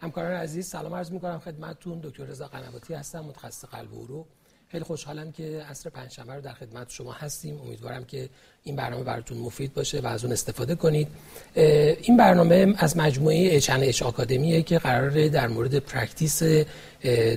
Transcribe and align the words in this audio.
همکاران 0.00 0.32
عزیز 0.32 0.66
سلام 0.66 0.94
عرض 0.94 1.10
می‌کنم 1.12 1.38
خدمتتون. 1.38 2.00
دکتر 2.02 2.24
رضا 2.24 2.46
قنواتی 2.46 2.94
هستم 2.94 3.20
متخصص 3.20 3.64
قلب 3.64 3.94
و 3.94 4.04
عروق. 4.04 4.26
خیلی 4.68 4.84
خوشحالم 4.84 5.32
که 5.32 5.64
عصر 5.70 5.90
پنجشنبه 5.90 6.34
رو 6.34 6.40
در 6.40 6.52
خدمت 6.52 6.90
شما 6.90 7.12
هستیم. 7.12 7.60
امیدوارم 7.60 8.04
که 8.04 8.28
این 8.62 8.76
برنامه 8.76 9.04
براتون 9.04 9.38
مفید 9.38 9.74
باشه 9.74 10.00
و 10.00 10.06
از 10.06 10.24
اون 10.24 10.32
استفاده 10.32 10.74
کنید. 10.74 11.08
این 11.54 12.16
برنامه 12.16 12.74
از 12.78 12.96
مجموعه 12.96 13.56
HH 13.56 13.70
Academy 13.70 14.02
ه 14.02 14.62
که 14.62 14.78
قراره 14.78 15.28
در 15.28 15.48
مورد 15.48 15.78
practice 15.78 16.42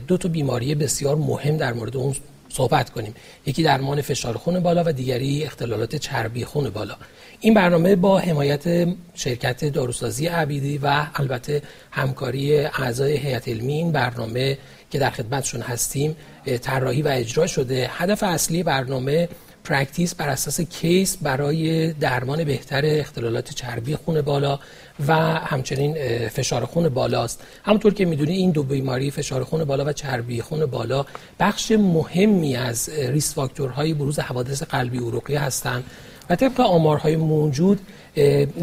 دو 0.07 0.17
تا 0.17 0.30
بیماری 0.30 0.76
بسیار 0.76 1.16
مهم 1.16 1.57
در 1.57 1.73
مورد 1.73 1.98
اون 1.98 2.16
صحبت 2.50 2.89
کنیم. 2.89 3.13
یکی 3.45 3.63
درمان 3.63 4.02
فشار 4.02 4.38
خون 4.38 4.59
بالا 4.59 4.84
و 4.85 4.91
دیگری 4.91 5.44
اختلالات 5.44 5.95
چربی 5.95 6.45
خون 6.45 6.70
بالا. 6.70 6.95
این 7.39 7.53
برنامه 7.53 7.95
با 7.95 8.20
حمایت 8.20 8.88
شرکت 9.13 9.66
داروسازی 9.66 10.27
عبیدی 10.27 10.77
و 10.77 11.05
البته 11.16 11.62
همکاری 11.91 12.58
اعضای 12.58 13.17
هیئت 13.17 13.48
علمی 13.48 13.73
این 13.73 13.91
برنامه 13.91 14.58
که 14.91 14.99
در 14.99 15.09
خدمتشون 15.09 15.62
هستیم 15.62 16.16
طراحی 16.62 17.02
و 17.02 17.08
اجرا 17.08 17.48
شده. 17.48 17.89
هدف 17.94 18.23
اصلی 18.23 18.63
برنامه 18.63 19.30
practice 19.63 20.16
بر 20.16 20.30
اساس 20.30 20.61
case 20.62 21.17
برای 21.17 21.94
درمان 21.94 22.44
بهتر 22.44 22.81
اختلالات 22.86 23.53
چربی 23.53 23.95
خون 23.95 24.22
بالا 24.22 24.59
و 25.08 25.13
همچنین 25.23 25.94
فشار 26.27 26.66
خون 26.66 26.89
بالاست. 26.89 27.44
همونطور 27.63 27.94
که 27.94 28.05
می‌دونی 28.05 28.31
این 28.31 28.52
دو 28.52 28.63
بیماری 28.63 29.12
فشار 29.12 29.44
خون 29.44 29.63
بالا 29.63 29.85
و 29.85 29.94
چربی 29.94 30.41
خون 30.41 30.66
بالا 30.66 31.05
بخش 31.39 31.72
مهمی 31.72 32.55
از 32.55 32.89
risk 32.89 33.34
factor 33.34 33.78
های 33.78 33.94
بروز 33.94 34.20
حوادث 34.20 34.63
قلبی 34.63 34.98
عروقی 34.98 35.35
هستند 35.35 35.84
و 36.30 36.35
طبق 36.35 36.59
آمارهای 36.59 37.16
موجود 37.16 37.80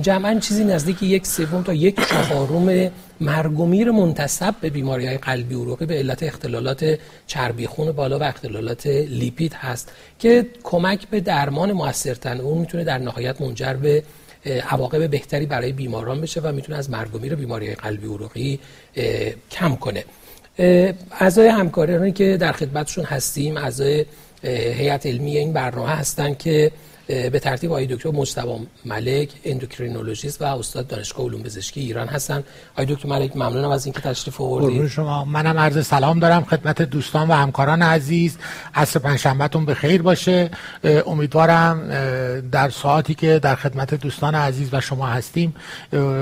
جمعا 0.02 0.38
چیزی 0.40 0.64
نزدیک 0.64 1.02
یک 1.02 1.26
سوم 1.26 1.62
تا 1.62 1.74
یک 1.74 2.08
چهارم 2.08 2.90
مرگ 3.20 3.60
و 3.60 3.66
میر 3.66 3.90
منتصب 3.90 4.54
به 4.60 4.70
بیماری 4.70 5.06
های 5.06 5.18
قلبی 5.18 5.54
عروقی 5.54 5.86
به 5.86 5.94
علت 5.94 6.22
اختلالات 6.22 6.98
چربی 7.26 7.66
خون 7.66 7.92
بالا 7.92 8.18
و 8.18 8.22
اختلالات 8.22 8.86
لیپید 8.86 9.54
هست 9.54 9.92
که 10.18 10.46
کمک 10.62 11.08
به 11.08 11.20
درمان 11.20 11.72
موثرتن 11.72 12.40
اون 12.40 12.58
می‌تونه 12.58 12.84
در 12.84 12.98
نهایت 12.98 13.40
منجر 13.40 13.74
به 13.74 14.02
عواقب 14.46 15.10
بهتری 15.10 15.46
برای 15.46 15.72
بیماران 15.72 16.20
بشه 16.20 16.40
و 16.40 16.52
می‌تونه 16.52 16.78
از 16.78 16.90
مرگ 16.90 17.14
و 17.14 17.18
میر 17.18 17.34
بیماری 17.34 17.74
قلبی 17.74 18.06
عروقی 18.06 18.60
کم 19.50 19.76
کنه. 19.76 20.04
اعضای 21.20 21.48
همکارانی 21.48 22.12
که 22.12 22.36
در 22.36 22.52
خدمتشون 22.52 23.04
هستیم 23.04 23.56
اعضای 23.56 24.04
هیئت 24.42 25.06
علمی 25.06 25.38
این 25.38 25.52
برنامه 25.52 25.90
هستن 25.90 26.34
که 26.34 26.72
به 27.06 27.38
ترتیب 27.38 27.70
آقای 27.70 27.86
دکتر 27.86 28.10
مجتبی 28.10 28.66
ملک 28.84 29.30
endocrinologist 29.44 30.42
و 30.42 30.44
استاد 30.44 30.86
دانشگاه 30.86 31.26
علوم 31.26 31.42
پزشکی 31.42 31.80
ایران 31.80 32.08
هستن. 32.08 32.44
آقای 32.72 32.86
دکتر 32.86 33.08
ملک 33.08 33.36
ممنونم 33.36 33.70
از 33.70 33.86
اینکه 33.86 34.00
تشریف 34.00 34.40
آوردید. 34.40 34.88
شما. 34.88 35.24
منم 35.24 35.58
عرض 35.58 35.86
سلام 35.86 36.18
دارم 36.18 36.44
خدمت 36.44 36.82
دوستان 36.82 37.28
و 37.28 37.32
همکاران 37.32 37.82
عزیز. 37.82 38.38
عصر 38.74 38.98
پنجشنبهتون 38.98 39.64
به 39.64 39.74
خیر 39.74 40.02
باشه. 40.02 40.50
امیدوارم 41.06 41.88
در 42.52 42.70
ساعتی 42.70 43.14
که 43.14 43.38
در 43.38 43.54
خدمت 43.54 43.94
دوستان 43.94 44.34
عزیز 44.34 44.68
و 44.72 44.80
شما 44.80 45.06
هستیم 45.06 45.54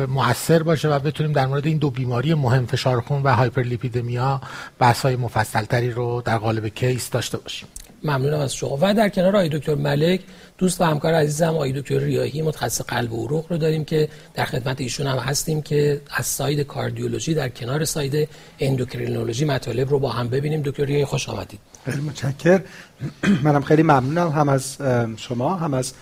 موثر 0.09 0.63
باشه 0.63 0.89
و 0.89 0.98
بتونیم 0.98 1.33
در 1.33 1.47
مورد 1.47 1.67
این 1.67 1.79
دو 1.79 1.91
بیماری 1.91 2.35
مهم 2.35 2.67
فشار 2.67 3.01
خون 3.01 3.23
و 3.23 3.35
hyperlipidemia 3.34 4.41
بحث‌های 4.79 5.17
مفصلتری 5.17 5.91
رو 5.91 6.23
در 6.25 6.39
قالب 6.39 6.69
case 6.69 7.11
داشته 7.11 7.39
باشیم. 7.39 7.69
ممنونم 8.05 8.41
از 8.41 8.55
شما. 8.55 8.79
و 8.81 8.95
در 8.95 9.09
کنار 9.09 9.37
آقای 9.37 9.49
دکتر 9.49 9.75
ملک 9.75 10.21
دوست 10.59 10.81
و 10.81 10.85
همکار 10.85 11.15
عزیزم 11.15 11.49
آقای 11.49 11.73
دکتر 11.73 11.99
ریاهی 11.99 12.43
متخصص 12.43 12.81
قلب 12.83 13.13
و 13.13 13.27
عروق 13.27 13.53
رو 13.53 13.59
داریم 13.59 13.85
که 13.85 14.09
در 14.35 14.45
خدمت 14.45 14.81
ایشون 14.81 15.07
هم 15.07 15.19
هستیم 15.19 15.63
که 15.63 16.01
از 16.11 16.27
side 16.27 16.61
cardiology 16.61 17.35
در 17.35 17.48
کنار 17.48 17.85
side 17.85 18.29
endocrinology 18.61 19.45
مطالب 19.45 19.91
رو 19.91 19.98
با 19.98 20.09
هم 20.11 20.29
ببینیم. 20.29 20.63
دکتر 20.63 20.85
ریاهی 20.85 21.05
خوش 21.05 21.29
آمدید. 21.29 21.61
خیلی 21.85 22.01
متشکر. 22.01 22.61
منم 23.45 23.63
خیلی 23.63 23.83
ممنونم 23.83 24.29
هم 24.29 24.48
از 24.48 24.79
شما 25.17 25.55
هم 25.55 25.75
از 25.75 25.93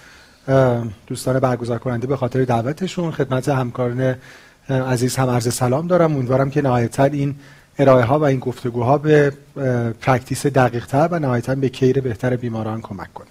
دوستان 1.07 1.41
برگزار 1.41 1.79
کننده 1.79 2.07
به 2.07 2.17
خاطر 2.17 2.45
دعوتشون. 2.45 3.12
خدمت 3.12 3.49
همکاران 3.49 4.17
عزیز 4.69 5.17
هم 5.17 5.31
عرض 5.31 5.55
سلام 5.55 5.87
دارم. 5.87 6.15
امیدوارم 6.15 6.51
که 6.51 6.62
نهایتا 6.62 7.05
این 7.05 7.35
ارائه 7.78 8.05
ها 8.05 8.19
و 8.19 8.25
این 8.25 8.38
گفتگوها 8.38 8.99
به 8.99 9.33
practice 10.00 10.47
دقیق 10.47 10.87
تر 10.87 11.09
و 11.12 11.19
نهایتا 11.19 11.55
به 11.55 11.69
care 11.69 12.00
بهتر 12.00 12.37
بیماران 12.37 12.81
کمک 12.81 13.15
کنه. 13.15 13.27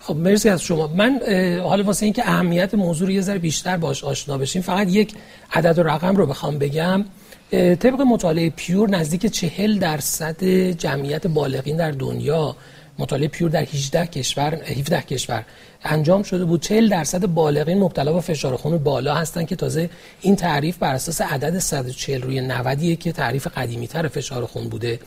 خب 0.00 0.16
مرسی 0.16 0.48
از 0.48 0.62
شما. 0.62 0.86
من 0.86 1.20
حالا 1.62 1.84
واسه 1.84 2.04
اینکه 2.04 2.28
اهمیت 2.28 2.74
موضوع 2.74 3.08
رو 3.08 3.14
یه 3.14 3.20
ذره 3.20 3.38
بیشتر 3.38 3.76
باش 3.76 4.04
آشنا 4.04 4.38
بشیم 4.38 4.62
فقط 4.62 4.88
یک 4.88 5.14
عدد 5.52 5.78
و 5.78 5.82
رقم 5.82 6.16
رو 6.16 6.26
بخوام 6.26 6.58
بگم. 6.58 7.04
طبق 7.50 8.00
مطالعه 8.00 8.50
PURE 8.50 8.90
نزدیک 8.90 9.26
چهل 9.26 9.78
درصد 9.78 10.44
جمعیت 10.70 11.26
بالغین 11.26 11.76
در 11.76 11.90
دنیا 11.90 12.56
مطالعه 12.98 13.28
PURE 13.28 13.50
در 13.50 13.62
18 13.62 14.06
کشور 14.06 14.54
17 14.54 15.02
کشور 15.02 15.44
انجام 15.84 16.22
شده 16.22 16.44
بود. 16.44 16.60
40 16.60 16.88
درصد 16.88 17.26
بالغین 17.26 17.78
مبتلا 17.78 18.12
به 18.12 18.20
فشار 18.20 18.56
خون 18.56 18.78
بالا 18.78 19.14
هستن 19.14 19.44
که 19.44 19.56
تازه 19.56 19.90
این 20.20 20.36
تعریف 20.36 20.76
بر 20.76 20.94
اساس 20.94 21.20
عدد 21.20 21.58
140 21.58 22.22
روی 22.22 22.40
90 22.40 22.98
که 22.98 23.12
تعریف 23.12 23.46
قدیمی 23.46 23.86
تر 23.86 24.08
فشار 24.08 24.46
خون 24.46 24.68
بوده. 24.68 24.98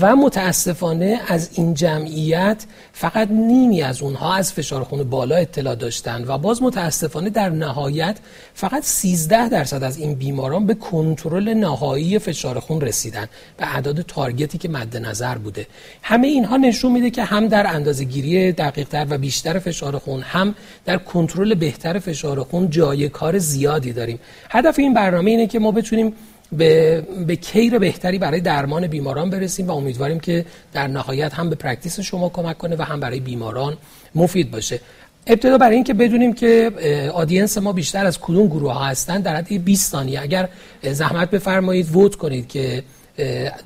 و 0.00 0.16
متاسفانه 0.16 1.20
از 1.28 1.50
این 1.52 1.74
جمعیت 1.74 2.64
فقط 2.92 3.30
نیمی 3.30 3.82
از 3.82 4.02
اونها 4.02 4.34
از 4.34 4.52
فشار 4.52 4.84
خون 4.84 5.02
بالا 5.02 5.36
اطلاع 5.36 5.74
داشتن 5.74 6.24
و 6.26 6.38
باز 6.38 6.62
متاسفانه 6.62 7.30
در 7.30 7.48
نهایت 7.48 8.18
فقط 8.54 8.82
13 8.82 9.48
درصد 9.48 9.82
از 9.82 9.98
این 9.98 10.14
بیماران 10.14 10.66
به 10.66 10.74
کنترل 10.74 11.54
نهایی 11.54 12.18
فشار 12.18 12.60
خون 12.60 12.80
رسیدن 12.80 13.28
به 13.56 13.74
اعداد 13.74 14.00
تارگتی 14.02 14.58
که 14.58 14.68
مد 14.68 14.96
نظر 14.96 15.38
بوده. 15.38 15.66
همه 16.02 16.26
اینها 16.26 16.56
نشون 16.56 16.92
میده 16.92 17.10
که 17.10 17.24
هم 17.24 17.48
در 17.48 17.66
اندازه 17.66 18.04
گیری 18.04 18.52
دقیق 18.52 18.88
تر 18.88 19.06
و 19.10 19.18
بیشتر 19.18 19.58
فشار 19.58 19.98
خون 19.98 20.20
هم 20.20 20.54
در 20.84 20.96
کنترل 20.96 21.54
بهتر 21.54 21.98
فشار 21.98 22.42
خون 22.42 22.70
جای 22.70 23.08
کار 23.08 23.38
زیادی 23.38 23.92
داریم. 23.92 24.18
هدف 24.50 24.78
این 24.78 24.94
برنامه 24.94 25.30
اینه 25.30 25.46
که 25.46 25.58
ما 25.58 25.70
بتونیم 25.70 26.14
به, 26.52 27.00
به 27.26 27.36
care 27.36 27.78
بهتری 27.78 28.18
برای 28.18 28.40
درمان 28.40 28.86
بیماران 28.86 29.30
برسیم 29.30 29.66
و 29.66 29.70
امیدواریم 29.70 30.20
که 30.20 30.44
در 30.72 30.86
نهایت 30.86 31.34
هم 31.34 31.50
به 31.50 31.56
practice 31.56 32.00
شما 32.00 32.28
کمک 32.28 32.58
کنه 32.58 32.76
و 32.76 32.82
هم 32.82 33.00
برای 33.00 33.20
بیماران 33.20 33.76
مفید 34.14 34.50
باشه. 34.50 34.80
ابتدا 35.26 35.58
برای 35.58 35.74
اینکه 35.74 35.94
بدونیم 35.94 36.32
که 36.32 36.70
audience 37.14 37.58
ما 37.58 37.72
بیشتر 37.72 38.06
از 38.06 38.18
کدوم 38.20 38.46
گروه 38.46 38.72
ها 38.72 38.84
هستن 38.84 39.20
در 39.20 39.36
حد 39.36 39.64
20 39.64 39.90
ثانیه. 39.90 40.22
اگر 40.22 40.48
زحمت 40.82 41.30
بفرمایید 41.30 41.96
vote 41.96 42.16
کنید 42.16 42.48
که 42.48 42.82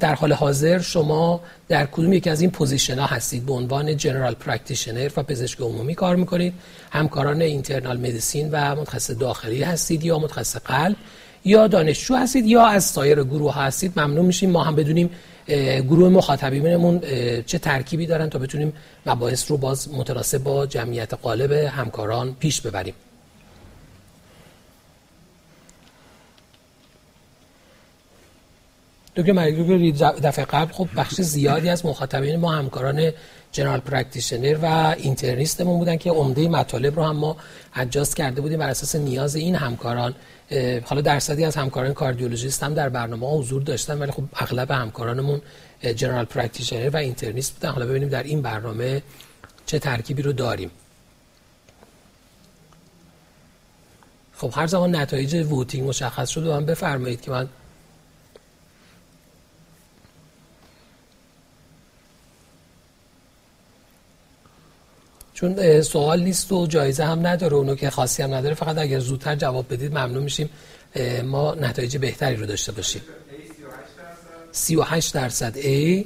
در 0.00 0.14
حال 0.14 0.32
حاضر 0.32 0.78
شما 0.78 1.40
در 1.68 1.86
کدوم 1.86 2.12
یکی 2.12 2.30
از 2.30 2.40
این 2.40 2.50
position 2.50 2.98
ها 2.98 3.06
هستید. 3.06 3.46
به 3.46 3.52
عنوان 3.52 3.96
general 3.96 4.34
practitioner 4.34 5.10
و 5.16 5.22
پزشک 5.22 5.60
عمومی 5.60 5.94
کار 5.94 6.16
می‌کنید. 6.16 6.54
همکاران 6.90 7.42
internal 7.42 7.96
medicine 7.96 8.48
و 8.52 8.74
متخصص 8.74 9.10
داخلی 9.10 9.62
هستید 9.62 10.04
یا 10.04 10.18
متخصص 10.18 10.56
قلب. 10.56 10.96
یا 11.46 11.66
دانشجو 11.66 12.14
هستید 12.14 12.46
یا 12.46 12.66
از 12.66 12.84
سایر 12.84 13.24
گروه 13.24 13.54
هستید 13.54 14.00
ممنون 14.00 14.26
میشیم. 14.26 14.50
ما 14.50 14.64
هم 14.64 14.74
بدونیم 14.74 15.10
گروه 15.82 16.08
مخاطبینمون 16.08 17.00
چه 17.46 17.58
ترکیبی 17.58 18.06
دارن 18.06 18.30
تا 18.30 18.38
بتونیم 18.38 18.72
مباحث 19.06 19.50
رو 19.50 19.56
باز 19.56 19.94
متناسب 19.94 20.38
با 20.38 20.66
جمعیت 20.66 21.14
غالب 21.14 21.52
همکاران 21.52 22.36
پیش 22.40 22.60
ببریم. 22.60 22.94
دکتر 29.16 29.32
مریض 29.32 30.02
دفعه 30.02 30.44
قبل 30.44 30.72
خب 30.72 30.88
بخش 30.96 31.20
زیادی 31.20 31.68
از 31.68 31.86
مخاطبین 31.86 32.36
ما 32.36 32.52
همکاران 32.52 33.12
general 33.52 33.80
practitioner 33.80 34.58
و 34.62 34.94
internist 34.98 35.58
مون 35.58 35.78
بودن 35.78 35.96
که 35.96 36.10
عمده 36.10 36.48
مطالب 36.48 36.96
رو 36.96 37.02
هم 37.04 37.16
ما 37.16 37.36
adjust 37.74 38.16
کرده 38.16 38.40
بودیم 38.40 38.58
بر 38.58 38.68
اساس 38.68 38.96
نیاز 38.96 39.36
این 39.36 39.54
همکاران. 39.54 40.14
حالا 40.84 41.00
درصدی 41.00 41.44
از 41.44 41.56
همکاران 41.56 41.94
cardiologist 41.94 42.62
هم 42.62 42.74
در 42.74 42.88
برنامه 42.88 43.26
ها 43.26 43.36
حضور 43.36 43.62
داشتن 43.62 43.98
ولی 43.98 44.12
خب 44.12 44.24
اغلب 44.36 44.70
همکارانمون 44.70 45.42
general 45.96 46.24
practitioner 46.24 46.90
و 46.90 46.96
internist 46.96 47.54
بودن. 47.54 47.70
حالا 47.70 47.86
ببینیم 47.86 48.08
در 48.08 48.22
این 48.22 48.42
برنامه 48.42 49.02
چه 49.66 49.78
ترکیبی 49.78 50.22
رو 50.22 50.32
داریم. 50.32 50.70
خب 54.34 54.52
هر 54.54 54.66
زمان 54.66 54.96
نتایج 54.96 55.46
ووتینگ 55.50 55.88
مشخص 55.88 56.28
شد 56.28 56.46
و 56.46 56.52
هم 56.52 56.66
بفرمایید 56.66 57.20
که 57.20 57.30
من 57.30 57.48
چون 65.36 65.82
سوال 65.82 66.22
نیست 66.22 66.52
و 66.52 66.66
جایزه 66.66 67.04
هم 67.04 67.26
نداره 67.26 67.54
اونو 67.54 67.74
که 67.74 67.90
خاصی 67.90 68.22
هم 68.22 68.34
نداره 68.34 68.54
فقط 68.54 68.78
اگر 68.78 68.98
زودتر 68.98 69.34
جواب 69.34 69.72
بدید 69.72 69.92
ممنون 69.92 70.22
میشیم. 70.22 70.50
ما 71.24 71.54
نتایج 71.54 71.96
بهتری 71.96 72.36
رو 72.36 72.46
داشته 72.46 72.72
باشیم. 72.72 73.02
38 74.52 75.14
درصد 75.14 75.56
A 75.60 76.04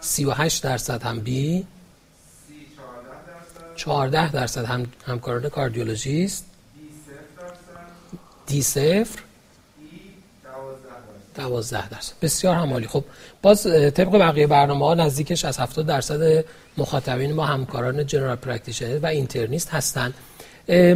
38 0.00 0.62
درصد 0.62 1.02
هم 1.02 1.22
B 1.24 1.30
14 3.76 4.32
درصد 4.32 4.64
هم 4.64 4.86
همکاران 5.06 5.48
cardiologist 5.48 6.44
D 8.48 8.60
صفر. 8.60 9.18
12 11.34 11.88
درصد. 11.88 12.12
بسیار 12.22 12.56
هم 12.56 12.66
عالی. 12.66 12.86
خب 12.86 13.04
باز 13.42 13.62
طبق 13.94 14.18
بقیه 14.18 14.46
برنامه 14.46 14.86
ها 14.86 14.94
نزدیکش 14.94 15.44
از 15.44 15.58
70 15.58 15.86
درصد 15.86 16.44
مخاطبین 16.78 17.32
ما 17.32 17.46
همکاران 17.46 18.06
general 18.06 18.36
practitioner 18.36 18.98
و 18.98 19.06
internist 19.06 19.70
هستند 19.70 20.14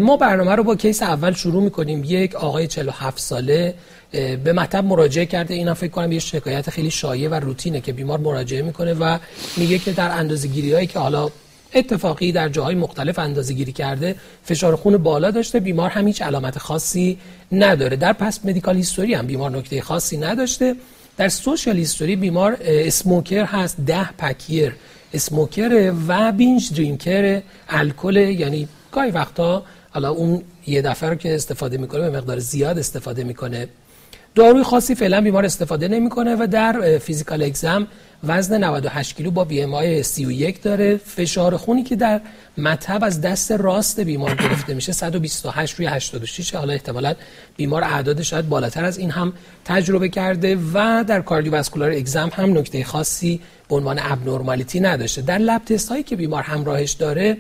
ما 0.01 0.17
برنامه 0.17 0.55
رو 0.55 0.65
با 0.65 0.77
case 0.77 1.03
اول 1.03 1.33
شروع 1.33 1.63
می‌کنیم. 1.63 2.05
یک 2.05 2.35
آقای 2.35 2.67
47 2.67 3.19
ساله 3.19 3.75
به 4.45 4.53
مطب 4.53 4.85
مراجعه 4.85 5.27
کرده. 5.27 5.55
اینا 5.55 5.75
فکر 5.75 5.91
کنم 5.91 6.13
یه 6.13 6.19
شکایت 6.19 6.71
خیلی 6.71 6.91
شایع 6.91 7.29
و 7.29 7.35
روتینه 7.35 7.81
که 7.81 7.93
بیمار 7.93 8.19
مراجعه 8.19 8.63
می‌کنه 8.63 8.95
و 8.95 9.19
میگه 9.57 9.79
که 9.79 9.93
در 9.93 10.11
اندازه‌گیری 10.11 10.73
هایی 10.73 10.87
که 10.87 10.99
حالا 10.99 11.29
اتفاقی 11.75 12.33
در 12.33 12.49
جاهای 12.49 12.75
مختلف 12.75 13.19
اندازه 13.19 13.55
گیری 13.55 13.73
کرده 13.73 14.15
فشار 14.45 14.77
خون 14.77 14.97
بالا 14.97 15.31
داشته 15.31 15.61
بیمار 15.61 15.91
هم 15.91 16.07
هیچ 16.07 16.23
علامت 16.23 16.59
خاصی 16.59 17.19
نداره. 17.53 17.97
در 17.97 18.13
پس 18.13 18.41
مدیکال 18.45 18.77
هیستوری 18.77 19.15
هم 19.15 19.27
بیمار 19.27 19.51
نکته 19.51 19.81
خاصی 19.81 20.17
نداشته. 20.17 20.75
در 21.17 21.29
سوشال 21.29 21.77
هیستوری 21.77 22.17
بیمار 22.17 22.57
اسموکر 22.61 23.45
هست 23.45 23.77
ده 23.87 24.13
پکیر 24.13 24.73
اسموکر 25.15 25.93
و 26.09 26.33
بینج 26.33 26.75
درینکر 26.75 27.43
الکل 27.69 28.17
یعنی 28.17 28.69
گاهی 28.93 29.11
وقتا 29.11 29.63
حالا 29.91 30.11
اون 30.11 30.43
یه 30.67 30.83
دفعه 30.83 31.11
رو 31.11 31.15
که 31.15 31.35
استفاده 31.35 31.79
می‌کنه 31.79 32.11
به 32.11 32.19
مقدار 32.19 32.39
زیاد 32.39 32.79
استفاده 32.79 33.25
می‌کنه. 33.25 33.69
داروی 34.35 34.63
خاصی 34.63 34.95
فعلا 34.95 35.21
بیمار 35.21 35.45
استفاده 35.45 35.89
نمی‌کنه 35.89 36.37
و 36.41 36.47
در 36.51 36.99
فیزیکال 36.99 37.43
اگزم 37.43 37.87
وزن 38.25 38.65
98 38.65 39.17
کیلو 39.17 39.31
با 39.31 39.45
بی 39.45 39.63
ام 39.63 39.75
آی 39.75 40.03
31 40.03 40.63
داره. 40.63 40.97
فشار 40.97 41.57
خونی 41.57 41.83
که 41.83 41.97
در 41.97 42.21
مطب 42.59 43.05
از 43.05 43.21
دست 43.21 43.53
راست 43.53 44.01
بیمار 44.01 44.35
گرفته 44.35 44.75
میشه 44.75 44.93
128 44.93 45.75
روی 45.75 45.87
86 45.87 46.55
حالا 46.55 46.73
احتمالا 46.73 47.15
بیمار 47.57 47.85
اعداد 47.85 48.23
شاید 48.23 48.49
بالاتر 48.49 48.85
از 48.85 48.99
این 48.99 49.11
هم 49.11 49.33
تجربه 49.65 50.09
کرده 50.09 50.59
و 50.75 51.05
در 51.09 51.21
کاردیوواسکولار 51.21 51.91
اگزم 51.91 52.31
هم 52.35 52.59
نکته 52.59 52.85
خاصی 52.85 53.41
به 53.69 53.77
عنوان 53.77 53.99
ابنورمالیتی 54.03 54.81
نداشته. 54.81 55.23
در 55.23 55.39
لب 55.39 55.65
تست 55.65 55.89
هایی 55.89 56.03
که 56.03 56.17
بیمار 56.17 56.43
همراهش 56.43 56.93
داره 56.93 57.37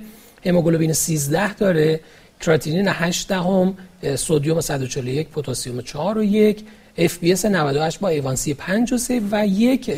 هموگلوبین 0.46 0.92
13 0.92 1.54
داره 1.54 2.00
کراتینین 2.40 2.88
8 2.88 3.28
دهم 3.28 3.74
سدیم 4.16 4.60
141 4.60 5.28
پتاسیم 5.28 5.80
4 5.80 6.18
و 6.18 6.22
1 6.22 6.64
FBS 6.98 7.44
98 7.44 8.00
با 8.00 8.08
A1C 8.08 8.54
5 8.54 8.92
و 8.92 8.98
3 8.98 9.22
و 9.30 9.46
یک 9.46 9.90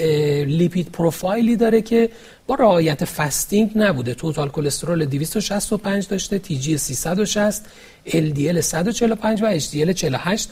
lipid 0.46 0.88
profile 0.92 1.48
ی 1.48 1.56
داره 1.56 1.82
که 1.82 2.10
با 2.46 2.54
رعایت 2.54 3.04
fasting 3.04 3.70
نبوده. 3.76 4.14
total 4.14 4.48
cholesterol 4.48 5.04
265 5.04 6.08
داشته 6.08 6.38
TG 6.38 6.78
360 6.78 7.64
LDL 8.06 8.60
145 8.60 9.42
و 9.42 9.58
HDL 9.58 9.92
48 9.92 10.50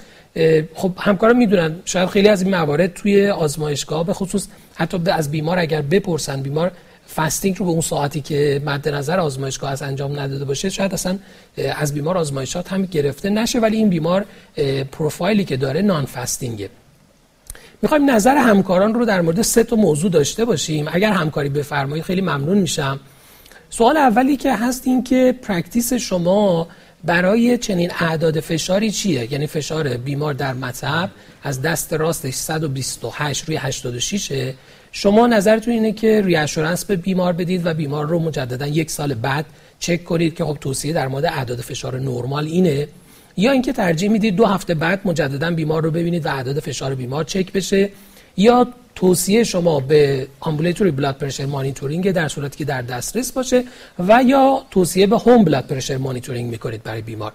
خب 0.74 0.92
همکارا 0.98 1.32
می‌دونن 1.32 1.76
شاید 1.84 2.08
خیلی 2.08 2.28
از 2.28 2.42
این 2.42 2.50
موارد 2.50 2.94
توی 2.94 3.28
آزمایشگاه 3.28 4.06
به 4.06 4.12
خصوص 4.12 4.46
حتی 4.74 4.98
از 5.10 5.30
بیمار 5.30 5.58
اگر 5.58 5.82
بپرسن 5.82 6.42
بیمار 6.42 6.72
fasting 7.14 7.58
رو 7.58 7.64
به 7.64 7.70
اون 7.70 7.80
ساعتی 7.80 8.20
که 8.20 8.62
مد 8.64 8.88
نظر 8.88 9.20
آزمایشگاه 9.20 9.70
از 9.70 9.82
انجام 9.82 10.20
نداده 10.20 10.44
باشه 10.44 10.70
شاید 10.70 10.94
اصلا 10.94 11.18
از 11.76 11.94
بیمار 11.94 12.18
آزمایشات 12.18 12.72
هم 12.72 12.84
گرفته 12.84 13.30
نشه 13.30 13.60
ولی 13.60 13.76
این 13.76 13.88
بیمار 13.88 14.24
پروفایلی 14.92 15.44
که 15.44 15.56
داره 15.56 15.82
non-fasting 15.82 16.04
ه 16.06 16.70
می‌خوایم 17.82 18.10
نظر 18.10 18.36
همکاران 18.36 18.94
رو 18.94 19.04
در 19.04 19.20
مورد 19.20 19.42
سه 19.42 19.64
تا 19.64 19.76
موضوع 19.76 20.10
داشته 20.10 20.44
باشیم. 20.44 20.86
اگر 20.92 21.12
همکاری 21.12 21.48
بفرمایید 21.48 22.04
خیلی 22.04 22.20
ممنون 22.20 22.58
میشم. 22.58 23.00
سوال 23.70 23.96
اولی 23.96 24.36
که 24.36 24.56
هست 24.56 24.86
این 24.86 25.04
که 25.04 25.34
practice 25.42 25.92
شما 25.92 26.68
برای 27.04 27.58
چنین 27.58 27.92
اعداد 28.00 28.40
فشاری 28.40 28.90
چیه؟ 28.90 29.32
یعنی 29.32 29.46
فشار 29.46 29.96
بیمار 29.96 30.34
در 30.34 30.54
مطب 30.54 31.10
از 31.42 31.62
دست 31.62 31.92
راستش 31.92 32.34
128 32.34 33.44
روی 33.44 33.56
86 33.56 34.52
شما 34.98 35.26
نظرتون 35.26 35.72
اینه 35.74 35.92
که 35.92 36.22
reassurance 36.22 36.84
به 36.84 36.96
بیمار 36.96 37.32
بدید 37.32 37.66
و 37.66 37.74
بیمار 37.74 38.06
رو 38.06 38.18
مجددا 38.18 38.66
یک 38.66 38.90
سال 38.90 39.14
بعد 39.14 39.46
چک 39.78 40.04
کنید 40.04 40.34
که 40.34 40.44
خب 40.44 40.58
توصیه 40.60 40.92
در 40.92 41.08
مورد 41.08 41.24
اعداد 41.24 41.60
فشار 41.60 42.00
نرمال 42.00 42.44
اینه 42.46 42.88
یا 43.36 43.52
اینکه 43.52 43.72
ترجیح 43.72 44.10
می‌دید 44.10 44.36
دو 44.36 44.46
هفته 44.46 44.74
بعد 44.74 45.00
مجددا 45.04 45.50
بیمار 45.50 45.82
رو 45.82 45.90
ببینید 45.90 46.26
و 46.26 46.28
اعداد 46.28 46.60
فشار 46.60 46.94
بیمار 46.94 47.24
چک 47.24 47.52
بشه 47.52 47.90
یا 48.36 48.68
توصیه 48.94 49.44
شما 49.44 49.80
به 49.80 50.26
ambulatory 50.40 50.90
blood 50.90 51.16
pressure 51.16 51.46
monitoring 51.46 52.10
در 52.10 52.28
صورتی 52.28 52.58
که 52.58 52.64
در 52.64 52.82
دسترس 52.82 53.32
باشه 53.32 53.64
و 53.98 54.22
یا 54.22 54.62
توصیه 54.70 55.06
به 55.06 55.18
home 55.18 55.44
blood 55.44 55.66
pressure 55.66 55.96
monitoring 55.96 56.50
می‌کنید 56.50 56.82
برای 56.82 57.02
بیمار. 57.02 57.32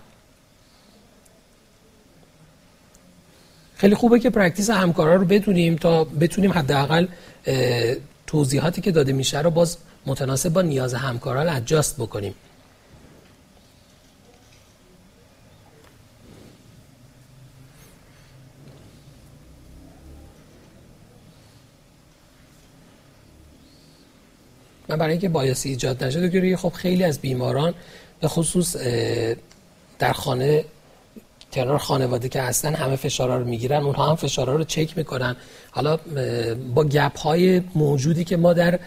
خیلی 3.82 3.96
خوبه 3.96 4.20
که 4.20 4.30
practice 4.30 4.70
همکارا 4.70 5.16
رو 5.16 5.26
بدونیم 5.26 5.76
تا 5.76 6.04
بتونیم 6.04 6.52
حداقل 6.52 7.08
توضیحاتی 8.28 8.82
که 8.82 8.92
داده 8.92 9.14
میشه 9.14 9.42
رو 9.42 9.50
باز 9.50 9.78
متناسب 10.06 10.50
با 10.50 10.62
نیاز 10.62 10.94
همکاران 10.94 11.50
ادجاست 11.50 11.98
بکنیم. 11.98 12.36
من 24.88 24.96
برای 24.96 25.12
اینکه 25.12 25.30
بایاسی 25.30 25.70
ایجاد 25.70 26.04
نشه 26.04 26.28
دکتر 26.28 26.56
خب 26.56 26.70
خیلی 26.70 27.04
از 27.04 27.20
بیماران 27.20 27.74
به 28.20 28.28
خصوص 28.28 28.76
در 30.00 30.14
خانه 30.14 30.66
کنار 31.54 31.78
خانواده 31.78 32.30
که 32.30 32.42
هستن 32.42 32.76
همه 32.76 32.96
فشارا 32.96 33.38
رو 33.38 33.46
می‌گیرن 33.46 33.84
اونها 33.84 34.10
هم 34.10 34.16
فشارا 34.16 34.56
رو 34.56 34.64
چک 34.64 34.98
می‌کنن. 34.98 35.36
حالا 35.72 35.98
با 36.76 36.84
گپ 36.84 37.20
های 37.20 37.62
موجودی 37.76 38.24
که 38.24 38.38
ما 38.38 38.54
در 38.54 38.80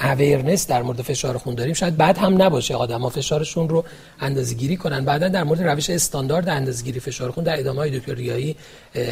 اویرنس 0.00 0.66
در 0.66 0.82
مورد 0.82 1.02
فشار 1.02 1.38
خون 1.38 1.54
داریم 1.54 1.74
شاید 1.74 1.96
بعد 1.96 2.18
هم 2.18 2.42
نباشه 2.42 2.74
آدم 2.74 3.00
ها 3.00 3.08
فشارشون 3.08 3.68
رو 3.68 3.84
اندازه 4.20 4.54
گیری 4.54 4.76
کنن. 4.76 5.04
بعدا 5.04 5.28
در 5.28 5.44
مورد 5.44 5.62
روش 5.62 5.90
استاندارد 5.90 6.48
اندازه 6.48 6.84
گیری 6.84 7.00
فشار 7.00 7.30
خون 7.30 7.44
در 7.44 7.58
ادامه 7.58 7.78
های 7.78 7.98
دکتر 7.98 8.14
ریایی 8.14 8.56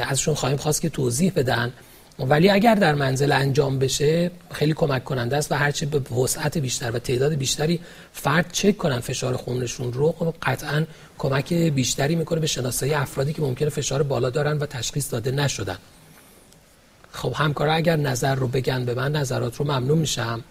ازشون 0.09 0.35
خواهیم 0.35 0.59
خواست 0.59 0.81
که 0.81 0.89
توضیح 0.89 1.33
بدن. 1.37 1.73
ولی 2.29 2.51
اگر 2.51 2.75
در 2.75 2.95
منزل 2.95 3.33
انجام 3.33 3.79
بشه 3.79 4.31
خیلی 4.53 4.73
کمک 4.73 5.05
کننده 5.05 5.37
است 5.37 5.53
و 5.53 5.55
هرچی 5.55 5.87
به 5.87 6.15
وسعت 6.15 6.59
بیشتر 6.59 6.91
و 6.91 6.99
تعداد 6.99 7.35
بیشتری 7.35 7.81
فرد 8.13 8.53
چک 8.53 8.77
کنن 8.77 9.01
فشار 9.01 9.37
خونشون 9.37 9.93
رو 9.93 10.13
خب 10.13 10.35
قطعا 10.43 10.85
کمک 11.19 11.53
بیشتری 11.53 12.17
می‌کنه 12.17 12.41
به 12.41 12.47
شناسایی 12.47 12.95
افرادی 12.95 13.33
که 13.33 13.43
ممکنه 13.43 13.69
فشار 13.69 14.03
بالا 14.03 14.31
دارن 14.31 14.59
و 14.59 14.67
تشخیص 14.67 15.13
داده 15.13 15.31
نشدن. 15.31 15.79
خب 17.13 17.33
همکارا 17.37 17.73
اگر 17.73 17.97
نظر 17.97 18.35
رو 18.35 18.49
بگن 18.49 18.85
به 18.85 18.95
من 18.95 19.13
نظرات 19.13 19.57
رو 19.57 19.65
ممنون 19.65 19.99
میشم. 19.99 20.45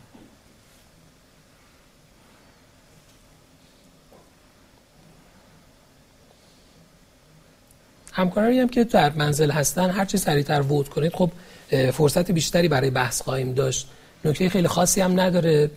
همکارایی 8.13 8.59
هم 8.59 8.69
که 8.69 8.83
در 8.83 9.09
منزل 9.09 9.51
هستن 9.51 9.89
هر 9.89 10.05
چه 10.05 10.17
سریعتر 10.17 10.61
ووت 10.61 10.89
کنید 10.89 11.13
خب 11.13 11.31
فرصت 11.71 12.31
بیشتری 12.31 12.67
برای 12.67 12.89
بحث 12.89 13.21
خواهیم 13.21 13.53
داشت. 13.53 13.87
نکته 14.25 14.49
خیلی 14.49 14.67
خاصی 14.67 15.01
هم 15.01 15.19
نداره. 15.19 15.71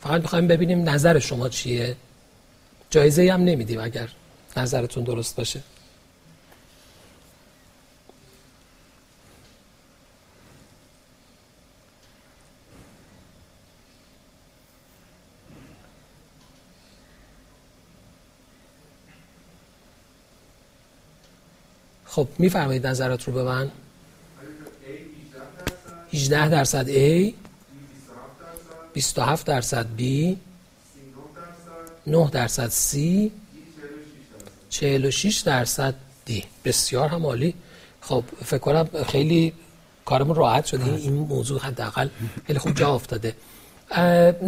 فقط 0.00 0.20
می‌خوایم 0.20 0.46
ببینیم 0.48 0.88
نظر 0.88 1.18
شما 1.18 1.48
چیه. 1.48 1.96
جایزه 2.90 3.32
هم 3.32 3.44
نمیدیم 3.44 3.80
اگر 3.80 4.08
نظرتون 4.56 5.04
درست 5.04 5.36
باشه. 5.36 5.60
خب 22.06 22.28
میفرمایید 22.38 22.86
نظرات 22.86 23.24
رو 23.24 23.32
به 23.32 23.42
من. 23.42 23.70
18 26.14 26.48
درصد 26.48 26.88
A 26.88 27.32
27 28.92 29.46
درصد 29.46 29.86
B 29.98 30.02
9 32.06 32.30
درصد 32.32 32.70
C 32.70 32.96
46 34.70 35.38
درصد 35.38 35.94
D. 36.28 36.32
بسیار 36.64 37.08
هم 37.08 37.26
عالی 37.26 37.54
خب 38.00 38.24
فکر 38.44 38.58
کنم 38.58 38.88
خیلی 39.06 39.52
کارمون 40.04 40.36
راحت 40.36 40.66
شده. 40.66 40.84
این 40.84 41.12
موضوع 41.12 41.60
حداقل 41.60 42.08
خیلی 42.46 42.58
خوب 42.58 42.74
جا 42.74 42.94
افتاده. 42.94 43.34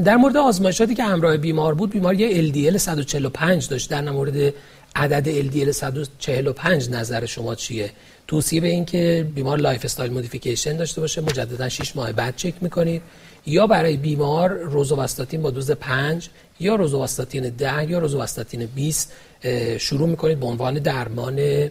در 0.04 0.16
مورد 0.16 0.36
آزمایشاتی 0.36 0.94
که 0.94 1.04
همراه 1.04 1.36
بیمار 1.36 1.74
بود 1.74 1.90
بیمار 1.90 2.14
یه 2.14 2.52
LDL 2.52 2.76
145 2.76 3.68
داشت. 3.68 3.90
در 3.90 4.10
مورد 4.10 4.54
عدد 4.96 5.50
LDL 5.50 5.70
145 5.70 6.90
نظر 6.90 7.26
شما 7.26 7.54
چیه؟ 7.54 7.92
توصیه 8.28 8.60
به 8.60 8.68
این 8.68 8.84
که 8.84 9.28
بیمار 9.34 9.58
lifestyle 9.58 10.12
modification 10.12 10.76
داشته 10.76 11.00
باشه 11.00 11.20
مجددا 11.20 11.68
6 11.68 11.96
ماه 11.96 12.12
بعد 12.12 12.36
چک 12.36 12.54
می‌کنید. 12.60 13.02
یا 13.46 13.66
برای 13.66 13.96
بیمار 13.96 14.50
روزوواستاتین 14.50 15.42
با 15.42 15.50
دوز 15.50 15.70
5 15.70 16.28
یا 16.60 16.74
روزوواستاتین 16.74 17.48
10 17.48 17.90
یا 17.90 17.98
روزوواستاتین 17.98 18.66
20 18.66 19.12
شروع 19.78 20.08
می‌کنید 20.08 20.40
به 20.40 20.46
عنوان 20.46 20.74
درمان 20.74 21.70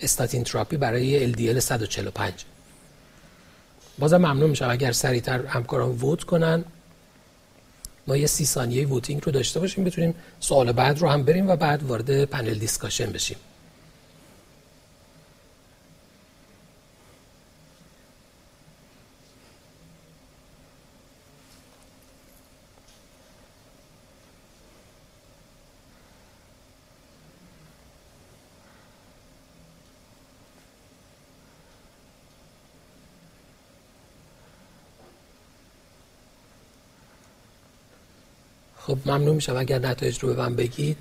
statin 0.00 0.44
therapy 0.44 0.76
برای 0.76 1.32
LDL 1.32 1.58
145 1.58 2.32
بازم 3.98 4.16
ممنون 4.16 4.50
میشم 4.50 4.70
اگر 4.70 4.92
سریعتر 4.92 5.46
همکاران 5.46 5.90
vote 5.90 6.24
کنن. 6.24 6.64
ما 8.06 8.16
یه 8.16 8.26
سی 8.26 8.46
ثانیه 8.46 8.86
voting 8.86 9.22
رو 9.24 9.32
داشته 9.32 9.60
باشیم 9.60 9.84
بتونیم 9.84 10.14
سوال 10.40 10.72
بعد 10.72 10.98
رو 10.98 11.08
هم 11.08 11.22
بریم 11.22 11.48
و 11.48 11.56
بعد 11.56 11.82
وارد 11.82 12.24
panel 12.24 12.54
discussion 12.54 13.12
بشیم. 13.12 13.36
خب 38.88 38.98
ممنون 39.06 39.34
میشم 39.34 39.56
اگر 39.56 39.78
نتایج 39.78 40.18
رو 40.18 40.34
به 40.34 40.42
من 40.42 40.56
بگید. 40.56 40.96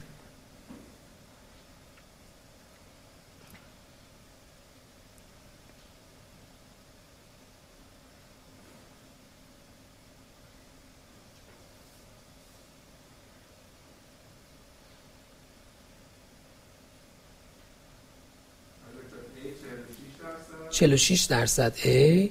چلو 20.69 20.97
درصد 21.29 21.75
A 21.75 22.29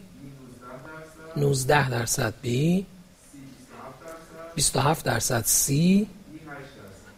19 1.36 1.90
درصد 1.90 2.34
B. 2.44 2.46
27 4.56 5.04
درصد 5.04 5.44
C 5.44 5.72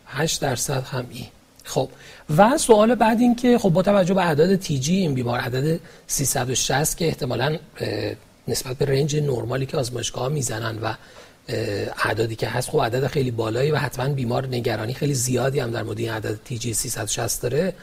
8 0.07 0.41
درصد 0.41 0.85
هم 0.85 1.07
A. 1.11 1.25
خب 1.65 1.89
و 2.37 2.59
سوال 2.59 2.95
بعد 2.95 3.21
این 3.21 3.37
که 3.37 3.59
خب 3.59 3.69
با 3.69 3.83
توجه 3.83 4.15
به 4.15 4.27
اعداد 4.27 4.57
TG 4.57 4.97
این 4.97 5.15
بیمار 5.15 5.41
عدد 5.41 5.81
360 6.07 6.97
که 6.97 7.07
احتمالا 7.07 7.59
نسبت 8.49 8.77
به 8.77 8.85
range 8.85 9.17
نرمالی 9.17 9.67
که 9.67 9.77
آزمایشگاه 9.77 10.23
ها 10.23 10.29
می‌زنن 10.29 10.79
و 10.79 10.95
اعدادی 12.05 12.37
که 12.37 12.49
هست 12.49 12.71
خب 12.71 12.81
عدد 12.81 13.07
خیلی 13.07 13.31
بالایی 13.31 13.71
و 13.71 13.77
حتما 13.77 14.09
بیمار 14.09 14.47
نگرانی 14.47 14.95
خیلی 14.95 15.15
زیادی 15.15 15.61
هم 15.61 15.71
در 15.71 15.83
مورد 15.83 15.99
این 15.99 16.11
عدد 16.11 16.39
TG 16.45 16.75
360 16.75 17.43
داره. 17.43 17.75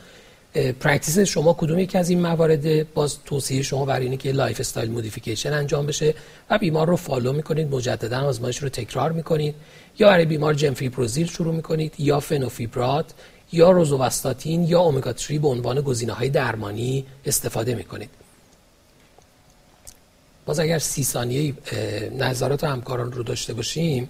practice 0.55 1.19
شما 1.19 1.53
کدوم 1.53 1.79
یکی 1.79 1.97
از 1.97 2.09
این 2.09 2.21
موارد 2.21 2.93
باز 2.93 3.17
توصیه 3.25 3.61
شما 3.61 3.85
برای 3.85 4.03
اینه 4.03 4.17
که 4.17 4.31
lifestyle 4.31 4.91
modification 4.91 5.53
انجام 5.53 5.85
بشه 5.85 6.13
و 6.49 6.57
بیمار 6.57 6.87
رو 6.87 6.95
فالو 6.95 7.33
می‌کنید 7.33 7.67
مجددا 7.67 8.19
آزمایش 8.19 8.57
رو 8.57 8.69
تکرار 8.69 9.11
می‌کنید. 9.11 9.55
یا 9.99 10.07
برای 10.07 10.25
بیمار 10.25 10.53
جنفیپروزیل 10.53 11.27
شروع 11.27 11.55
می‌کنید 11.55 11.93
یا 11.97 12.19
فنوفیبرات 12.19 13.05
یا 13.51 13.71
روزوواستاتین 13.71 14.63
یا 14.63 14.79
اومگا 14.79 15.13
3 15.17 15.39
به 15.39 15.47
عنوان 15.47 15.81
گزینه 15.81 16.13
های 16.13 16.29
درمانی 16.29 17.05
استفاده 17.25 17.75
می‌کنید. 17.75 18.09
باز 20.45 20.59
اگر 20.59 20.79
سی 20.79 21.03
ثانیه 21.03 21.53
نظرات 22.17 22.63
همکاران 22.63 23.11
رو 23.11 23.23
داشته 23.23 23.53
باشیم 23.53 24.09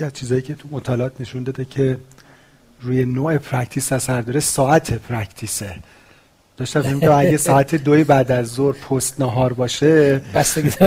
یکی 0.00 0.06
از 0.06 0.12
چیزایی 0.12 0.42
که 0.42 0.54
تو 0.54 0.68
مطالعات 0.70 1.12
نشون 1.20 1.42
داده 1.42 1.64
که 1.64 1.98
روی 2.82 3.04
نوع 3.04 3.38
practice 3.38 3.92
اثر 3.92 4.20
داره 4.20 4.40
ساعت 4.40 4.92
practice 4.92 5.65
ه 5.65 5.74
داشتم 6.56 6.82
فیلم 6.82 7.00
که 7.00 7.10
اگه 7.12 7.36
ساعت 7.36 7.74
دوی 7.86 8.04
بعد 8.04 8.32
از 8.32 8.46
ظهر 8.46 8.72
پست 8.72 9.20
نهار 9.20 9.52
باشه 9.52 10.20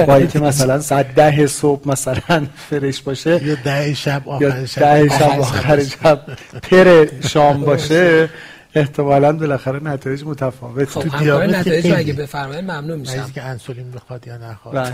با 0.08 0.16
اینکه 0.16 0.40
مثلا 0.40 0.80
ساعت 0.80 1.16
ده 1.16 1.48
صبح 1.48 1.90
مثلا 1.90 2.48
فرش 2.70 3.02
باشه 3.02 3.44
یا 3.44 3.56
ده 3.56 3.94
شب 3.94 4.30
آخر 4.30 4.66
شب. 4.66 4.82
ده 4.82 5.10
شب 5.10 5.40
آخر 5.40 5.84
شب 5.84 6.22
پر 6.64 7.08
شام 7.28 7.62
باشه 7.62 8.30
احتمالا 8.76 9.32
بالاخره 9.32 9.84
نتایج 9.84 10.24
متفاوت. 10.24 10.90
خب 10.90 11.02
تو 11.02 11.18
دیابت 11.18 11.50
نتایج 11.50 11.92
اگه 11.92 12.14
بفرمایید 12.14 12.64
ممنون 12.64 13.00
میشم. 13.00 13.32
که 13.36 13.42
انسولین 13.42 13.92
بخواد 13.92 14.28
یا 14.28 14.38
نخواد. 14.38 14.94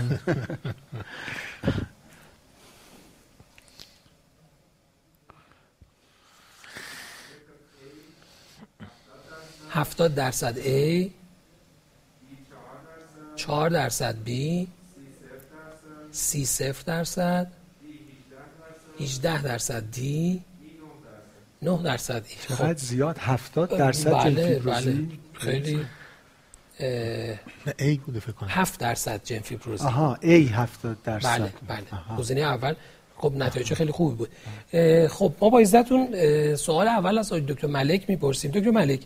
بله. 9.70 9.80
هفتاد 9.80 10.14
درصد 10.14 10.58
A 10.58 11.10
4 13.36 13.70
درصد 13.70 14.16
B 14.26 14.30
سی 16.10 16.44
صفر 16.44 16.82
درصد 16.86 17.50
18 19.00 19.42
درصد 19.42 19.84
D 19.94 19.98
9 21.62 21.82
درصد 21.82 22.24
ای 22.28 22.56
خب. 22.56 22.76
زیاد؟ 22.76 23.18
70 23.18 23.70
درصد 23.70 24.12
بله 24.12 24.58
بله. 24.58 25.06
خیلی 25.32 25.86
ای 27.78 27.96
بوده 28.06 28.20
فکر 28.20 28.32
کنم. 28.32 28.48
7 28.50 28.80
درصد 28.80 29.20
جنفیبروزی 29.24 29.84
آها 29.84 30.18
ای 30.20 30.46
70 30.46 31.02
درصد. 31.02 31.28
بله 31.38 31.52
بله. 31.68 32.16
گزینه 32.18 32.40
اول. 32.40 32.74
خب 33.16 33.32
نتایج 33.36 33.74
خیلی 33.74 33.92
خوبی 33.92 34.16
بود. 34.16 34.28
خب 35.08 35.32
ما 35.40 35.50
با 35.50 35.58
عزتون 35.58 36.16
سوال 36.56 36.88
اول 36.88 37.18
از 37.18 37.32
دکتر 37.32 37.66
ملک 37.66 38.10
می‌پرسیم. 38.10 38.50
دکتر 38.50 38.70
ملک 38.70 39.00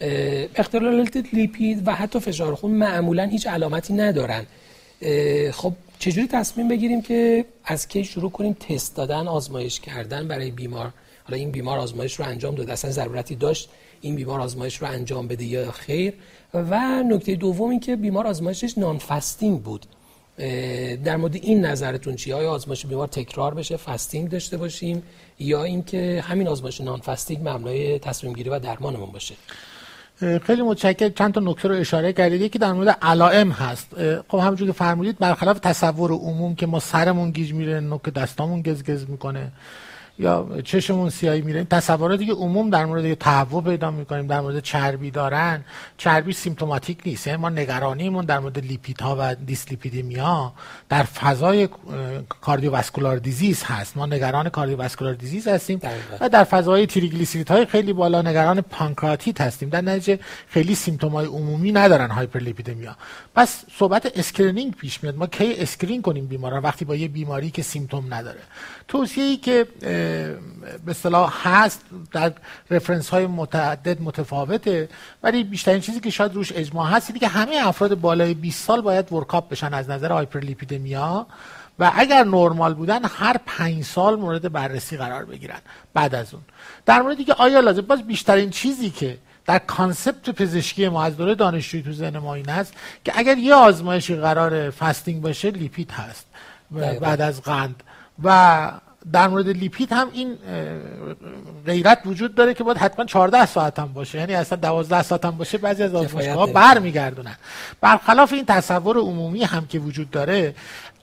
اختلالات 0.00 1.16
لیپید 1.32 1.88
و 1.88 1.94
حتی 1.94 2.20
فشار 2.20 2.54
خون 2.54 2.70
معمولا 2.70 3.24
هیچ 3.24 3.46
علامتی 3.46 3.94
ندارن. 3.94 4.46
خب 5.52 5.72
چجوری 5.98 6.26
تصمیم 6.26 6.68
بگیریم 6.68 7.02
که 7.02 7.44
از 7.64 7.88
کی 7.88 8.04
شروع 8.04 8.30
کنیم 8.30 8.52
تست 8.52 8.96
دادن 8.96 9.28
آزمایش 9.28 9.80
کردن 9.80 10.28
برای 10.28 10.50
بیمار؟ 10.50 10.92
حالا 11.24 11.36
این 11.38 11.50
بیمار 11.50 11.78
آزمایش 11.78 12.14
رو 12.14 12.24
انجام 12.24 12.54
داد 12.54 12.70
اصلا 12.70 12.90
ضرورتی 12.90 13.34
داشت 13.34 13.68
این 14.00 14.16
بیمار 14.16 14.40
آزمایش 14.40 14.76
رو 14.76 14.88
انجام 14.88 15.28
بده 15.28 15.44
یا 15.44 15.70
خیر؟ 15.70 16.14
و 16.54 17.02
نکته 17.02 17.34
دوم 17.34 17.70
این 17.70 17.80
که 17.80 17.96
بیمار 17.96 18.26
آزمایشش 18.26 18.78
نان 18.78 19.00
بود. 19.64 19.86
در 21.04 21.16
مورد 21.16 21.34
این 21.34 21.64
نظرتون 21.64 22.16
چیه؟ 22.16 22.34
آیا 22.34 22.50
آزمایش 22.50 22.86
بیمار 22.86 23.06
تکرار 23.06 23.54
بشه 23.54 23.76
fasting 23.76 24.28
داشته 24.28 24.56
باشیم 24.56 25.02
یا 25.38 25.64
اینکه 25.64 26.24
همین 26.26 26.48
آزمایش 26.48 26.80
non-fasting 26.80 27.48
مبنای 27.48 27.98
تصمیم 27.98 28.32
گیری 28.32 28.50
و 28.50 28.58
درمانمون 28.58 29.10
باشه؟ 29.10 29.34
خیلی 30.18 30.62
متشکرم. 30.62 31.12
چند 31.12 31.34
تا 31.34 31.40
نکته 31.40 31.68
رو 31.68 31.74
اشاره 31.74 32.12
کردید. 32.12 32.40
یکی 32.40 32.58
در 32.58 32.72
مورد 32.72 32.98
علائم 33.02 33.50
هست. 33.50 33.88
خب 34.28 34.38
همونجور 34.38 34.66
که 34.66 34.72
فرمودید 34.72 35.18
برخلاف 35.18 35.58
تصور 35.58 36.10
عموم 36.12 36.54
که 36.54 36.66
ما 36.66 36.80
سرمون 36.80 37.30
گیج 37.30 37.52
میره 37.52 37.80
نوک 37.80 38.02
دستامون 38.02 38.62
گزگز 38.62 39.10
می‌کنه. 39.10 39.52
یا 40.18 40.48
چشمون 40.64 41.10
سیاهی 41.10 41.40
میره. 41.40 41.64
تصوراتی 41.64 42.26
که 42.26 42.32
عموم 42.32 42.70
در 42.70 42.84
مورد 42.86 43.14
تهوع 43.14 43.62
پیدا 43.62 43.90
می‌کنیم 43.90 44.26
در 44.26 44.40
مورد 44.40 44.60
چربی 44.60 45.10
دارن. 45.10 45.64
چربی 45.98 46.32
symptomatic 46.32 46.98
نیست. 47.06 47.26
یعنی 47.26 47.42
ما 47.42 47.48
نگرانیمون 47.48 48.24
در 48.24 48.38
مورد 48.38 48.58
لیپیدها 48.58 49.16
و 49.20 49.34
دیسلیپیدمیا 49.34 50.52
در 50.88 51.02
فضای 51.02 51.68
cardiovascular 52.40 53.16
disease 53.16 53.62
هست. 53.62 53.96
ما 53.96 54.06
نگران 54.06 54.48
cardiovascular 54.48 55.14
disease 55.14 55.48
هستیم 55.48 55.80
و 56.20 56.28
در 56.28 56.44
فضای 56.44 56.86
تریگلیسیریدهای 56.86 57.66
خیلی 57.66 57.92
بالا 57.92 58.22
نگران 58.22 58.60
پانکراتیت 58.60 59.40
هستیم. 59.40 59.68
در 59.68 59.80
نتیجه 59.80 60.18
خیلی 60.48 60.74
symptom 60.74 61.19
ای 61.19 61.26
عمومی 61.26 61.72
ندارن 61.72 62.10
hyperlipidemia 62.10 62.96
پس 63.34 63.64
صحبت 63.78 64.18
screening 64.18 64.74
پیش 64.74 65.02
میاد. 65.02 65.16
ما 65.16 65.26
کی 65.26 65.54
screen 65.62 66.02
کنیم 66.02 66.26
بیماران 66.26 66.62
وقتی 66.62 66.84
با 66.84 66.94
یه 66.96 67.08
بیماری 67.08 67.50
که 67.50 67.62
symptom 67.62 68.14
نداره. 68.14 68.40
توصیه‌ای 68.88 69.36
که 69.36 69.66
به 70.84 70.90
اصطلاح 70.90 71.48
هست 71.48 71.80
در 72.12 72.32
reference 72.70 73.08
های 73.08 73.26
متعدد 73.26 74.02
متفاوته. 74.02 74.88
ولی 75.22 75.44
بیشترین 75.44 75.80
چیزی 75.80 76.00
که 76.00 76.10
شاید 76.10 76.34
روش 76.34 76.52
اجماع 76.54 76.90
هست 76.90 77.10
اینه 77.10 77.20
که 77.20 77.28
همه 77.28 77.56
افراد 77.62 77.94
بالای 77.94 78.34
20 78.34 78.64
سال 78.64 78.80
باید 78.80 79.12
work-up 79.12 79.48
بشن 79.48 79.74
از 79.74 79.90
نظر 79.90 80.12
hyperlipidemia 80.12 81.26
و 81.78 81.92
اگر 81.94 82.24
نرمال 82.24 82.74
بودن 82.74 83.04
هر 83.04 83.36
پنج 83.46 83.84
سال 83.84 84.16
مورد 84.16 84.52
بررسی 84.52 84.96
قرار 84.96 85.24
بگیرن 85.24 85.60
بعد 85.94 86.14
از 86.14 86.34
اون. 86.34 86.42
در 86.86 87.02
مورد 87.02 87.24
که 87.24 87.34
آیا 87.34 87.60
لازم 87.60 87.80
باز 87.80 88.02
بیشترین 88.02 88.50
چیزی 88.50 88.90
که 88.90 89.18
در 89.46 89.58
concept 89.58 90.30
پزشکی 90.30 90.88
ما 90.88 91.04
از 91.04 91.16
دوره 91.16 91.34
دانشجویی 91.34 91.82
تو 91.82 91.92
ذهن 91.92 92.18
ما 92.18 92.34
این 92.34 92.48
هست 92.48 92.72
که 93.04 93.12
اگر 93.16 93.38
یه 93.38 93.54
آزمایشی 93.54 94.16
قرار 94.16 94.70
fasting 94.70 95.22
باشه 95.22 95.50
لیپید 95.50 95.90
هست. 95.90 96.26
بعد 97.00 97.20
از 97.20 97.42
قند. 97.42 97.82
و 98.22 98.70
در 99.12 99.28
مورد 99.28 99.48
لیپید 99.48 99.92
هم 99.92 100.08
این 100.12 100.38
قید 101.66 102.02
وجود 102.06 102.34
داره 102.34 102.54
که 102.54 102.64
باید 102.64 102.78
حتما 102.78 103.04
14 103.04 103.46
ساعت 103.46 103.78
هم 103.78 103.92
باشه. 103.92 104.18
یعنی 104.18 104.34
اصلا 104.34 104.58
12 104.58 105.02
ساعت 105.02 105.24
هم 105.24 105.36
باشه 105.36 105.58
بعضی 105.58 105.82
از 105.82 105.94
آزمایشگاه 105.94 106.52
برمیگردونن. 106.52 107.36
برخلاف 107.80 108.32
این 108.32 108.44
تصور 108.44 108.96
عمومی 108.98 109.44
هم 109.44 109.66
که 109.66 109.78
وجود 109.78 110.10
داره 110.10 110.54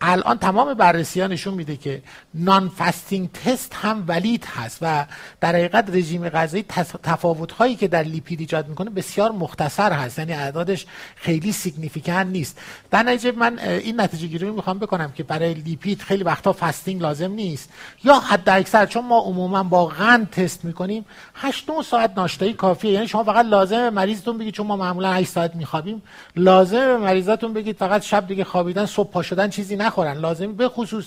الان 0.02 0.38
تمام 0.38 0.74
بررسی 0.74 1.22
ها 1.22 1.28
نشون 1.28 1.54
میده 1.54 1.76
که 1.78 2.02
non-fasting 2.34 3.30
test 3.32 3.74
هم 3.76 4.04
valid 4.08 4.46
هست 4.46 4.78
و 4.82 5.06
در 5.42 5.50
حقیقت 5.50 5.90
رژیم 5.90 6.30
غذایی 6.30 6.66
تفاوت 7.04 7.52
هایی 7.52 7.76
که 7.76 7.88
در 7.88 8.04
لیپید 8.04 8.40
ایجاد 8.40 8.68
می‌کنه 8.68 8.90
بسیار 8.90 9.32
مختصر 9.32 9.92
هست. 9.92 10.20
یعنی 10.20 10.34
اعدادش 10.34 10.86
خیلی 11.16 11.52
significant 11.52 12.28
نیست. 12.28 12.60
در 12.92 13.04
نتیجه 13.04 13.32
من 13.32 13.60
این 13.60 14.02
نتیجه 14.02 14.28
گیری 14.28 14.52
می‌خوام 14.52 14.80
بکنم 14.80 15.12
که 15.12 15.24
برای 15.24 15.54
لیپید 15.54 16.02
خیلی 16.02 16.24
وقتا 16.24 16.54
fasting 16.54 17.02
لازم 17.02 17.32
نیست. 17.32 17.70
یا 18.04 18.20
حد 18.20 18.50
اکثر 18.50 18.86
چون 18.86 19.06
ما 19.06 19.20
عموما 19.20 19.64
با 19.64 19.86
غن 19.86 20.26
تست 20.26 20.66
می‌کنیم 20.66 21.06
8 21.36 21.70
9 21.70 21.82
ساعت 21.84 22.12
ناشتایی 22.18 22.54
کافیه. 22.54 22.92
یعنی 22.92 23.08
شما 23.08 23.24
فقط 23.24 23.46
لازم 23.46 23.90
مریضتون 23.90 24.38
بگید 24.38 24.54
چون 24.54 24.68
ما 24.68 24.76
معمولا 24.78 25.14
8 25.14 25.30
ساعت 25.30 25.56
میخوابیم. 25.56 26.02
لازم 26.36 26.98
مریضاتون 26.98 27.54
بگید 27.54 27.78
فقط 27.78 28.02
شب 28.02 28.28
دیگه 28.28 28.44
خوابیدن 28.44 28.86
صبح 28.86 29.12
پا 29.12 29.22
شدن 29.22 29.50
چیزی 29.50 29.76
نخورن. 29.86 30.14
لازم 30.18 30.54
به 30.54 30.70
خصوص 30.70 31.06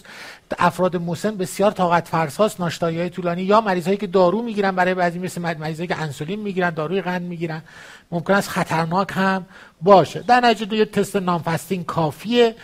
افراد 0.59 0.97
مسن 0.97 1.37
بسیار 1.37 1.71
طاقت 1.71 2.09
فرساست 2.09 2.39
هاست 2.39 2.61
ناشتایی 2.61 2.99
های 2.99 3.11
طولانی 3.11 3.43
یا 3.43 3.61
مریض 3.61 3.87
هایی 3.87 3.97
که 3.97 4.07
دارو 4.07 4.43
می‌گیرن 4.43 4.71
برای 4.71 4.95
بعضی 4.95 5.19
مثل 5.19 5.41
مریض 5.41 5.81
که 5.81 5.97
انسولین 6.01 6.41
می‌گیرن 6.41 6.71
داروی 6.71 7.03
قند 7.03 7.23
می‌گیرن. 7.23 7.63
ممکن 8.11 8.35
است 8.35 8.49
خطرناک 8.49 9.09
هم 9.13 9.47
باشه. 9.83 10.21
در 10.21 10.41
نتیجه 10.41 10.77
یه 10.77 10.85
تست 10.85 11.17
نانفستینگ 11.17 11.87
کافیه 11.87 12.55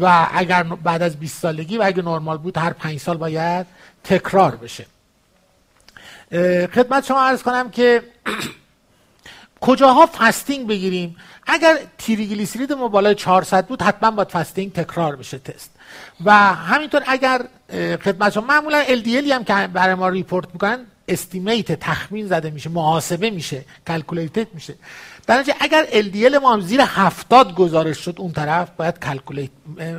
و 0.00 0.28
اگر 0.34 0.62
بعد 0.62 1.02
از 1.02 1.16
20 1.16 1.42
سالگی 1.42 1.78
و 1.78 1.82
اگر 1.82 2.02
نرمال 2.02 2.38
بود 2.38 2.58
هر 2.58 2.72
5 2.72 3.00
سال 3.00 3.16
باید 3.16 3.66
تکرار 4.04 4.56
بشه. 4.56 4.86
خدمت 6.66 7.06
شما 7.06 7.22
عرض 7.22 7.42
کنم 7.42 7.70
که 7.70 8.02
کجاها 9.60 10.06
fasting 10.18 10.66
بگیریم؟ 10.66 11.16
اگر 11.46 11.78
تریگلیسیرید 11.98 12.72
ما 12.72 12.88
بالای 12.88 13.14
400 13.14 13.66
بود 13.66 13.82
حتما 13.82 14.10
باید 14.10 14.28
fasting 14.28 14.72
تکرار 14.72 15.16
بشه 15.16 15.38
تست. 15.38 15.70
و 16.24 16.32
همینطور 16.54 17.02
اگر 17.06 17.44
خدمت 18.04 18.32
شما 18.32 18.46
معمولا 18.46 18.84
LDL 18.84 19.30
هم 19.30 19.44
که 19.44 19.68
برای 19.72 19.94
ما 19.94 20.08
report 20.08 20.46
می‌کنن 20.52 20.86
estimate 21.08 21.72
تخمین 21.72 22.26
زده 22.26 22.50
میشه 22.50 22.70
محاسبه 22.70 23.30
میشه 23.30 23.64
calculated 23.86 24.54
میشه. 24.54 24.74
در 25.26 25.44
اگر 25.60 25.86
LDL 25.86 26.34
ما 26.42 26.52
هم 26.52 26.60
زیر 26.60 26.80
70 26.80 27.54
گزارش 27.54 27.98
شد 27.98 28.14
اون 28.18 28.32
طرف 28.32 28.70
باید 28.76 28.98
calculate 28.98 29.50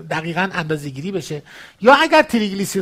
دقیقا 0.09 0.49
اندازه 0.53 0.89
گیری 0.89 1.11
بشه. 1.11 1.41
یا 1.81 1.93
اگر 1.93 2.25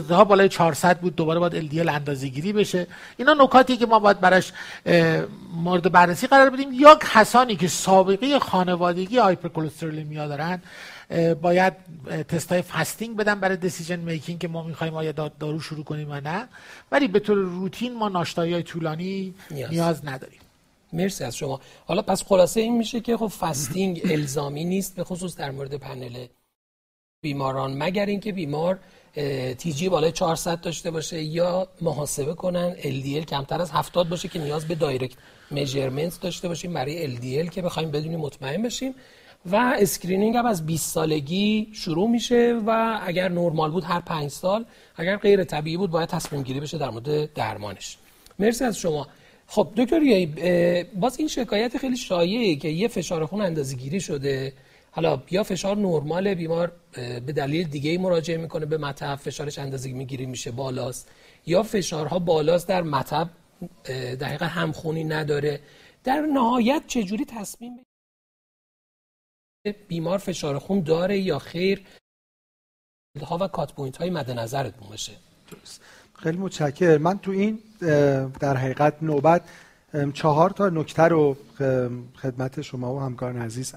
ها 0.10 0.24
بالای 0.24 0.50
400 0.50 1.00
بود 1.00 1.16
دوباره 1.16 1.40
باید 1.40 1.72
LDL 1.72 1.90
اندازه 1.90 2.28
گیری 2.28 2.54
بشه. 2.54 2.88
اینا 3.18 3.34
نکاتی 3.34 3.78
که 3.78 3.86
ما 3.86 4.00
باید 4.00 4.20
براش 4.20 4.52
مورد 5.54 5.92
بررسی 5.92 6.28
قرار 6.28 6.50
بدیم. 6.50 6.74
یا 6.74 6.96
کسانی 6.96 7.56
که 7.56 7.68
سابقه 7.68 8.40
خانوادگی 8.40 9.18
hypercholesterolemia 9.18 10.28
دارن 10.28 10.62
باید 11.42 11.74
تست 12.28 12.52
های 12.52 12.62
fasting 12.62 13.18
بدن 13.18 13.40
برای 13.40 13.58
decision 13.58 14.00
making 14.00 14.40
که 14.40 14.48
ما 14.48 14.64
می‌خوایم 14.64 14.94
آیا 14.94 15.12
دارو 15.12 15.60
شروع 15.60 15.84
کنیم 15.84 16.10
یا 16.10 16.20
نه. 16.20 16.48
ولی 16.92 17.08
به 17.08 17.20
طور 17.20 17.38
روتین 17.38 17.98
ما 17.98 18.10
ناشتایی 18.10 18.54
های 18.54 18.64
طولانی 18.64 19.34
نیاز. 19.52 19.72
نیاز 19.72 20.06
نداریم. 20.06 20.40
مرسی 20.94 21.24
از 21.24 21.36
شما. 21.36 21.60
حالا 21.86 22.02
پس 22.02 22.24
خلاصه 22.24 22.62
این 22.62 22.78
میشه 22.78 23.00
که 23.00 23.18
خب 23.18 23.28
fasting 23.28 24.02
الزامی 24.12 24.66
نیست 24.66 24.96
به 24.96 25.04
خصوص 25.04 25.36
در 25.36 25.52
مورد 25.52 25.74
پنل 25.74 26.26
بیماران 27.22 27.78
مگر 27.78 28.06
اینکه 28.06 28.32
بیمار 28.32 28.80
TG 29.58 29.90
بالای 29.90 30.12
400 30.12 30.62
داشته 30.62 30.92
باشه 30.92 31.24
یا 31.24 31.68
محاسبه 31.82 32.34
کنن 32.34 32.76
LDL 32.76 33.26
کمتر 33.26 33.62
از 33.62 33.72
70 33.72 34.10
باشه 34.10 34.28
که 34.28 34.40
نیاز 34.40 34.68
به 34.68 34.76
direct 34.76 35.18
measurement 35.52 36.22
داشته 36.22 36.48
باشیم 36.48 36.74
برای 36.74 37.18
LDL 37.18 37.50
که 37.50 37.62
بخوایم 37.62 37.92
بدونیم 37.92 38.20
مطمئن 38.20 38.62
بشیم. 38.62 38.96
و 39.46 39.56
screening 39.80 40.36
هم 40.36 40.46
از 40.46 40.66
20 40.66 40.90
سالگی 40.94 41.70
شروع 41.74 42.10
میشه 42.10 42.62
و 42.68 43.00
اگر 43.06 43.30
نرمال 43.30 43.72
بود 43.72 43.84
هر 43.84 44.00
5 44.00 44.30
سال 44.32 44.66
اگر 44.96 45.18
غیر 45.18 45.44
طبیعی 45.44 45.78
بود 45.78 45.92
باید 45.92 46.10
تصمیم 46.10 46.44
گیری 46.44 46.60
بشه 46.60 46.78
در 46.78 46.90
مورد 46.90 47.34
درمانش. 47.34 47.98
مرسی 48.40 48.64
از 48.64 48.78
شما. 48.78 49.08
خب 49.52 49.74
دکتر 49.78 50.00
باز 50.96 51.20
این 51.20 51.28
شکایت 51.28 51.78
خیلی 51.78 51.98
شایعه 51.98 52.56
که 52.56 52.68
یه 52.68 52.88
فشار 52.88 53.26
خون 53.26 53.42
اندازه 53.42 53.76
گیری 53.76 54.00
شده. 54.00 54.54
حالا 54.92 55.24
یا 55.32 55.44
فشار 55.44 55.78
نرمال 55.78 56.34
بیمار 56.34 56.72
به 57.26 57.34
دلیل 57.34 57.68
دیگه 57.68 57.90
ای 57.92 57.98
مراجعه 57.98 58.38
می‌کنه 58.38 58.66
به 58.66 58.78
مطب 58.78 59.16
فشارش 59.16 59.60
اندازه 59.60 59.92
می‌گیری 59.92 60.26
میشه 60.26 60.52
بالاست. 60.52 61.12
یا 61.46 61.64
فشارها 61.64 62.20
بالاست 62.20 62.68
در 62.68 62.82
مطب 62.82 63.30
دقیقا 64.20 64.46
همخونی 64.46 65.04
نداره. 65.04 65.62
در 66.04 66.22
نهایت 66.22 66.84
چجوری 66.88 67.26
تصمیم 67.26 67.84
بیمار 69.88 70.18
فشار 70.18 70.60
خون 70.60 70.82
داره 70.82 71.20
یا 71.20 71.40
خیر؟ 71.40 71.86
ها 73.22 73.38
و 73.38 73.48
cut 73.48 73.74
point 73.74 73.98
های 73.98 74.10
مد 74.10 74.32
نظرتون 74.32 74.90
باشه. 74.90 75.12
خیلی 76.24 76.38
متشکر 76.38 76.98
من 76.98 77.18
تو 77.18 77.32
این 77.32 77.60
در 78.40 78.58
حقیقت 78.58 78.94
نوبت 79.02 79.42
چهار 80.14 80.50
تا 80.50 80.70
نکته 80.70 81.04
رو 81.04 81.38
خدمت 82.22 82.62
شما 82.62 82.96
و 82.96 83.00
همکاران 83.00 83.38
عزیز 83.38 83.74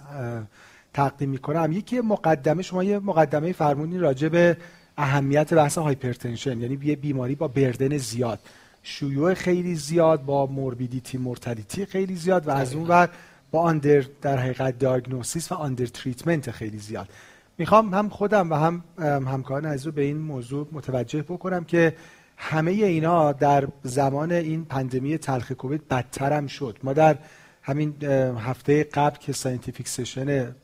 تقدیم 0.95 1.29
می‌کنم. 1.29 1.73
یکی 1.73 2.01
مقدمه 2.01 2.63
شما 2.63 2.85
یه 2.85 2.99
مقدمه 2.99 3.53
فرمودین 3.53 3.99
راجع 3.99 4.29
به 4.29 4.57
اهمیت 4.97 5.55
بحث 5.55 5.79
hypertension 5.79 6.61
یعنی 6.61 6.79
یه 6.83 6.97
بیماری 6.97 7.35
با 7.35 7.49
burden 7.49 7.97
زیاد. 7.97 8.39
شیوع 8.83 9.35
خیلی 9.35 9.75
زیاد 9.75 10.25
با 10.25 10.47
morbidity 10.47 11.19
mortality 11.19 11.87
خیلی 11.87 12.17
زیاد 12.17 12.49
و 12.49 12.51
از 12.51 12.75
اون 12.75 12.89
ور 12.89 13.09
با 13.51 13.61
under 13.61 14.05
در 14.23 14.37
حقیقت 14.37 14.79
diagnosis 14.79 15.53
و 15.53 15.55
under 15.55 15.87
treatment 15.87 16.51
خیلی 16.51 16.79
زیاد. 16.79 17.09
می‌خوام 17.59 17.95
هم 17.95 18.09
خودم 18.09 18.51
و 18.51 18.55
هم 18.55 18.83
همکاران 18.99 19.65
عزیز 19.65 19.87
رو 19.87 19.93
به 19.93 20.03
این 20.03 20.19
موضوع 20.19 20.69
متوجه 20.73 21.23
بکنم 21.23 21.65
که 21.65 21.97
همه 22.45 22.71
اینا 22.71 23.33
در 23.33 23.69
زمان 23.83 24.33
این 24.33 24.65
پندمی 24.65 25.19
تلخ 25.19 25.53
کووید 25.53 25.89
بدتر 25.89 26.33
هم 26.33 26.47
شد. 26.47 26.79
ما 26.83 26.93
در 26.93 27.19
همین 27.63 28.03
هفته 28.39 28.85
قبل 28.85 29.17
که 29.17 29.33
scientific 29.33 29.89
session 29.89 30.55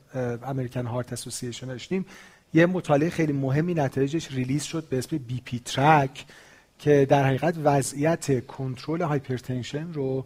American 0.43 0.85
Heart 0.85 1.13
Association 1.13 1.67
داشتیم 1.67 2.05
یه 2.53 2.65
مطالعه 2.65 3.09
خیلی 3.09 3.33
مهمی 3.33 3.73
نتایجش 3.73 4.31
release 4.31 4.63
شد 4.63 4.89
به 4.89 4.97
اسم 4.97 5.17
BP 5.17 5.59
Track 5.65 6.25
که 6.79 7.05
در 7.09 7.23
حقیقت 7.23 7.55
وضعیت 7.63 8.45
کنترل 8.47 9.01
hypertension 9.01 9.93
رو 9.93 10.25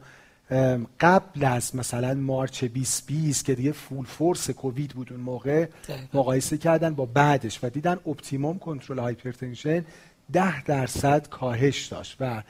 قبل 0.99 1.45
از 1.45 1.75
مثلا 1.75 2.13
مارچ 2.13 2.63
2020 2.63 3.45
که 3.45 3.55
دیگه 3.55 3.71
full 3.71 4.05
force 4.05 4.49
کووید 4.49 4.91
بود 4.91 5.11
اون 5.11 5.21
موقع 5.21 5.65
مقایسه 6.13 6.57
کردن 6.57 6.93
با 6.93 7.05
بعدش 7.05 7.59
و 7.63 7.69
دیدن 7.69 7.99
optimum 8.07 8.59
control 8.59 8.99
hypertension 8.99 9.85
ده 10.31 10.63
درصد 10.63 11.29
کاهش 11.29 11.85
داشت 11.85 12.17
و 12.19 12.43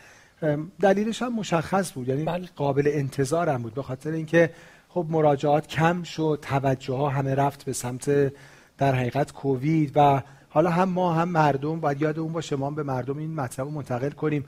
دلیلش 0.81 1.21
هم 1.21 1.35
مشخص 1.35 1.93
بود. 1.93 2.07
یعنی 2.07 2.23
بله. 2.23 2.49
قابل 2.55 2.89
انتظار 2.93 3.49
هم 3.49 3.61
بود 3.61 3.73
به 3.73 3.83
خاطر 3.83 4.11
اینکه 4.11 4.49
خب 4.89 5.05
مراجعات 5.09 5.67
کم 5.67 6.03
شد 6.03 6.39
توجه 6.41 6.93
ها 6.93 7.09
همه 7.09 7.35
رفت 7.35 7.65
به 7.65 7.73
سمت 7.73 8.33
در 8.77 8.95
حقیقت 8.95 9.31
کووید 9.31 9.91
و 9.95 10.21
حالا 10.49 10.69
هم 10.69 10.89
ما 10.89 11.13
هم 11.13 11.29
مردم 11.29 11.79
باید 11.79 12.01
یاد 12.01 12.19
اون 12.19 12.31
باشه 12.31 12.55
ما 12.55 12.71
به 12.71 12.83
مردم 12.83 13.17
این 13.17 13.35
مطلب 13.35 13.65
رو 13.65 13.71
منتقل 13.71 14.09
کنیم. 14.09 14.45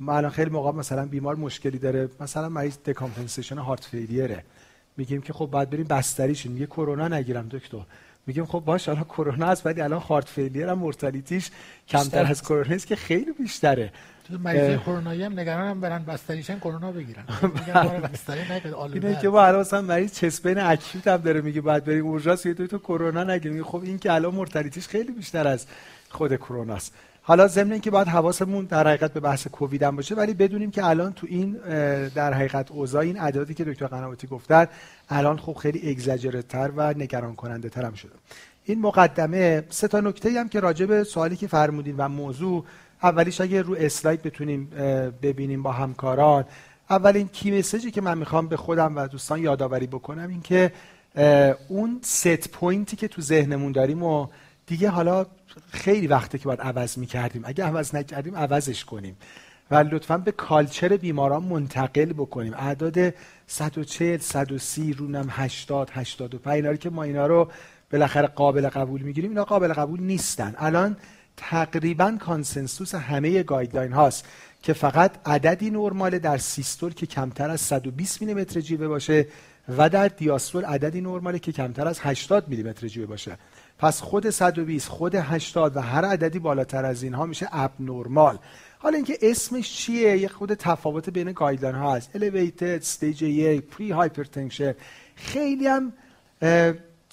ما 0.00 0.16
الان 0.16 0.30
خیلی 0.30 0.50
موقع 0.50 0.72
مثلا 0.72 1.06
بیمار 1.06 1.36
مشکلی 1.36 1.78
داره 1.78 2.08
مثلا 2.20 2.48
مریض 2.48 2.78
دکامپنسیشن 2.78 3.58
هارت 3.58 3.84
فیلیره 3.84 4.44
میگیم 4.96 5.20
که 5.20 5.32
خب 5.32 5.46
باید 5.46 5.70
بریم 5.70 5.86
بستریشون 5.86 6.52
میگه 6.52 6.66
کرونا 6.66 7.08
نگیرم 7.08 7.48
دکتر. 7.48 7.78
میگیم 8.28 8.46
خب 8.46 8.62
باش 8.64 8.88
الان 8.88 9.04
کرونا 9.04 9.46
است 9.46 9.66
ولی 9.66 9.80
الان 9.80 10.00
هارت 10.00 10.28
فیلیر 10.28 10.68
هم 10.68 10.78
مورتالیتیش 10.78 11.50
کمتر 11.88 12.26
از 12.26 12.42
کرونا 12.42 12.74
است 12.74 12.86
که 12.86 12.96
خیلی 12.96 13.32
بیشتره. 13.32 13.92
مریض 14.30 14.78
کرونایی 14.78 15.22
هم 15.22 15.40
نگرانم 15.40 15.80
برن 15.80 16.04
بستریشن 16.04 16.58
کرونا 16.58 16.92
بگیرن. 16.92 17.24
اینه 18.92 19.18
که 19.20 19.28
با 19.28 19.46
الان 19.46 19.60
مثلا 19.60 19.80
مریض 19.82 20.12
چسبین 20.12 20.58
اکیوت 20.58 21.08
هم 21.08 21.16
داره 21.16 21.40
میگه 21.40 21.60
بعد 21.60 21.84
بریم 21.84 22.06
اورژانس 22.06 22.46
یه 22.46 22.54
تو 22.54 22.78
کرونا 22.78 23.24
نگیریم. 23.24 23.64
خب 23.64 23.82
این 23.84 23.98
که 23.98 24.12
الان 24.12 24.34
مورتالیتیش 24.34 24.88
خیلی 24.88 25.12
بیشتر 25.12 25.48
از 25.48 25.66
خود 26.08 26.36
کرونا 26.36 26.74
است. 26.74 26.94
حالا 27.28 27.48
ضمن 27.48 27.80
که 27.80 27.90
باید 27.90 28.08
حواسمون 28.08 28.64
در 28.64 28.88
حقیقت 28.88 29.12
به 29.12 29.20
بحث 29.20 29.46
کووید 29.46 29.82
هم 29.82 29.96
باشه 29.96 30.14
ولی 30.14 30.34
بدونیم 30.34 30.70
که 30.70 30.84
الان 30.84 31.12
تو 31.12 31.26
این 31.30 31.52
در 32.14 32.32
حقیقت 32.32 32.70
اوضاع 32.70 33.02
این 33.02 33.18
عددی 33.18 33.54
که 33.54 33.64
دکتر 33.64 33.86
قنواتی 33.86 34.26
گفتن 34.26 34.66
الان 35.10 35.38
خب 35.38 35.52
خیلی 35.52 35.94
تر 36.48 36.70
و 36.76 36.94
نگران 36.94 37.34
کننده 37.34 37.68
تر 37.68 37.84
هم 37.84 37.94
شده. 37.94 38.12
این 38.64 38.80
مقدمه 38.80 39.64
سه 39.70 39.88
تا 39.88 40.00
نکته 40.00 40.40
هم 40.40 40.48
که 40.48 40.60
راجع 40.60 40.86
به 40.86 41.04
سوالی 41.04 41.36
که 41.36 41.46
فرمودین 41.46 41.96
و 41.96 42.08
موضوع 42.08 42.64
اولیش 43.02 43.40
اگه 43.40 43.62
رو 43.62 43.76
اسلاید 43.78 44.22
بتونیم 44.22 44.70
ببینیم 45.22 45.62
با 45.62 45.72
همکاران. 45.72 46.44
اولین 46.90 47.28
key 47.28 47.58
message 47.58 47.86
ی 47.86 47.90
که 47.90 48.00
من 48.00 48.18
می‌خوام 48.18 48.48
به 48.48 48.56
خودم 48.56 48.96
و 48.96 49.06
دوستان 49.06 49.42
یادآوری 49.42 49.86
بکنم 49.86 50.28
این 50.28 50.42
که 50.42 50.72
اون 51.68 52.00
set 52.02 52.48
point 52.48 52.88
ی 52.88 52.96
که 52.96 53.08
تو 53.08 53.22
ذهنمون 53.22 53.72
داریم 53.72 54.02
و 54.02 54.26
دیگه 54.66 54.88
حالا 54.88 55.26
خیلی 55.70 56.06
وقته 56.06 56.38
که 56.38 56.44
باید 56.44 56.60
عوض 56.60 56.98
می‌کردیم. 56.98 57.42
اگه 57.44 57.64
عوض 57.64 57.94
نکردیم 57.94 58.36
عوضش 58.36 58.84
کنیم. 58.84 59.16
و 59.70 59.74
لطفا 59.76 60.18
به 60.18 60.32
culture 60.32 60.96
بیماران 60.96 61.42
منتقل 61.42 62.12
بکنیم. 62.12 62.54
اعداد 62.54 63.14
140 63.46 64.18
130 64.18 64.92
رونم 64.92 65.26
80 65.30 65.90
85 65.92 66.54
اینا 66.54 66.76
که 66.76 66.90
ما 66.90 67.02
اینا 67.02 67.26
رو 67.26 67.48
بالاخره 67.92 68.26
قابل 68.26 68.68
قبول 68.68 69.02
می‌گیریم 69.02 69.30
اینا 69.30 69.44
قابل 69.44 69.72
قبول 69.72 70.00
نیستن. 70.00 70.54
الان 70.58 70.96
تقریبا 71.36 72.16
consensus 72.20 72.94
همه 72.94 73.42
guideline 73.42 73.92
هاست 73.92 74.24
که 74.62 74.72
فقط 74.72 75.12
عددی 75.26 75.70
نرمال 75.70 76.18
در 76.18 76.38
سیستول 76.38 76.94
که 76.94 77.06
کمتر 77.06 77.50
از 77.50 77.60
120 77.60 78.20
میلیمتر 78.20 78.60
جیوه 78.60 78.88
باشه 78.88 79.26
و 79.78 79.88
در 79.88 80.08
دیاستول 80.08 80.64
عددی 80.64 81.00
نرماله 81.00 81.38
که 81.38 81.52
کمتر 81.52 81.88
از 81.88 82.00
80 82.02 82.48
میلیمتر 82.48 82.86
جیوه 82.86 83.06
باشه. 83.06 83.38
پس 83.78 84.00
خود 84.00 84.30
120 84.30 84.88
خود 84.88 85.14
80 85.14 85.76
و 85.76 85.80
هر 85.80 86.04
عددی 86.04 86.38
بالاتر 86.38 86.84
از 86.84 87.02
اینها 87.02 87.26
میشه 87.26 87.48
abnormal 87.52 88.38
حالا 88.78 88.96
اینکه 88.96 89.18
اسمش 89.22 89.76
چیه؟ 89.76 90.18
یه 90.18 90.28
خود 90.28 90.54
تفاوت 90.54 91.10
بین 91.10 91.32
guideline 91.32 91.74
ها 91.74 91.94
هست. 91.94 92.10
Elevated 92.18 92.62
stage 92.62 93.22
1 93.22 93.66
prehypertension 93.66 94.74
خیلی 95.16 95.66
هم 95.66 95.92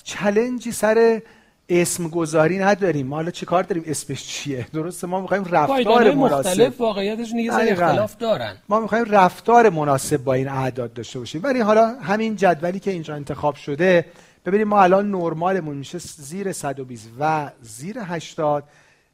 challenge 0.03 0.64
ی 0.64 0.71
سر 0.71 1.21
اسم 1.69 2.07
گذاری 2.07 2.59
نداریم. 2.59 3.07
ما 3.07 3.15
حالا 3.15 3.31
چه 3.31 3.45
کار 3.45 3.63
داریم؟ 3.63 3.83
اسمش 3.87 4.27
چیه؟ 4.27 4.67
درسته 4.73 5.07
ما 5.07 5.21
می‌خوایم 5.21 5.43
رفتار 5.43 6.13
مناسب. 6.13 6.47
مختلف 6.47 6.81
واقعیتش 6.81 7.31
اختلاف 7.49 8.17
دارن. 8.17 8.57
ما 8.69 8.79
می‌خوایم 8.79 9.05
رفتار 9.05 9.69
مناسب 9.69 10.17
با 10.17 10.33
این 10.33 10.47
اعداد 10.47 10.93
داشته 10.93 11.19
باشیم. 11.19 11.43
ولی 11.43 11.59
حالا 11.59 11.87
همین 11.87 12.35
جدولی 12.35 12.79
که 12.79 12.91
اینجا 12.91 13.15
انتخاب 13.15 13.55
شده 13.55 14.05
ببینیم 14.45 14.67
ما 14.67 14.81
الان 14.81 15.11
نرمالمون 15.11 15.77
میشه 15.77 15.97
زیر 15.97 16.51
120 16.51 17.09
و 17.19 17.51
زیر 17.61 17.99
80 17.99 18.63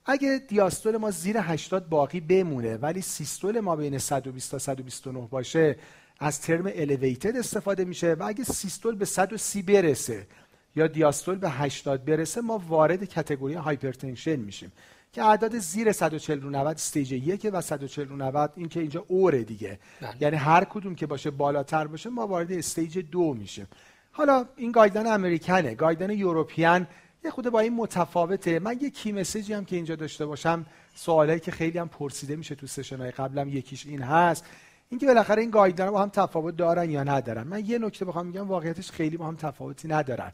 اگه 0.06 0.42
دیاستول 0.48 0.98
ما 0.98 1.12
زیر 1.12 1.38
80 1.38 1.90
باقی 1.90 2.20
بمونه 2.20 2.78
ولی 2.78 3.02
سیستول 3.02 3.60
ما 3.60 3.76
بین 3.76 3.98
120 3.98 4.52
تا 4.52 4.60
129 4.60 5.28
باشه 5.32 5.76
از 6.20 6.42
term 6.42 6.66
elevated 6.66 7.36
استفاده 7.36 7.86
میشه 7.86 8.14
و 8.14 8.24
اگه 8.24 8.44
سیستول 8.44 8.96
به 8.96 9.06
130 9.06 9.62
برسه 9.62 10.28
یا 10.76 10.88
دیاستول 10.88 11.36
به 11.36 11.50
80 11.50 12.06
برسه 12.06 12.42
ما 12.42 12.58
وارد 12.58 13.04
category 13.04 13.54
hypertension 13.54 14.36
میشیم 14.36 14.72
که 15.14 15.24
اعداد 15.24 15.58
زیر 15.58 15.92
140 15.92 16.42
رو 16.42 16.50
90 16.50 16.76
stage 16.76 17.12
1 17.12 17.50
و 17.54 17.62
140 17.62 18.08
رو 18.08 18.16
90 18.16 18.54
این 18.56 18.70
که 18.70 18.80
اینجا 18.80 19.06
over 19.08 19.36
ه 19.36 19.44
دیگه 19.44 19.80
بله. 20.02 20.16
یعنی 20.20 20.36
هر 20.36 20.64
کدوم 20.64 20.96
که 20.96 21.06
باشه 21.06 21.32
بالاتر 21.32 21.88
باشه 21.88 22.10
ما 22.10 22.28
وارد 22.28 22.52
stage 22.52 22.98
دو 22.98 23.34
میشیم 23.34 23.68
حالا 24.12 24.46
این 24.56 24.72
guideline 24.72 25.08
American 25.08 25.68
ه 25.68 25.76
guideline 25.76 26.10
European 26.10 26.88
یه 27.24 27.32
خود 27.32 27.50
با 27.50 27.60
این 27.60 27.76
متفاوته. 27.76 28.60
من 28.60 28.78
یه 28.82 28.90
کی 28.90 29.12
مسیجی 29.12 29.54
هم 29.54 29.66
که 29.66 29.76
اینجا 29.76 29.96
داشته 29.96 30.26
باشم 30.26 30.66
سوالایی 30.96 31.40
که 31.40 31.52
خیلی 31.52 31.78
هم 31.78 31.90
پرسیده 31.90 32.36
میشه 32.36 32.56
تو 32.56 32.68
سشنای 32.68 33.12
قبلم 33.12 33.50
یکیش 33.50 33.86
این 33.86 34.02
هست. 34.02 34.46
اینکه 34.90 35.06
بالاخره 35.06 35.42
این 35.42 35.52
گایدن 35.52 35.92
با 35.92 36.02
هم 36.02 36.10
تفاوت 36.10 36.56
دارن 36.56 36.90
یا 36.90 37.04
ندارن. 37.04 37.44
من 37.44 37.66
یه 37.66 37.80
نکته 37.80 38.06
بخوام 38.06 38.26
میگم 38.26 38.48
واقعیتش 38.48 38.92
خیلی 38.92 39.18
با 39.18 39.28
هم 39.28 39.36
تفاوتی 39.36 39.88
ندارن. 39.88 40.32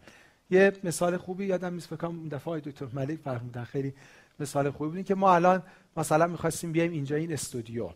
یه 0.49 0.73
مثال 0.83 1.17
خوبی 1.17 1.45
یادم 1.45 1.73
نیست 1.73 1.87
فکر 1.87 2.11
دفعه 2.31 2.59
دکتر 2.59 2.85
ملک 2.93 3.19
فرمودن. 3.23 3.63
خیلی 3.63 3.93
مثال 4.39 4.71
خوبی 4.71 4.97
بود. 4.97 5.05
که 5.05 5.15
ما 5.15 5.35
الان 5.35 5.63
مثلا 5.97 6.27
می‌خواستیم 6.27 6.71
بیایم 6.71 6.91
اینجا 6.91 7.15
این 7.15 7.33
استودیو. 7.33 7.89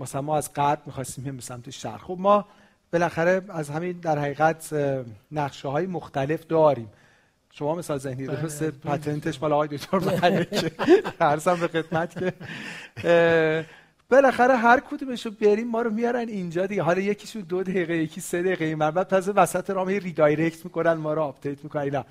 مثلا 0.00 0.22
ما 0.22 0.36
از 0.36 0.54
غرب 0.54 0.82
می‌خواستیم 0.86 1.24
بیایم 1.24 1.36
به 1.36 1.42
سمت 1.42 1.70
شرق. 1.70 2.00
خب 2.00 2.16
ما 2.18 2.44
بالاخره 2.92 3.42
از 3.48 3.70
همین 3.70 3.92
در 3.92 4.18
حقیقت 4.18 4.74
نقشه 5.32 5.68
های 5.68 5.86
مختلف 5.86 6.46
داریم. 6.46 6.88
شما 7.52 7.74
مثال 7.74 7.98
ذهنی 7.98 8.26
بله، 8.26 8.36
درسته 8.36 8.70
بله. 8.70 8.96
patent 8.96 9.31
ش 9.31 9.42
مال 9.42 9.52
آقای 9.52 9.68
دکتر 9.68 9.98
ملکه 9.98 10.72
عرضم 11.20 11.54
به 11.54 11.68
خدمت 11.68 12.18
که. 12.18 12.32
بالاخره 14.10 14.56
هر 14.56 14.80
کدومش 14.80 15.26
رو 15.26 15.32
بریم 15.40 15.68
ما 15.68 15.82
رو 15.82 15.90
میارن 15.90 16.28
اینجا 16.28 16.66
دیگه. 16.66 16.82
حالا 16.82 17.00
یکیشون 17.00 17.42
دو 17.42 17.62
دقیقه 17.62 17.96
یکی 17.96 18.20
سه 18.20 18.42
دقیقه 18.42 18.74
من 18.74 18.90
بعد 18.90 19.08
تازه 19.08 19.32
وسط 19.32 19.70
راه 19.70 19.98
redirect 19.98 20.64
می‌کنن 20.64 20.92
ما 20.92 21.14
رو 21.14 21.22
update 21.22 21.64
می‌کنن. 21.64 21.82
اینا. 21.82 22.04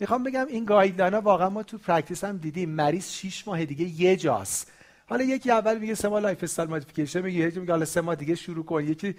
می‌خوام 0.00 0.22
بگم 0.22 0.46
این 0.46 0.64
guideline 0.64 1.14
واقعا 1.14 1.50
ما 1.50 1.62
تو 1.62 1.78
practice 1.78 2.24
هم 2.24 2.36
دیدیم. 2.36 2.70
مریض 2.70 3.10
6 3.10 3.48
ماه 3.48 3.64
دیگه 3.64 4.02
یه 4.02 4.16
جاست. 4.16 4.72
حالا 5.06 5.24
یکی 5.24 5.50
اول 5.50 5.78
میگه 5.78 5.94
سه 5.94 6.08
ماه 6.08 6.20
lifestyle 6.20 6.70
modification 6.70 7.20
میگه 7.20 7.38
یکی 7.40 7.60
میگه 7.60 7.72
حالا 7.72 7.84
سه 7.84 8.00
ماه 8.00 8.14
دیگه 8.14 8.34
شروع 8.34 8.64
کن. 8.64 8.84
یکی 8.84 9.14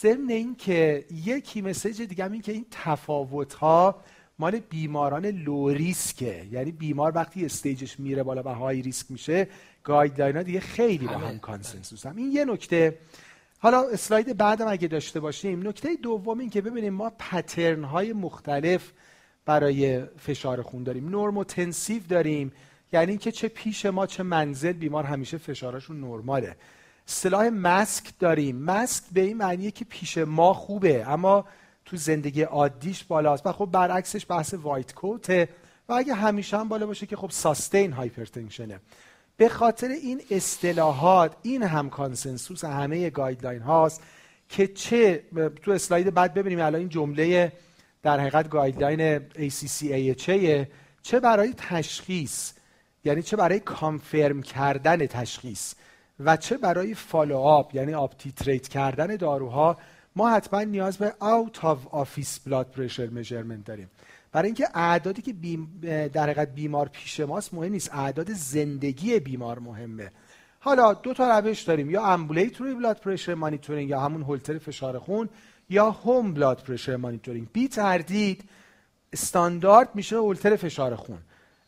ضمن 0.00 0.30
این 0.30 0.56
که 0.56 1.04
یه 1.10 1.31
key 1.31 1.62
message 1.62 2.02
دیگه 2.02 2.24
هم 2.24 2.32
این 2.32 2.42
که 2.42 2.52
این 2.52 2.66
تفاوت 2.70 3.54
ها 3.54 4.02
مال 4.38 4.60
بیماران 4.60 5.26
low 5.26 5.68
risk 5.68 6.30
ه 6.30 6.46
یعنی 6.50 6.72
بیمار 6.72 7.12
وقتی 7.14 7.44
stage 7.44 7.84
ش 7.84 8.00
میره 8.00 8.22
بالا 8.22 8.42
و 8.42 8.48
high 8.48 8.82
risk 8.82 9.10
میشه 9.10 9.48
guideline 9.84 10.36
ها 10.36 10.42
دیگه 10.42 10.60
خیلی 10.60 11.06
با 11.06 11.18
هم 11.18 11.38
consensus 11.38 12.06
هم. 12.06 12.16
این 12.16 12.32
یه 12.32 12.44
نکته. 12.44 12.98
حالا 13.58 13.88
اسلاید 13.92 14.36
بعدم 14.36 14.68
اگه 14.68 14.88
داشته 14.88 15.20
باشیم 15.20 15.68
نکته 15.68 15.88
دوم 16.02 16.38
این 16.38 16.50
که 16.50 16.60
ببینیم 16.60 16.94
ما 16.94 17.10
pattern 17.18 17.84
های 17.84 18.12
مختلف 18.12 18.92
برای 19.44 20.02
فشار 20.18 20.62
خون 20.62 20.82
داریم. 20.82 21.08
normotensive 21.08 22.02
داریم. 22.08 22.52
یعنی 22.92 23.10
اینکه 23.10 23.32
چه 23.32 23.48
پیش 23.48 23.86
ما 23.86 24.06
چه 24.06 24.22
منزل 24.22 24.72
بیمار 24.72 25.04
همیشه 25.04 25.38
فشارشون 25.38 26.00
نرماله. 26.00 26.56
اصطلاح 27.08 27.48
masked 27.48 28.18
داریم. 28.18 28.56
masked 28.56 29.02
به 29.12 29.20
این 29.20 29.36
معنیه 29.36 29.70
که 29.70 29.84
پیش 29.84 30.18
ما 30.18 30.54
خوبه 30.54 31.08
اما 31.08 31.44
تو 31.86 31.96
زندگی 31.96 32.42
عادیش 32.42 33.04
بالاست. 33.04 33.46
و 33.46 33.52
خب 33.52 33.68
برعکسش 33.72 34.26
بحث 34.28 34.54
white 34.54 34.94
coat 34.94 35.37
ه 35.37 35.48
و 35.88 35.92
اگه 35.92 36.14
همیشه 36.14 36.58
هم 36.58 36.68
بالا 36.68 36.86
باشه 36.86 37.06
که 37.06 37.16
خب 37.16 37.30
sustained 37.30 37.92
hypertension 37.92 38.73
ه 38.73 38.80
به 39.36 39.48
خاطر 39.48 39.88
این 39.88 40.22
اصطلاحات 40.30 41.36
این 41.42 41.62
هم 41.62 41.90
consensus 41.90 42.64
همه 42.64 43.10
guideline 43.10 43.62
هاست 43.62 44.02
که 44.48 44.66
چه 44.66 45.22
تو 45.62 45.70
اسلاید 45.70 46.14
بعد 46.14 46.34
ببینیم 46.34 46.60
الان 46.60 46.74
این 46.74 46.88
جمله 46.88 47.52
در 48.02 48.20
حقیقت 48.20 48.48
guideline 48.48 49.18
ACC/AHA 49.18 50.66
چه 51.02 51.20
برای 51.20 51.54
تشخیص 51.56 52.52
یعنی 53.04 53.22
چه 53.22 53.36
برای 53.36 53.60
confirm 53.60 54.42
کردن 54.42 55.06
تشخیص 55.06 55.74
و 56.20 56.36
چه 56.36 56.56
برای 56.56 56.94
follow-up 56.94 57.74
یعنی 57.74 57.94
up-titrate 57.94 58.68
کردن 58.68 59.16
داروها 59.16 59.76
ما 60.16 60.30
حتما 60.30 60.62
نیاز 60.62 60.96
به 60.96 61.14
out 61.20 61.56
of 61.56 61.94
office 61.94 62.48
blood 62.48 62.66
pressure 62.76 63.10
measurement 63.18 63.64
داریم. 63.64 63.90
برای 64.32 64.46
اینکه 64.46 64.68
اعدادی 64.74 65.22
که 65.22 65.32
بیم 65.32 65.80
در 66.12 66.22
حقیقت 66.22 66.54
بیمار 66.54 66.88
پیش 66.88 67.20
ماست 67.20 67.54
مهم 67.54 67.72
نیست. 67.72 67.94
اعداد 67.94 68.32
زندگی 68.32 69.20
بیمار 69.20 69.58
مهمه. 69.58 70.10
حالا 70.60 70.94
دو 70.94 71.14
تا 71.14 71.38
روش 71.38 71.62
داریم. 71.62 71.90
یا 71.90 72.06
ambulatory 72.06 72.74
blood 72.74 73.00
pressure 73.00 73.34
monitoring 73.34 73.90
یا 73.90 74.00
همون 74.00 74.22
هولتر 74.22 74.58
فشار 74.58 74.98
خون 74.98 75.28
یا 75.70 75.90
home 75.90 76.34
blood 76.34 76.62
pressure 76.62 76.96
monitoring 76.96 77.48
بی 77.52 77.68
تردید 77.68 78.44
استاندارد 79.12 79.88
میشه 79.94 80.16
هولتر 80.16 80.56
فشار 80.56 80.94
خون. 80.94 81.18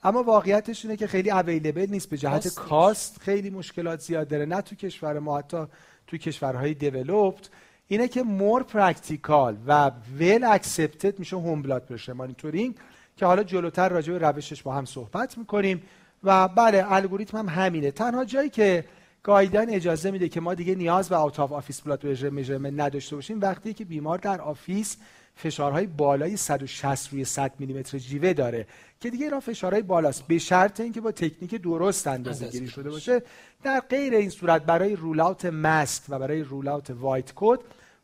اما 0.02 0.22
واقعیتش 0.22 0.84
اینه 0.84 0.96
که 0.96 1.06
خیلی 1.06 1.30
available 1.30 1.86
نیست. 1.90 2.10
به 2.10 2.18
جهت 2.18 2.54
cost 2.54 3.20
خیلی 3.20 3.50
مشکلات 3.50 4.00
زیاد 4.00 4.28
داره. 4.28 4.46
نه 4.46 4.60
تو 4.60 4.76
کشور 4.76 5.18
ما 5.18 5.38
حتی 5.38 5.64
تو 6.06 6.16
کشورهای 6.16 6.74
developed 6.74 7.46
اینه 7.88 8.08
که 8.08 8.22
more 8.22 8.62
practical 8.62 9.56
و 9.66 9.90
well 10.18 10.44
accepted 10.44 11.18
میشه 11.18 11.36
home 11.36 11.62
blood 11.62 11.84
pressure 11.84 12.12
monitoring 12.12 12.74
که 13.16 13.26
حالا 13.26 13.42
جلوتر 13.42 13.88
راجع 13.88 14.12
به 14.12 14.18
روشش 14.18 14.62
با 14.62 14.74
هم 14.74 14.84
صحبت 14.84 15.38
می‌کنیم. 15.38 15.82
و 16.24 16.48
بله 16.48 16.92
الگوریتم 16.92 17.38
هم 17.38 17.48
همینه. 17.48 17.90
تنها 17.90 18.24
جایی 18.24 18.50
که 18.50 18.84
guideline 19.22 19.70
اجازه 19.70 20.10
میده 20.10 20.28
که 20.28 20.40
ما 20.40 20.54
دیگه 20.54 20.74
نیاز 20.74 21.08
به 21.08 21.20
out 21.20 21.40
of 21.40 21.52
office 21.52 21.80
blood 21.80 21.98
pressure 21.98 22.30
نداشته 22.56 23.16
باشیم 23.16 23.40
وقتی 23.40 23.74
که 23.74 23.84
بیمار 23.84 24.18
در 24.18 24.40
office 24.40 24.96
فشارهای 25.38 25.86
بالای 25.86 26.36
160 26.36 27.12
روی 27.12 27.24
100 27.24 27.52
میلیمتر 27.58 27.98
جیوه 27.98 28.32
داره 28.32 28.66
که 29.00 29.10
دیگه 29.10 29.24
اینا 29.24 29.40
فشارهای 29.40 29.82
بالاست. 29.82 30.26
به 30.26 30.38
شرط 30.38 30.80
اینکه 30.80 31.00
با 31.00 31.12
تکنیک 31.12 31.54
درست 31.54 32.06
اندازه 32.06 32.48
گیری 32.48 32.68
شده 32.68 32.90
باشه. 32.90 33.22
در 33.62 33.80
غیر 33.80 34.14
این 34.14 34.30
صورت 34.30 34.62
برای 34.62 34.96
rule 34.96 35.20
out 35.20 35.44
masked 35.44 36.02
و 36.08 36.18
برای 36.18 36.42
rule 36.42 36.68
out 36.68 36.90
white 36.90 37.32
coat 37.34 37.58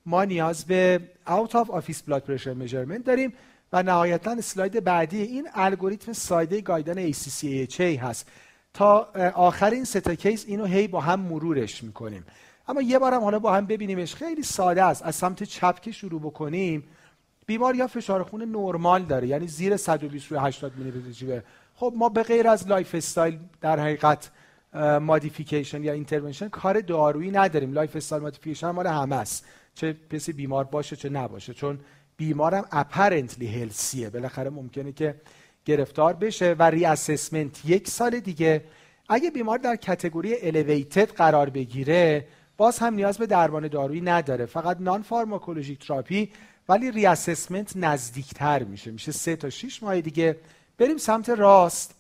ما 0.07 0.25
نیاز 0.25 0.65
به 0.65 1.01
out 1.27 1.51
of 1.51 1.69
office 1.69 2.01
blood 2.09 2.21
pressure 2.21 2.57
measurement 2.63 3.03
داریم 3.05 3.33
و 3.73 3.83
نهایتا 3.83 4.31
اسلاید 4.31 4.85
بعدی 4.85 5.23
این 5.23 5.49
الگوریتم 5.55 6.13
ساده 6.13 6.61
guideline 6.61 7.13
ACC/AHA 7.13 7.81
هست. 7.81 8.29
تا 8.75 9.13
آخر 9.35 9.71
این 9.71 9.85
سه 9.85 10.05
تا 10.05 10.15
case 10.15 10.45
اینو 10.49 10.65
هی 10.65 10.89
با 10.89 11.01
هم 11.01 11.21
مرورش 11.21 11.85
می‌کنیم. 11.85 12.25
اما 12.69 12.83
یه 12.83 12.99
بارم 12.99 13.21
حالا 13.23 13.39
با 13.39 13.55
هم 13.55 13.67
ببینیمش. 13.67 14.15
خیلی 14.15 14.43
ساده 14.43 14.83
است. 14.83 15.03
از 15.03 15.15
سمت 15.15 15.43
چپ 15.43 15.81
که 15.81 15.93
شروع 15.93 16.21
بکنیم. 16.21 16.85
بیمار 17.47 17.75
یا 17.75 17.87
فشار 17.87 18.23
خون 18.23 18.43
نرمال 18.43 19.03
داره 19.03 19.29
یعنی 19.29 19.47
زیر 19.47 19.77
120 19.77 20.33
روی 20.33 20.41
80 20.41 20.73
میلی 20.77 21.43
خب 21.75 21.93
ما 21.97 22.09
به 22.09 22.23
غیر 22.23 22.49
از 22.49 22.69
lifestyle 22.69 23.39
در 23.61 23.81
حقیقت 23.81 24.31
modification 25.01 25.85
یا 25.85 25.93
intervention 25.93 26.49
کار 26.49 26.81
دارویی 26.81 27.31
نداریم. 27.31 27.73
lifestyle 27.73 28.23
modification 28.23 28.71
مال 28.71 28.87
همه 28.87 29.17
است. 29.17 29.47
چه 29.75 29.97
کسی 30.13 30.33
بیمار 30.33 30.65
باشه 30.65 30.97
چه 30.97 31.09
نباشه 31.09 31.55
چون 31.55 31.79
بیمارم 32.17 32.65
apparently 32.73 33.47
healthy 33.47 33.97
ه. 33.97 34.11
بالاخره 34.11 34.51
ممکنه 34.51 34.93
که 34.93 35.15
گرفتار 35.65 36.15
بشه 36.15 36.57
و 36.59 36.63
reassessment 36.63 37.65
یک 37.65 37.89
سال 37.89 38.21
دیگه. 38.21 38.65
اگه 39.09 39.31
بیمار 39.31 39.59
در 39.59 39.77
category 39.77 40.35
elevated 40.43 41.11
قرار 41.11 41.51
بگیره 41.51 42.27
باز 42.57 42.79
هم 42.79 42.95
نیاز 42.95 43.19
به 43.19 43.27
درمان 43.27 43.69
دارویی 43.69 44.01
نداره. 44.01 44.47
فقط 44.47 44.77
non-pharmacologic 44.81 45.87
therapy 45.87 46.33
ولی 46.69 46.91
reassessment 46.91 47.77
نزدیکتر 47.77 48.65
میشه. 48.65 48.91
میشه 48.91 49.13
سه 49.13 49.37
تا 49.37 49.51
6 49.51 49.83
ماه 49.83 50.01
دیگه. 50.01 50.37
بریم 50.79 50.97
سمت 50.97 51.29
راست. 51.29 51.95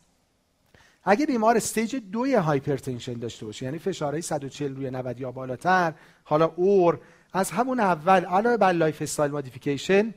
اگه 1.05 1.27
بیمار 1.27 1.57
stage 1.57 1.97
دوی 2.13 2.35
hypertension 2.35 3.13
داشته 3.13 3.47
باشه 3.47 3.65
یعنی 3.65 3.79
فشارهای 3.79 4.23
140 4.23 4.77
روی 4.77 4.91
90 4.91 5.21
یا 5.21 5.33
بالاتر 5.33 5.93
حالا 6.25 6.47
or 6.47 7.01
از 7.33 7.51
همون 7.51 7.81
اول 7.81 8.25
علاوه 8.25 8.57
بر 8.57 8.73
lifestyle 8.73 9.31
modification 9.31 10.15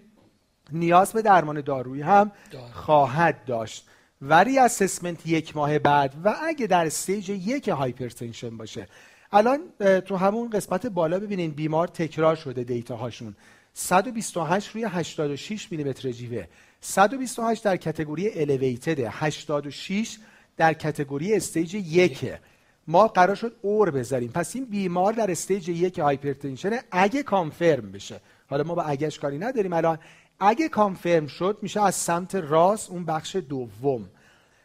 نیاز 0.72 1.14
به 1.14 1.22
درمان 1.22 1.62
دارویی 1.62 2.02
هم 2.02 2.32
خواهد 2.74 3.46
داشت. 3.46 3.88
و 4.22 4.60
reassessment 4.60 5.28
یک 5.28 5.56
ماه 5.56 5.80
بعد. 5.80 6.14
و 6.24 6.36
اگه 6.44 6.68
در 6.68 6.86
stage 6.86 7.30
یک 7.30 7.68
hypertension 7.68 8.58
باشه. 8.58 8.88
الان 9.32 9.60
تو 10.02 10.16
همون 10.16 10.50
قسمت 10.50 10.88
بالا 10.88 11.20
ببینین 11.20 11.52
بیمار 11.52 11.88
تکرار 11.88 12.36
شده 12.36 12.64
data 12.64 12.96
هاشون 12.96 13.36
128 13.80 14.70
روی 14.76 14.84
86 14.84 15.72
میلیمتر 15.72 16.12
جیوه. 16.12 16.46
128 16.82 17.64
در 17.64 17.78
category 17.78 18.30
elevated. 18.30 19.00
86 19.00 20.18
در 20.58 20.74
category 20.74 21.34
stage 21.34 21.74
یک. 21.74 22.34
ما 22.88 23.08
قرار 23.08 23.36
شد 23.36 23.56
or 23.62 23.92
بذاریم. 23.92 24.32
پس 24.32 24.56
این 24.56 24.66
بیمار 24.66 25.14
در 25.14 25.32
stage 25.32 25.70
یک 25.70 26.00
hypertension 26.00 26.80
اگه 26.92 27.24
confirm 27.24 27.92
بشه. 27.92 28.20
حالا 28.50 28.64
ما 28.64 28.76
با 28.76 28.82
اگهش 28.82 29.20
کاری 29.20 29.38
نداریم 29.38 29.74
الان. 29.74 30.00
اگه 30.40 30.70
confirm 30.70 31.28
شد 31.28 31.58
میشه 31.62 31.82
از 31.84 31.96
سمت 31.96 32.36
راست 32.36 32.90
اون 32.90 33.06
بخش 33.06 33.36
دوم. 33.36 34.10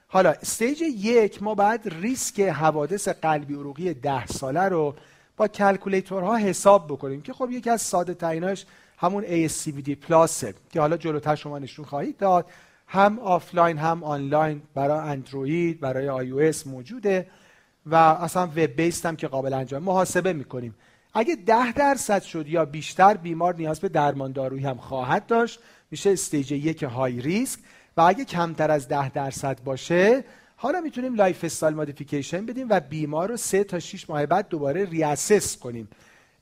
حالا 0.08 0.30
stage 0.30 0.80
یک 0.82 1.42
ما 1.42 1.54
باید 1.54 1.88
ریسک 2.00 2.40
حوادث 2.40 3.08
قلبی 3.08 3.54
عروقی 3.54 3.94
ده 3.94 4.26
ساله 4.26 4.68
رو 4.68 4.94
با 5.36 5.48
calculator 5.48 6.28
ها 6.28 6.36
حساب 6.36 6.86
بکنیم 6.86 7.22
که 7.22 7.32
خب 7.32 7.50
یکی 7.50 7.70
از 7.70 7.82
ساده 7.82 8.14
تریناش 8.14 8.66
همون 9.02 9.48
ASCVD 9.48 9.90
Plus 9.90 10.41
ه 10.41 10.54
که 10.70 10.80
حالا 10.80 10.96
جلوتر 10.96 11.34
شما 11.34 11.58
نشون 11.58 11.84
خواهید 11.84 12.16
داد. 12.16 12.46
هم 12.86 13.18
آفلاین 13.18 13.78
هم 13.78 14.04
آنلاین 14.04 14.62
برای 14.74 14.98
اندروید 14.98 15.80
برای 15.80 16.52
iOS 16.52 16.66
موجوده 16.66 17.26
و 17.86 17.94
اصلا 17.94 18.46
web-based 18.46 19.06
هم 19.06 19.16
که 19.16 19.28
قابل 19.28 19.52
انجام. 19.52 19.82
محاسبه 19.82 20.32
می‌کنیم. 20.32 20.74
اگه 21.14 21.36
ده 21.36 21.72
درصد 21.72 22.22
شد 22.22 22.48
یا 22.48 22.64
بیشتر 22.64 23.14
بیمار 23.14 23.54
نیاز 23.54 23.80
به 23.80 23.88
درمان 23.88 24.32
دارویی 24.32 24.64
هم 24.64 24.76
خواهد 24.76 25.26
داشت. 25.26 25.60
میشه 25.90 26.10
stage 26.10 26.52
یک 26.52 26.82
high 26.82 27.20
risk. 27.20 27.60
و 27.96 28.00
اگه 28.00 28.24
کمتر 28.24 28.70
از 28.70 28.88
ده 28.88 29.10
درصد 29.10 29.64
باشه 29.64 30.24
حالا 30.56 30.80
می‌تونیم 30.80 31.14
lifestyle 31.14 31.74
modification 31.74 32.46
بدیم 32.46 32.66
و 32.70 32.80
بیمار 32.80 33.28
رو 33.28 33.36
سه 33.36 33.64
تا 33.64 33.78
6 33.78 34.10
ماه 34.10 34.26
بعد 34.26 34.48
دوباره 34.48 34.84
reassess 34.84 35.56
کنیم. 35.56 35.88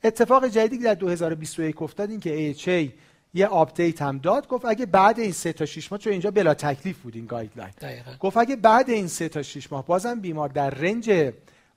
اتفاق 0.03 0.47
جدیدی 0.47 0.77
که 0.77 0.83
در 0.83 0.93
2021 0.93 1.81
افتاد 1.81 2.09
این 2.09 2.19
که 2.19 2.53
AHA 2.53 2.91
یه 3.33 3.47
update 3.47 4.01
هم 4.01 4.17
داد 4.17 4.47
گفت 4.47 4.65
اگه 4.65 4.85
بعد 4.85 5.19
این 5.19 5.31
سه 5.31 5.53
تا 5.53 5.65
6 5.65 5.91
ماه 5.91 6.01
چون 6.01 6.11
اینجا 6.11 6.31
بلا 6.31 6.53
تکلیف 6.53 6.97
بود 6.97 7.15
این 7.15 7.25
guideline 7.25 7.73
گفت 8.19 8.37
اگه 8.37 8.55
بعد 8.55 8.89
این 8.89 9.07
سه 9.07 9.29
تا 9.29 9.41
6 9.41 9.71
ماه 9.71 9.85
بازم 9.85 10.19
بیمار 10.19 10.49
در 10.49 10.69
range 10.69 11.31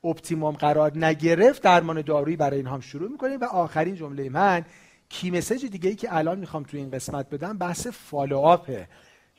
optimum 0.04 0.54
قرار 0.54 0.98
نگرفت 0.98 1.62
درمان 1.62 2.02
دارویی 2.02 2.36
برای 2.36 2.56
این 2.56 2.66
هم 2.66 2.80
شروع 2.80 3.10
می‌کنیم 3.10 3.40
و 3.40 3.44
آخرین 3.44 3.94
جمله 3.94 4.28
من 4.28 4.64
key 5.08 5.30
message 5.30 5.66
دیگه 5.66 5.90
ای 5.90 5.96
که 5.96 6.16
الان 6.16 6.38
می‌خوام 6.38 6.62
تو 6.62 6.76
این 6.76 6.90
قسمت 6.90 7.30
بدم 7.30 7.58
بحث 7.58 7.86
follow-up 7.86 8.78
ه 8.78 8.88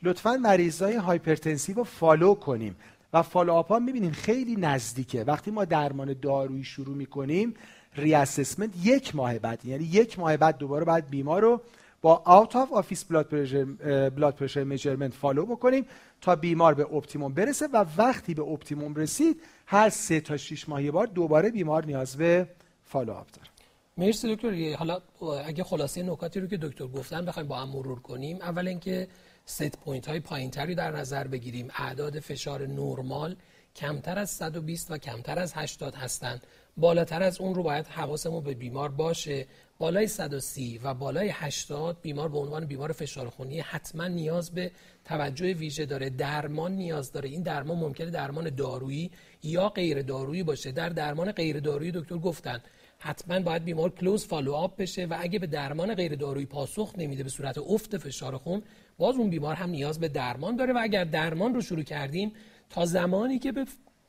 لطفا 0.02 0.36
مریضای 0.36 0.96
hypertensive 0.96 1.76
رو 1.76 1.84
follow 1.84 2.34
کنیم 2.34 2.76
و 3.12 3.22
follow-up 3.22 3.68
ها 3.68 3.78
می‌بینیم 3.78 4.12
خیلی 4.12 4.56
نزدیکه. 4.56 5.24
وقتی 5.24 5.50
ما 5.50 5.64
درمان 5.64 6.16
دارویی 6.22 6.64
شروع 6.64 6.96
می‌کنیم 6.96 7.54
reassessment 7.96 8.70
یک 8.82 9.16
ماه 9.16 9.38
بعد. 9.38 9.64
یعنی 9.64 9.84
یک 9.84 10.18
ماه 10.18 10.36
بعد 10.36 10.58
دوباره 10.58 10.84
باید 10.84 11.10
بیمار 11.10 11.42
رو 11.42 11.60
با 12.02 12.22
out 12.24 12.56
of 12.56 12.72
office 12.72 13.04
blood 13.04 13.26
pressure 13.26 13.64
blood 14.10 14.34
pressure 14.34 14.64
measurement 14.64 15.14
follow 15.14 15.46
بکنیم 15.46 15.86
تا 16.20 16.36
بیمار 16.36 16.74
به 16.74 16.94
optimum 16.94 17.34
برسه 17.34 17.66
و 17.66 17.84
وقتی 17.98 18.34
به 18.34 18.42
optimum 18.42 18.94
رسید 18.94 19.42
هر 19.66 19.88
سه 19.88 20.20
تا 20.20 20.36
6 20.36 20.68
ماهی 20.68 20.90
بار 20.90 21.06
دوباره 21.06 21.50
بیمار 21.50 21.84
نیاز 21.84 22.16
به 22.16 22.48
follow-up 22.84 23.26
داره. 23.32 23.48
مرسی 23.96 24.36
دکتر. 24.36 24.74
حالا 24.74 25.00
اگه 25.44 25.64
خلاصه 25.64 26.02
نکاتی 26.02 26.40
رو 26.40 26.46
که 26.46 26.56
دکتر 26.56 26.86
گفتن 26.86 27.24
بخوایم 27.24 27.48
با 27.48 27.56
هم 27.56 27.68
مرور 27.68 28.00
کنیم. 28.00 28.36
اول 28.40 28.68
اینکه 28.68 29.08
set 29.44 29.78
point 29.78 30.08
های 30.08 30.20
پایینتری 30.20 30.74
در 30.74 30.90
نظر 30.90 31.26
بگیریم. 31.26 31.68
اعداد 31.76 32.20
فشار 32.20 32.66
نرمال 32.66 33.36
کمتر 33.76 34.18
از 34.18 34.30
120 34.30 34.90
و 34.90 34.98
کمتر 34.98 35.38
از 35.38 35.52
80 35.54 35.94
هستند. 35.94 36.46
بالاتر 36.76 37.22
از 37.22 37.40
اون 37.40 37.54
رو 37.54 37.62
باید 37.62 37.86
حواسمون 37.86 38.44
به 38.44 38.54
بیمار 38.54 38.88
باشه. 38.88 39.46
بالای 39.78 40.06
130 40.06 40.80
و 40.84 40.94
بالای 40.94 41.28
80 41.32 42.02
بیمار 42.02 42.28
به 42.28 42.38
عنوان 42.38 42.64
بیمار 42.64 42.92
فشار 42.92 43.28
خونی 43.28 43.60
حتما 43.60 44.06
نیاز 44.06 44.50
به 44.50 44.70
توجه 45.04 45.52
ویژه 45.52 45.86
داره. 45.86 46.10
درمان 46.10 46.72
نیاز 46.72 47.12
داره. 47.12 47.28
این 47.28 47.42
درمان 47.42 47.78
ممکنه 47.78 48.10
درمان 48.10 48.54
دارویی 48.54 49.10
یا 49.42 49.68
غیر 49.68 50.02
دارویی 50.02 50.42
باشه. 50.42 50.72
در 50.72 50.88
درمان 50.88 51.32
غیر 51.32 51.60
دارویی 51.60 51.92
دکتر 51.92 52.18
گفتن 52.18 52.60
حتما 52.98 53.40
باید 53.40 53.64
بیمار 53.64 53.90
close 53.90 54.26
follow 54.26 54.52
up 54.52 54.76
بشه 54.76 55.06
و 55.06 55.16
اگه 55.20 55.38
به 55.38 55.46
درمان 55.46 55.94
غیر 55.94 56.14
دارویی 56.14 56.46
پاسخ 56.46 56.92
نمیده 56.98 57.22
به 57.22 57.28
صورت 57.28 57.58
افت 57.58 57.98
فشار 57.98 58.36
خون 58.36 58.62
باز 58.98 59.16
اون 59.16 59.30
بیمار 59.30 59.54
هم 59.54 59.70
نیاز 59.70 60.00
به 60.00 60.08
درمان 60.08 60.56
داره. 60.56 60.72
و 60.72 60.78
اگر 60.82 61.04
درمان 61.04 61.54
رو 61.54 61.60
شروع 61.60 61.82
کردیم 61.82 62.32
تا 62.70 62.84
زمانی 62.84 63.38
که 63.38 63.52
به 63.52 63.64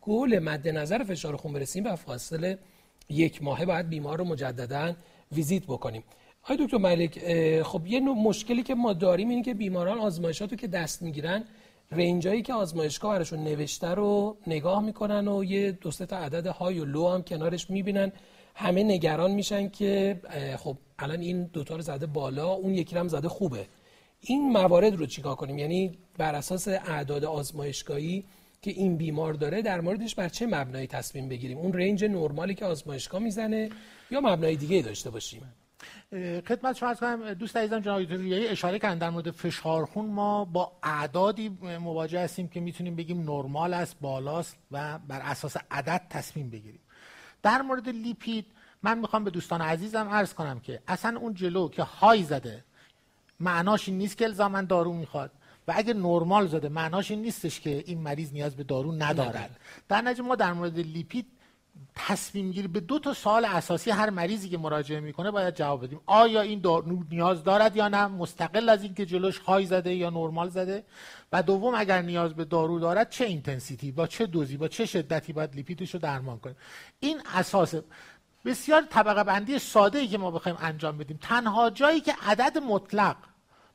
گل 0.08 0.40
مد 0.40 0.68
نظر 0.68 1.04
فشار 1.04 1.36
خون 1.36 1.54
برسیم 1.54 1.86
و 1.86 1.96
فاصله 1.96 2.58
یک 3.10 3.44
ماهه 3.44 3.66
باید 3.66 3.90
بیمار 3.90 4.18
رو 4.18 4.24
مجددا 4.24 4.94
ویزیت 5.32 5.64
بکنیم. 5.64 6.04
آقای 6.44 6.58
دکتر 6.66 6.78
ملک 6.78 7.20
خب 7.64 7.88
یه 7.88 8.00
نوع 8.00 8.16
مشکلی 8.16 8.64
که 8.64 8.76
ما 8.76 8.94
داریم 8.94 9.30
اینه 9.30 9.44
که 9.44 9.54
بیماران 9.54 10.00
آزمایشات 10.00 10.58
که 10.58 10.68
دست 10.68 11.02
می‌گیرن 11.02 11.44
رنجایی 11.92 12.42
که 12.42 12.54
آزمایشگاه 12.54 13.12
براشون 13.16 13.40
نوشته 13.40 13.88
رو 13.88 14.38
نگاه 14.48 14.84
می‌کنن 14.84 15.28
و 15.28 15.44
یه 15.44 15.72
دو 15.72 15.92
تا 15.92 16.18
عدد 16.18 16.48
های 16.48 16.80
و 16.80 16.86
لو 16.86 17.08
هم 17.10 17.24
کنارش 17.24 17.70
می‌بینن. 17.70 18.12
همه 18.56 18.84
نگران 18.84 19.32
میشن 19.32 19.70
که 19.70 20.22
خب 20.58 20.78
الان 21.00 21.20
این 21.20 21.44
دوتا 21.44 21.76
رو 21.76 21.82
زده 21.82 22.06
بالا 22.06 22.54
اون 22.54 22.74
یکی 22.74 22.98
هم 22.98 23.08
زده 23.08 23.30
خوبه. 23.30 23.66
این 24.22 24.52
موارد 24.52 24.96
رو 24.96 25.06
چیکار 25.06 25.36
کنیم؟ 25.36 25.58
یعنی 25.58 25.98
بر 26.18 26.36
اساس 26.36 26.68
اعداد 26.68 27.26
آزمایشگاهی 27.26 28.24
که 28.68 28.74
این 28.74 28.98
بیمار 28.98 29.34
داره 29.34 29.62
در 29.62 29.82
موردش 29.82 30.16
بر 30.16 30.30
چه 30.30 30.48
مبنایی 30.48 30.88
تصمیم 30.88 31.30
بگیریم؟ 31.30 31.58
اون 31.58 31.74
رنج 31.74 32.04
نرمالی 32.06 32.56
که 32.56 32.66
آزمایشگاه 32.66 33.22
می‌زنه 33.22 33.70
یا 34.12 34.22
مبنای 34.22 34.56
دیگه 34.56 34.82
داشته 34.82 35.10
باشیم؟ 35.10 35.54
خدمت 36.48 36.76
شما 36.76 36.90
از 36.90 37.00
کنم 37.00 37.34
دوست 37.34 37.58
عزیزم 37.58 37.80
جناب 37.80 38.02
اشاره 38.32 38.80
کردن 38.80 38.98
در 38.98 39.10
مورد 39.10 39.32
فشار 39.32 39.86
خون 39.86 40.06
ما 40.06 40.46
با 40.46 40.72
اعدادی 40.84 41.50
مواجه 41.82 42.20
هستیم 42.20 42.48
که 42.48 42.60
می‌تونیم 42.60 42.96
بگیم 42.96 43.22
نرمال 43.22 43.74
است 43.74 43.96
بالاست 44.02 44.58
و 44.72 45.00
بر 45.08 45.22
اساس 45.22 45.58
عدد 45.72 46.02
تصمیم 46.10 46.50
بگیریم. 46.50 46.82
در 47.44 47.62
مورد 47.62 47.90
لیپید 47.90 48.46
من 48.84 49.00
می‌خوام 49.00 49.24
به 49.24 49.30
دوستان 49.32 49.62
عزیزم 49.62 50.10
عرض 50.10 50.34
کنم 50.34 50.60
که 50.60 50.80
اصلا 50.88 51.20
اون 51.20 51.34
جلو 51.34 51.70
که 51.70 51.84
های 51.84 52.24
زده 52.24 52.64
معناش 53.40 53.88
این 53.90 53.98
نیست 53.98 54.18
که 54.18 54.26
الزاما 54.26 54.62
دارو 54.62 54.94
می‌خواد. 54.94 55.32
و 55.68 55.74
اگه 55.76 55.94
نرمال 55.94 56.48
زده 56.48 56.70
معناش 56.70 57.12
این 57.12 57.22
نیستش 57.22 57.60
که 57.60 57.84
این 57.88 58.02
مریض 58.02 58.34
نیاز 58.34 58.56
به 58.56 58.64
دارو 58.64 58.92
ندارد. 58.92 59.60
در 59.90 60.02
نتیجه 60.02 60.24
ما 60.24 60.36
در 60.36 60.54
مورد 60.54 60.80
لیپید 60.80 61.26
تصمیم 61.96 62.52
گیری 62.52 62.68
به 62.68 62.80
دو 62.80 63.00
تا 63.00 63.14
سوال 63.14 63.46
اساسی 63.46 63.92
هر 63.92 64.10
مریضی 64.10 64.50
که 64.50 64.58
مراجعه 64.58 65.00
می‌کنه 65.00 65.32
باید 65.32 65.56
جواب 65.56 65.84
بدیم. 65.84 66.00
آیا 66.06 66.42
این 66.42 66.60
دارو 66.60 67.04
نیاز 67.12 67.44
دارد 67.44 67.76
یا 67.76 67.88
نه؟ 67.88 68.08
مستقل 68.08 68.70
از 68.70 68.84
اینکه 68.84 69.06
جلوش 69.06 69.38
high 69.38 69.66
زده 69.66 69.96
یا 69.96 70.10
نرمال 70.10 70.50
زده. 70.50 70.84
و 71.32 71.44
دوم 71.44 71.76
اگر 71.76 72.02
نیاز 72.02 72.34
به 72.34 72.46
دارو 72.46 72.80
دارد 72.80 73.10
چه 73.10 73.26
intensity 73.26 73.92
با 73.92 74.08
چه 74.08 74.26
دوزی 74.26 74.58
با 74.58 74.68
چه 74.68 74.86
شدتی 74.86 75.34
باید 75.34 75.56
لیپیدش 75.56 75.94
رو 75.94 76.00
درمان 76.00 76.40
کنیم. 76.40 76.56
این 77.00 77.22
اساس 77.36 77.76
بسیار 78.46 78.82
طبقه 78.82 79.24
بندی 79.24 79.60
ساده 79.60 80.00
ای 80.00 80.08
که 80.08 80.18
ما 80.18 80.32
بخوایم 80.32 80.58
انجام 80.62 80.98
بدیم. 80.98 81.20
تنها 81.22 81.70
جایی 81.70 82.02
که 82.02 82.14
عدد 82.22 82.58
مطلق 82.58 83.16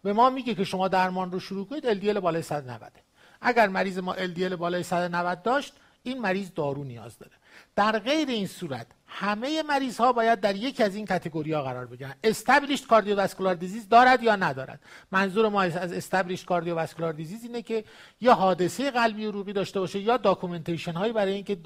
به 0.02 0.12
ما 0.12 0.30
میگه 0.30 0.54
که 0.54 0.64
شما 0.64 0.88
درمان 0.88 1.32
رو 1.32 1.40
شروع 1.40 1.66
کنید 1.66 2.00
LDL 2.00 2.18
بالای 2.18 2.42
190 2.42 2.92
اگر 3.40 3.68
مریض 3.68 3.98
ما 3.98 4.16
LDL 4.16 4.52
بالای 4.52 4.82
190 4.82 5.42
داشت 5.42 5.74
این 6.02 6.20
مریض 6.20 6.50
دارو 6.54 6.84
نیاز 6.84 7.18
داره. 7.18 7.32
در 7.76 7.98
غیر 7.98 8.28
این 8.28 8.46
صورت 8.46 8.86
همه 9.14 9.62
مریض 9.62 9.96
ها 9.98 10.12
باید 10.12 10.40
در 10.40 10.56
یکی 10.56 10.82
از 10.82 10.96
این 10.96 11.06
category 11.06 11.52
ها 11.52 11.62
قرار 11.62 11.86
بگیرن. 11.86 12.14
established 12.24 12.86
cardiovascular 12.86 13.54
disease 13.54 13.88
دارد 13.88 14.22
یا 14.22 14.36
ندارد؟ 14.36 14.80
منظور 15.10 15.48
ما 15.48 15.62
از 15.62 15.92
established 15.92 16.46
cardiovascular 16.46 17.12
disease 17.12 17.44
اینه 17.44 17.62
که 17.62 17.84
یا 18.20 18.34
حادثه 18.34 18.90
قلبی 18.90 19.26
عروقی 19.26 19.52
داشته 19.52 19.80
باشه 19.80 19.98
یا 19.98 20.16
documentation 20.16 20.92
هایی 20.92 21.12
برای 21.12 21.32
اینکه 21.32 21.58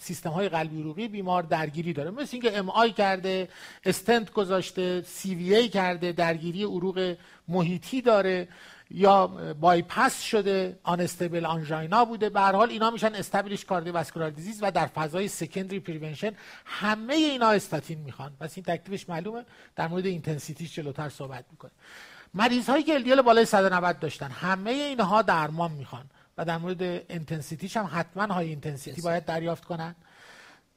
سیستم 0.00 0.30
های 0.30 0.48
قلبی 0.48 0.80
عروقی 0.80 1.08
بیمار 1.08 1.42
درگیری 1.42 1.92
داره. 1.92 2.10
مثل 2.10 2.28
اینکه 2.32 2.58
MI 2.58 2.92
کرده 2.92 3.48
استنت 3.84 4.32
گذاشته 4.32 5.02
CVA 5.02 5.68
کرده 5.68 6.12
درگیری 6.12 6.62
عروق 6.64 7.16
محیطی 7.48 8.02
داره. 8.02 8.48
یا 8.90 9.26
بایپس 9.60 10.22
شده 10.22 10.78
unstable 10.82 11.46
angina 11.46 12.04
بوده. 12.04 12.28
به 12.28 12.40
هر 12.40 12.52
حال 12.52 12.70
اینا 12.70 12.90
میشن 12.90 13.14
established 13.14 13.64
cardiovascular 13.64 14.30
disease 14.30 14.58
و 14.62 14.70
در 14.70 14.86
فضای 14.86 15.28
secondary 15.28 15.80
prevention 15.80 16.32
همه 16.64 17.14
اینا 17.14 17.50
استاتین 17.50 17.98
می‌خوان. 17.98 18.32
پس 18.40 18.52
این 18.56 18.64
تکلیفش 18.64 19.08
معلومه. 19.08 19.44
در 19.76 19.88
مورد 19.88 20.06
intensity 20.06 20.62
ش 20.62 20.74
جلوتر 20.74 21.08
صحبت 21.08 21.44
می‌کنه 21.50 21.70
مریض 22.34 22.68
هایی 22.68 22.82
که 22.82 22.98
LDL 22.98 23.20
بالای 23.20 23.44
190 23.44 23.98
داشتن. 23.98 24.30
همه 24.30 24.70
اینها 24.70 25.22
درمان 25.22 25.72
می‌خوان. 25.72 26.04
و 26.38 26.44
در 26.44 26.58
مورد 26.58 26.82
intensity 26.82 27.59
ش 27.59 27.76
هم 27.76 27.90
حتما 27.92 28.34
high 28.34 28.48
intensity 28.48 29.02
باید 29.02 29.24
دریافت 29.24 29.64
کنن. 29.64 29.94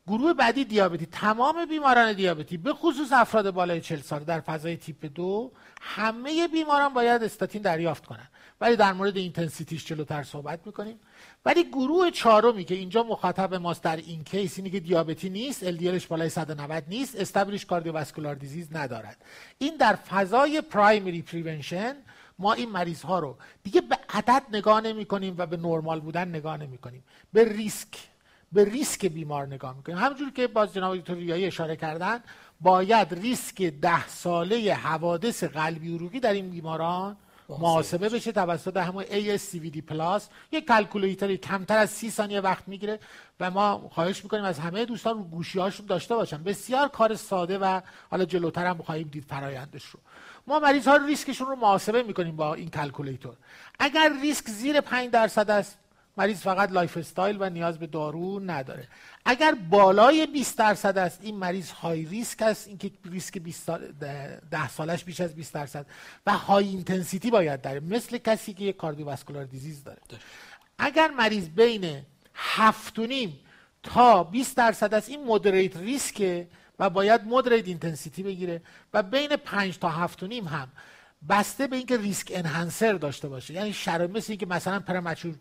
گروه 0.08 0.34
بعدی 0.34 0.66
دیابتی 0.66 1.06
تمام 1.06 1.66
بیماران 1.66 2.14
دیابتی 2.14 2.58
به 2.58 2.74
خصوص 2.74 3.12
افراد 3.12 3.52
بالای 3.52 3.82
40 3.82 4.00
سال 4.00 4.24
در 4.24 4.40
فضای 4.40 4.78
تیپ 4.78 5.06
دو 5.16 5.52
همه 5.82 6.48
بیماران 6.48 6.94
باید 6.94 7.24
استاتین 7.24 7.62
دریافت 7.62 8.06
کنن. 8.06 8.28
ولی 8.62 8.76
در 8.76 8.94
مورد 8.94 9.18
intensity 9.18 9.73
ش 9.73 9.86
جلوتر 9.86 10.24
صحبت 10.24 10.60
می‌کنیم. 10.66 11.00
ولی 11.46 11.64
گروه 11.64 12.12
چهارمی 12.12 12.64
که 12.64 12.76
اینجا 12.76 13.04
مخاطب 13.04 13.54
ماست 13.54 13.84
در 13.84 13.96
این 13.96 14.24
case 14.24 14.58
اینه 14.58 14.70
که 14.70 14.80
دیابتی 14.80 15.30
نیست 15.30 15.72
LDL 15.72 15.93
ش 15.93 16.08
بالای 16.08 16.30
190 16.30 16.84
نیست 16.88 17.16
established 17.16 17.66
cardiovascular 17.66 18.36
disease 18.36 18.76
ندارد. 18.76 19.26
این 19.58 19.78
در 19.78 19.96
فضای 19.96 20.62
primary 20.62 21.22
prevention 21.22 21.96
ما 22.40 22.54
این 22.54 22.70
مریض 22.70 23.02
ها 23.02 23.20
رو 23.20 23.38
دیگه 23.64 23.82
به 23.82 23.98
عدد 24.10 24.44
نگاه 24.52 24.82
نمی 24.82 25.06
کنیم 25.06 25.36
و 25.38 25.46
به 25.46 25.58
نرمال 25.58 26.00
بودن 26.00 26.28
نگاه 26.28 26.58
نمی 26.58 26.78
کنیم 26.78 27.04
به 27.34 27.54
ریسک 27.54 28.13
به 28.54 28.66
ریسک 28.66 29.06
بیمار 29.06 29.48
نگاه 29.48 29.78
می‌کنیم. 29.78 29.98
همونجور 29.98 30.32
که 30.32 30.48
باز 30.48 30.74
جناب 30.74 30.98
دکتر 30.98 31.14
ریایی 31.14 31.46
اشاره 31.46 31.76
کردن 31.76 32.20
باید 32.62 33.14
ریسک 33.14 33.62
ده 33.62 34.08
ساله 34.08 34.74
حوادث 34.74 35.44
قلبی 35.44 35.96
عروقی 35.96 36.20
در 36.20 36.34
این 36.34 36.50
بیماران 36.50 37.18
محاسبه 37.50 38.10
بشه. 38.10 38.32
توسط 38.32 38.78
همون 38.78 39.04
ASCVD 39.04 39.82
plus 39.82 40.30
یک 40.52 40.68
calculator 40.68 41.31
ی 41.31 41.38
کمتر 41.38 41.78
از 41.78 41.90
سی 41.90 42.12
ثانیه 42.12 42.42
وقت 42.42 42.68
می‌گیره 42.68 43.00
و 43.40 43.52
ما 43.52 43.90
خواهش 43.94 44.24
می‌کنیم 44.24 44.44
از 44.44 44.60
همه 44.60 44.86
دوستان 44.86 45.18
رو 45.18 45.24
گوشی 45.24 45.60
هاشون 45.60 45.86
داشته 45.86 46.16
باشن. 46.16 46.44
بسیار 46.44 46.88
کار 46.88 47.16
ساده 47.16 47.58
و 47.58 47.82
حالا 48.12 48.26
جلوتر 48.26 48.66
هم 48.66 48.78
خواهیم 48.78 49.08
دید 49.08 49.24
فرایندش 49.24 49.86
رو. 49.86 50.00
ما 50.48 50.60
مریض 50.60 50.88
ها 50.88 50.96
ریسکشون 50.96 51.48
رو 51.48 51.56
محاسبه 51.56 52.04
می‌کنیم 52.04 52.36
با 52.36 52.54
این 52.54 52.70
calculator 52.70 53.36
اگر 53.80 54.14
ریسک 54.22 54.50
زیر 54.50 54.82
5 54.82 55.10
درصد 55.10 55.50
است 55.50 55.78
مریض 56.18 56.42
فقط 56.42 56.72
life 56.72 56.98
style 56.98 57.38
و 57.40 57.50
نیاز 57.50 57.80
به 57.80 57.88
دارو 57.88 58.40
نداره. 58.40 58.88
اگر 59.26 59.56
بالای 59.70 60.28
20 60.28 60.58
درصد 60.58 60.98
است 60.98 61.20
این 61.22 61.36
مریض 61.36 61.72
high 61.72 62.06
risk 62.06 62.42
است. 62.42 62.68
اینکه 62.68 62.92
ریسک 63.06 63.38
20 63.38 63.64
سال 63.64 63.92
10 63.92 64.70
سالش 64.70 65.04
بیش 65.04 65.22
از 65.22 65.36
20 65.36 65.54
درصد 65.54 65.86
و 66.26 66.32
high 66.32 66.68
intensity 66.68 67.32
باید 67.32 67.62
داره. 67.62 67.80
مثل 67.80 68.18
کسی 68.18 68.54
که 68.54 68.64
یک 68.64 68.78
cardiovascular 68.78 69.46
disease 69.46 69.84
داره. 69.84 70.02
اگر 70.78 71.12
مریض 71.12 71.50
بین 71.50 72.02
7.5 72.58 73.30
تا 73.84 74.24
20 74.24 74.58
درصد 74.58 74.94
است 74.94 75.10
این 75.10 75.24
moderate 75.24 75.78
risk 75.78 76.34
ه 76.34 76.48
و 76.80 76.90
باید 76.90 77.24
moderate 77.24 77.68
intensity 77.68 78.24
بگیره 78.24 78.62
و 78.94 79.04
بین 79.04 79.36
5 79.36 79.80
تا 79.80 80.08
7.5 80.08 80.24
هم 80.48 80.72
بسته 81.30 81.68
به 81.68 81.76
اینکه 81.76 81.98
risk 81.98 82.32
enhancer 82.36 82.94
داشته 82.94 83.28
باشه. 83.28 83.54
یعنی 83.54 83.74
شرایط 83.74 84.12
مثل 84.12 84.32
اینکه 84.32 84.46
مثلا 84.46 84.80
premature 84.80 85.36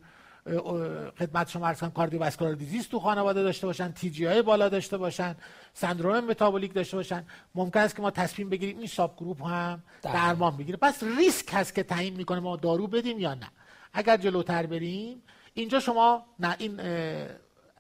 خدمت 1.19 1.49
شما 1.49 1.75
کنم 1.75 1.91
cardiovascular 1.91 2.55
disease 2.55 2.89
تو 2.89 3.01
خانواده 3.01 3.43
داشته 3.43 3.67
باشن 3.67 3.93
TG 3.93 4.27
ی 4.27 4.43
بالا 4.43 4.69
داشته 4.69 4.99
باشن 4.99 5.37
سندروم 5.75 6.25
متابولیک 6.25 6.75
داشته 6.75 6.97
باشن. 6.97 7.25
ممکن 7.55 7.81
است 7.81 7.97
که 7.97 8.03
ما 8.03 8.11
تصمیم 8.11 8.49
بگیریم 8.49 8.79
این 8.79 8.87
subgroup 8.87 9.47
هم 9.47 9.83
درمان. 10.03 10.57
بگیره 10.57 10.77
پس 10.77 11.03
ریسک 11.03 11.49
هست 11.53 11.75
که 11.75 11.83
تعیین 11.83 12.17
می‌کنه 12.17 12.41
ما 12.41 12.57
دارو 12.57 12.87
بدیم 12.87 13.19
یا 13.19 13.35
نه. 13.35 13.51
اگر 13.93 14.17
جلوتر 14.17 14.67
بریم 14.67 15.23
اینجا 15.55 15.81
شما 15.81 16.27
نه 16.39 16.57
این 16.59 16.81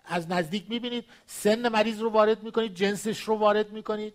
از 0.04 0.30
نزدیک 0.30 0.64
می‌بینید 0.68 1.04
سن 1.26 1.68
مریض 1.68 2.00
رو 2.00 2.10
وارد 2.10 2.42
می‌کنید 2.42 2.74
جنسش 2.74 3.20
رو 3.20 3.34
وارد 3.34 3.72
می‌کنید 3.72 4.14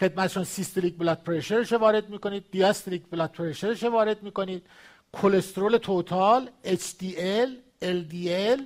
خدمتشون 0.00 0.44
systolic 0.44 0.96
blood 0.96 1.22
pressure 1.22 1.62
ش 1.62 1.72
وارد 1.72 2.08
می‌کنید 2.08 2.44
diastolic 2.50 3.02
blood 3.10 3.32
pressure 3.32 3.72
ش 3.72 3.82
وارد 3.84 4.22
می‌کنید 4.22 4.66
کلسترول 5.12 5.76
توتال 5.76 6.50
HDL 6.64 7.71
LDL 7.82 8.60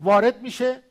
وارد 0.00 0.42
میشه 0.42 0.82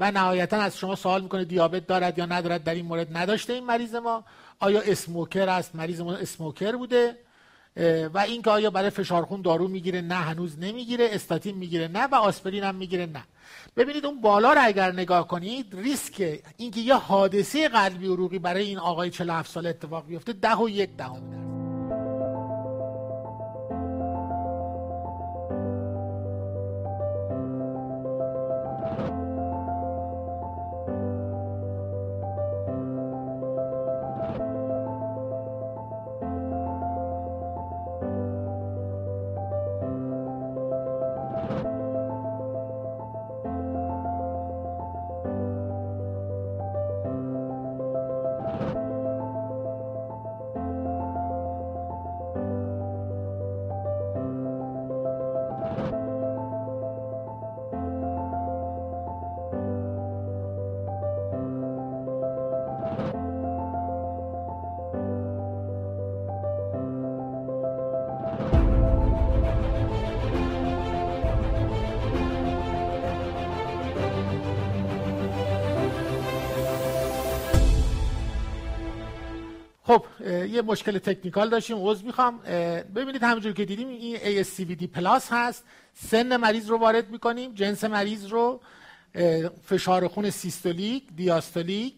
و 0.00 0.10
نهایتا 0.10 0.56
از 0.56 0.78
شما 0.78 0.94
سوال 0.94 1.22
می‌کنه 1.22 1.44
دیابت 1.44 1.86
دارد 1.86 2.18
یا 2.18 2.26
ندارد؟ 2.26 2.64
در 2.64 2.74
این 2.74 2.86
مورد 2.86 3.16
نداشته 3.16 3.52
این 3.52 3.64
مریض 3.64 3.94
ما. 3.94 4.24
آیا 4.58 4.80
اسموکر 4.80 5.48
است؟ 5.48 5.74
مریض 5.74 6.00
ما 6.00 6.14
اسموکر 6.14 6.76
بوده. 6.76 7.18
و 8.14 8.18
اینکه 8.18 8.50
آیا 8.50 8.70
برای 8.70 8.90
فشار 8.90 9.24
خون 9.24 9.42
دارو 9.42 9.68
می‌گیره؟ 9.68 10.00
نه 10.00 10.14
هنوز 10.14 10.58
نمی‌گیره. 10.58 11.08
استاتین 11.12 11.56
می‌گیره. 11.56 11.88
نه 11.88 12.06
و 12.06 12.14
آسپرین 12.14 12.64
هم 12.64 12.74
می‌گیره. 12.74 13.06
نه. 13.06 13.24
ببینید 13.76 14.06
اون 14.06 14.20
بالا 14.20 14.52
رو 14.52 14.60
اگر 14.64 14.92
نگاه 14.92 15.28
کنید 15.28 15.66
ریسک 15.72 16.42
اینکه 16.56 16.80
یه 16.80 16.94
حادثه 16.94 17.68
قلبی 17.68 18.06
عروقی 18.06 18.38
برای 18.38 18.64
این 18.64 18.78
آقای 18.78 19.10
47 19.10 19.50
ساله 19.50 19.68
اتفاق 19.68 20.06
بیفته 20.06 20.32
ده 20.32 20.56
و 20.56 20.68
یک 20.68 20.90
دهم 20.96 21.20
خب 21.20 21.65
یه 80.56 80.62
مشکل 80.62 80.98
technical 80.98 81.48
داشتیم 81.48 81.76
عذر 81.80 82.04
می‌خوام. 82.04 82.38
ببینید 82.94 83.22
همونجور 83.22 83.52
که 83.52 83.64
دیدیم 83.64 83.88
این 83.88 84.16
ASCVD 84.16 84.84
plus 84.84 85.28
هست. 85.30 85.64
سن 85.94 86.36
مریض 86.36 86.70
رو 86.70 86.78
وارد 86.78 87.10
می‌کنیم 87.10 87.54
جنس 87.54 87.84
مریض 87.84 88.26
رو 88.26 88.60
فشار 89.64 90.08
خون 90.08 90.30
سیستولیک 90.30 91.02
دیاستولیک. 91.16 91.94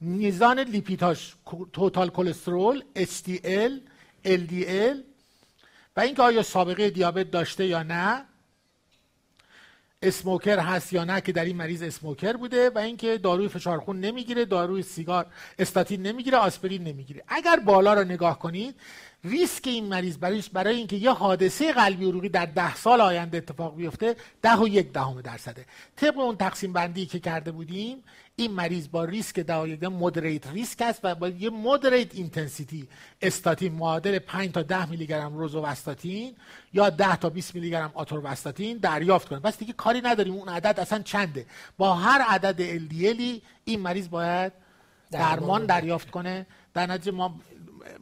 میزان 0.00 0.58
لیپیدهاش 0.58 1.34
total 1.72 2.10
cholesterol 2.10 2.84
HDL 2.96 3.72
LDL 4.24 4.96
و 5.96 6.00
اینکه 6.00 6.22
آیا 6.22 6.42
سابقه 6.42 6.90
دیابت 6.90 7.30
داشته 7.30 7.66
یا 7.66 7.82
نه. 7.82 8.24
smoker 10.02 10.58
هست 10.58 10.92
یا 10.92 11.04
نه 11.04 11.20
که 11.20 11.32
در 11.32 11.44
این 11.44 11.56
مریض 11.56 11.82
smoker 11.82 12.32
بوده 12.32 12.70
و 12.70 12.78
اینکه 12.78 13.18
داروی 13.18 13.48
فشار 13.48 13.78
خون 13.80 14.00
نمی‌گیره 14.00 14.44
داروی 14.44 14.82
سیگار 14.82 15.26
استاتین 15.58 16.02
نمی‌گیره 16.02 16.38
آسپرین 16.38 16.84
نمی‌گیره. 16.84 17.22
اگر 17.28 17.56
بالا 17.56 17.94
رو 17.94 18.04
نگاه 18.04 18.38
کنید 18.38 18.74
ریسک 19.24 19.66
این 19.66 19.84
مریض 19.84 20.18
برایش 20.18 20.50
برای 20.50 20.76
اینکه 20.76 20.96
یه 20.96 21.10
حادثه 21.10 21.72
قلبی 21.72 22.08
عروقی 22.08 22.28
در 22.28 22.46
ده 22.46 22.74
سال 22.74 23.00
آینده 23.00 23.38
اتفاق 23.38 23.76
بیفته 23.76 24.16
ده 24.42 24.56
و 24.56 24.68
یک 24.68 24.92
دهم 24.92 25.20
درصده. 25.20 25.66
طبق 25.96 26.18
اون 26.18 26.36
تقسیم 26.36 26.72
بندی 26.72 27.06
که 27.06 27.18
کرده 27.18 27.52
بودیم 27.52 28.04
این 28.36 28.50
مریض 28.50 28.88
با 28.88 29.04
ریسک 29.04 29.40
دقایق 29.40 29.84
moderate 29.84 30.46
risk 30.46 30.82
است 30.82 31.00
و 31.02 31.14
با 31.14 31.28
یه 31.28 31.50
moderate 31.50 32.14
intensity 32.14 32.88
استاتین 33.22 33.72
معادل 33.72 34.18
5 34.18 34.50
تا 34.50 34.62
10 34.62 34.90
میلی 34.90 35.06
گرم 35.06 35.36
روزوواستاتین 35.36 36.34
یا 36.72 36.90
10 36.90 37.16
تا 37.16 37.30
20 37.30 37.54
میلی 37.54 37.70
گرم 37.70 37.90
آتورواستاتین 37.94 38.78
دریافت 38.78 39.28
کنه. 39.28 39.40
بس 39.40 39.58
دیگه 39.58 39.72
کاری 39.72 40.00
نداریم. 40.00 40.34
اون 40.34 40.48
عدد 40.48 40.80
اصلا 40.80 40.98
چنده؟ 40.98 41.46
با 41.78 41.94
هر 41.94 42.20
عدد 42.28 42.78
LDLی 42.78 43.42
این 43.64 43.80
مریض 43.80 44.08
باید 44.08 44.52
درمان 45.10 45.66
دریافت 45.66 46.10
کنه. 46.10 46.46
در 46.74 46.86
نتیجه 46.86 47.12
ما 47.12 47.40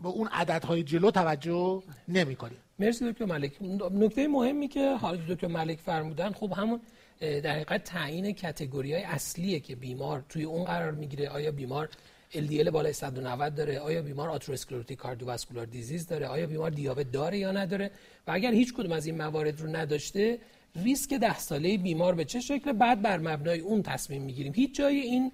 به 0.02 0.08
اون 0.08 0.28
عددهای 0.28 0.82
جلو 0.82 1.10
توجه 1.10 1.82
نمی 2.08 2.36
کنیم 2.36 2.58
مرسی 2.78 3.12
دکتر 3.12 3.24
ملک. 3.24 3.52
نکته 3.92 4.28
مهمی 4.28 4.68
که 4.68 4.96
حالا 4.96 5.18
دکتر 5.28 5.46
ملک 5.46 5.78
فرمودن 5.80 6.32
خب 6.32 6.52
همون 6.56 6.80
در 7.20 7.52
حقیقت 7.52 7.84
تعیین 7.84 8.32
کتگوری 8.32 8.92
های 8.92 9.02
اصلیه 9.02 9.60
که 9.60 9.76
بیمار 9.76 10.24
توی 10.28 10.44
اون 10.44 10.64
قرار 10.64 10.92
می‌گیره. 10.92 11.28
آیا 11.28 11.52
بیمار 11.52 11.88
LDL 12.32 12.68
بالای 12.68 12.92
190 12.92 13.54
داره؟ 13.54 13.78
آیا 13.78 14.02
بیمار 14.02 14.28
آتروسکلروتیک 14.28 14.98
کاردیوواسکولار 14.98 15.66
دیزیز 15.66 16.06
داره؟ 16.06 16.26
آیا 16.26 16.46
بیمار 16.46 16.70
دیابت 16.70 17.12
داره 17.12 17.38
یا 17.38 17.52
نداره؟ 17.52 17.90
و 18.26 18.30
اگر 18.30 18.52
هیچ 18.52 18.74
کدوم 18.74 18.92
از 18.92 19.06
این 19.06 19.22
موارد 19.22 19.60
رو 19.60 19.76
نداشته 19.76 20.38
ریسک 20.84 21.14
ده 21.14 21.38
ساله 21.38 21.78
بیمار 21.78 22.14
به 22.14 22.24
چه 22.24 22.40
شکل؟ 22.40 22.72
بعد 22.72 23.02
بر 23.02 23.18
مبنای 23.18 23.60
اون 23.60 23.82
تصمیم 23.82 24.22
می‌گیریم. 24.22 24.52
هیچ 24.54 24.74
جای 24.76 24.96
این 24.96 25.32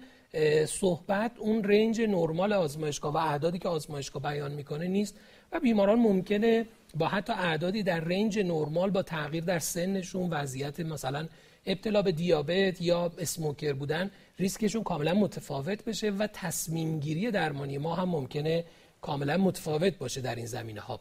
صحبت 0.65 1.31
اون 1.37 1.63
رنج 1.63 2.01
نرمال 2.01 2.53
آزمایشگاه 2.53 3.13
و 3.13 3.17
اعدادی 3.17 3.59
که 3.59 3.69
آزمایشگاه 3.69 4.21
بیان 4.21 4.51
می‌کنه 4.51 4.87
نیست 4.87 5.15
و 5.51 5.59
بیماران 5.59 5.99
ممکنه 5.99 6.65
با 6.95 7.07
حتی 7.07 7.33
اعدادی 7.33 7.83
در 7.83 7.99
رنج 7.99 8.39
نرمال 8.39 8.89
با 8.89 9.01
تغییر 9.01 9.43
در 9.43 9.59
سنشون 9.59 10.29
وضعیت 10.29 10.79
مثلا 10.79 11.27
ابتلا 11.67 12.01
به 12.01 12.11
دیابت 12.11 12.81
یا 12.81 13.11
اسموکر 13.17 13.73
بودن 13.73 14.11
ریسکشون 14.39 14.83
کاملا 14.83 15.13
متفاوت 15.13 15.85
بشه 15.85 16.09
و 16.09 16.27
تصمیم 16.27 16.99
گیری 16.99 17.31
درمانی 17.31 17.77
ما 17.77 17.95
هم 17.95 18.09
ممکنه 18.09 18.65
کاملا 19.01 19.37
متفاوت 19.37 19.97
باشه 19.97 20.21
در 20.21 20.35
این 20.35 20.45
زمینه 20.45 20.81
ها 20.81 20.99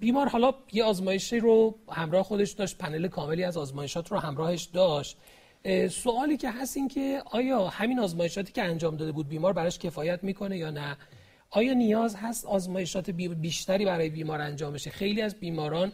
بیمار 0.00 0.28
حالا 0.28 0.54
یه 0.72 0.84
آزمایشی 0.84 1.40
رو 1.40 1.74
همراه 1.90 2.22
خودش 2.22 2.52
داشت 2.52 2.78
پنل 2.78 3.08
کاملی 3.08 3.44
از 3.44 3.56
آزمایشات 3.56 4.12
رو 4.12 4.18
همراهش 4.18 4.64
داشت. 4.64 5.16
سوالی 5.90 6.36
که 6.36 6.50
هست 6.50 6.76
این 6.76 6.88
که 6.88 7.22
آیا 7.30 7.68
همین 7.68 7.98
آزمایشاتی 8.00 8.52
که 8.52 8.62
انجام 8.62 8.96
داده 8.96 9.12
بود 9.12 9.28
بیمار 9.28 9.52
براش 9.52 9.78
کفایت 9.78 10.24
می‌کنه 10.24 10.58
یا 10.58 10.70
نه؟ 10.70 10.96
آیا 11.50 11.72
نیاز 11.72 12.16
هست 12.16 12.46
آزمایشات 12.46 13.10
بیشتری 13.10 13.84
برای 13.84 14.08
بیمار 14.08 14.40
انجام 14.40 14.72
بشه؟ 14.72 14.90
خیلی 14.90 15.22
از 15.22 15.34
بیماران 15.34 15.92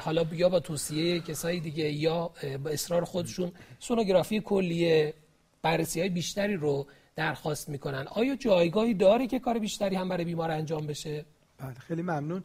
حالا 0.00 0.26
یا 0.32 0.48
با 0.48 0.60
توصیه 0.60 1.20
کسای 1.20 1.60
دیگه 1.60 1.92
یا 1.92 2.30
با 2.64 2.70
اصرار 2.70 3.04
خودشون 3.04 3.52
سونوگرافی 3.78 4.40
کلیه 4.40 5.14
بررسی 5.62 6.00
های 6.00 6.08
بیشتری 6.08 6.56
رو 6.56 6.86
درخواست 7.16 7.68
می‌کنن. 7.68 8.06
آیا 8.10 8.36
جایگاهی 8.36 8.94
داره 8.94 9.26
که 9.26 9.38
کار 9.38 9.58
بیشتری 9.58 9.96
هم 9.96 10.08
برای 10.08 10.24
بیمار 10.24 10.50
انجام 10.50 10.86
بشه؟ 10.86 11.24
بله 11.58 11.74
خیلی 11.74 12.02
ممنون. 12.02 12.44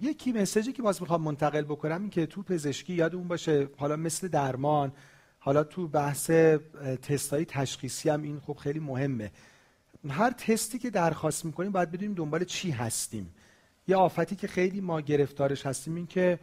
یکی 0.00 0.32
مسیجی 0.32 0.72
که 0.72 0.82
باز 0.82 1.02
می‌خوام 1.02 1.22
منتقل 1.22 1.62
بکنم 1.62 2.00
این 2.00 2.10
که 2.10 2.26
تو 2.26 2.42
پزشکی 2.42 2.94
یادمون 2.94 3.28
باشه 3.28 3.68
حالا 3.76 3.96
مثل 3.96 4.28
درمان 4.28 4.92
حالا 5.38 5.64
تو 5.64 5.88
بحث 5.88 6.30
تستای 7.02 7.44
تشخیصی 7.44 8.08
هم 8.08 8.22
این 8.22 8.40
خب 8.40 8.56
خیلی 8.56 8.80
مهمه. 8.80 9.30
هر 10.08 10.30
تستی 10.30 10.78
که 10.78 10.90
درخواست 10.90 11.44
می‌کنیم 11.44 11.72
باید 11.72 11.90
بدونیم 11.90 12.14
دنبال 12.14 12.44
چی 12.44 12.70
هستیم. 12.70 13.34
یه 13.88 13.96
آفتی 13.96 14.36
که 14.36 14.48
خیلی 14.48 14.80
ما 14.80 15.00
گرفتارش 15.00 15.66
هستیم 15.66 15.94
این 15.94 16.06
که 16.06 16.38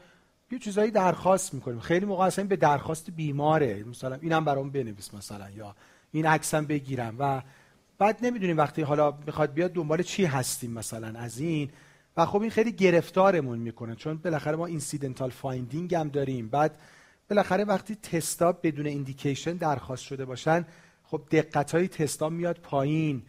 یه 0.52 0.60
چیزایی 0.60 0.92
درخواست 0.92 1.54
می‌کنیم. 1.54 1.80
خیلی 1.80 2.06
موقع 2.06 2.26
اصلا 2.26 2.46
به 2.46 2.56
درخواست 2.56 3.12
بیماره. 3.12 3.84
مثلا 3.84 4.16
اینم 4.22 4.46
برام 4.46 4.70
بنویس 4.70 5.14
مثلا 5.14 5.50
یا 5.50 5.76
این 6.12 6.26
عکسم 6.26 6.66
بگیرم 6.66 7.16
و 7.20 7.42
بعد 7.98 8.26
نمی‌دونیم 8.26 8.58
وقتی 8.58 8.82
حالا 8.82 9.12
می‌خواد 9.26 9.54
بیاد 9.54 9.74
دنبال 9.74 10.02
چی 10.02 10.26
هستیم 10.26 10.72
مثلا 10.72 11.20
از 11.20 11.40
این. 11.40 11.70
و 12.18 12.26
خب 12.26 12.42
این 12.42 12.52
خیلی 12.52 12.72
گرفتارمون 12.72 13.60
می‌کنه. 13.60 13.96
چون 13.96 14.18
بالاخره 14.18 14.56
ما 14.56 14.66
incidental 14.66 15.30
finding 15.30 15.96
هم 15.96 16.10
داریم. 16.10 16.50
بعد 16.50 16.80
بالاخره 17.30 17.64
وقتی 17.64 17.96
تستا 17.96 18.52
بدون 18.52 18.86
indication 18.86 19.54
درخواست 19.54 20.04
شده 20.04 20.26
باشن 20.26 20.66
خب 21.04 21.22
دقت 21.32 21.72
های 21.72 21.88
تستا 21.88 22.30
میاد 22.30 22.60
پایین. 22.60 23.24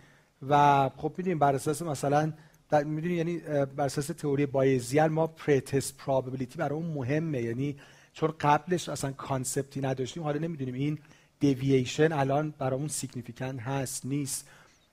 و 0.49 0.89
خب 0.97 1.15
می‌دونیم 1.17 1.39
بر 1.39 1.55
اساس 1.55 1.83
مثلا 1.83 2.33
می‌دونی 2.81 3.15
یعنی 3.15 3.39
بر 3.77 3.85
اساس 3.85 4.07
تئوری 4.07 4.47
Bayesian 4.47 5.13
ما 5.13 5.27
pretest 5.27 5.97
probability 5.97 6.59
برای 6.59 6.79
اون 6.79 6.87
مهمه. 6.87 7.43
یعنی 7.43 7.77
چون 8.13 8.35
قبلش 8.41 8.89
اصلا 8.89 9.13
concept 9.13 9.72
ی 9.72 9.81
نداشتیم 9.81 10.23
حالا 10.23 10.39
نمی‌دونیم. 10.39 10.75
این 10.75 10.99
دیوییشن 11.41 12.13
الان 12.13 12.55
برامون 12.59 12.89
significant 12.89 13.61
هست 13.61 14.07
نیست. 14.07 14.49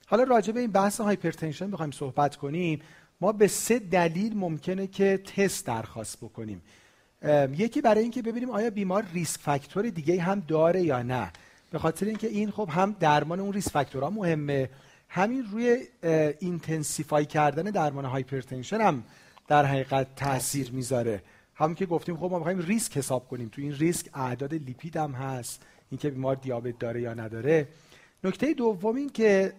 حالا 0.07 0.23
راجع 0.23 0.51
به 0.53 0.59
این 0.59 0.71
بحث 0.71 1.01
hypertension 1.01 1.71
بخوایم 1.71 1.91
صحبت 1.91 2.35
کنیم. 2.35 2.81
ما 3.21 3.31
به 3.31 3.47
سه 3.47 3.79
دلیل 3.79 4.37
ممکنه 4.37 4.87
که 4.87 5.17
تست 5.17 5.65
درخواست 5.65 6.17
بکنیم. 6.17 6.61
یکی 7.57 7.81
برای 7.81 8.01
اینکه 8.01 8.21
ببینیم 8.21 8.49
آیا 8.49 8.69
بیمار 8.69 9.05
risk 9.13 9.39
factor 9.39 9.89
دیگه 9.89 10.21
هم 10.21 10.43
داره 10.47 10.81
یا 10.81 11.01
نه. 11.01 11.31
به 11.71 11.79
خاطر 11.79 12.05
اینکه 12.05 12.27
این 12.27 12.51
خب 12.51 12.69
هم 12.71 12.95
درمان 12.99 13.39
اون 13.39 13.53
risk 13.53 13.71
factor 13.71 14.04
ها 14.04 14.09
مهمه. 14.09 14.69
همین 15.09 15.45
روی 15.51 15.77
intensify 16.39 17.25
کردن 17.25 17.63
درمان 17.63 18.05
hypertension 18.05 18.81
هم 18.81 19.03
در 19.47 19.65
حقیقت 19.65 20.15
تاثیر 20.15 20.71
می‌ذاره. 20.71 21.21
همون 21.55 21.75
که 21.75 21.85
گفتیم 21.85 22.17
خب 22.17 22.23
ما 22.31 22.37
می‌خوایم 22.37 22.59
ریسک 22.59 22.97
حساب 22.97 23.27
کنیم. 23.27 23.49
تو 23.49 23.61
این 23.61 23.73
ریسک 23.75 24.09
اعداد 24.13 24.53
لیپید 24.53 24.97
هم 24.97 25.11
هست. 25.11 25.61
اینکه 25.91 26.09
بیمار 26.09 26.35
دیابت 26.35 26.79
داره 26.79 27.01
یا 27.01 27.13
نداره. 27.13 27.67
نکته 28.23 28.53
دوم 28.53 28.95
این 28.95 29.09
که 29.09 29.53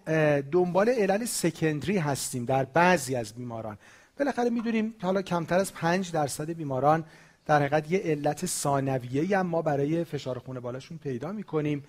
دنبال 0.52 0.88
علل 0.88 1.24
سکندری 1.24 1.98
هستیم 1.98 2.44
در 2.44 2.64
بعضی 2.64 3.14
از 3.14 3.34
بیماران. 3.34 3.78
بالاخره 4.18 4.50
می‌دونیم 4.50 4.94
حالا 5.02 5.22
کمتر 5.22 5.58
از 5.58 5.74
5 5.74 6.12
درصد 6.12 6.50
بیماران 6.50 7.04
در 7.46 7.56
حقیقت 7.56 7.90
یه 7.90 7.98
علت 7.98 8.46
ثانویه 8.46 9.38
هم 9.38 9.46
ما 9.46 9.62
برای 9.62 10.04
فشار 10.04 10.38
خون 10.38 10.60
بالاشون 10.60 10.98
پیدا 10.98 11.32
می‌کنیم. 11.32 11.84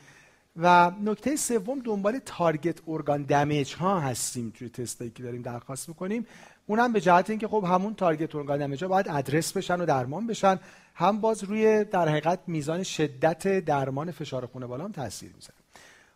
و 0.56 0.92
نکته 1.04 1.36
سوم 1.36 1.80
دنبال 1.80 2.20
تارگت 2.26 2.80
ارگان 2.88 3.24
دمیج 3.24 3.76
ها 3.76 4.00
هستیم 4.00 4.54
توی 4.58 4.70
تستایی 4.70 5.12
که 5.12 5.24
داریم 5.24 5.42
درخواست 5.42 5.90
می‌کنیم. 5.90 6.26
اونم 6.68 6.94
به 6.94 7.02
جهت 7.02 7.30
اینکه 7.30 7.48
خب 7.48 7.64
همون 7.68 7.96
target 7.96 8.36
organ 8.36 8.60
damage 8.60 8.84
ها 8.84 8.90
باید 8.90 9.10
ادرس 9.10 9.58
بشن 9.58 9.82
و 9.82 9.86
درمان 9.86 10.28
بشن. 10.28 10.60
هم 10.96 11.22
باز 11.22 11.44
روی 11.44 11.84
در 11.84 12.10
حقیقت 12.10 12.40
میزان 12.48 12.84
شدت 12.84 13.66
درمان 13.66 14.12
فشار 14.12 14.46
خون 14.46 14.68
بالا 14.68 14.84
هم 14.84 14.92
تاثیر 14.92 15.32
می‌ذاره. 15.36 15.56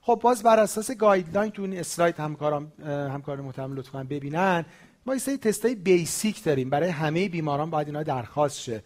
خب 0.02 0.20
باز 0.24 0.44
بر 0.44 0.60
اساس 0.60 0.92
guideline 0.92 1.52
تو 1.52 1.62
این 1.62 1.80
اسلاید 1.80 2.16
همکاران 2.20 2.72
همکار 2.88 3.42
محترم 3.42 3.74
لطفا 3.74 4.04
ببینن 4.04 4.66
ما 5.06 5.14
یه 5.14 5.20
سری 5.20 5.38
تستای 5.38 5.76
basic 5.76 6.44
داریم. 6.44 6.70
برای 6.70 6.90
همه 6.90 7.30
بیماران 7.30 7.70
باید 7.70 7.88
اینا 7.88 8.04
درخواست 8.04 8.60
شه. 8.60 8.84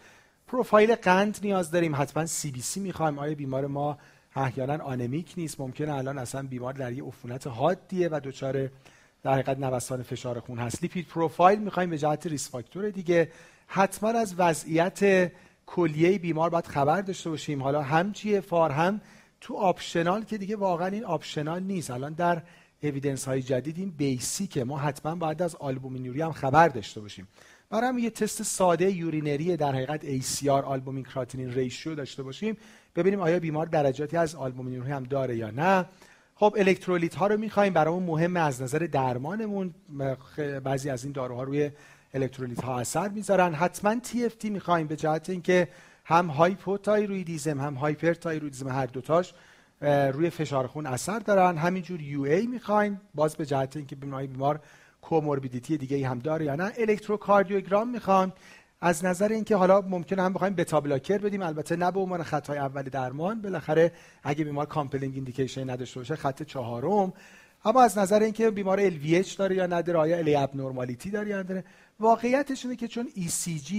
پروفایل 0.47 0.95
قند 0.95 1.39
نیاز 1.43 1.72
داریم. 1.72 1.95
حتما 1.95 2.26
CBC 2.26 2.80
می‌خوایم. 2.80 3.20
آیا 3.20 3.36
بیمار 3.36 3.68
ما 3.68 3.97
احیانا 4.36 4.84
anemic 4.84 5.34
نیست 5.38 5.60
ممکنه 5.60 5.94
الان 5.94 6.18
اصلا 6.18 6.48
بیمار 6.48 6.74
در 6.74 6.94
یه 6.94 7.04
عفونت 7.04 7.48
حادیه 7.48 8.10
و 8.12 8.20
دچار 8.24 8.70
در 9.24 9.34
حقیقت 9.34 9.60
نوسان 9.60 10.04
فشار 10.04 10.40
خون 10.40 10.60
هست. 10.60 10.82
lipid 10.82 11.08
profile 11.08 11.60
می‌خوایم 11.60 11.90
به 11.90 11.98
جهت 11.98 12.28
risk 12.28 12.50
factor 12.50 12.90
دیگه. 12.90 13.32
حتما 13.68 14.10
از 14.10 14.36
وضعیت 14.38 15.32
کلیه 15.66 16.20
بیمار 16.20 16.50
باید 16.50 16.68
خبر 16.68 17.02
داشته 17.02 17.30
باشیم. 17.30 17.64
حالا 17.64 17.82
هم 17.82 18.12
GFR 18.12 18.72
هم 18.72 19.02
تو 19.42 19.56
optional 19.56 20.24
که 20.24 20.38
دیگه 20.38 20.56
واقعا 20.56 20.88
این 20.88 21.06
optional 21.06 21.64
نیست. 21.64 21.92
الان 21.92 22.14
در 22.14 22.42
evidence 22.84 23.26
های 23.26 23.42
جدید 23.42 23.78
این 23.78 23.90
basic 23.90 24.51
ه 24.51 24.64
ما 24.64 24.78
حتما 24.78 25.16
باید 25.16 25.42
از 25.42 25.56
آلبومینوری 25.56 26.22
هم 26.22 26.32
خبر 26.32 26.68
داشته 26.68 27.02
باشیم. 27.02 27.28
برای 27.70 27.88
هم 27.88 28.00
یه 28.00 28.10
تست 28.10 28.44
ساده 28.44 28.92
urinary 28.92 29.58
در 29.58 29.72
حقیقت 29.72 30.22
ACR 30.22 30.48
albumin 30.48 31.04
creatinine 31.04 31.54
ratio 31.54 31.96
داشته 31.96 32.24
باشیم. 32.24 32.58
ببینیم 32.96 33.20
آیا 33.22 33.40
بیمار 33.40 33.66
درجاتی 33.66 34.18
از 34.18 34.36
آلبومینوری 34.36 34.82
هم 34.84 35.04
داره 35.04 35.36
یا 35.36 35.52
نه. 35.52 35.86
خب 36.36 36.56
الکترولیت 36.58 37.16
ها 37.16 37.28
رو 37.28 37.38
می‌خوایم 37.38 37.74
برامون 37.74 38.04
مهم 38.04 38.38
از 38.38 38.62
نظر 38.62 38.80
درمانمون 38.92 39.74
بعضی 40.64 40.90
از 40.90 41.04
این 41.04 41.14
داروها 41.14 41.44
روی 41.44 41.72
الکترولیت 42.14 42.64
ها 42.64 42.80
اثر 42.80 43.08
می‌ذارن. 43.08 43.54
حتما 43.54 43.96
TFT 43.96 44.46
می‌خوایم 44.46 44.88
به 44.88 44.96
جهت 44.96 45.30
اینکه 45.30 45.68
هم 46.06 46.28
hypothyroidism 46.28 47.62
هم 47.62 47.74
hyperthyroidism 47.74 48.68
هر 48.68 48.86
دوتاش 48.86 49.34
روی 50.12 50.30
فشار 50.30 50.68
خون 50.68 50.86
اثر 50.86 51.20
دارن. 51.20 51.58
همینجور 51.58 52.02
UA 52.02 52.48
می‌خوایم 52.48 53.02
باز 53.16 53.36
به 53.36 53.46
جهت 53.46 53.78
اینکه 53.78 53.96
بیمار 53.96 54.26
بیمار 54.26 54.60
comorbidity 55.02 55.78
دیگه 55.78 56.08
هم 56.10 56.20
داره 56.20 56.46
یا 56.46 56.56
نه. 56.56 56.72
الکتروکاردیوگرام 56.78 57.90
می‌خوام 57.90 58.34
از 58.82 59.06
نظر 59.06 59.30
اینکه 59.30 59.56
حالا 59.56 59.82
ممکنه 59.82 60.22
هم 60.22 60.34
بخوایم 60.34 60.56
beta 60.56 60.82
blocker 60.82 61.18
بدیم 61.18 61.42
البته 61.42 61.76
نه 61.76 61.92
به 61.92 62.00
عنوان 62.00 62.24
خطای 62.24 62.58
اول 62.58 62.84
درمان 62.84 63.42
بالاخره 63.42 63.92
اگه 64.24 64.44
بیمار 64.44 64.66
compelling 64.66 65.16
indication 65.16 65.70
نداشته 65.70 66.00
باشه 66.00 66.16
خط 66.16 66.44
چهارم. 66.44 67.14
اما 67.66 67.82
از 67.82 67.98
نظر 67.98 68.20
اینکه 68.20 68.52
بیمار 68.52 68.90
LVH 68.90 69.36
داره 69.36 69.56
یا 69.56 69.68
نداره 69.68 70.00
آیا 70.00 70.18
LA 70.18 70.36
abnormality 70.36 71.10
داره 71.10 71.30
یا 71.30 71.40
نداره 71.40 71.64
واقعیتش 72.00 72.66
اینه 72.66 72.78
که 72.78 72.88
چون 72.88 73.08
ECG 73.16 73.74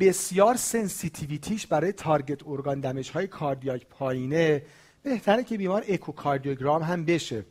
بسیار 0.00 0.56
sensitivity 0.56 1.49
ش 1.49 1.66
برای 1.66 1.92
تارگت 1.92 2.46
ارگان 2.46 2.80
دمج 2.80 3.10
های 3.10 3.26
کاردیاک 3.26 3.86
پایینه 3.86 4.62
بهتره 5.02 5.44
که 5.44 5.58
بیمار 5.58 5.84
اکوکاردیوگرام 5.88 6.82
هم 6.82 7.04
بشه. 7.04 7.44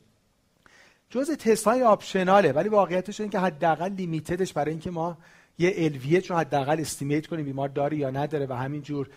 جز 1.10 1.32
تست 1.32 1.66
های 1.66 1.84
optional 1.84 2.44
ه 2.44 2.52
ولی 2.52 2.70
واقعیتش 2.70 3.22
این 3.22 3.30
که 3.30 3.40
حداقل 3.40 3.90
limited 3.90 4.39
ش 4.39 4.54
برای 4.54 4.72
اینکه 4.72 4.92
ما 4.92 5.18
یه 5.58 5.74
LVH 5.78 6.24
رو 6.30 6.36
حداقل 6.36 6.80
estimate 6.80 7.28
کنیم 7.28 7.46
بیمار 7.46 7.70
داره 7.70 7.98
یا 7.98 8.10
نداره 8.10 8.46
و 8.46 8.54
همینجور 8.54 9.10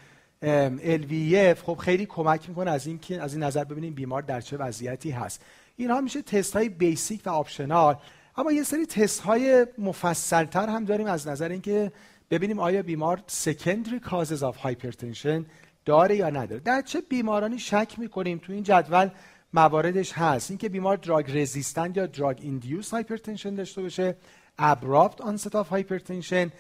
LVF 0.83 1.59
خب 1.63 1.75
خیلی 1.75 2.07
کمک 2.07 2.49
می‌کنه 2.49 2.71
از 2.71 2.87
این 2.87 2.99
که 2.99 3.23
از 3.23 3.35
این 3.35 3.43
نظر 3.43 3.65
ببینیم 3.65 3.95
بیمار 3.95 4.23
در 4.23 4.41
چه 4.41 4.57
وضعیتی 4.57 5.11
هست. 5.11 5.45
اینها 5.77 6.01
میشه 6.01 6.23
تست 6.23 6.57
های 6.57 6.69
basic 6.69 7.23
و 7.27 7.31
optional 7.31 7.97
اما 8.37 8.53
یه 8.53 8.63
سری 8.63 8.87
تست 8.87 9.21
های 9.21 9.67
مفصلتر 9.79 10.69
هم 10.69 10.85
داریم 10.85 11.07
از 11.07 11.29
نظر 11.29 11.49
اینکه 11.49 11.93
ببینیم 12.31 12.59
آیا 12.59 12.83
بیمار 12.83 13.23
secondary 13.45 14.09
causes 14.09 14.41
of 14.41 14.67
hypertension 14.67 15.45
داره 15.85 16.17
یا 16.17 16.31
نداره. 16.31 16.61
در 16.61 16.83
چه 16.83 17.01
بیمارانی 17.01 17.59
شک 17.59 17.95
می‌کنیم 17.99 18.39
تو 18.39 18.53
این 18.53 18.63
جدول 18.63 19.09
مواردش 19.53 20.13
هست. 20.13 20.51
اینکه 20.51 20.69
بیمار 20.69 20.97
drug 20.97 21.39
resistant 21.39 21.97
یا 21.97 22.07
drug 22.07 22.39
induced 22.43 22.91
hypertension 22.91 23.55
داشته 23.55 23.83
باشه 23.83 24.17
abrupt 24.63 25.21
onset 25.21 25.57
of 25.57 25.69
hypertension. 25.69 26.51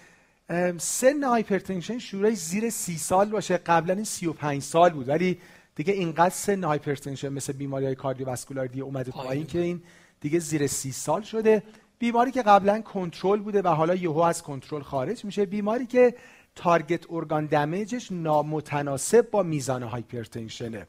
سن 0.78 1.24
hypertension 1.24 1.98
شروع 1.98 2.34
زیر 2.34 2.70
سی 2.70 2.98
سال 2.98 3.28
باشه. 3.28 3.57
قبلا 3.57 3.94
این 3.94 4.05
35 4.05 4.62
سال 4.62 4.90
بود. 4.90 5.09
ولی 5.09 5.38
دیگه 5.74 5.92
اینقدر 5.92 6.34
سن 6.34 6.64
hypertension 6.64 7.28
مثل 7.28 7.53
بیماری 7.53 7.84
های 7.84 7.94
cardiovascular 7.94 8.66
دیگه 8.66 8.84
اومده 8.84 9.11
پایین 9.11 9.46
که 9.46 9.59
این 9.61 9.82
دیگه 10.20 10.38
زیر 10.38 10.66
سی 10.66 10.92
سال 10.92 11.22
شده. 11.22 11.62
بیماری 11.98 12.30
که 12.30 12.42
قبلا 12.42 12.80
کنترل 12.80 13.40
بوده 13.40 13.62
و 13.62 13.68
حالا 13.68 13.94
یهو 13.94 14.18
از 14.18 14.42
کنترل 14.42 14.82
خارج 14.82 15.24
میشه. 15.24 15.46
بیماری 15.46 15.86
که 15.86 16.14
target 16.55 17.11
organ 17.11 17.46
damage 17.46 17.96
ش 17.96 18.12
نامتناسب 18.12 19.30
با 19.30 19.42
میزان 19.42 19.82
hypertension 19.82 20.72
ه. 20.72 20.86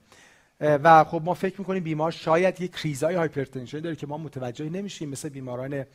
و 0.60 1.04
خب 1.04 1.22
ما 1.26 1.34
فکر 1.34 1.56
می‌کنیم 1.60 1.84
بیمار 1.84 2.12
شاید 2.12 2.62
یک 2.62 2.72
کریزای 2.72 3.16
hypertension 3.16 3.80
داره 3.80 3.96
که 3.96 4.08
ما 4.08 4.18
متوجه 4.18 4.70
نمیشیم. 4.70 5.10
مثل 5.10 5.30
بیماران 5.30 5.86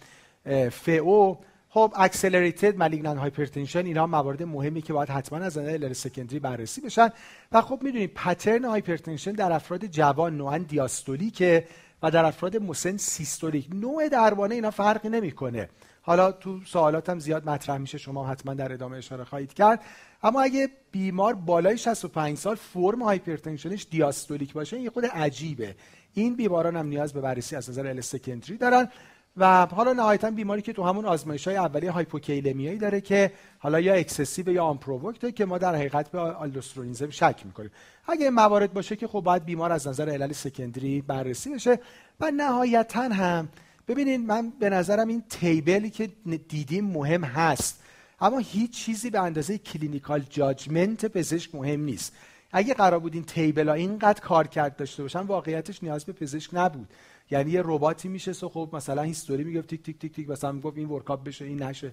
pheo. 0.70 1.36
خب 1.68 1.92
accelerated 1.96 2.76
malignant 2.76 3.18
hypertension 3.18 3.86
اینا 3.86 4.06
موارد 4.06 4.42
مهمی 4.42 4.82
که 4.82 4.92
باید 4.92 5.08
حتما 5.08 5.38
از 5.38 5.58
نظر 5.58 5.92
secondary 5.92 6.38
بررسی 6.38 6.80
بشن. 6.80 7.08
و 7.52 7.62
خب 7.62 7.78
می‌دونید 7.82 8.14
pattern 8.14 8.64
hypertension 8.64 9.32
در 9.32 9.52
افراد 9.52 9.86
جوان 9.86 10.36
نوعا 10.36 10.58
دیاستولیکه 10.58 11.66
و 12.02 12.10
در 12.10 12.24
افراد 12.24 12.56
مسن 12.56 12.96
سیستولیک 12.96 13.68
نوع 13.74 14.08
دربانه 14.08 14.54
اینا 14.54 14.70
فرقی 14.70 15.08
نمی‌کنه. 15.08 15.68
حالا 16.02 16.32
تو 16.32 16.60
سوالاتم 16.64 17.18
زیاد 17.18 17.48
مطرح 17.48 17.78
میشه 17.78 17.98
شما 17.98 18.26
حتما 18.26 18.54
در 18.54 18.72
ادامه 18.72 18.96
اشاره 18.96 19.24
خواهید 19.24 19.54
کرد. 19.54 19.80
اما 20.22 20.42
اگه 20.42 20.68
بیمار 20.92 21.34
بالای 21.34 21.78
65 21.78 22.38
سال 22.38 22.54
فرم 22.54 23.02
hypertension 23.02 23.74
ش 23.74 23.86
دیاستولیک 23.90 24.52
باشه 24.52 24.76
این 24.76 24.90
خود 24.90 25.06
عجیبه. 25.06 25.74
این 26.14 26.36
بیماران 26.36 26.76
هم 26.76 26.86
نیاز 26.86 27.12
به 27.12 27.20
بررسی 27.20 27.56
از 27.56 27.70
نظر 27.70 28.00
secondary 28.00 28.56
دارن. 28.56 28.88
و 29.36 29.66
حالا 29.66 29.92
نهایتا 29.92 30.30
بیماری 30.30 30.62
که 30.62 30.72
تو 30.72 30.82
همون 30.82 31.04
آزمایش 31.04 31.48
های 31.48 31.56
اولیه 31.56 31.90
hypokalemia 31.90 32.65
یی 32.65 32.78
داره 32.78 33.00
که 33.00 33.32
حالا 33.58 33.80
یا 33.80 33.94
excessive 33.94 34.48
یا 34.48 34.64
unprovoked 34.64 35.36
که 35.36 35.44
ما 35.44 35.58
در 35.58 35.74
حقیقت 35.74 36.10
به 36.10 36.18
aldosteronism 36.18 37.10
شک 37.10 37.40
می‌کنیم. 37.44 37.70
اگه 38.08 38.24
این 38.24 38.34
موارد 38.34 38.72
باشه 38.72 38.96
که 38.96 39.06
خب 39.06 39.20
باید 39.20 39.44
بیمار 39.44 39.72
از 39.72 39.88
نظر 39.88 40.08
علل 40.08 40.32
secondary 40.32 41.00
بررسی 41.00 41.54
بشه 41.54 41.78
و 42.20 42.30
نهایتا 42.30 43.02
هم 43.02 43.48
ببینید 43.88 44.20
من 44.20 44.50
به 44.50 44.70
نظرم 44.70 45.08
این 45.08 45.22
table 45.30 45.80
ی 45.80 45.90
که 45.90 46.10
دیدیم 46.48 46.84
مهم 46.84 47.24
هست 47.24 47.82
اما 48.20 48.38
هیچ 48.38 48.70
چیزی 48.70 49.10
به 49.10 49.20
اندازه 49.20 49.58
clinical 49.58 50.24
judgment 50.30 51.06
پزشک 51.06 51.54
مهم 51.54 51.80
نیست. 51.80 52.12
اگه 52.52 52.74
قرار 52.74 53.00
بود 53.00 53.14
این 53.14 53.24
table 53.24 53.68
ها 53.68 53.74
اینقدر 53.74 54.20
کار 54.20 54.46
کرد 54.46 54.76
داشته 54.76 55.02
باشن 55.02 55.20
واقعیتش 55.20 55.82
نیاز 55.82 56.04
به 56.04 56.12
پزشک 56.12 56.50
نبود. 56.52 56.88
یعنی 57.30 57.50
یه 57.50 57.62
رباتی 57.64 58.08
میشه 58.08 58.32
سو 58.32 58.48
خب 58.48 58.70
مثلا 58.72 59.02
history 59.02 59.44
می‌گفت 59.44 59.68
تیک 59.68 59.82
تیک 59.82 59.98
تیک 59.98 60.14
تیک 60.14 60.28
مثلا 60.28 60.52
می‌گفت 60.52 60.76
این 60.76 60.88
workup 60.88 61.24
بشه 61.24 61.44
این 61.44 61.62
نشه. 61.62 61.92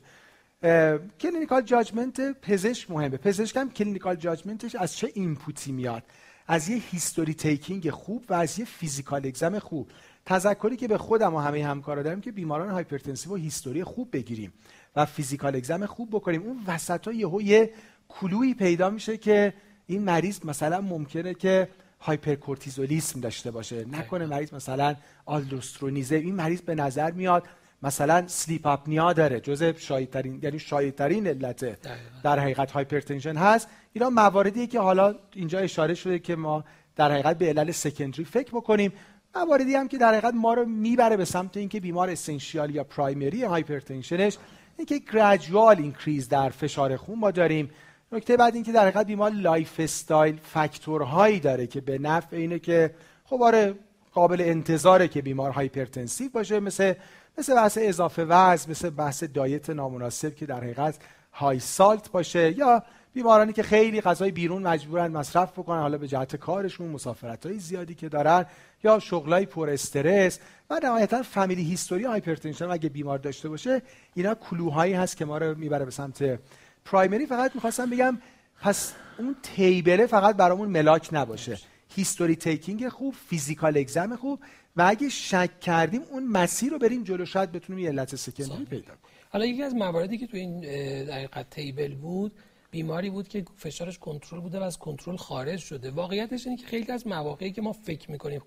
clinical 1.19 1.61
judgment 1.61 2.41
پزشک 2.41 2.91
مهمه. 2.91 3.17
پزشک 3.17 3.57
هم 3.57 3.71
clinical 3.71 4.15
judgment 4.15 4.63
ش 4.63 4.75
از 4.75 4.97
چه 4.97 5.11
input 5.13 5.62
ی 5.62 5.71
میاد؟ 5.71 6.03
از 6.47 6.69
یه 6.69 6.81
history 6.91 7.33
taking 7.33 7.89
خوب 7.89 8.25
و 8.29 8.33
از 8.33 8.59
یه 8.59 8.65
physical 8.65 9.25
exam 9.25 9.59
خوب. 9.59 9.89
تذکری 10.25 10.75
که 10.75 10.87
به 10.87 10.97
خودم 10.97 11.35
و 11.35 11.39
همه 11.39 11.65
همکارا 11.65 12.03
دارم 12.03 12.21
که 12.21 12.31
بیماران 12.31 12.69
hypertensive 12.69 13.33
و 13.33 13.35
history 13.35 13.83
خوب 13.83 14.09
بگیریم 14.13 14.53
و 14.95 15.05
physical 15.05 15.55
exam 15.55 15.85
خوب 15.85 16.09
بکنیم. 16.09 16.41
اون 16.41 16.59
وسط 16.67 17.07
ها 17.07 17.13
یهو 17.13 17.41
یه 17.41 17.71
clue 18.09 18.39
یی 18.39 18.53
پیدا 18.53 18.89
میشه 18.89 19.17
که 19.17 19.53
این 19.87 20.03
مریض 20.03 20.45
مثلا 20.45 20.81
ممکنه 20.81 21.33
که 21.33 21.67
hypercortisolism 22.03 23.19
داشته 23.19 23.51
باشه. 23.51 23.85
نکنه 23.91 24.25
مریض 24.25 24.53
مثلا 24.53 24.95
aldosteronism 25.25 26.03
ه. 26.03 26.15
این 26.15 26.35
مریض 26.35 26.61
به 26.61 26.75
نظر 26.75 27.11
میاد 27.11 27.43
مثلا 27.83 28.23
sleep 28.27 28.67
apnea 28.67 29.13
داره. 29.13 29.39
جزء 29.39 29.73
شایعترین 29.77 30.39
یعنی 30.43 30.59
شایعترین 30.59 31.27
علت 31.27 31.77
در 32.23 32.39
حقیقت 32.39 32.71
hypertension 32.71 33.35
هست. 33.35 33.67
اینا 33.93 34.09
مواردی 34.09 34.67
که 34.67 34.79
حالا 34.79 35.15
اینجا 35.33 35.59
اشاره 35.59 35.93
شده 35.93 36.19
که 36.19 36.35
ما 36.35 36.63
در 36.95 37.11
حقیقت 37.11 37.37
به 37.37 37.49
علل 37.49 37.71
secondary 37.71 38.23
فکر 38.23 38.51
بکنیم. 38.51 38.93
مواردی 39.35 39.75
هم 39.75 39.87
که 39.87 39.97
در 39.97 40.09
حقیقت 40.09 40.33
ما 40.33 40.53
رو 40.53 40.65
می‌بره 40.65 41.17
به 41.17 41.25
سمت 41.25 41.57
اینکه 41.57 41.79
بیمار 41.79 42.09
essential 42.09 42.75
یا 42.75 42.83
primary 42.83 43.43
hypertension 43.43 44.24
ش 44.24 44.37
اینکه 44.77 44.99
gradual 45.13 45.77
increase 45.77 46.29
در 46.29 46.49
فشار 46.49 46.97
خون 46.97 47.19
ما 47.19 47.31
داریم. 47.31 47.69
نکته 48.13 48.37
بعد 48.37 48.55
اینکه 48.55 48.71
در 48.71 48.81
حقیقت 48.81 49.07
بیمار 49.07 49.31
lifestyle 49.31 49.79
factor 49.79 50.39
هایی 50.43 51.39
داره 51.39 51.67
که 51.67 51.81
به 51.81 51.97
نفع 51.97 52.35
اینه 52.35 52.59
که 52.59 52.95
خب 53.25 53.41
آره 53.41 53.75
قابل 54.13 54.41
انتظاره 54.41 55.07
که 55.07 55.21
بیمار 55.21 55.51
hypertensive 55.51 56.31
باشه 56.31 56.59
مثل 56.59 56.93
مثل 57.37 57.55
بحث 57.55 57.77
اضافه 57.81 58.23
وزن 58.23 58.71
مثل 58.71 58.89
بحث 58.89 59.23
diet 59.23 59.69
نامناسب 59.69 60.35
که 60.35 60.45
در 60.45 60.57
حقیقت 60.57 60.99
high 61.33 61.59
salt 61.59 62.11
باشه 62.11 62.57
یا 62.57 62.83
بیمارانی 63.13 63.53
که 63.53 63.63
خیلی 63.63 64.01
غذای 64.01 64.31
بیرون 64.31 64.61
مجبورن 64.61 65.11
مصرف 65.11 65.51
بکنن 65.51 65.79
حالا 65.79 65.97
به 65.97 66.07
جهت 66.07 66.35
کارشون 66.35 66.89
مسافرت 66.89 67.45
های 67.45 67.59
زیادی 67.59 67.95
که 67.95 68.09
دارن 68.09 68.45
یا 68.83 68.99
شغلای 68.99 69.45
پر 69.45 69.69
استرس 69.69 70.39
و 70.69 70.79
نهایتا 70.83 71.23
family 71.23 71.63
history 71.63 72.03
hypertension 72.03 72.71
اگه 72.71 72.89
بیمار 72.89 73.17
داشته 73.17 73.49
باشه 73.49 73.81
اینا 74.13 74.35
clue 74.35 74.68
هایی 74.68 74.93
هست 74.93 75.17
که 75.17 75.25
ما 75.25 75.37
رو 75.37 75.57
می‌بره 75.57 75.85
به 75.85 75.91
سمت 75.91 76.39
primary 76.85 77.25
فقط 77.25 77.55
می‌خواستم 77.55 77.89
بگم 77.89 78.17
پس 78.61 78.93
اون 79.17 79.35
table 79.43 79.97
ه 79.97 80.07
فقط 80.07 80.35
برامون 80.35 80.69
ملاک 80.69 81.09
نباشه. 81.11 81.59
history 81.95 82.35
taking 82.35 82.89
خوب 82.89 83.13
physical 83.29 83.77
exam 83.77 84.15
خوب 84.15 84.39
و 84.75 84.85
اگه 84.87 85.09
شک 85.09 85.59
کردیم 85.59 86.01
اون 86.11 86.27
مسیر 86.27 86.71
رو 86.71 86.79
بریم 86.79 87.03
جلو 87.03 87.25
شاید 87.25 87.51
بتونیم 87.51 87.83
یه 87.83 87.89
علت 87.89 88.15
secondary 88.15 88.65
پیدا 88.65 88.85
کنیم. 88.85 88.97
حالا 89.29 89.45
یکی 89.45 89.63
از 89.63 89.75
مواردی 89.75 90.17
که 90.17 90.27
تو 90.27 90.37
این 90.37 90.59
در 91.05 91.18
حقیقت 91.18 91.49
table 91.49 91.95
بود 91.95 92.31
بیماری 92.71 93.09
بود 93.09 93.27
که 93.27 93.45
فشارش 93.57 93.99
کنترل 93.99 94.39
بوده 94.39 94.59
و 94.59 94.63
از 94.63 94.77
کنترل 94.77 95.15
خارج 95.15 95.59
شده. 95.59 95.91
واقعیتش 95.91 96.47
اینه 96.47 96.57
که 96.57 96.67
خیلی 96.67 96.91
از 96.91 97.07
مواقعی 97.07 97.51
که 97.51 97.61
ما 97.61 97.73
فکر 97.73 98.11
می‌کنیم 98.11 98.41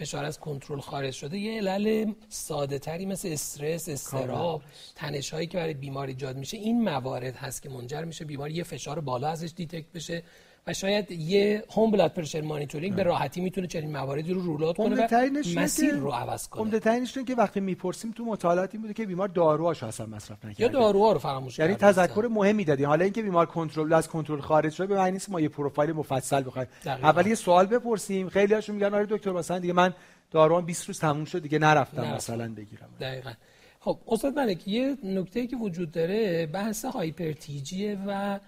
فشار 0.00 0.24
از 0.24 0.38
کنترل 0.38 0.80
خارج 0.80 1.12
شده 1.14 1.38
یه 1.38 1.58
علل 1.58 2.12
ساده 2.28 2.78
تری 2.78 3.06
مثل 3.06 3.28
استرس 3.28 3.88
استرس 3.88 4.47
و 4.47 4.62
تنش 4.94 5.30
هایی 5.30 5.46
که 5.46 5.58
برای 5.58 5.74
بیماری 5.74 6.12
ایجاد 6.12 6.36
میشه 6.36 6.56
این 6.56 6.84
موارد 6.84 7.36
هست 7.36 7.62
که 7.62 7.68
منجر 7.68 8.04
میشه 8.04 8.24
بیماری 8.24 8.54
یه 8.54 8.64
فشار 8.64 9.00
بالا 9.00 9.28
ازش 9.28 9.52
detect 9.56 9.92
بشه. 9.94 10.22
و 10.66 10.74
شاید 10.74 11.10
یه 11.10 11.64
home 11.70 11.90
blood 11.90 12.12
pressure 12.12 12.40
monitoring 12.40 12.96
به 12.96 13.02
راحتی 13.02 13.40
می‌تونه 13.40 13.66
چنین 13.66 13.92
مواردی 13.92 14.32
رو 14.32 14.40
rule 14.40 14.61
out 14.61 14.76
کنه 14.76 15.06
و 15.12 15.60
مسیر 15.60 15.94
رو 15.94 16.10
عوض 16.10 16.48
کنه. 16.48 16.62
عمده 16.62 16.78
ترینش 16.78 17.18
که 17.18 17.34
وقتی 17.34 17.60
می‌پرسیم 17.60 18.12
تو 18.12 18.24
مطالعات 18.24 18.70
این 18.72 18.82
بوده 18.82 18.94
که 18.94 19.06
بیمار 19.06 19.28
داروهاشو 19.28 19.86
اصلا 19.86 20.06
مصرف 20.06 20.44
نکرده. 20.44 20.62
یا 20.62 20.68
داروها 20.68 21.12
رو 21.12 21.18
فراموش 21.18 21.58
یعنی 21.58 21.74
تذکر 21.74 22.28
مهمی 22.30 22.64
دادی 22.64 22.84
حالا 22.84 23.04
اینکه 23.04 23.22
بیمار 23.22 23.46
کنترل 23.46 23.92
از 23.92 24.08
کنترل 24.08 24.40
خارج 24.40 24.72
شده 24.72 24.86
به 24.86 24.96
معنی 24.96 25.12
نیست 25.12 25.30
ما 25.30 25.40
یه 25.40 25.48
پروفایل 25.48 25.92
مفصل 25.92 26.42
بخوایم. 26.42 26.68
اول 26.86 27.26
یه 27.26 27.34
سوال 27.34 27.66
بپرسیم. 27.66 28.28
خیلی 28.28 28.54
هاشون 28.54 28.74
میگن 28.74 28.94
آره 28.94 29.06
دکتر 29.10 29.32
مثلا 29.32 29.58
دیگه 29.58 29.72
من 29.72 29.94
داروام 30.30 30.64
20 30.64 30.88
روز 30.88 31.00
تموم 31.00 31.24
شد 31.24 31.42
دیگه 31.42 31.58
نرفتم 31.58 32.00
نرفتم. 32.00 32.16
مثلا 32.16 32.54
بگیرم. 32.54 32.88
دقیقاً. 33.00 33.32
خب 33.80 33.98
استاد 34.08 34.34
ملک 34.38 34.68
یه 34.68 34.96
نکته 35.04 35.46
که 35.46 35.56
وجود 35.56 35.90
داره 35.90 36.46
بحث 36.46 36.84
هایپرتیجیه 36.84 37.98
و 38.06 38.38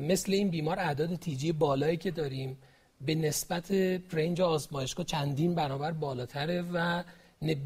مثل 0.00 0.32
این 0.32 0.50
بیمار 0.50 0.78
اعداد 0.78 1.14
تیجی 1.16 1.52
بالایی 1.52 1.96
که 1.96 2.10
داریم 2.10 2.58
به 3.00 3.14
نسبت 3.14 3.70
رنج 4.12 4.40
آزمایشگاه 4.40 5.06
چندین 5.06 5.54
برابر 5.54 5.92
بالاتره 5.92 6.62
و 6.72 7.02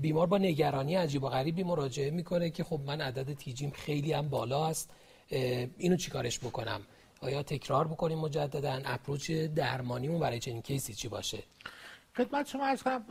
بیمار 0.03 0.27
با 0.27 0.39
نگرانی 0.39 0.95
عجیب 0.95 1.25
و 1.25 1.29
غریبی 1.29 1.63
مراجعه 1.63 2.11
می‌کنه 2.11 2.51
که 2.51 2.65
خب 2.65 2.81
من 2.87 3.01
عدد 3.01 3.33
تیجیم 3.33 3.71
خیلی 3.71 4.13
هم 4.13 4.29
بالا 4.29 4.67
است. 4.67 4.91
اینو 5.79 5.97
چیکارش 5.97 6.39
بکنم؟ 6.39 6.81
آیا 7.21 7.43
تکرار 7.43 7.89
بکنیم 7.89 8.19
مجددا؟ 8.19 8.81
اپروچ 8.85 9.31
درمانیمون 9.31 10.21
برای 10.21 10.39
چنین 10.39 10.63
کیسی 10.63 10.95
چی 10.95 11.09
باشه؟ 11.09 11.39
خدمت 12.19 12.49
شما 12.49 12.67
عرض 12.67 12.83
کنم 12.83 13.05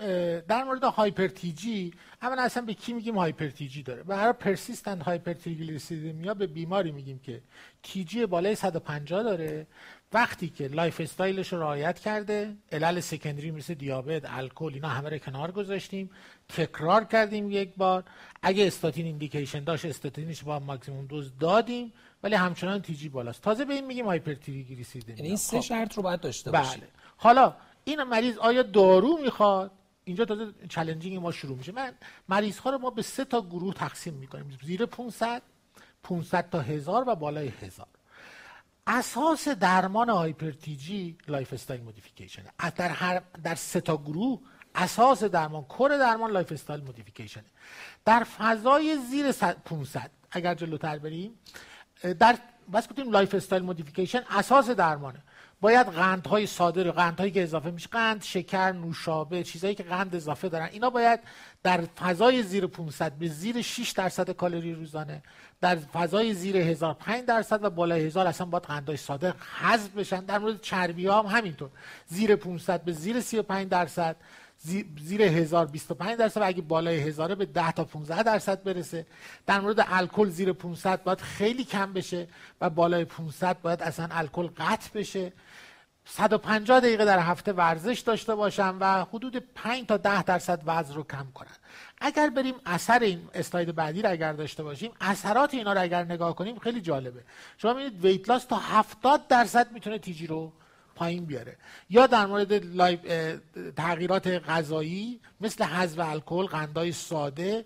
در 0.47 0.63
مورد 0.63 0.83
hyper 0.83 1.62
TG 1.62 1.93
اما 2.21 2.41
اصلا 2.41 2.63
به 2.63 2.73
کی 2.73 2.93
میگیم 2.93 3.17
hyper 3.17 3.64
TG 3.64 3.83
داره؟ 3.83 4.03
به 4.03 4.15
هر 4.15 4.31
persistent 4.31 5.03
hypertriglyceridemia 5.03 6.33
به 6.33 6.47
بیماری 6.47 6.91
میگیم 6.91 7.19
که 7.19 7.41
TG 7.83 8.25
بالای 8.25 8.55
150 8.55 9.23
داره. 9.23 9.67
وقتی 10.13 10.49
که 10.49 10.67
lifestyle 10.67 11.01
ش 11.01 11.53
رو 11.53 11.59
رعایت 11.59 11.99
کرده 11.99 12.55
علل 12.71 12.99
secondary 12.99 13.51
مثل 13.51 13.73
دیابت 13.73 14.23
الکل 14.25 14.71
اینا 14.73 14.87
همه 14.87 15.09
رو 15.09 15.17
کنار 15.17 15.51
گذاشتیم. 15.51 16.09
تکرار 16.49 17.03
کردیم 17.03 17.51
یک 17.51 17.75
بار. 17.75 18.03
اگه 18.41 18.67
استاتین 18.67 19.05
indication 19.05 19.63
داشت 19.63 19.85
استاتینش 19.85 20.43
با 20.43 20.59
maximum 20.59 21.05
dose 21.05 21.37
دادیم 21.37 21.93
ولی 22.23 22.35
همچنان 22.35 22.81
TG 22.81 23.09
بالاست. 23.09 23.41
تازه 23.41 23.65
به 23.65 23.73
این 23.73 23.85
میگیم 23.85 24.05
هایپرتریگلیسیریدمی 24.05 25.15
یعنی 25.15 25.27
این 25.27 25.37
سه 25.37 25.57
خب. 25.57 25.63
شرط 25.63 25.93
رو 25.93 26.03
باید 26.03 26.19
داشته 26.19 26.51
بله. 26.51 26.63
باشیم 26.63 26.83
حالا 27.17 27.55
این 27.87 28.03
مریض 28.03 28.37
آیا 28.37 28.63
دارو 28.63 29.17
می‌خواد؟ 29.17 29.71
اینجا 30.03 30.25
تازه 30.25 30.53
challenging 30.69 31.17
ما 31.17 31.31
شروع 31.31 31.57
میشه. 31.57 31.71
من 31.71 31.93
مریض 32.29 32.57
ها 32.57 32.69
رو 32.69 32.77
ما 32.77 32.89
به 32.89 33.01
سه 33.01 33.25
تا 33.25 33.41
گروه 33.41 33.73
تقسیم 33.73 34.13
می‌کنیم. 34.13 34.57
زیر 34.63 34.85
500 34.85 35.41
500 36.03 36.49
تا 36.49 36.59
هزار 36.59 37.03
و 37.07 37.15
بالای 37.15 37.47
هزار. 37.47 37.87
اساس 38.87 39.47
درمان 39.47 40.09
hyper 40.09 41.17
TG 41.27 41.53
lifestyle 41.53 41.81
modification 41.81 42.43
در 42.75 42.89
هر 42.89 43.21
در 43.43 43.55
سه 43.55 43.81
تا 43.81 43.97
گروه 43.97 44.39
اساس 44.75 45.23
درمان 45.23 45.63
core 45.63 45.97
درمان 45.97 46.31
lifestyle 46.31 46.81
modification 46.81 47.43
در 48.05 48.23
فضای 48.23 48.97
زیر 49.09 49.31
500 49.31 50.11
اگر 50.31 50.55
جلوتر 50.55 50.97
بریم 50.97 51.39
در 52.19 52.37
بحث 52.73 52.89
گفتیم 52.89 53.11
lifestyle 53.11 53.63
modification 53.63 54.23
اساس 54.29 54.69
درمانه. 54.69 55.23
باید 55.61 55.87
قندهای 55.87 56.45
ساده 56.45 56.91
قندهایی 56.91 57.31
که 57.31 57.43
اضافه 57.43 57.71
میشه 57.71 57.89
قند 57.89 58.23
شکر 58.23 58.71
نوشابه 58.71 59.43
چیزایی 59.43 59.75
که 59.75 59.83
قند 59.83 60.15
اضافه 60.15 60.49
دارن. 60.49 60.69
اینا 60.71 60.89
باید 60.89 61.19
در 61.63 61.81
فضای 61.81 62.43
زیر 62.43 62.67
500 62.67 63.11
به 63.11 63.27
زیر 63.27 63.61
6 63.61 63.91
درصد 63.91 64.31
کالری 64.31 64.73
روزانه 64.73 65.23
در 65.61 65.75
فضای 65.75 66.33
زیر 66.33 66.57
1000 66.57 67.12
5 67.12 67.25
درصد 67.25 67.63
و 67.63 67.69
بالای 67.69 68.05
1000 68.05 68.27
اصلا 68.27 68.47
باید 68.47 68.63
قندهای 68.63 68.97
ساده 68.97 69.33
حذف 69.61 69.89
بشن. 69.89 70.25
در 70.25 70.37
مورد 70.37 70.61
چربی 70.61 71.07
ها 71.07 71.21
هم 71.21 71.37
همینطور. 71.37 71.69
زیر 72.07 72.35
500 72.35 72.81
به 72.81 72.91
زیر 72.91 73.21
35 73.21 73.69
درصد. 73.69 74.15
زیر 75.03 75.21
1000 75.21 75.85
25 75.85 76.17
درصد 76.17 76.41
و 76.41 76.47
اگه 76.47 76.61
بالای 76.61 76.99
هزاره 76.99 77.35
به 77.35 77.45
10 77.45 77.71
تا 77.71 77.83
15 77.83 78.23
درصد 78.23 78.63
برسه. 78.63 79.05
در 79.45 79.59
مورد 79.59 79.85
الکل 79.87 80.29
زیر 80.29 80.53
500 80.53 81.03
باید 81.03 81.21
خیلی 81.21 81.63
کم 81.63 81.93
بشه 81.93 82.27
و 82.61 82.69
بالای 82.69 83.05
500 83.05 83.61
باید 83.61 83.83
اصلا 83.83 84.07
الکل 84.11 84.47
قطع 84.57 84.89
بشه. 84.93 85.33
150 86.09 86.79
دقیقه 86.79 87.05
در 87.05 87.19
هفته 87.19 87.53
ورزش 87.53 87.99
داشته 87.99 88.35
باشم 88.35 88.77
و 88.79 89.03
حدود 89.03 89.37
5 89.37 89.85
تا 89.85 89.97
10 89.97 90.23
درصد 90.23 90.61
وزن 90.65 90.93
رو 90.93 91.03
کم 91.03 91.27
کنن 91.33 91.55
اگر 92.01 92.29
بریم 92.29 92.55
اثر 92.65 92.99
این 92.99 93.29
اسلاید 93.33 93.75
بعدی 93.75 94.01
رو 94.01 94.11
اگر 94.11 94.33
داشته 94.33 94.63
باشیم 94.63 94.91
اثرات 95.01 95.53
اینا 95.53 95.73
رو 95.73 95.81
اگر 95.81 96.03
نگاه 96.03 96.35
کنیم 96.35 96.59
خیلی 96.59 96.81
جالبه. 96.81 97.23
شما 97.57 97.73
می‌بینید 97.73 98.05
ویت 98.05 98.29
لاس 98.29 98.45
تا 98.45 98.55
70 98.55 99.27
درصد 99.27 99.71
می‌تونه 99.71 99.99
تیجی 99.99 100.27
رو 100.27 100.51
پایین 100.97 101.25
بیاره. 101.25 101.57
یا 101.89 102.07
در 102.07 102.25
مورد 102.25 102.51
تغییرات 103.75 104.27
غذایی 104.27 105.19
مثل 105.41 105.63
حذف 105.63 105.99
الکل 105.99 106.45
قندای 106.45 106.91
ساده 106.91 107.65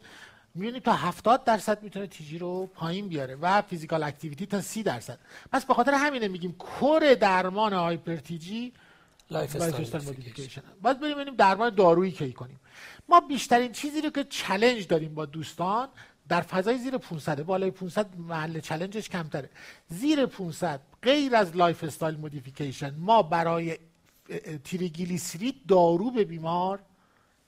می‌بینید 0.55 0.83
تا 0.83 0.93
70 0.93 1.43
درصد 1.43 1.83
می‌تونه 1.83 2.07
TG 2.07 2.37
رو 2.37 2.65
پایین 2.75 3.07
بیاره 3.07 3.35
و 3.35 3.61
physical 3.61 4.03
activity 4.03 4.45
تا 4.45 4.61
30 4.61 4.83
درصد. 4.83 5.19
پس 5.51 5.65
به 5.65 5.73
خاطر 5.73 5.93
همینه 5.93 6.27
میگیم 6.27 6.51
core 6.51 7.13
درمان 7.13 7.73
hyper 7.73 8.73
TG 9.31 9.55
lifestyle 9.55 10.03
modification 10.05 10.61
باید 10.81 10.99
بریم 10.99 11.15
ببینیم 11.15 11.35
درمان 11.35 11.75
دارویی 11.75 12.11
کی 12.11 12.33
کنیم. 12.33 12.59
ما 13.09 13.19
بیشترین 13.19 13.71
چیزی 13.71 14.01
رو 14.01 14.09
که 14.09 14.23
challenge 14.23 14.87
داریم 14.87 15.13
با 15.15 15.25
دوستان 15.25 15.89
در 16.31 16.41
فضای 16.41 16.77
زیر 16.77 16.97
500 16.97 17.41
بالای 17.41 17.71
500 17.71 18.15
محل 18.17 18.59
challenge 18.59 19.00
ش 19.00 19.09
کمتره. 19.09 19.49
زیر 19.87 20.25
500 20.25 20.79
غیر 21.03 21.35
از 21.35 21.55
lifestyle 21.55 22.17
modification 22.17 22.95
ما 22.97 23.23
برای 23.23 23.77
تریگلیسیرید 24.63 25.55
دارو 25.67 26.11
به 26.11 26.23
بیمار 26.23 26.79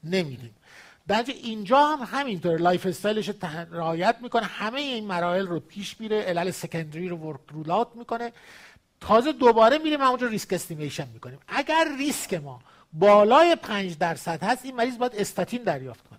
نمیدیم. 0.03 0.55
در 1.07 1.23
اینجا 1.27 1.85
هم 1.85 2.19
همینطور 2.19 2.57
lifestyle 2.57 2.85
ش 2.85 3.31
رعایت 3.71 4.15
می‌کنه. 4.21 4.43
همه 4.45 4.81
این 4.81 5.05
مراحل 5.05 5.47
رو 5.47 5.59
پیش 5.59 5.99
میره. 5.99 6.21
علل 6.21 6.51
secondary 6.51 7.09
رو 7.09 7.17
ورک 7.17 7.39
rule 7.51 7.72
out 7.72 7.87
می‌کنه. 7.95 8.31
تازه 8.99 9.31
دوباره 9.31 9.77
میریم 9.77 10.01
همونجا 10.01 10.27
risk 10.27 10.53
estimation 10.53 11.07
می‌کنیم. 11.13 11.39
اگر 11.47 11.87
ریسک 11.97 12.33
ما 12.33 12.59
بالای 12.93 13.55
5 13.55 13.97
درصد 13.97 14.43
هست 14.43 14.65
این 14.65 14.75
مریض 14.75 14.97
باید 14.97 15.15
استاتین 15.15 15.63
دریافت 15.63 16.07
کنه. 16.07 16.12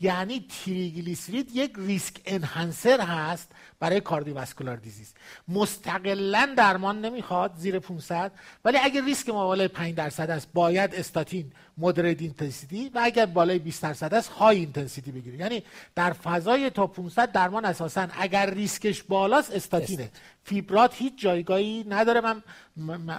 یعنی 0.00 0.46
تریگلیسیرید 0.64 1.50
یک 1.54 1.72
risk 1.76 2.14
enhancer 2.26 3.00
هست 3.00 3.52
برای 3.80 4.00
cardiovascular 4.00 4.76
disease. 4.76 5.14
مستقلا 5.48 6.54
درمان 6.56 7.00
نمی‌خواد 7.00 7.52
زیر 7.56 7.78
500 7.78 8.32
ولی 8.64 8.78
اگر 8.78 9.04
ریسک 9.04 9.28
ما 9.28 9.46
بالای 9.46 9.68
5 9.68 9.94
درصد 9.94 10.30
است 10.30 10.48
باید 10.54 10.94
استاتین 10.94 11.52
moderate 11.78 12.20
intensity 12.20 12.90
و 12.94 13.00
اگر 13.02 13.26
بالای 13.26 13.58
20 13.58 13.82
درصد 13.82 14.14
است 14.14 14.28
high 14.28 14.58
intensity 14.58 15.12
بگیرید 15.12 15.40
یعنی 15.40 15.62
در 15.94 16.12
فضای 16.12 16.70
تا 16.70 16.86
500 16.86 17.32
درمان 17.32 17.64
اساسا 17.64 18.08
اگر 18.18 18.50
ریسکش 18.50 19.02
بالاست 19.02 19.52
استاتینه. 19.52 20.10
فیبرات 20.44 20.94
هیچ 20.94 21.12
جایگاهی 21.16 21.84
نداره. 21.88 22.20
من 22.20 22.42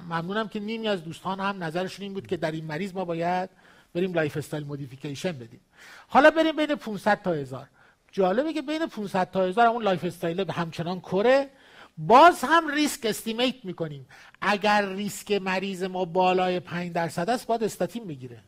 ممنونم 0.09 0.47
که 0.47 0.59
نیمی 0.59 0.87
از 0.87 1.03
دوستان 1.03 1.39
هم 1.39 1.63
نظرشون 1.63 2.03
این 2.03 2.13
بود 2.13 2.27
که 2.27 2.37
در 2.37 2.51
این 2.51 2.65
مریض 2.65 2.93
ما 2.93 3.05
باید 3.05 3.49
بریم 3.93 4.13
lifestyle 4.13 4.63
modification 4.63 5.31
بدیم. 5.31 5.59
حالا 6.07 6.31
بریم 6.31 6.55
بین 6.55 6.75
500 6.75 7.21
تا 7.21 7.33
1000 7.33 7.67
جالبه 8.11 8.53
که 8.53 8.61
بین 8.61 8.87
500 8.87 9.31
تا 9.31 9.43
1000 9.43 9.67
اون 9.67 9.83
lifestyle 9.83 10.51
همچنان 10.51 10.99
core 10.99 11.33
ه. 11.33 11.49
باز 11.97 12.43
هم 12.43 12.67
risk 12.67 13.05
estimate 13.05 13.65
می‌کنیم. 13.65 14.07
اگر 14.41 14.85
ریسک 14.85 15.31
مریض 15.31 15.83
ما 15.83 16.05
بالای 16.05 16.59
5 16.59 16.91
درصد 16.91 17.29
است 17.29 17.47
باید 17.47 17.63
استاتین 17.63 18.07
بگیره. 18.07 18.39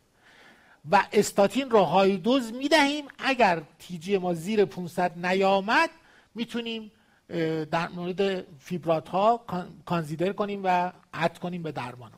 و 0.91 1.03
استاتین 1.13 1.69
رو 1.69 1.79
high 1.79 2.17
dose 2.17 2.53
می‌دهیم. 2.53 3.05
اگر 3.19 3.61
TG 3.79 4.17
ما 4.17 4.33
زیر 4.33 4.65
500 4.65 5.25
نیامد 5.25 5.89
می‌تونیم 6.35 6.91
در 7.71 7.87
مورد 7.87 8.45
فیبرات 8.59 9.09
ها 9.09 9.45
consider 9.85 10.33
کنیم 10.33 10.61
و 10.63 10.91
add 11.13 11.37
کنیم 11.37 11.63
به 11.63 11.71
درمان 11.71 12.11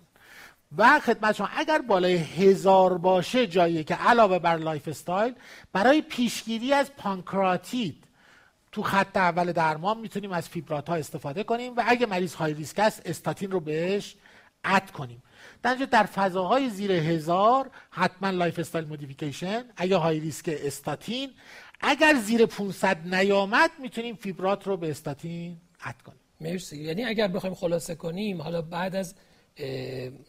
و 0.77 0.99
خدمت 0.99 1.35
شما. 1.35 1.49
اگر 1.55 1.81
بالای 1.81 2.17
هزار 2.17 2.97
باشه 2.97 3.47
جایی 3.47 3.83
که 3.83 3.95
علاوه 3.95 4.39
بر 4.39 4.57
lifestyle 4.57 5.33
برای 5.73 6.01
پیشگیری 6.01 6.73
از 6.73 6.91
پانکراتیت 6.95 7.95
تو 8.71 8.83
خط 8.83 9.17
اول 9.17 9.51
درمان 9.51 9.99
می‌تونیم 9.99 10.31
از 10.31 10.49
فیبرات 10.49 10.89
ها 10.89 10.95
استفاده 10.95 11.43
کنیم 11.43 11.75
و 11.75 11.83
اگه 11.87 12.05
مریض 12.05 12.33
high 12.33 12.53
risk 12.53 12.79
است 12.79 13.01
استاتین 13.05 13.51
رو 13.51 13.59
بهش 13.59 14.15
add 14.63 14.91
کنیم. 14.91 15.23
در 15.63 15.75
در 15.75 16.03
فضاهای 16.03 16.69
زیر 16.69 16.91
هزار 16.91 17.69
حتما 17.89 18.29
lifestyle 18.29 18.85
modification. 18.85 19.63
اگه 19.77 19.95
high 19.95 20.19
risk 20.19 20.49
استاتین 20.63 21.29
اگر 21.81 22.15
زیر 22.15 22.45
500 22.45 23.15
نیامد 23.15 23.71
می‌تونیم 23.79 24.15
فیبرات 24.15 24.67
رو 24.67 24.77
به 24.77 24.89
استاتین 24.89 25.57
add 25.83 26.01
کنیم. 26.01 26.19
مرسی. 26.41 26.77
یعنی 26.77 27.05
اگر 27.05 27.27
بخوایم 27.27 27.55
خلاصه 27.55 27.95
کنیم 27.95 28.41
حالا 28.41 28.61
بعد 28.61 28.95
از 28.95 29.15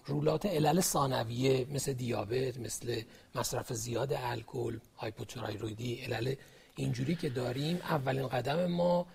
rule 0.06 0.29
out 0.29 0.46
علل 0.46 0.80
ثانویه 0.80 1.66
مثل 1.70 1.92
دیابت 1.92 2.58
مثل 2.58 3.02
مصرف 3.34 3.72
زیاد 3.72 4.12
الکل 4.12 4.78
هایپوتایرویدی 4.96 5.94
علل 5.94 6.34
اینجوری 6.76 7.14
که 7.14 7.28
داریم 7.28 7.76
اولین 7.76 8.28
قدم 8.28 8.66
ما 8.66 9.06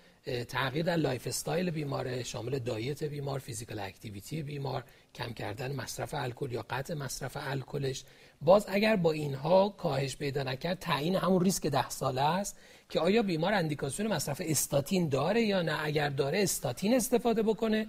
تغییر 0.48 0.84
در 0.84 0.96
lifestyle 0.96 1.70
بیماره 1.70 2.22
شامل 2.22 2.58
diet 2.58 3.04
بیمار 3.04 3.38
physical 3.38 3.78
activity 3.78 4.42
بیمار 4.42 4.84
کم 5.14 5.32
کردن 5.32 5.72
مصرف 5.72 6.14
الکل 6.14 6.52
یا 6.52 6.64
قطع 6.70 6.94
مصرف 6.94 7.36
الکلش. 7.40 8.04
باز 8.42 8.66
اگر 8.68 8.96
با 8.96 9.12
اینها 9.12 9.68
کاهش 9.68 10.16
پیدا 10.16 10.42
نکرد 10.42 10.78
تعیین 10.78 11.16
همون 11.16 11.44
ریسک 11.44 11.66
ده 11.66 11.88
ساله 11.88 12.22
است 12.22 12.56
که 12.88 13.00
آیا 13.00 13.22
بیمار 13.22 13.52
اندیکاسیون 13.52 14.12
مصرف 14.12 14.42
استاتین 14.44 15.08
داره 15.08 15.42
یا 15.42 15.62
نه؟ 15.62 15.84
اگر 15.84 16.08
داره 16.08 16.42
استاتین 16.42 16.94
استفاده 16.94 17.42
بکنه. 17.42 17.86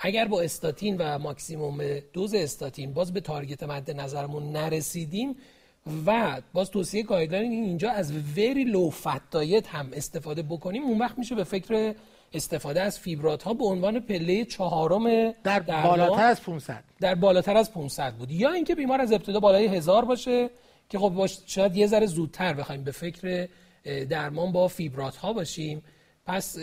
اگر 0.00 0.24
با 0.24 0.40
استاتین 0.40 0.96
و 0.96 1.18
maximum 1.18 1.98
dose 2.12 2.34
استاتین 2.34 2.92
باز 2.92 3.12
به 3.12 3.20
target 3.20 3.62
مد 3.62 3.90
نظرمون 3.90 4.52
نرسیدیم 4.52 5.36
و 6.06 6.40
باز 6.52 6.70
توصیه 6.70 7.02
guideline 7.02 7.52
اینجا 7.52 7.90
از 7.90 8.12
very 8.36 8.64
low 8.64 8.90
fat 8.90 9.36
هم 9.66 9.90
استفاده 9.92 10.42
بکنیم 10.42 10.82
اون 10.82 10.98
وقت 10.98 11.18
میشه 11.18 11.34
به 11.34 11.44
فکر 11.44 11.94
استفاده 12.32 12.80
از 12.82 12.98
فیبرات 12.98 13.42
ها 13.42 13.54
به 13.54 13.64
عنوان 13.64 14.00
پله 14.00 14.44
چهارم 14.44 15.32
در, 15.44 15.58
در 15.58 15.82
بالاتر 15.82 16.24
از 16.24 16.42
500 16.42 16.84
در 17.00 17.14
بالاتر 17.14 17.56
از 17.56 17.72
500 17.72 18.14
بود. 18.14 18.30
یا 18.30 18.50
اینکه 18.50 18.74
بیمار 18.74 19.00
از 19.00 19.12
ابتدا 19.12 19.40
بالای 19.40 19.66
هزار 19.66 20.04
باشه 20.04 20.50
که 20.88 20.98
خب 20.98 21.08
باش 21.08 21.38
شاید 21.46 21.76
یه 21.76 21.86
ذره 21.86 22.06
زودتر 22.06 22.54
بخوایم 22.54 22.84
به 22.84 22.90
فکر 22.90 23.48
درمان 23.84 24.52
با 24.52 24.68
فیبرات 24.68 25.16
ها 25.16 25.32
باشیم. 25.32 25.82
پس 26.26 26.58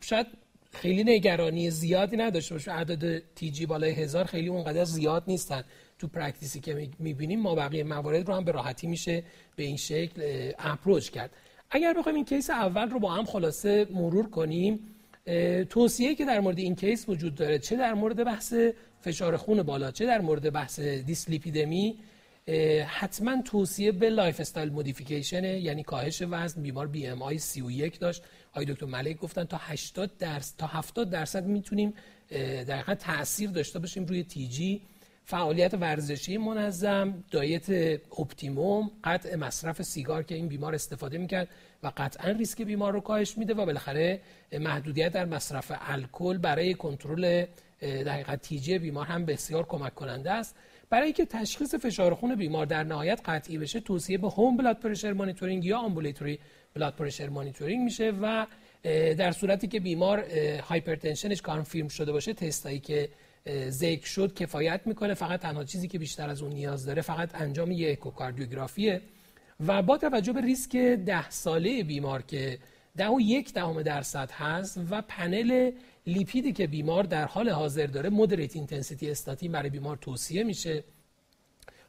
شاید 0.00 0.26
خیلی 0.72 1.04
نگرانی 1.04 1.70
زیادی 1.70 2.16
نداشته 2.16 2.54
باشه. 2.54 2.72
عدد 2.72 3.22
TG 3.34 3.66
بالای 3.66 3.90
هزار 3.90 4.24
خیلی 4.24 4.48
اونقدر 4.48 4.84
زیاد 4.84 5.24
نیستن. 5.26 5.64
تو 5.98 6.08
practice 6.08 6.54
ی 6.54 6.60
که 6.60 6.88
می‌بینیم 6.98 7.40
ما 7.40 7.54
بقیه 7.54 7.84
موارد 7.84 8.28
رو 8.28 8.34
هم 8.34 8.44
به 8.44 8.52
راحتی 8.52 8.86
میشه 8.86 9.22
به 9.56 9.62
این 9.62 9.76
شکل 9.76 10.22
approach 10.58 11.10
کرد. 11.10 11.30
اگر 11.70 11.94
بخوایم 11.94 12.16
این 12.16 12.24
case 12.24 12.50
اول 12.50 12.90
رو 12.90 12.98
با 12.98 13.12
هم 13.12 13.24
خلاصه 13.24 13.86
مرور 13.90 14.30
کنیم 14.30 14.80
توصیه 15.70 16.14
که 16.14 16.24
در 16.24 16.40
مورد 16.40 16.58
این 16.58 16.74
case 16.74 17.08
وجود 17.08 17.34
داره 17.34 17.58
چه 17.58 17.76
در 17.76 17.94
مورد 17.94 18.24
بحث 18.24 18.54
فشار 19.00 19.36
خون 19.36 19.62
بالا 19.62 19.90
چه 19.90 20.06
در 20.06 20.20
مورد 20.20 20.52
بحث 20.52 20.80
دیسلیپیدمی 20.80 21.98
حتما 22.86 23.42
توصیه 23.42 23.92
به 23.92 24.10
lifestyle 24.10 24.70
modification 24.70 25.44
یعنی 25.44 25.82
کاهش 25.82 26.22
وزن 26.30 26.62
بیمار 26.62 26.86
BMI 26.86 27.38
31 27.38 27.98
داشت. 27.98 28.22
آقای 28.52 28.64
دکتر 28.64 28.86
ملک 28.86 29.18
گفتن 29.18 29.44
تا 29.44 29.56
80 29.60 30.18
درصد 30.18 30.56
تا 30.58 30.66
70 30.66 31.10
درصد 31.10 31.44
می‌تونیم 31.44 31.94
در 32.30 32.76
حقیقت 32.76 32.98
تاثیر 32.98 33.50
داشته 33.50 33.78
باشیم 33.78 34.06
روی 34.06 34.24
TG 34.24 34.82
فعالیت 35.24 35.74
ورزشی 35.74 36.38
منظم 36.38 37.24
diet 37.30 37.70
optimum 38.18 38.90
قطع 39.04 39.36
مصرف 39.36 39.82
سیگار 39.82 40.22
که 40.22 40.34
این 40.34 40.48
بیمار 40.48 40.74
استفاده 40.74 41.18
می‌کرد 41.18 41.48
و 41.82 41.92
قطعا 41.96 42.30
ریسک 42.30 42.62
بیمار 42.62 42.92
رو 42.92 43.00
کاهش 43.00 43.38
میده 43.38 43.54
و 43.54 43.66
بالاخره 43.66 44.20
محدودیت 44.60 45.12
در 45.12 45.24
مصرف 45.24 45.72
الکل 45.80 46.38
برای 46.38 46.74
کنترل 46.74 47.46
در 47.80 48.12
حقیقت 48.12 48.42
TG 48.42 48.78
بیمار 48.78 49.06
هم 49.06 49.24
بسیار 49.24 49.66
کمک 49.66 49.94
کننده 49.94 50.30
است. 50.30 50.56
برای 50.90 51.04
اینکه 51.04 51.24
تشخیص 51.24 51.74
فشار 51.74 52.14
خون 52.14 52.34
بیمار 52.34 52.66
در 52.66 52.84
نهایت 52.84 53.20
قطعی 53.24 53.58
بشه 53.58 53.80
توصیه 53.80 54.18
به 54.18 54.28
home 54.28 54.56
blood 54.56 54.78
pressure 54.78 55.12
monitoring 55.12 55.64
یا 55.64 55.78
ambulatory 55.78 56.38
blood 56.74 56.94
pressure 56.94 57.28
monitoring 57.28 57.84
میشه 57.84 58.12
و 58.22 58.46
در 59.18 59.32
صورتی 59.32 59.68
که 59.68 59.80
بیمار 59.80 60.24
hypertension 60.60 61.30
ش 61.30 61.42
confirm 61.42 61.88
شده 61.88 62.12
باشه 62.12 62.34
تستایی 62.34 62.78
که 62.78 63.08
ذکر 63.68 64.06
شد 64.06 64.34
کفایت 64.34 64.80
می‌کنه 64.84 65.14
فقط 65.14 65.40
تنها 65.40 65.64
چیزی 65.64 65.88
که 65.88 65.98
بیشتر 65.98 66.28
از 66.28 66.42
اون 66.42 66.52
نیاز 66.52 66.86
داره 66.86 67.02
فقط 67.02 67.34
انجام 67.34 67.70
یک 67.70 67.98
اکوکاردیوگرافیه. 67.98 69.02
و 69.66 69.82
با 69.82 69.98
توجه 69.98 70.32
به 70.32 70.40
ریسک 70.40 70.76
ده 70.76 71.30
ساله 71.30 71.82
بیمار 71.82 72.22
که 72.22 72.58
ده 72.96 73.08
و 73.08 73.20
یک 73.20 73.52
دهم 73.52 73.82
درصد 73.82 74.30
هست 74.30 74.80
و 74.90 75.02
پنل 75.02 75.70
لیپیدی 76.06 76.52
که 76.52 76.66
بیمار 76.66 77.04
در 77.04 77.24
حال 77.24 77.48
حاضر 77.48 77.86
داره 77.86 78.10
moderate 78.10 78.56
intensity 78.56 79.10
statin 79.10 79.52
برای 79.52 79.70
بیمار 79.70 79.96
توصیه 79.96 80.44
میشه. 80.44 80.84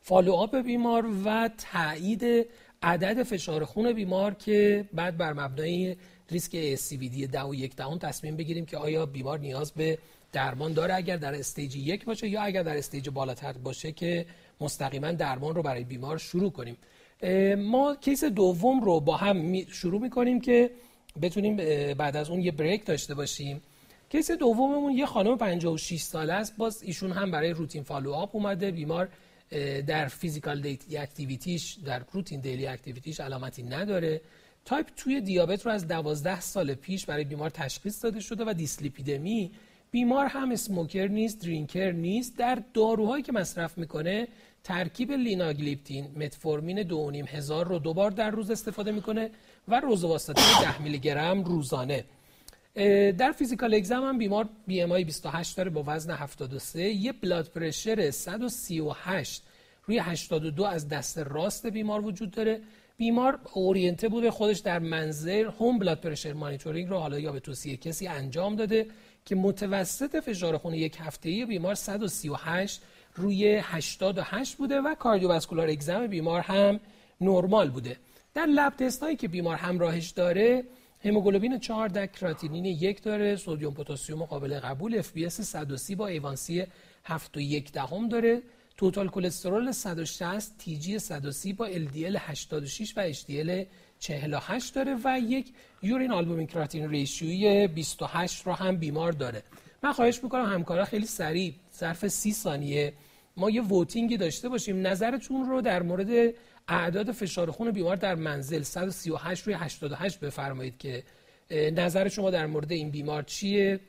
follow 0.01 0.42
up 0.42 0.55
بیمار 0.55 1.05
و 1.25 1.49
تایید 1.71 2.47
عدد 2.83 3.23
فشار 3.23 3.65
خون 3.65 3.93
بیمار 3.93 4.33
که 4.33 4.85
بعد 4.93 5.17
بر 5.17 5.33
مبنای 5.33 5.95
ریسک 6.31 6.75
ASCVD 6.75 7.27
ده 7.31 7.43
و 7.43 7.55
یک 7.55 7.75
دهم 7.75 7.97
تصمیم 7.97 8.37
بگیریم 8.37 8.65
که 8.65 8.77
آیا 8.77 9.05
بیمار 9.05 9.39
نیاز 9.39 9.71
به 9.71 9.97
درمان 10.31 10.73
داره 10.73 10.93
اگر 10.93 11.17
در 11.17 11.35
stage 11.35 11.75
یک 11.75 12.05
باشه 12.05 12.27
یا 12.27 12.41
اگر 12.41 12.63
در 12.63 12.77
stage 12.77 13.09
بالاتر 13.09 13.53
باشه 13.53 13.91
که 13.91 14.25
مستقیما 14.61 15.11
درمان 15.11 15.55
رو 15.55 15.61
برای 15.61 15.83
بیمار 15.83 16.17
شروع 16.17 16.51
کنیم. 16.51 16.77
ما 17.57 17.95
case 17.95 18.23
دوم 18.23 18.81
رو 18.83 18.99
با 18.99 19.17
هم 19.17 19.65
شروع 19.65 20.01
می‌کنیم 20.01 20.41
که 20.41 20.71
بتونیم 21.21 21.55
بعد 21.93 22.17
از 22.17 22.29
اون 22.29 22.41
یه 22.41 22.51
break 22.51 22.85
داشته 22.85 23.15
باشیم. 23.15 23.61
case 24.09 24.31
دوممون 24.31 24.93
یه 24.93 25.05
خانم 25.05 25.37
56 25.37 26.01
ساله 26.01 26.33
است. 26.33 26.57
باز 26.57 26.83
ایشون 26.83 27.11
هم 27.11 27.31
برای 27.31 27.49
routine 27.49 27.83
follow 27.83 28.13
up 28.13 28.35
اومده. 28.35 28.71
بیمار 28.71 29.09
در 29.87 30.07
physical 30.07 30.77
activity 30.91 31.60
ش 31.60 31.77
در 31.85 32.01
routine 32.11 32.39
daily 32.39 32.67
activity 32.67 33.09
ش 33.09 33.19
علامتی 33.19 33.63
نداره. 33.63 34.21
type 34.65 34.87
two 34.97 35.21
دیابت 35.21 35.65
رو 35.65 35.71
از 35.71 35.87
12 35.87 36.39
سال 36.39 36.73
پیش 36.73 37.05
برای 37.05 37.23
بیمار 37.23 37.49
تشخیص 37.49 38.03
داده 38.03 38.19
شده 38.19 38.43
و 38.47 38.53
دیسلیپیدمی 38.53 39.51
بیمار 39.91 40.25
هم 40.25 40.51
smoker 40.51 41.07
نیست 41.07 41.41
drinker 41.41 41.91
نیست. 41.91 42.37
در 42.37 42.63
داروهایی 42.73 43.23
که 43.23 43.31
مصرف 43.31 43.77
می‌کنه 43.77 44.27
ترکیب 44.63 45.11
لیناگلیپتین 45.11 46.07
متفورمین 46.15 46.83
دو 46.83 47.11
هزار 47.11 47.67
رو 47.67 47.79
دوبار 47.79 48.11
در 48.11 48.31
روز 48.31 48.51
استفاده 48.51 48.91
می‌کنه 48.91 49.29
و 49.67 49.79
روزوواستاتین 49.79 50.43
10 50.61 50.81
میلی 50.81 50.99
گرم 50.99 51.43
روزانه. 51.43 52.03
در 53.17 53.31
physical 53.31 53.73
exam 53.73 54.03
هم 54.03 54.17
بیمار 54.17 54.49
BMI 54.67 55.03
28 55.03 55.57
داره 55.57 55.69
با 55.69 55.83
وزن 55.87 56.11
73 56.11 56.81
یه 56.81 57.11
blood 57.11 57.47
pressure 57.47 58.11
138 58.11 59.43
روی 59.85 59.99
82 59.99 60.63
از 60.63 60.89
دست 60.89 61.17
راست 61.17 61.67
بیمار 61.67 62.05
وجود 62.05 62.31
داره. 62.31 62.61
بیمار 62.97 63.39
oriented 63.53 64.03
ه 64.03 64.09
بوده 64.09 64.31
خودش 64.31 64.59
در 64.59 64.79
منزل 64.79 65.45
home 65.45 65.79
blood 65.79 65.99
pressure 65.99 66.33
monitoring 66.33 66.89
رو 66.89 66.97
حالا 66.97 67.19
یا 67.19 67.31
به 67.31 67.39
توصیه 67.39 67.77
کسی 67.77 68.07
انجام 68.07 68.55
داده 68.55 68.85
که 69.25 69.35
متوسط 69.35 70.19
فشار 70.19 70.57
خون 70.57 70.73
یک 70.73 70.97
هفته‌ای 70.99 71.45
بیمار 71.45 71.75
138 71.75 72.81
روی 73.15 73.59
88 73.63 74.55
بوده 74.55 74.81
و 74.81 74.95
cardiovascular 74.95 75.69
exam 75.69 76.07
بیمار 76.07 76.39
هم 76.39 76.79
نرمال 77.21 77.69
بوده. 77.69 77.97
در 78.33 78.45
lab 78.45 78.75
test 78.75 79.03
هایی 79.03 79.15
که 79.15 79.27
بیمار 79.27 79.55
همراهش 79.55 80.09
داره 80.09 80.63
هموگلوبین 81.05 81.59
4 81.59 82.07
کراتینین 82.07 82.65
یک 82.65 83.03
داره 83.03 83.35
سدیم 83.35 83.71
پتاسیم 83.71 84.25
قابل 84.25 84.59
قبول 84.59 85.01
اس 85.15 85.41
130 85.41 85.95
با 85.95 86.07
ایوانسی 86.07 86.63
7 87.03 87.37
و 87.37 87.39
یک 87.41 87.71
دهم 87.71 88.09
داره. 88.09 88.41
توتال 88.77 89.07
کلسترول 89.09 89.71
160 89.71 90.57
تی 90.57 90.77
جی 90.77 90.99
130 90.99 91.53
با 91.53 91.65
ال 91.65 92.17
86 92.19 92.97
و 92.97 92.99
ال 93.29 93.65
48 93.99 94.75
داره 94.75 94.97
و 95.03 95.19
یک 95.19 95.53
یورین 95.81 96.11
آلبومین 96.11 96.47
کراتین 96.47 96.89
ریشیوی 96.89 97.67
28 97.67 98.47
رو 98.47 98.53
هم 98.53 98.77
بیمار 98.77 99.11
داره. 99.11 99.43
من 99.83 99.91
خواهش 99.91 100.23
می‌کنم 100.23 100.45
همکارا 100.45 100.85
خیلی 100.85 101.05
سریع 101.05 101.53
ظرف 101.77 102.07
30 102.07 102.33
ثانیه 102.33 102.93
ما 103.37 103.49
یه 103.49 103.61
ووتینگی 103.61 104.17
داشته 104.17 104.49
باشیم. 104.49 104.87
نظرتون 104.87 105.49
رو 105.49 105.61
در 105.61 105.81
مورد 105.81 106.33
اعداد 106.71 107.11
فشار 107.11 107.51
خون 107.51 107.71
بیمار 107.71 107.95
در 107.95 108.15
منزل 108.15 108.61
138 108.61 109.43
روی 109.43 109.55
88 109.55 110.19
بفرمایید 110.19 110.77
که 110.77 111.03
نظر 111.51 112.07
شما 112.07 112.29
در 112.29 112.45
مورد 112.45 112.71
این 112.71 112.89
بیمار 112.89 113.23
چیه؟ 113.23 113.79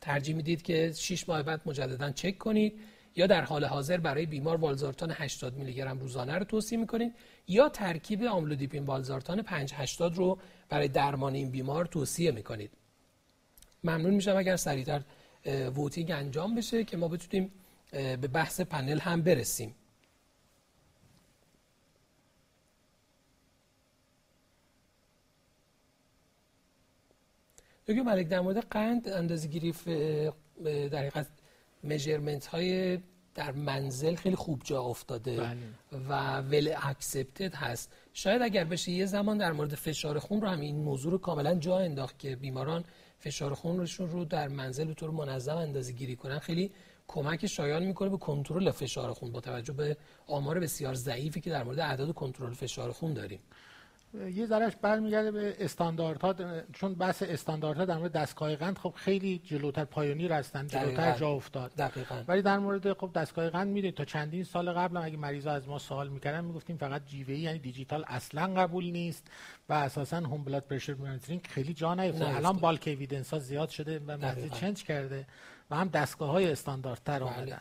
ترجیح 0.00 0.36
می‌دید 0.36 0.62
که 0.62 0.92
6 0.92 1.28
ماه 1.28 1.42
بعد 1.42 1.60
مجددا 1.66 2.10
چک 2.10 2.38
کنید 2.38 2.80
یا 3.16 3.26
در 3.26 3.42
حال 3.42 3.64
حاضر 3.64 3.96
برای 3.96 4.26
بیمار 4.26 4.56
والزارتان 4.56 5.10
80 5.10 5.56
میلی 5.56 5.74
گرم 5.74 5.98
روزانه 5.98 6.34
رو 6.34 6.44
توصیه 6.44 6.78
می‌کنید 6.78 7.14
یا 7.48 7.68
ترکیب 7.68 8.22
آملودیپین 8.22 8.84
والزارتان 8.84 9.42
5 9.42 9.72
80 9.74 10.14
رو 10.14 10.38
برای 10.68 10.88
درمان 10.88 11.34
این 11.34 11.50
بیمار 11.50 11.84
توصیه 11.86 12.30
می‌کنید. 12.30 12.70
ممنون 13.84 14.14
میشم 14.14 14.36
اگر 14.36 14.56
سریعتر 14.56 15.02
ووتینگ 15.76 16.10
انجام 16.10 16.54
بشه 16.54 16.84
که 16.84 16.96
ما 16.96 17.08
بتونیم 17.08 17.52
به 17.92 18.16
بحث 18.16 18.60
پنل 18.60 18.98
هم 18.98 19.22
برسیم. 19.22 19.74
دکتر 27.90 28.02
ملک 28.02 28.28
در 28.28 28.40
مورد 28.40 28.58
قند 28.58 29.08
اندازه 29.08 29.48
گیری 29.48 29.74
در 30.64 30.98
حقیقت 30.98 31.26
میجرمنت 31.82 32.46
های 32.46 32.98
در 33.34 33.52
منزل 33.52 34.14
خیلی 34.14 34.36
خوب 34.36 34.60
جا 34.64 34.82
افتاده 34.82 35.36
بله. 35.36 35.56
و 36.08 36.40
ول 36.40 36.74
اکسپتد 36.82 37.54
هست 37.54 37.92
شاید 38.12 38.42
اگر 38.42 38.64
بشه 38.64 38.90
یه 38.90 39.06
زمان 39.06 39.38
در 39.38 39.52
مورد 39.52 39.74
فشار 39.74 40.18
خون 40.18 40.40
رو 40.40 40.48
هم 40.48 40.60
این 40.60 40.76
موضوع 40.76 41.12
رو 41.12 41.18
کاملا 41.18 41.54
جا 41.54 41.78
انداخت 41.78 42.18
که 42.18 42.36
بیماران 42.36 42.84
فشار 43.18 43.54
خونشون 43.54 44.10
رو 44.10 44.24
در 44.24 44.48
منزل 44.48 44.84
به 44.84 44.94
طور 44.94 45.10
منظم 45.10 45.56
اندازه 45.56 45.92
گیری 45.92 46.16
کنن 46.16 46.38
خیلی 46.38 46.70
کمک 47.08 47.46
شایان 47.46 47.82
می‌کنه 47.82 48.08
به 48.08 48.16
کنترل 48.16 48.70
فشار 48.70 49.12
خون 49.12 49.32
با 49.32 49.40
توجه 49.40 49.72
به 49.72 49.96
آمار 50.26 50.60
بسیار 50.60 50.94
ضعیفی 50.94 51.40
که 51.40 51.50
در 51.50 51.64
مورد 51.64 51.78
اعداد 51.78 52.14
کنترل 52.14 52.52
فشار 52.52 52.92
خون 52.92 53.14
داریم 53.14 53.40
یه 54.14 54.46
ذرهش 54.46 54.72
برمیگرده 54.82 55.30
به 55.30 55.56
استانداردها 55.58 56.34
چون 56.72 56.94
بحث 56.94 57.22
استانداردها 57.22 57.84
در 57.84 57.96
مورد 57.98 58.12
دستگاه 58.12 58.56
قند 58.56 58.78
خب 58.78 58.94
خیلی 58.96 59.38
جلوتر 59.38 59.84
pioneer 59.84 60.32
هستن 60.32 60.66
جلوتر 60.66 61.18
جا 61.18 61.28
افتاد. 61.28 61.74
دقیقاً. 61.74 62.24
ولی 62.28 62.42
در 62.42 62.58
مورد 62.58 62.92
خب 62.92 63.10
دستگاه 63.14 63.50
قند 63.50 63.68
می‌دونید 63.68 63.94
تا 63.94 64.04
چندین 64.04 64.44
سال 64.44 64.72
قبل 64.72 64.96
اگه 64.96 65.16
مریضا 65.16 65.50
از 65.50 65.68
ما 65.68 65.78
سوال 65.78 66.08
می‌کردن 66.08 66.44
می‌گفتیم 66.44 66.76
فقط 66.76 67.06
جی 67.06 67.36
یعنی 67.36 67.58
دیجیتال 67.58 68.04
اصلا 68.08 68.54
قبول 68.54 68.84
نیست 68.84 69.26
و 69.68 69.72
اساسا 69.72 70.16
هم 70.16 70.44
blood 70.44 70.62
pressure 70.62 70.94
monitoring 70.94 71.46
خیلی 71.46 71.74
جا 71.74 71.94
نیفتاد 71.94 72.34
الان 72.34 72.56
bulk 72.56 72.88
evidence 72.88 73.32
ها 73.32 73.38
زیاد 73.38 73.68
شده 73.68 73.98
و 74.06 74.16
مریض 74.16 74.50
change 74.50 74.84
کرده 74.84 75.26
و 75.70 75.76
هم 75.76 75.88
دستگاه 75.88 76.30
های 76.30 76.52
استانداردتر 76.52 77.18
بله، 77.18 77.38
اومدن. 77.38 77.60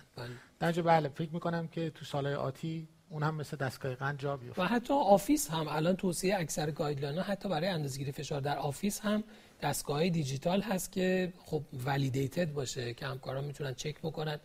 بله. 0.60 0.82
بله 0.82 1.10
فکر 1.10 1.34
می‌کنم 1.34 1.68
که 1.68 1.90
تو 1.90 2.06
سالهای 2.06 2.36
آتی 2.36 2.88
اون 3.10 3.24
هم 3.24 3.36
مثل 3.36 3.58
دستگاه 3.58 3.96
قند 3.96 4.20
جا 4.20 4.38
بیفته. 4.38 4.62
و 4.62 4.66
حتی 4.66 4.94
office 4.94 5.50
هم 5.50 5.68
الان 5.68 5.96
توصیه 5.96 6.36
اکثر 6.40 6.72
guideline 6.72 7.18
ها 7.18 7.24
حتی 7.24 7.50
برای 7.50 7.68
اندازه‌گیری 7.68 8.12
فشار 8.12 8.42
در 8.42 8.58
office 8.58 9.00
هم 9.00 9.24
دستگاه 9.62 10.10
دیجیتال 10.10 10.62
هست 10.62 10.92
که 10.92 11.34
خب 11.46 11.64
validated 11.86 12.54
باشه 12.54 12.94
که 12.94 13.06
همکاران 13.06 13.44
می‌تونن 13.44 13.74
چک 13.74 14.00
بکنن. 14.00 14.40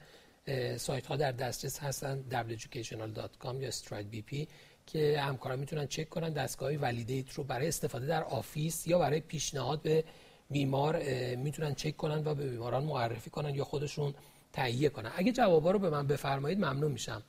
سایت 0.76 1.06
ها 1.06 1.16
در 1.16 1.32
دسترس 1.32 1.78
هستن 1.78 2.24
weducational.com 2.30 3.54
یا 3.60 3.70
stride 3.70 4.46
که 4.86 5.20
همکاران 5.20 5.58
می‌تونن 5.58 5.86
چک 5.86 6.08
کنن 6.08 6.32
دستگاه 6.32 6.72
validate 6.72 7.32
رو 7.32 7.44
برای 7.44 7.68
استفاده 7.68 8.06
در 8.06 8.24
office 8.24 8.86
یا 8.86 8.98
برای 8.98 9.20
پیشنهاد 9.20 9.82
به 9.82 10.04
بیمار 10.50 11.02
می‌تونن 11.36 11.74
چک 11.74 11.96
کنن 11.96 12.22
و 12.24 12.34
به 12.34 12.50
بیماران 12.50 12.84
معرفی 12.84 13.30
کنن 13.30 13.54
یا 13.54 13.64
خودشون 13.64 14.14
تهیه 14.52 14.88
کنن. 14.88 15.10
اگه 15.16 15.32
جوابا 15.32 15.70
رو 15.70 15.78
به 15.78 15.90
من 15.90 16.06
بفرمایید 16.06 16.58
ممنون 16.58 16.92
میشم. 16.92 17.22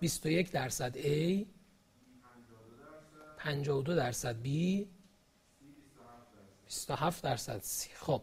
21 0.00 0.50
درصد 0.50 0.96
A 0.96 1.46
52 3.36 3.94
درصد 3.94 4.36
B 4.44 4.48
27 6.66 7.24
درصد 7.24 7.60
سی 7.62 7.90
خب 7.94 8.22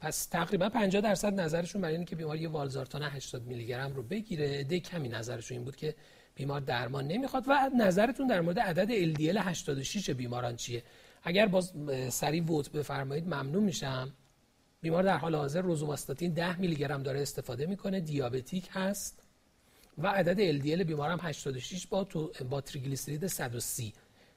پس 0.00 0.26
تقریبا 0.26 0.68
50 0.68 1.02
درصد 1.02 1.40
نظرشون 1.40 1.82
برای 1.82 1.96
اینکه 1.96 2.16
بیماری 2.16 2.46
والزارتان 2.46 3.02
80 3.02 3.42
میلی 3.42 3.66
گرم 3.66 3.92
رو 3.92 4.02
بگیره. 4.02 4.64
ده 4.64 4.80
کمی 4.80 5.08
نظرشون 5.08 5.56
این 5.56 5.64
بود 5.64 5.76
که 5.76 5.94
بیمار 6.34 6.60
درمان 6.60 7.06
نمی‌خواد 7.06 7.44
و 7.48 7.70
نظرتون 7.78 8.26
در 8.26 8.40
مورد 8.40 8.58
عدد 8.58 9.14
LDL 9.14 9.36
86 9.36 10.10
بیماران 10.10 10.56
چیه؟ 10.56 10.82
اگر 11.22 11.46
باز 11.46 11.72
سریع 12.08 12.42
ووت 12.42 12.72
بفرمایید 12.72 13.26
ممنون 13.26 13.64
میشم. 13.64 14.12
بیمار 14.80 15.02
در 15.02 15.16
حال 15.16 15.34
حاضر 15.34 15.60
روزوماستاتین 15.60 16.32
10 16.32 16.60
میلی 16.60 16.76
گرم 16.76 17.02
داره 17.02 17.22
استفاده 17.22 17.66
می‌کنه. 17.66 18.00
دیابتیک 18.00 18.68
هست. 18.70 19.19
و 19.98 20.06
عدد 20.06 20.60
LDL 20.60 20.82
بیمارم 20.82 21.18
86 21.22 21.86
با 21.86 22.04
تو 22.04 22.32
با 22.50 22.60
تریگلیسیرید 22.60 23.26
130 23.26 23.92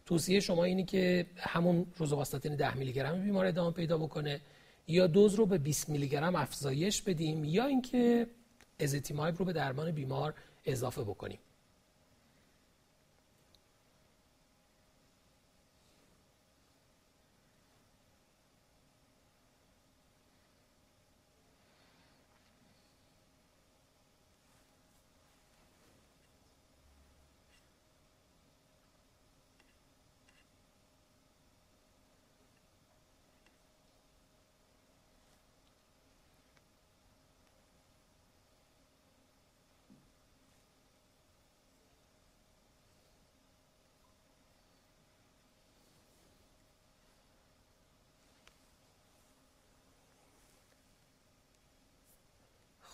توصیه 0.06 0.40
شما 0.40 0.64
اینی 0.64 0.86
که 0.86 1.26
همون 1.38 1.86
روزوماستاتین 1.98 2.56
10 2.56 2.78
میلی 2.78 2.94
گرم 2.94 3.24
بیمار 3.24 3.46
ادامه 3.46 3.72
پیدا 3.72 3.98
بکنه 3.98 4.42
یا 4.88 5.08
دوز 5.08 5.36
رو 5.36 5.46
به 5.46 5.58
20 5.58 5.90
میلی 5.90 6.08
گرم 6.08 6.36
افزایش 6.36 7.02
بدیم 7.02 7.46
یا 7.46 7.66
اینکه 7.66 8.28
ازتیمایب 8.80 9.38
رو 9.40 9.46
به 9.46 9.54
درمان 9.54 9.92
بیمار 9.92 10.34
اضافه 10.66 11.02
بکنیم. 11.02 11.40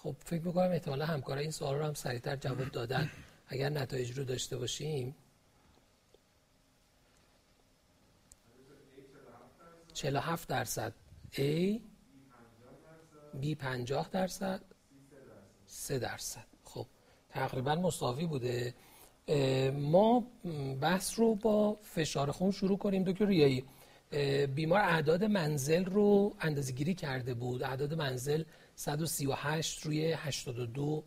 خب 0.03 0.15
فکر 0.25 0.41
می‌کنم 0.41 0.71
احتمالا 0.71 1.05
همکارای 1.05 1.41
این 1.41 1.51
سوال 1.51 1.75
رو 1.75 1.85
هم 1.85 1.93
سریعتر 1.93 2.35
جواب 2.35 2.69
دادن. 2.69 3.09
اگر 3.47 3.69
نتایج 3.69 4.17
رو 4.17 4.23
داشته 4.23 4.57
باشیم. 4.57 5.15
47 9.93 10.47
درصد. 10.47 10.93
A. 11.33 11.79
B 13.41 13.55
50 13.55 14.09
درصد. 14.09 14.61
3 15.65 15.99
درصد. 15.99 16.45
خب 16.63 16.87
تقریبا 17.29 17.75
مساوی 17.75 18.25
بوده. 18.25 18.75
ما 19.71 20.27
بحث 20.81 21.19
رو 21.19 21.35
با 21.35 21.77
فشار 21.83 22.31
خون 22.31 22.51
شروع 22.51 22.77
کنیم. 22.77 23.03
دکتر 23.03 23.25
ریایی 23.25 23.65
بیمار 24.55 24.81
اعداد 24.81 25.23
منزل 25.23 25.85
رو 25.85 26.35
اندازه 26.39 26.73
گیری 26.73 26.93
کرده 26.93 27.33
بود. 27.33 27.63
اعداد 27.63 27.93
منزل 27.93 28.43
138 28.75 29.85
روی 29.85 30.13
82 30.13 31.03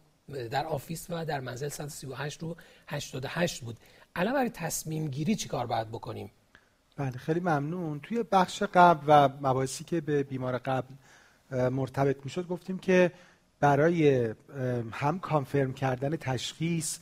در 0.51 0.67
office 0.67 1.07
و 1.11 1.25
در 1.25 1.41
منزل 1.41 1.69
138 1.69 2.43
رو 2.43 2.57
88 2.89 3.61
بود. 3.61 3.77
الان 4.17 4.35
برای 4.35 4.51
تصمیم 4.51 5.09
گیری 5.09 5.35
چی 5.35 5.49
کار 5.49 5.67
باید 5.67 5.89
بکنیم؟ 5.89 6.31
بله 6.97 7.11
خیلی 7.11 7.41
ممنون. 7.41 8.01
توی 8.01 8.23
بخش 8.23 8.63
قبل 8.63 9.05
و 9.07 9.29
مباحثی 9.29 9.85
که 9.85 10.01
به 10.01 10.23
بیمار 10.23 10.59
قبل 10.59 10.95
مرتبط 11.51 12.17
می‌شد 12.25 12.47
گفتیم 12.47 12.79
که 12.79 13.13
برای 13.61 14.35
هم 14.93 15.19
confirm 15.19 15.73
کردن 15.73 16.17
تشخیص 16.17 16.99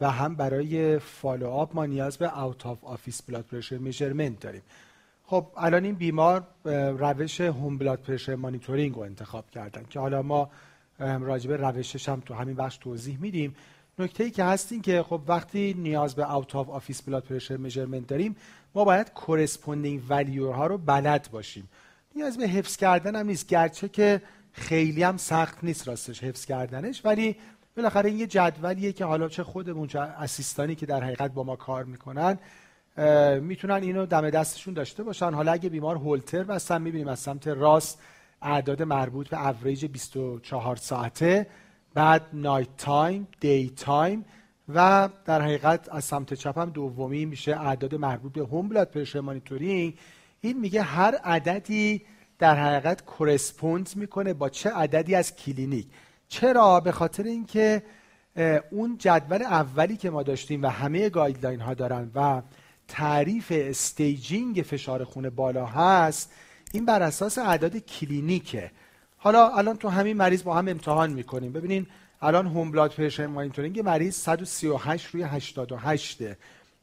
و 0.00 0.10
هم 0.10 0.34
برای 0.36 0.98
follow 0.98 1.50
up 1.50 1.74
ما 1.74 1.86
نیاز 1.86 2.18
به 2.18 2.42
out 2.42 2.66
of 2.66 2.84
office 2.84 3.22
blood 3.22 3.44
pressure 3.44 3.78
measurement 3.78 4.40
داریم. 4.40 4.62
خب 5.32 5.46
الان 5.56 5.84
این 5.84 5.94
بیمار 5.94 6.46
روش 6.98 7.40
home 7.40 7.78
blood 7.78 8.00
pressure 8.00 8.34
monitoring 8.34 8.94
رو 8.94 9.00
انتخاب 9.00 9.50
کردن 9.50 9.84
که 9.90 10.00
حالا 10.00 10.22
ما 10.22 10.50
راجبه 10.98 11.56
روشش 11.56 12.08
هم 12.08 12.20
تو 12.20 12.34
همین 12.34 12.56
بخش 12.56 12.76
توضیح 12.76 13.18
میدیم. 13.20 13.54
نکته 13.98 14.24
ای 14.24 14.30
که 14.30 14.44
هست 14.44 14.72
این 14.72 14.82
که 14.82 15.02
خب 15.02 15.20
وقتی 15.26 15.74
نیاز 15.78 16.14
به 16.14 16.34
out 16.34 16.56
of 16.56 16.70
office 16.70 17.02
blood 17.02 17.22
pressure 17.22 17.56
measurement 17.56 18.06
داریم 18.06 18.36
ما 18.74 18.84
باید 18.84 19.12
corresponding 19.14 20.02
value 20.08 20.50
ها 20.50 20.66
رو 20.66 20.78
بلد 20.78 21.28
باشیم. 21.32 21.68
نیاز 22.16 22.38
به 22.38 22.48
حفظ 22.48 22.76
کردن 22.76 23.16
هم 23.16 23.26
نیست 23.26 23.46
گرچه 23.46 23.88
که 23.88 24.22
خیلی 24.52 25.02
هم 25.02 25.16
سخت 25.16 25.64
نیست 25.64 25.88
راستش 25.88 26.24
حفظ 26.24 26.44
کردنش 26.44 27.04
ولی 27.04 27.36
بالاخره 27.76 28.10
این 28.10 28.18
یه 28.18 28.26
جدولیه 28.26 28.92
که 28.92 29.04
حالا 29.04 29.28
چه 29.28 29.44
خودمون 29.44 29.88
چه 29.88 29.98
assistant 29.98 30.66
ی 30.66 30.74
که 30.74 30.86
در 30.86 31.04
حقیقت 31.04 31.32
با 31.32 31.42
ما 31.42 31.56
کار 31.56 31.84
می‌کنن 31.84 32.38
می‌تونن 33.40 33.82
اینو 33.82 34.06
دم 34.06 34.30
دستشون 34.30 34.74
داشته 34.74 35.02
باشن. 35.02 35.34
حالا 35.34 35.52
اگه 35.52 35.68
بیمار 35.68 35.96
هولتر 35.96 36.42
بستن 36.42 36.82
می‌بینیم 36.82 37.08
از 37.08 37.18
سمت 37.18 37.48
راست 37.48 38.02
اعداد 38.42 38.82
مربوط 38.82 39.28
به 39.28 39.46
اوریج 39.46 39.86
24 39.86 40.76
ساعته 40.76 41.46
بعد 41.94 42.22
night 42.32 42.68
time 42.78 43.28
day 43.40 43.72
time 43.76 44.24
و 44.74 45.08
در 45.24 45.42
حقیقت 45.42 45.88
از 45.92 46.04
سمت 46.04 46.34
چپ 46.34 46.58
هم 46.58 46.70
دومی 46.70 47.26
میشه 47.26 47.56
اعداد 47.60 47.94
مربوط 47.94 48.32
به 48.32 48.40
home 48.40 48.68
blood 48.68 48.90
pressure 48.90 49.20
monitoring 49.20 49.98
این 50.40 50.60
میگه 50.60 50.82
هر 50.82 51.14
عددی 51.14 52.02
در 52.38 52.56
حقیقت 52.56 53.04
correspond 53.04 53.90
می‌کنه 53.96 54.34
با 54.34 54.48
چه 54.48 54.70
عددی 54.70 55.14
از 55.14 55.36
کلینیک. 55.36 55.86
چرا؟ 56.28 56.80
به 56.80 56.92
خاطر 56.92 57.22
اینکه 57.22 57.82
اون 58.70 58.96
جدول 58.98 59.42
اولی 59.42 59.96
که 59.96 60.10
ما 60.10 60.22
داشتیم 60.22 60.62
و 60.62 60.66
همه 60.66 61.08
guideline 61.08 61.60
ها 61.60 61.74
دارن 61.74 62.10
و 62.14 62.42
تعریف 62.88 63.52
staging 63.54 64.62
فشار 64.62 65.04
خون 65.04 65.30
بالا 65.30 65.66
هست 65.66 66.32
این 66.72 66.84
بر 66.84 67.02
اساس 67.02 67.38
اعداد 67.38 67.76
کلینیکه. 67.76 68.70
حالا 69.16 69.48
الان 69.48 69.76
تو 69.76 69.88
همین 69.88 70.16
مریض 70.16 70.42
با 70.42 70.54
هم 70.54 70.68
امتحان 70.68 71.12
می‌کنیم. 71.12 71.52
ببینین 71.52 71.86
الان 72.20 72.46
home 72.46 72.70
blood 72.70 72.90
pressure 72.90 73.26
monitoring 73.26 73.80
مریض 73.80 74.16
138 74.16 75.06
روی 75.06 75.22
88 75.22 76.18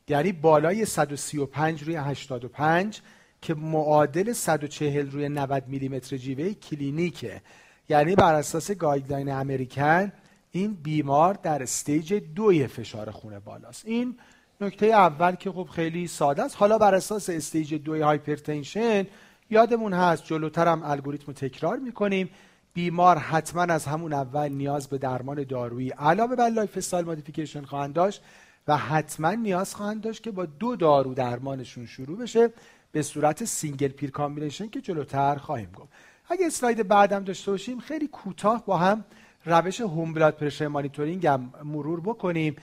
یعنی 0.08 0.32
بالای 0.32 0.86
135 0.86 1.84
روی 1.84 1.96
85 1.96 3.02
که 3.42 3.54
معادل 3.54 4.34
140 4.34 5.12
روی 5.12 5.30
90 5.30 5.68
میلیمتر 5.68 6.18
جیوه 6.18 6.54
کلینیکه. 6.54 7.42
یعنی 7.90 8.16
بر 8.16 8.34
اساس 8.34 8.72
guideline 8.72 9.32
American 9.32 10.12
این 10.52 10.74
بیمار 10.74 11.34
در 11.34 11.64
stage 11.64 12.14
دوی 12.14 12.68
فشار 12.68 13.12
خون 13.12 13.40
بالاست. 13.40 13.86
این 13.86 14.16
نکته 14.62 14.86
اول 14.86 15.36
که 15.36 15.52
خب 15.52 15.68
خیلی 15.72 16.08
ساده 16.08 16.44
است. 16.44 16.56
حالا 16.60 16.78
بر 16.78 16.96
اساس 16.96 17.30
stage 17.30 17.76
دوی 17.76 18.02
hypertension 18.02 19.08
یادمون 19.50 19.94
هست 19.94 20.26
جلوتر 20.26 20.68
هم 20.68 20.82
الگوریتم 20.84 21.26
رو 21.28 21.34
تکرار 21.34 21.78
می‌کنیم. 21.78 22.30
بیمار 22.74 23.18
حتما 23.18 23.62
از 23.62 23.86
همون 23.86 24.14
اول 24.14 24.50
نیاز 24.50 24.88
به 24.88 24.98
درمان 24.98 25.44
دارویی 25.44 25.90
علاوه 25.90 26.36
بر 26.36 26.50
lifestyle 26.50 27.06
modification 27.06 27.62
خواهند 27.62 27.94
داشت 27.94 28.22
و 28.68 28.78
حتما 28.78 29.32
نیاز 29.32 29.76
خواهند 29.76 30.02
داشت 30.02 30.24
که 30.24 30.32
با 30.32 30.46
دو 30.46 30.76
دارو 30.76 31.14
درمانشون 31.14 31.86
شروع 31.86 32.18
بشه 32.18 32.50
به 32.92 33.02
صورت 33.02 33.46
single 33.46 33.88
pill 33.88 34.12
combination 34.12 34.68
که 34.68 34.82
جلوتر 34.82 35.36
خواهیم 35.36 35.72
گفت. 35.76 35.90
اگه 36.30 36.46
اسلاید 36.46 36.88
بعدم 36.88 37.24
داشته 37.24 37.52
باشیم 37.52 37.80
خیلی 37.80 38.08
کوتاه 38.08 38.66
با 38.66 38.78
هم 38.78 39.06
روش 39.46 39.82
home 39.82 40.14
blood 40.14 40.36
pressure 40.36 40.68
monitoring 40.68 41.28
هم 41.28 41.54
مرور 41.64 42.00
بکنیم. 42.00 42.56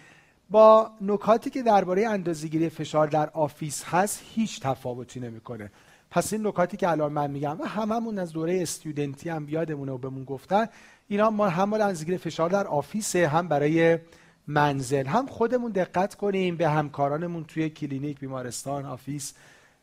با 0.51 0.91
نکاتی 1.01 1.51
که 1.51 1.63
درباره 1.63 2.07
اندازه‌گیری 2.07 2.69
فشار 2.69 3.07
در 3.07 3.31
office 3.31 3.85
هست 3.85 4.23
هیچ 4.35 4.61
تفاوتی 4.61 5.21
نمی‌کنه. 5.21 5.71
پس 6.11 6.33
این 6.33 6.47
نکاتی 6.47 6.77
که 6.77 6.89
الان 6.89 7.13
من 7.13 7.31
میگم 7.31 7.61
و 7.61 7.65
هممون 7.65 8.19
از 8.19 8.33
دوره 8.33 8.63
student 8.63 9.20
ی 9.20 9.29
هم 9.29 9.49
یادمونه 9.49 9.93
و 9.93 9.99
بهمون 9.99 10.25
گفتن 10.25 10.67
اینا 11.09 11.31
ما 11.31 11.49
هم 11.49 11.73
اندازه‌گیری 11.73 12.19
فشار 12.19 12.51
در 12.51 12.67
office 12.67 13.17
هم 13.17 13.49
برای 13.49 13.99
منزل. 14.47 15.07
هم 15.07 15.27
خودمون 15.27 15.73
دقت 15.73 16.15
کنیم 16.15 16.57
به 16.57 16.69
همکارانمون 16.69 17.45
توی 17.45 17.71
کلینیک 17.71 18.21
بیمارستان 18.21 18.87
office 18.87 19.35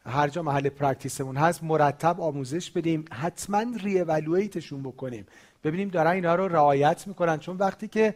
هر 0.05 0.28
جا 0.28 0.41
محل 0.41 0.70
practice 0.69 1.19
مون 1.19 1.38
هست 1.38 1.64
مرتب 1.64 2.22
آموزش 2.22 2.72
بدیم 2.72 3.05
حتما 3.11 3.64
reevaluate 3.84 4.55
شون 4.55 4.84
بکنیم. 4.84 5.26
ببینیم 5.64 5.89
دارن 5.89 6.11
اینا 6.11 6.36
رو 6.36 6.47
رعایت 6.47 7.07
می‌کنن. 7.07 7.38
چون 7.38 7.57
وقتی 7.57 7.88
که 7.88 8.16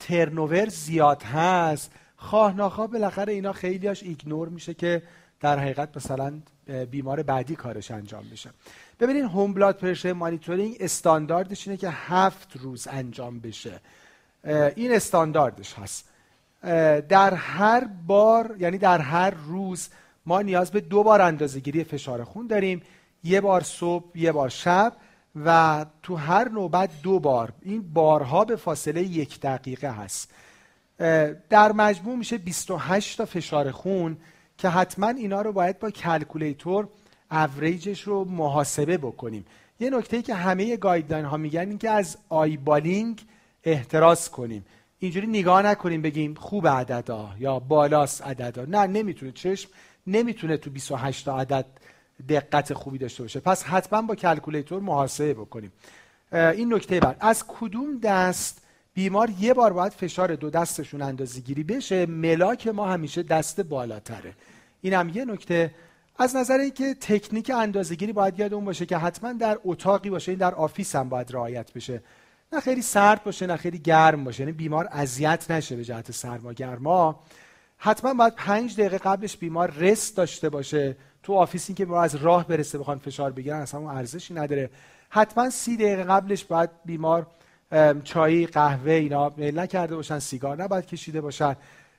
turnover 0.00 0.68
زیاد 0.68 1.22
هست. 1.22 1.92
خواه 2.16 2.56
ناخواه 2.56 2.86
بالاخره 2.86 3.32
اینا 3.32 3.52
خیلیاش 3.52 4.02
ignore 4.02 4.48
میشه 4.48 4.74
که 4.74 5.02
در 5.40 5.58
حقیقت 5.58 5.96
مثلا 5.96 6.32
بیمار 6.90 7.22
بعدی 7.22 7.56
کارش 7.56 7.90
انجام 7.90 8.24
میشه 8.30 8.50
ببینید 9.00 9.24
home 9.24 9.54
blood 9.54 9.76
pressure 9.76 10.12
monitoring 10.12 10.76
استانداردش 10.80 11.68
اینه 11.68 11.78
که 11.78 11.88
هفت 11.90 12.56
روز 12.56 12.88
انجام 12.90 13.40
بشه. 13.40 13.80
این 14.76 14.94
استانداردش 14.94 15.74
هست. 15.74 16.08
در 17.08 17.34
هر 17.34 17.84
بار 18.06 18.56
یعنی 18.58 18.78
در 18.78 18.98
هر 18.98 19.30
روز 19.30 19.88
ما 20.26 20.42
نیاز 20.42 20.70
به 20.70 20.80
دو 20.80 21.02
بار 21.02 21.22
اندازهگیری 21.22 21.84
فشار 21.84 22.24
خون 22.24 22.46
داریم. 22.46 22.82
یه 23.24 23.40
بار 23.40 23.60
صبح 23.60 24.04
یه 24.14 24.32
بار 24.32 24.48
شب. 24.48 24.92
و 25.44 25.86
تو 26.02 26.16
هر 26.16 26.48
نوبت 26.48 26.90
دو 27.02 27.18
بار. 27.18 27.52
این 27.62 27.92
بارها 27.92 28.44
به 28.44 28.56
فاصله 28.56 29.02
یک 29.02 29.40
دقیقه 29.40 29.90
هست. 29.90 30.30
در 31.50 31.72
مجموع 31.72 32.16
میشه 32.16 32.38
28 32.38 33.18
تا 33.18 33.24
فشار 33.24 33.70
خون 33.70 34.16
که 34.58 34.68
حتما 34.68 35.08
اینا 35.08 35.42
رو 35.42 35.52
باید 35.52 35.78
با 35.78 35.90
calculator 35.90 36.88
اوریجش 37.30 38.02
رو 38.02 38.24
محاسبه 38.24 38.98
بکنیم. 38.98 39.44
یه 39.80 39.90
نکته 39.90 40.22
که 40.22 40.34
همه 40.34 40.76
guideline 40.76 41.24
ها 41.24 41.36
میگن 41.36 41.68
این 41.68 41.78
که 41.78 41.90
از 41.90 42.18
eyeballing 42.28 43.22
احتراز 43.64 44.30
کنیم. 44.30 44.64
اینجوری 44.98 45.26
نگاه 45.26 45.62
نکنیم 45.62 46.02
بگیم 46.02 46.34
خوب 46.34 46.68
عددا 46.68 47.30
یا 47.38 47.58
بالاست 47.58 48.22
عددا. 48.22 48.64
نه 48.64 48.86
نمی‌تونه 48.86 49.32
چشم 49.32 49.70
نمی‌تونه 50.06 50.56
تو 50.56 50.70
28 50.70 51.24
تا 51.24 51.38
عدد 51.38 51.66
دقت 52.28 52.74
خوبی 52.74 52.98
داشته 52.98 53.22
باشه. 53.22 53.40
پس 53.40 53.62
حتما 53.62 54.02
با 54.02 54.14
calculator 54.14 54.80
محاسبه 54.80 55.34
بکنیم. 55.34 55.72
این 56.32 56.74
نکته 56.74 57.00
بعد. 57.00 57.16
از 57.20 57.44
کدوم 57.48 57.98
دست 57.98 58.62
بیمار 58.94 59.30
یه 59.30 59.54
بار 59.54 59.72
باید 59.72 59.92
فشار 59.92 60.34
دو 60.34 60.50
دستشون 60.50 61.02
اندازه 61.02 61.40
گیری 61.40 61.62
بشه؟ 61.62 62.06
ملاک 62.06 62.66
ما 62.66 62.86
همیشه 62.86 63.22
دست 63.22 63.60
بالاتره. 63.60 64.32
این 64.80 64.92
هم 64.92 65.08
یه 65.08 65.24
نکته. 65.24 65.74
از 66.18 66.36
نظر 66.36 66.58
اینکه 66.58 66.94
تکنیک 66.94 67.50
اندازهگیری 67.54 68.12
باید 68.12 68.38
یادمون 68.38 68.64
باشه 68.64 68.86
که 68.86 68.96
حتما 68.96 69.32
در 69.32 69.58
اتاقی 69.64 70.10
باشه 70.10 70.32
این 70.32 70.38
در 70.38 70.54
office 70.54 70.96
هم 70.96 71.08
باید 71.08 71.32
رعایت 71.32 71.72
بشه. 71.72 72.02
نه 72.52 72.60
خیلی 72.60 72.82
سرد 72.82 73.24
باشه 73.24 73.46
نه 73.46 73.56
خیلی 73.56 73.78
گرم 73.78 74.24
باشه. 74.24 74.40
یعنی 74.40 74.52
بیمار 74.52 74.88
اذیت 74.92 75.50
نشه 75.50 75.76
به 75.76 75.84
جهت 75.84 76.12
سرما 76.12 76.52
گرما 76.52 77.20
حتما 77.78 78.14
باید 78.14 78.34
پنج 78.34 78.76
دقیقه 78.76 78.98
قبلش 78.98 79.36
بیمار 79.36 79.70
رست 79.70 80.16
داشته 80.16 80.48
باشه. 80.48 80.96
تو 81.26 81.34
آفیسی 81.34 81.74
که 81.74 81.84
بیمار 81.84 82.04
از 82.04 82.14
راه 82.14 82.46
برسه 82.46 82.78
بخوان 82.78 82.98
فشار 82.98 83.32
بگیرن 83.32 83.60
اصلا 83.60 83.80
اون 83.80 83.96
ارزشی 83.96 84.34
نداره. 84.34 84.70
حتما 85.08 85.50
سی 85.50 85.76
دقیقه 85.76 86.04
قبلش 86.04 86.44
باید 86.44 86.70
بیمار 86.84 87.26
چای 88.04 88.46
قهوه 88.46 88.92
اینا 88.92 89.32
میل 89.36 89.58
نکرده 89.58 89.96
باشن 89.96 90.18
سیگار 90.18 90.62
نباید 90.62 90.86
کشیده 90.86 91.20
باشن. 91.20 91.56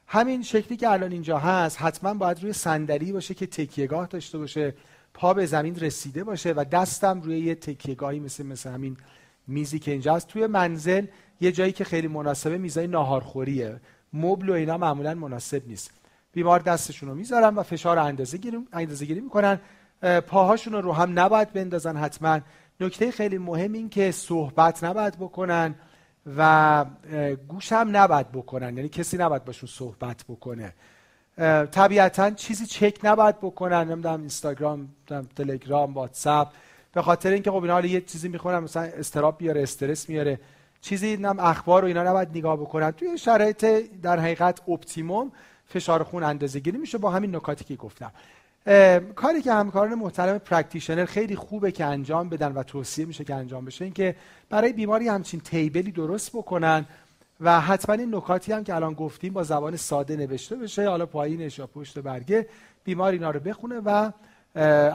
همین 0.08 0.44
شکلی 0.44 0.78
که 0.78 0.90
الان 0.90 1.12
اینجا 1.12 1.38
هست 1.38 1.82
حتما 1.82 2.14
باید 2.14 2.44
روی 2.44 2.54
صندلی 2.54 3.12
باشه 3.12 3.34
که 3.34 3.48
تکیهگاه 3.48 4.08
داشته 4.08 4.38
باشه 4.38 4.74
پا 5.14 5.34
به 5.34 5.46
زمین 5.46 5.76
رسیده 5.76 6.24
باشه 6.24 6.54
و 6.54 6.66
دستم 6.72 7.22
روی 7.22 7.40
یه 7.40 7.56
تکیهگاهی 7.56 8.20
مثل 8.20 8.46
مثل 8.46 8.70
همین 8.70 8.98
میزی 9.48 9.80
که 9.80 9.92
اینجا 9.92 10.16
هست. 10.16 10.28
توی 10.28 10.48
منزل 10.48 11.06
یه 11.42 11.52
جایی 11.52 11.72
که 11.72 11.84
خیلی 11.84 12.08
مناسبه 12.08 12.58
میزای 12.58 12.88
ناهارخوریه. 12.88 13.80
مبل 14.14 14.50
و 14.50 14.54
اینا 14.54 14.78
معمولا 14.78 15.14
مناسب 15.14 15.68
نیست. 15.68 15.92
بیمار 16.38 16.60
دستشون 16.60 17.10
رو 17.10 17.16
می‌ذارن 17.16 17.56
و 17.56 17.64
فشار 17.64 18.00
اندازه 18.00 18.38
گیری, 18.38 18.58
اندازه 18.74 19.06
گیری 19.06 19.20
می‌کنن. 19.20 19.60
پاهاشون 20.28 20.74
رو 20.74 20.94
هم 20.94 21.20
نباید 21.20 21.54
بندازن 21.54 21.98
حتما. 21.98 22.40
نکته 22.80 23.12
خیلی 23.12 23.38
مهم 23.38 23.74
این 23.74 23.90
که 23.90 24.12
صحبت 24.12 24.84
نباید 24.84 25.16
بکنن 25.16 25.76
و 26.38 26.86
گوش 27.48 27.72
هم 27.72 27.98
نباید 27.98 28.32
بکنن. 28.32 28.78
یعنی 28.78 28.90
کسی 28.90 29.18
نباید 29.18 29.46
باشون 29.46 29.70
صحبت 29.70 30.24
بکنه. 30.30 30.74
طبیعتا 31.72 32.32
چیزی 32.32 32.66
چک 32.66 33.00
نباید 33.04 33.38
بکنن. 33.38 33.92
نمی‌دونم 33.92 34.20
اینستاگرام 34.20 34.90
تلگرام 35.36 35.94
واتساپ. 35.94 36.48
به 36.94 37.02
خاطر 37.02 37.30
اینکه 37.30 37.52
خب 37.52 37.62
اینا 37.62 37.74
حالا 37.74 37.88
یه 37.88 38.02
چیزی 38.02 38.30
می‌خونن 38.30 38.60
مثلا 38.60 38.84
اضطراب 38.84 39.38
بیاره 39.38 39.64
استرس 39.64 40.10
میاره. 40.10 40.40
چیزی 40.82 41.18
نم 41.18 41.40
اخبار 41.40 41.84
و 41.84 41.88
اینا 41.88 42.04
نباید 42.04 42.30
نگاه 42.38 42.58
بکنن. 42.58 42.92
توی 42.92 43.18
شرایط 43.18 43.66
در 44.02 44.20
حقیقت 44.20 44.70
optimum 44.70 45.32
فشار 45.68 46.04
خون 46.04 46.24
اندازه 46.24 46.60
گیری 46.60 46.78
میشه 46.78 46.98
با 46.98 47.12
همین 47.12 47.36
نکاتی 47.36 47.66
که 47.66 47.76
گفتم. 47.76 48.12
کاری 49.16 49.42
که 49.42 49.54
همکاران 49.54 49.96
محترم 49.96 50.38
practitioner 50.38 51.06
خیلی 51.06 51.36
خوبه 51.36 51.72
که 51.72 51.86
انجام 51.86 52.30
بدن 52.30 52.52
و 52.52 52.64
توصیه 52.64 53.06
میشه 53.06 53.24
که 53.24 53.36
انجام 53.36 53.66
بشه 53.66 53.86
این 53.86 53.94
که 53.94 54.16
برای 54.50 54.74
بیماری 54.74 55.08
همچین 55.08 55.40
table 55.40 55.83
ی 55.83 55.92
درست 55.92 56.32
بکنن 56.32 56.86
و 57.42 57.62
حتما 57.62 57.96
این 57.96 58.16
نکاتی 58.16 58.52
هم 58.52 58.64
که 58.64 58.76
الان 58.76 58.94
گفتیم 58.94 59.34
با 59.34 59.44
زبان 59.44 59.76
ساده 59.76 60.16
نوشته 60.16 60.56
بشه 60.56 60.90
حالا 60.90 61.06
پایینش 61.06 61.60
یا 61.60 61.68
پشت 61.68 62.00
برگه 62.00 62.48
بیمار 62.84 63.12
اینا 63.12 63.32
رو 63.32 63.40
بخونه 63.40 63.80
و 63.86 64.12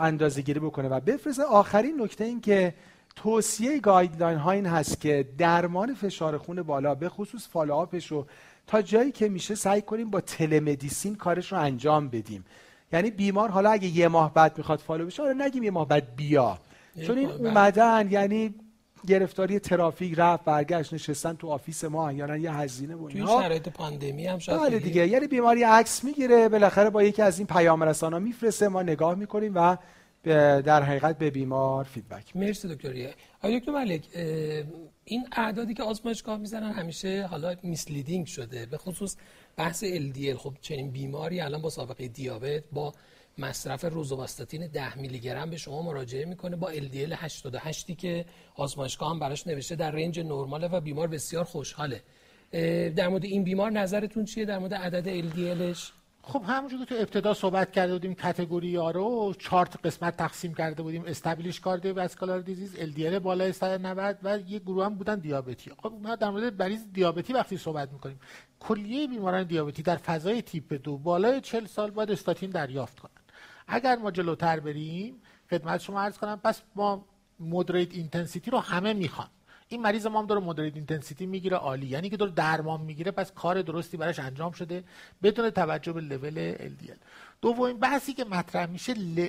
اندازه 0.00 0.42
گیری 0.42 0.60
بکنه 0.60 0.88
و 0.88 1.00
بفرسته. 1.00 1.42
آخرین 1.42 2.02
نکته 2.02 2.24
این 2.24 2.40
که 2.40 2.74
توصیه 3.16 3.80
guideline 3.80 4.38
ها 4.38 4.50
این 4.50 4.66
هست 4.66 5.00
که 5.00 5.28
درمان 5.38 5.94
فشار 5.94 6.38
خون 6.38 6.62
بالا 6.62 6.94
به 6.94 7.08
خصوص 7.08 7.48
follow-up 7.48 7.96
ش 7.96 8.06
رو 8.06 8.26
تا 8.66 8.82
جایی 8.82 9.12
که 9.12 9.28
میشه 9.28 9.54
سعی 9.54 9.82
کنیم 9.82 10.10
با 10.10 10.20
telemedicine 10.20 11.14
کارش 11.14 11.52
رو 11.52 11.58
انجام 11.58 12.08
بدیم. 12.08 12.44
یعنی 12.92 13.10
بیمار 13.10 13.48
حالا 13.48 13.70
اگه 13.70 13.88
یه 13.88 14.08
ماه 14.08 14.34
بعد 14.34 14.58
می‌خواد 14.58 14.78
follow 14.78 15.06
بشه 15.06 15.22
آره 15.22 15.34
نگیم 15.34 15.62
یه 15.62 15.70
ماه 15.70 15.88
بعد 15.88 16.16
بیا. 16.16 16.58
چون 17.06 17.18
این 17.18 17.30
اومدن 17.30 18.08
یعنی 18.10 18.54
گرفتاری 19.06 19.58
ترافیک 19.58 20.14
رفت 20.16 20.44
برگشت 20.44 20.94
نشستن 20.94 21.34
تو 21.34 21.48
office 21.48 21.84
ما 21.84 22.12
یا 22.12 22.36
یه 22.36 22.52
هزینه 22.52 22.94
و 22.94 23.04
اینها 23.04 23.42
شرایط 23.42 23.68
پاندمی 23.68 24.26
هم 24.26 24.38
شاید 24.38 24.60
بله 24.60 24.78
دیگه. 24.78 25.08
یعنی 25.08 25.26
بیماری 25.26 25.62
عکس 25.62 26.04
می‌گیره 26.04 26.48
بالاخره 26.48 26.90
با 26.90 27.02
یکی 27.02 27.22
از 27.22 27.38
این 27.38 27.46
پیام 27.46 27.82
رسانا 27.82 28.18
میفرسته 28.18 28.68
ما 28.68 28.82
نگاه 28.82 29.14
می‌کنیم 29.14 29.52
و 29.54 29.76
در 30.62 30.82
حقیقت 30.82 31.18
به 31.18 31.30
بیمار 31.30 31.84
feedback 31.84 32.36
مرسی 32.36 32.68
دکتر 32.68 32.94
آقای 33.44 33.60
دکتر 33.60 33.72
ملک 33.72 34.02
این 35.04 35.28
اعدادی 35.32 35.74
که 35.74 35.82
آزمایشگاه 35.82 36.38
می‌زنن 36.38 36.72
همیشه 36.72 37.26
حالا 37.26 37.56
misleading 37.62 38.26
شده 38.26 38.66
به 38.66 38.78
خصوص 38.78 39.16
بحث 39.56 39.84
LDL 39.84 40.36
خب 40.36 40.54
چنین 40.60 40.90
بیماری 40.90 41.40
الان 41.40 41.62
با 41.62 41.70
سابقه 41.70 42.08
دیابت 42.08 42.62
با 42.72 42.92
مصرف 43.38 43.84
روزوواستاتین 43.84 44.66
10 44.66 44.98
میلی 44.98 45.20
گرم 45.20 45.50
به 45.50 45.56
شما 45.56 45.82
مراجعه 45.82 46.24
می‌کنه 46.24 46.56
با 46.56 46.72
LDL 46.72 47.12
88 47.12 47.98
که 47.98 48.24
آزمایشگاه 48.56 49.10
هم 49.10 49.18
براش 49.18 49.46
نوشته 49.46 49.76
در 49.76 49.90
range 49.90 50.20
نرماله 50.20 50.68
و 50.68 50.80
بیمار 50.80 51.06
بسیار 51.08 51.44
خوشحاله. 51.44 52.02
در 52.96 53.08
مورد 53.08 53.24
این 53.24 53.44
بیمار 53.44 53.70
نظرتون 53.70 54.24
چیه؟ 54.24 54.44
در 54.44 54.58
مورد 54.58 54.74
عدد 54.74 55.30
LDLش 55.30 55.92
خب 56.24 56.42
همونجور 56.46 56.78
که 56.78 56.84
تو 56.84 56.94
ابتدا 56.94 57.34
صحبت 57.34 57.72
کرده 57.72 57.92
بودیم 57.92 58.14
category 58.14 58.76
ها 58.76 58.90
رو 58.90 59.34
چهار 59.38 59.86
قسمت 59.86 60.16
تقسیم 60.16 60.54
کرده 60.54 60.82
بودیم 60.82 61.04
established 61.06 61.60
cardiovascular 61.60 62.40
disease 62.40 62.76
LDL 62.78 63.18
بالای 63.18 63.52
190 63.52 64.18
و 64.22 64.38
یه 64.38 64.58
گروه 64.58 64.84
هم 64.84 64.94
بودن 64.94 65.18
دیابتی. 65.18 65.70
خب 65.82 65.92
ما 66.02 66.16
در 66.16 66.30
مورد 66.30 66.62
مریض 66.62 66.84
دیابتی 66.92 67.32
وقتی 67.32 67.56
صحبت 67.56 67.92
می‌کنیم 67.92 68.20
کلیه 68.60 69.06
بیماران 69.06 69.44
دیابتی 69.44 69.82
در 69.82 69.96
فضای 69.96 70.42
تیپ 70.42 70.72
دو 70.82 70.98
بالای 70.98 71.40
40 71.40 71.66
سال 71.66 71.90
باید 71.90 72.10
استاتین 72.10 72.50
دریافت 72.50 73.00
کنن. 73.00 73.10
اگر 73.66 73.96
ما 73.96 74.10
جلوتر 74.10 74.60
بریم 74.60 75.22
خدمت 75.50 75.80
شما 75.80 76.02
عرض 76.02 76.18
کنم 76.18 76.40
پس 76.44 76.62
ما 76.76 77.04
moderate 77.40 77.94
intensity 77.94 78.50
رو 78.50 78.58
همه 78.58 78.92
می‌خوان. 78.92 79.28
این 79.72 79.82
مریض 79.82 80.06
ما 80.06 80.20
هم 80.20 80.26
داره 80.26 80.40
moderate 80.40 80.76
intensity 80.76 81.26
می‌گیره 81.26 81.56
عالی. 81.56 81.86
یعنی 81.86 82.10
که 82.10 82.16
داره 82.16 82.30
درمان 82.30 82.80
می‌گیره 82.80 83.10
پس 83.10 83.32
کار 83.32 83.62
درستی 83.62 83.96
براش 83.96 84.18
انجام 84.18 84.52
شده 84.52 84.84
بدون 85.22 85.50
توجه 85.50 85.92
به 85.92 86.00
لول 86.00 86.54
LDL 86.54 86.96
دومین 87.42 87.78
بحثی 87.78 88.12
که 88.12 88.24
مطرح 88.24 88.66
میشه 88.66 88.94
ل... 88.94 89.28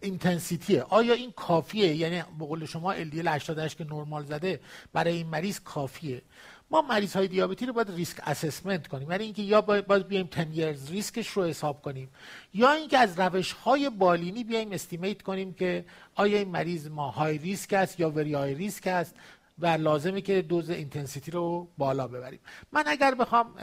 intensity 0.00 0.74
ه 0.74 0.82
آیا 0.82 1.14
این 1.14 1.32
کافیه؟ 1.32 1.94
یعنی 1.94 2.22
به 2.38 2.44
قول 2.46 2.64
شما 2.64 2.94
LDL 2.94 3.26
88 3.26 3.78
که 3.78 3.84
نرمال 3.84 4.24
زده 4.24 4.60
برای 4.92 5.16
این 5.16 5.26
مریض 5.26 5.60
کافیه؟ 5.60 6.22
ما 6.70 6.82
مریض 6.82 7.16
های 7.16 7.28
دیابتی 7.28 7.66
رو 7.66 7.72
باید 7.72 7.90
risk 7.90 8.16
assessment 8.26 8.86
کنیم. 8.86 9.10
یعنی 9.10 9.24
اینکه 9.24 9.42
یا 9.42 9.60
باید 9.60 10.08
بیایم 10.08 10.28
10 10.30 10.46
years 10.54 10.90
risk 10.90 11.15
ش 11.15 11.28
رو 11.28 11.44
حساب 11.44 11.82
کنیم 11.82 12.08
یا 12.54 12.72
اینکه 12.72 12.98
از 12.98 13.20
روش 13.20 13.52
های 13.52 13.90
بالینی 13.90 14.44
بیایم 14.44 14.72
estimate 14.72 15.22
کنیم 15.22 15.54
که 15.54 15.84
آیا 16.14 16.38
این 16.38 16.48
مریض 16.48 16.86
ما 16.86 17.10
high 17.10 17.38
risk 17.38 17.72
است 17.72 18.00
یا 18.00 18.10
very 18.10 18.34
high 18.34 18.54
risk 18.54 18.86
است. 18.86 19.14
و 19.58 19.66
لازمه 19.66 20.20
که 20.20 20.42
دوز 20.42 20.70
intensity 20.70 21.30
رو 21.30 21.68
بالا 21.78 22.08
ببریم. 22.08 22.40
من 22.72 22.82
اگر 22.86 23.14
بخوام 23.14 23.54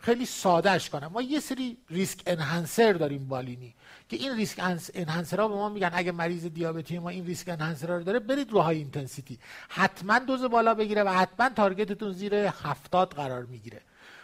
خیلی 0.00 0.26
سادهش 0.26 0.90
کنم. 0.90 1.06
ما 1.06 1.22
یه 1.22 1.40
سری 1.40 1.78
risk 1.90 2.22
enhancer 2.26 2.92
داریم 2.92 3.28
بالینی 3.28 3.74
که 4.08 4.16
این 4.16 4.36
risk 4.36 4.60
enhancer 4.94 5.42
ها 5.42 5.48
به 5.48 5.54
ما 5.54 5.68
میگن 5.68 5.90
اگه 5.92 6.12
مریض 6.12 6.46
دیابتی 6.46 6.98
ما 6.98 7.08
این 7.08 7.26
risk 7.26 7.48
enhancer 7.48 7.91
ها 7.91 7.96
رو 7.96 8.02
داره 8.02 8.18
برید 8.18 8.50
رو 8.50 8.60
high 8.60 8.76
intensity 8.76 9.38
حتما 9.68 10.18
دوز 10.18 10.42
بالا 10.42 10.74
بگیره 10.74 11.02
و 11.02 11.08
حتما 11.08 11.48
target 11.48 11.91
تون 11.91 12.12
زیر 12.12 12.34
70 12.34 13.14
قرار 13.14 13.44
می‌گیره. 13.44 13.80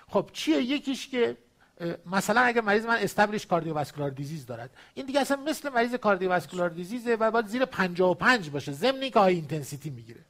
خب 0.09 0.31
چیه؟ 0.33 0.57
یکیش 0.63 1.09
که 1.09 1.37
مثلا 2.07 2.41
اگه 2.41 2.61
مریض 2.61 2.87
من 2.87 2.97
established 2.97 3.47
cardiovascular 3.47 4.11
disease 4.11 4.47
دارد 4.47 4.71
این 4.95 5.07
دیگه 5.07 5.21
اصلا 5.21 5.37
مثل 5.37 5.69
مریض 5.69 5.95
cardiovascular 5.95 6.69
disease 6.69 7.09
ه 7.09 7.15
و 7.15 7.31
باید 7.31 7.47
زیر 7.47 7.65
55 7.65 8.51
باشه. 8.51 8.73
ضمن 8.73 9.11
که 9.11 9.19
high 9.19 9.35
intensity 9.35 9.91
می‌گیره. 9.91 10.21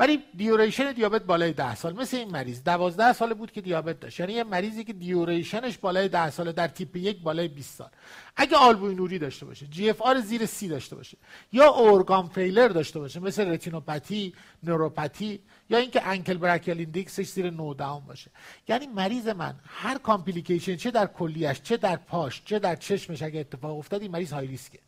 ولی 0.00 0.22
duration 0.36 0.92
دیابت 0.92 1.24
بالای 1.24 1.52
10 1.52 1.74
سال 1.74 1.96
مثل 1.96 2.16
این 2.16 2.30
مریض. 2.30 2.62
12 2.64 3.12
ساله 3.12 3.34
بود 3.34 3.52
که 3.52 3.60
دیابت 3.60 4.00
داشت. 4.00 4.20
یعنی 4.20 4.32
یه 4.32 4.44
مریضی 4.44 4.84
که 4.84 4.92
duration 4.92 5.61
ش 5.61 5.78
بالای 5.78 6.08
10 6.08 6.30
ساله 6.30 6.52
در 6.52 6.68
تیپ 6.68 6.96
یک 6.96 7.22
بالای 7.22 7.48
20 7.48 7.78
سال. 7.78 7.88
اگه 8.36 8.56
آلبومینوری 8.56 9.18
داشته 9.18 9.46
باشه 9.46 9.66
GFR 9.66 10.20
زیر 10.20 10.46
سی 10.46 10.68
داشته 10.68 10.96
باشه 10.96 11.18
یا 11.52 11.68
organ 11.70 12.28
failure 12.28 12.68
داشته 12.68 12.98
باشه 12.98 13.20
مثل 13.20 13.48
رتینوپاتی 13.48 14.34
نوروپاتی 14.62 15.40
یا 15.70 15.78
اینکه 15.78 16.08
ankle 16.08 16.36
brachial 16.36 16.78
index 16.78 17.14
ش 17.14 17.28
زیر 17.28 17.50
9 17.50 17.74
باشه. 18.06 18.30
یعنی 18.68 18.86
مریض 18.86 19.28
من 19.28 19.54
هر 19.64 19.98
complication 19.98 20.76
چه 20.76 20.90
در 20.90 21.06
کلیش 21.06 21.62
چه 21.62 21.76
در 21.76 21.96
پاش 21.96 22.42
چه 22.44 22.58
در 22.58 22.76
چشمش 22.76 23.22
اگه 23.22 23.40
اتفاق 23.40 23.78
افتاد 23.78 24.02
این 24.02 24.10
مریض 24.10 24.32
high 24.32 24.46
risk 24.46 24.72
ه 24.72 24.78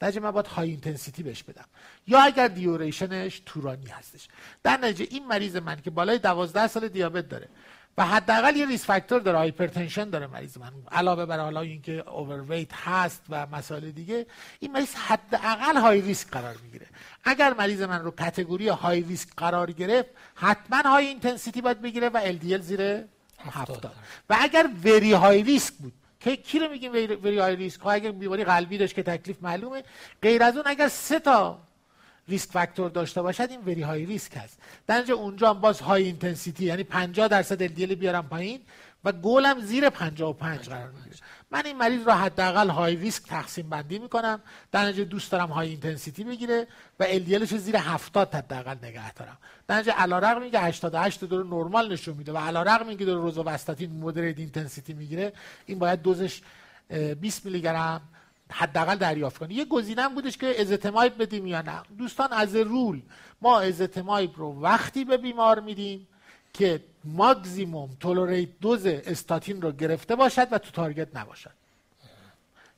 در 0.00 0.18
من 0.18 0.30
باید 0.30 0.46
high 0.46 0.70
intensity 0.70 1.22
بهش 1.22 1.42
بدم. 1.42 1.64
یا 2.06 2.22
اگر 2.22 2.48
duration 2.48 3.23
ش 3.23 3.42
طولانی 3.46 3.86
هستش. 3.86 4.28
در 4.62 4.76
نتیجه 4.76 5.06
این 5.10 5.26
مریض 5.26 5.56
من 5.56 5.80
که 5.80 5.90
بالای 5.90 6.18
12 6.18 6.66
سال 6.66 6.88
دیابت 6.88 7.28
داره 7.28 7.48
و 7.98 8.06
حداقل 8.06 8.56
یه 8.56 8.66
risk 8.66 8.84
factor 8.84 9.20
داره 9.20 9.38
hypertension 9.38 10.10
داره 10.10 10.26
مریض 10.26 10.58
من. 10.58 10.72
علاوه 10.92 11.26
بر 11.26 11.38
حالا 11.38 11.60
اینکه 11.60 12.08
overweight 12.10 12.72
هست 12.72 13.22
و 13.28 13.46
مسائل 13.46 13.90
دیگه 13.90 14.26
این 14.60 14.72
مریض 14.72 14.94
حداقل 14.94 15.76
high 15.76 16.00
risk 16.00 16.28
قرار 16.28 16.56
می‌گیره. 16.62 16.86
اگر 17.24 17.54
مریض 17.54 17.82
من 17.82 18.02
رو 18.02 18.10
category 18.10 18.68
high 18.68 19.02
risk 19.02 19.28
قرار 19.36 19.72
گرفت 19.72 20.08
حتما 20.34 20.90
high 20.90 21.06
intensity 21.06 21.60
باید 21.60 21.82
بگیره 21.82 22.08
و 22.08 22.32
LDL 22.32 22.60
زیر 22.60 23.04
70 23.50 23.92
و 24.30 24.36
اگر 24.40 24.70
very 24.84 25.12
high 25.12 25.42
risk 25.42 25.74
بود 25.74 25.92
کی 26.30 26.58
رو 26.58 26.68
میگیم 26.68 26.92
very 26.92 27.38
high 27.38 27.56
risk؟ 27.56 27.80
ها 27.80 27.92
اگر 27.92 28.10
بیماری 28.10 28.44
قلبی 28.44 28.78
داشت 28.78 28.94
که 28.94 29.02
تکلیف 29.02 29.36
معلومه. 29.42 29.82
غیر 30.22 30.42
از 30.42 30.56
اون 30.56 30.64
اگر 30.66 30.88
سه 30.88 31.20
تا 31.20 31.58
risk 32.28 32.50
factor 32.50 32.90
داشته 32.90 33.22
باشد 33.22 33.50
این 33.50 33.60
very 33.60 33.82
high 33.82 34.06
risk 34.06 34.36
هست. 34.36 34.58
در 34.86 35.12
اونجا 35.12 35.50
هم 35.50 35.60
باز 35.60 35.80
high 35.80 36.04
intensity 36.04 36.64
یعنی 36.64 36.82
50 36.84 37.28
درصد 37.28 37.66
LDL 37.66 37.92
بیارم 37.92 38.28
پایین 38.28 38.60
و 39.04 39.12
گلم 39.12 39.60
زیر 39.60 39.90
55 39.90 40.68
قرار 40.68 40.90
می‌گیره. 40.90 41.16
من 41.54 41.66
این 41.66 41.76
مریض 41.76 42.02
رو 42.06 42.12
حداقل 42.12 42.68
high 42.68 42.96
risk 42.96 43.22
تقسیم 43.22 43.68
بندی 43.68 43.98
می‌کنم. 43.98 44.40
در 44.72 44.84
نتیجه 44.84 45.04
دوست 45.04 45.32
دارم 45.32 45.48
high 45.48 45.68
intensity 45.68 46.24
بگیره 46.24 46.66
و 47.00 47.04
LDL 47.04 47.34
ش 47.34 47.54
زیر 47.54 47.76
70 47.76 48.34
حداقل 48.34 48.76
نگه 48.82 49.12
دارم. 49.12 49.38
در 49.68 49.76
نتیجه 49.76 49.92
علیرغم 49.92 50.42
اینکه 50.42 50.60
88 50.60 51.24
دور 51.24 51.44
نرمال 51.44 51.92
نشون 51.92 52.16
میده 52.16 52.32
و 52.32 52.36
علیرغم 52.36 52.88
اینکه 52.88 53.04
داره 53.04 53.20
روزوواستاتین 53.20 53.90
moderate 53.90 54.38
intensity 54.38 54.92
می‌گیره 54.92 55.32
این 55.66 55.78
باید 55.78 56.02
دوزش 56.02 56.42
20 57.20 57.44
میلی 57.46 57.60
گرم 57.60 58.00
حداقل 58.50 58.96
دریافت 58.96 59.38
کنی 59.38 59.54
یه 59.54 59.64
گزینم 59.64 60.14
بودش 60.14 60.36
که 60.36 60.60
ازتمایب 60.60 61.22
بدیم 61.22 61.46
یا 61.46 61.62
نه. 61.62 61.82
دوستان 61.98 62.32
از 62.32 62.56
رول 62.56 63.02
ما 63.42 63.60
ازتمایب 63.60 64.30
رو 64.36 64.62
وقتی 64.62 65.04
به 65.04 65.16
بیمار 65.16 65.60
میدیم 65.60 66.08
که 66.52 66.80
ماکزیموم 67.04 67.90
تولوریت 68.00 68.48
دوز 68.60 68.86
استاتین 68.86 69.62
رو 69.62 69.72
گرفته 69.72 70.16
باشد 70.16 70.48
و 70.50 70.58
تو 70.58 70.70
تارگت 70.70 71.16
نباشد. 71.16 71.50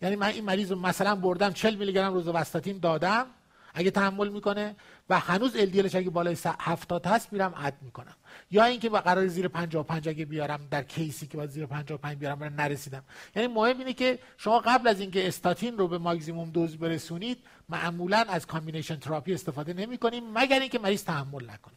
یعنی 0.03 0.17
من 0.17 0.27
این 0.27 0.45
مریض 0.45 0.73
رو 0.73 0.79
مثلا 0.79 1.15
بردم 1.15 1.53
40 1.53 1.75
میلی 1.75 1.93
گرم 1.93 2.15
روز 2.15 2.29
استاتین 2.29 2.79
دادم 2.79 3.27
اگه 3.75 3.91
تحمل 3.91 4.29
می‌کنه 4.29 4.77
و 5.11 5.19
هنوز 5.19 5.57
LDLش 5.57 5.95
اگه 5.95 6.11
بالای 6.11 6.37
70 6.45 7.07
هست 7.07 7.33
میرم 7.33 7.55
اد 7.57 7.75
می‌کنم. 7.83 8.17
یا 8.51 8.65
اینکه 8.65 8.89
با 8.89 9.01
قرار 9.01 9.27
زیر 9.27 9.49
55 9.49 10.09
اگه 10.09 10.25
بیارم 10.25 10.69
در 10.71 10.83
case 10.83 11.18
ی 11.18 11.27
که 11.27 11.37
باید 11.37 11.51
زیر 11.51 11.67
55 11.67 12.19
بیارم 12.19 12.39
برای 12.39 12.55
نرسیدم. 12.55 13.03
یعنی 13.37 13.49
مهم 13.49 13.79
اینه 13.79 13.93
که 13.93 14.19
شما 14.37 14.59
قبل 14.59 14.89
از 14.89 15.01
اینکه 15.01 15.29
استاتین 15.29 15.79
رو 15.79 15.89
به 15.89 15.99
maximum 15.99 16.51
dose 16.51 16.77
برسونید 16.77 17.39
معمولا 17.69 18.25
از 18.29 18.47
combination 18.47 18.97
therapy 18.97 19.35
استفاده 19.35 19.73
نمی 19.73 19.99
کنیم 19.99 20.25
مگر 20.35 20.61
اینکه 20.61 20.79
مریض 20.79 21.05
تحمل 21.05 21.51
نکنه. 21.51 21.75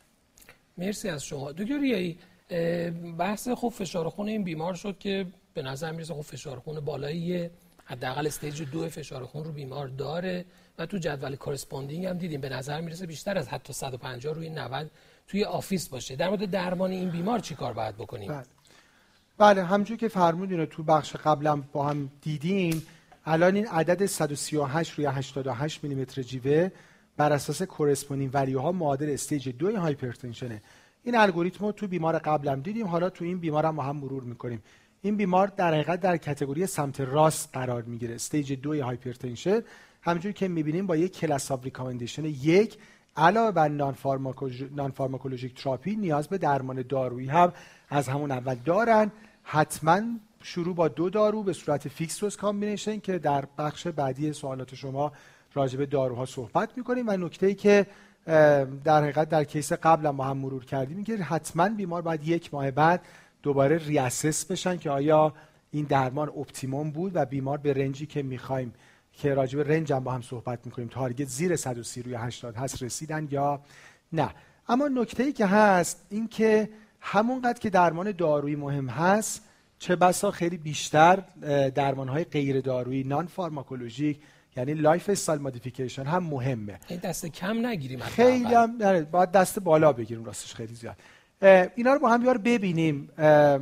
مرسی 0.77 1.09
از 1.09 1.23
شما. 1.23 1.51
دکتر 1.51 1.79
ریایی 1.79 2.19
بحث 3.17 3.47
خوب 3.47 3.73
فشار 3.73 4.09
خون 4.09 4.27
این 4.27 4.43
بیمار 4.43 4.73
شد 4.73 4.97
که 4.97 5.25
به 5.53 5.61
نظر 5.61 5.91
می‌رسه 5.91 6.13
خوب 6.13 6.23
فشار 6.23 6.59
خون 6.59 6.79
بالایی 6.79 7.49
حداقل 7.85 8.27
stage 8.27 8.61
دو 8.61 8.89
فشار 8.89 9.25
خون 9.25 9.43
رو 9.43 9.51
بیمار 9.51 9.87
داره 9.87 10.45
و 10.77 10.85
تو 10.85 10.97
جدول 10.97 11.35
corresponding 11.35 12.05
هم 12.05 12.17
دیدیم. 12.17 12.41
به 12.41 12.49
نظر 12.49 12.81
می‌رسه 12.81 13.05
بیشتر 13.05 13.37
از 13.37 13.47
حتی 13.47 13.73
150 13.73 14.33
روی 14.33 14.49
90 14.49 14.91
توی 15.27 15.43
office 15.43 15.89
باشه. 15.89 16.15
در 16.15 16.29
مورد 16.29 16.51
درمان 16.51 16.91
این 16.91 17.09
بیمار 17.09 17.39
چی 17.39 17.55
کار 17.55 17.73
باید 17.73 17.95
بکنیم؟ 17.95 18.27
بله, 18.27 18.43
بله 19.37 19.63
همونجور 19.63 19.97
که 19.97 20.07
فرمودین 20.07 20.65
تو 20.65 20.83
بخش 20.83 21.15
قبلا 21.15 21.55
با 21.55 21.87
هم 21.87 22.09
دیدیم 22.21 22.87
الان 23.25 23.55
این 23.55 23.67
عدد 23.67 24.05
138 24.05 24.91
روی 24.93 25.05
88 25.05 25.83
میلیمتر 25.83 26.21
جیوه 26.21 26.69
بر 27.17 27.33
اساس 27.33 27.61
corresponding 27.61 28.31
value 28.33 28.65
ها 28.65 28.71
معادل 28.71 29.09
stage 29.09 29.49
دو 29.49 29.77
hypertension 29.77 30.49
ه. 30.49 30.61
این 31.03 31.15
الگوریتم 31.15 31.65
رو 31.65 31.71
تو 31.71 31.87
بیمار 31.87 32.17
قبلم 32.17 32.61
دیدیم 32.61 32.87
حالا 32.87 33.09
تو 33.09 33.25
این 33.25 33.39
بیمار 33.39 33.65
هم 33.65 33.79
هم 33.79 33.95
مرور 33.95 34.23
می‌کنیم. 34.23 34.63
این 35.01 35.15
بیمار 35.15 35.47
در 35.47 35.73
حقیقت 35.73 35.99
در 35.99 36.17
category 36.17 36.67
سمت 36.67 37.01
راست 37.01 37.49
قرار 37.53 37.81
می‌گیره 37.81 38.15
stage 38.15 38.53
دو 38.53 38.83
hypertension. 38.83 39.61
همونجوری 40.01 40.33
که 40.33 40.47
می‌بینیم 40.47 40.87
با 40.87 40.95
یک 40.95 41.17
class 41.17 41.51
of 41.51 41.63
recommendation 41.63 42.25
یک 42.25 42.77
علاوه 43.17 43.51
بر 43.51 43.67
non-pharmacologic 43.67 45.63
therapy 45.63 45.95
نیاز 45.95 46.27
به 46.27 46.37
درمان 46.37 46.83
دارویی 46.89 47.27
هم 47.27 47.53
از 47.89 48.07
همون 48.07 48.31
اول 48.31 48.55
دارن. 48.55 49.11
حتما 49.43 50.01
شروع 50.43 50.75
با 50.75 50.87
دو 50.87 51.09
دارو 51.09 51.43
به 51.43 51.53
صورت 51.53 51.87
fixed 51.87 52.19
dose 52.19 52.37
combination 52.37 52.99
که 52.99 53.19
در 53.19 53.45
بخش 53.57 53.87
بعدی 53.87 54.33
سوالات 54.33 54.75
شما 54.75 55.11
راجع 55.53 55.77
به 55.77 55.85
داروها 55.85 56.25
صحبت 56.25 56.77
می‌کنیم. 56.77 57.05
و 57.07 57.17
نکته 57.17 57.47
ای 57.47 57.55
که 57.55 57.85
در 58.83 59.01
حقیقت 59.01 59.29
در 59.29 59.43
case 59.43 59.73
قبل 59.73 60.09
ما 60.09 60.23
هم 60.23 60.37
مرور 60.37 60.65
کردیم. 60.65 61.03
که 61.03 61.17
حتما 61.17 61.69
بیمار 61.69 62.01
باید 62.01 62.27
یک 62.27 62.53
ماه 62.53 62.71
بعد 62.71 63.01
دوباره 63.43 63.77
reassess 63.77 64.45
بشن 64.45 64.77
که 64.77 64.89
آیا 64.89 65.33
این 65.71 65.85
درمان 65.85 66.29
optimum 66.29 66.91
بود 66.91 67.11
و 67.15 67.25
بیمار 67.25 67.57
به 67.57 67.73
range 67.73 68.00
ی 68.00 68.05
که 68.05 68.23
می‌خوایم 68.23 68.73
که 69.13 69.33
راجع 69.33 69.63
به 69.63 69.75
range 69.75 69.93
هم 69.93 70.03
با 70.03 70.11
هم 70.11 70.21
صحبت 70.21 70.59
می‌کنیم 70.65 70.87
target 70.87 71.27
زیر 71.27 71.55
130 71.55 72.01
روی 72.01 72.15
80 72.15 72.55
هست 72.55 72.83
رسیدن 72.83 73.27
یا 73.31 73.61
نه. 74.13 74.29
اما 74.67 74.87
نکته 74.87 75.23
ای 75.23 75.33
که 75.33 75.45
هست 75.45 76.05
این 76.09 76.27
که 76.27 76.69
همونقدر 77.01 77.59
که 77.59 77.69
درمان 77.69 78.11
دارویی 78.11 78.55
مهم 78.55 78.89
هست 78.89 79.41
چه 79.79 79.95
بسا 79.95 80.31
خیلی 80.31 80.57
بیشتر 80.57 81.23
درمان 81.75 82.07
های 82.07 82.23
غیر 82.23 82.61
دارویی 82.61 83.03
non-pharmacologic 83.03 84.19
یعنی 84.59 84.73
lifestyle 84.73 85.41
modification 85.41 86.03
هم 86.03 86.23
مهمه. 86.23 86.79
این 86.87 86.99
دست 86.99 87.25
کم 87.25 87.65
نگیریم 87.65 87.99
خیلی 87.99 88.53
هم 88.53 88.77
باید 89.11 89.31
دست 89.31 89.59
بالا 89.59 89.93
بگیریم 89.93 90.25
راستش 90.25 90.55
خیلی 90.55 90.73
زیاد. 90.73 90.95
اینا 91.75 91.93
رو 91.93 91.99
با 91.99 92.09
هم 92.09 92.21
بیار 92.21 92.37
ببینیم. 92.37 93.09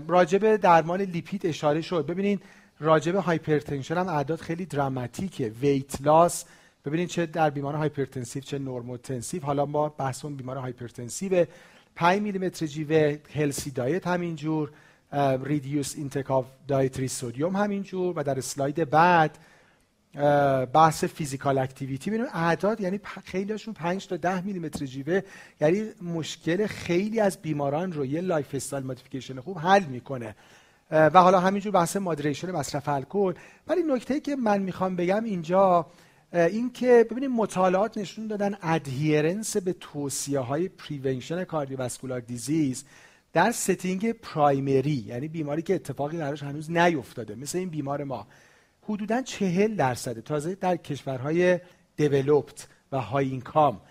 راجب 0.08 0.56
درمان 0.56 1.02
لیپید 1.02 1.46
اشاره 1.46 1.82
شد. 1.82 2.06
ببینید 2.06 2.42
راجب 2.80 3.16
hypertension 3.16 3.98
هم 3.98 4.08
اعداد 4.08 4.40
خیلی 4.40 4.66
dramatic 4.66 5.33
ه. 5.33 5.50
weight 5.50 6.02
loss 6.02 6.46
ببینید 6.86 7.10
چه 7.10 7.26
در 7.26 7.50
بیمار 7.50 7.76
hypertensive 7.76 8.44
چه 8.44 8.60
normotensive. 8.60 9.44
حالا 9.44 9.66
ما 9.66 9.90
بحثمون 9.90 10.36
بیمار 10.36 10.58
hypertensive 10.58 11.46
5 11.96 12.22
میلی 12.22 12.40
متر 12.40 12.66
جیوه 12.66 13.18
healthy 13.36 13.72
diet 13.72 14.08
همینجور 14.08 14.72
reduced 15.44 15.96
intake 15.98 16.32
of 16.32 16.46
dietary 16.68 17.08
sodium 17.08 17.56
همینجور 17.56 18.20
و 18.20 18.24
در 18.24 18.38
اسلاید 18.38 18.90
بعد 18.90 19.38
بحث 20.74 21.04
physical 21.04 21.58
activity. 21.58 22.10
ببینیم 22.10 22.28
اعداد 22.34 22.82
یعنی 22.82 23.00
خیلیشون 23.26 23.74
5 23.74 24.08
تا 24.08 24.18
10 24.18 24.42
میلی 24.42 24.60
متر 24.60 24.86
جیوه. 24.86 25.22
یعنی 25.62 25.84
مشکل 26.02 26.68
خیلی 26.68 27.20
از 27.20 27.42
بیماران 27.42 27.92
رو 27.92 28.06
یه 28.06 28.22
lifestyle 28.22 28.84
modification 28.84 29.40
خوب 29.40 29.58
حل 29.58 29.84
می‌کنه. 29.84 30.36
و 30.92 31.22
حالا 31.22 31.40
همینجور 31.40 31.72
بحث 31.72 31.98
moderation 31.98 32.52
مصرف 32.52 32.90
الکل. 32.90 33.34
ولی 33.68 33.84
نکته 33.84 34.20
که 34.20 34.36
من 34.36 34.62
می‌خوام 34.62 34.96
بگم 34.96 35.24
اینجا 35.24 35.86
این 36.34 36.72
که 36.72 37.06
ببینیم 37.12 37.32
مطالعات 37.32 37.98
نشون 37.98 38.28
دادن 38.28 38.58
adherence 38.62 39.58
به 39.58 39.74
توصیه 39.74 40.40
های 40.40 40.68
prevention 40.68 41.44
cardiovascular 41.44 42.20
disease 42.20 42.86
در 43.34 43.52
setting 43.52 44.12
primary 44.12 45.06
یعنی 45.08 45.28
بیماری 45.28 45.62
که 45.62 45.76
اتفاقی 45.76 46.18
درش 46.18 46.44
هنوز 46.44 46.72
نیفتاده. 46.72 47.36
مثل 47.36 47.58
این 47.58 47.70
بیمار 47.70 48.04
ما. 48.04 48.28
حدودا 48.90 49.22
چهل 49.22 49.76
درصده. 49.76 50.22
تازه 50.22 50.56
در 50.56 50.78
کشورهای 50.78 51.60
developed 51.96 52.68
و 52.92 53.02
high 53.02 53.30
income 53.30 53.82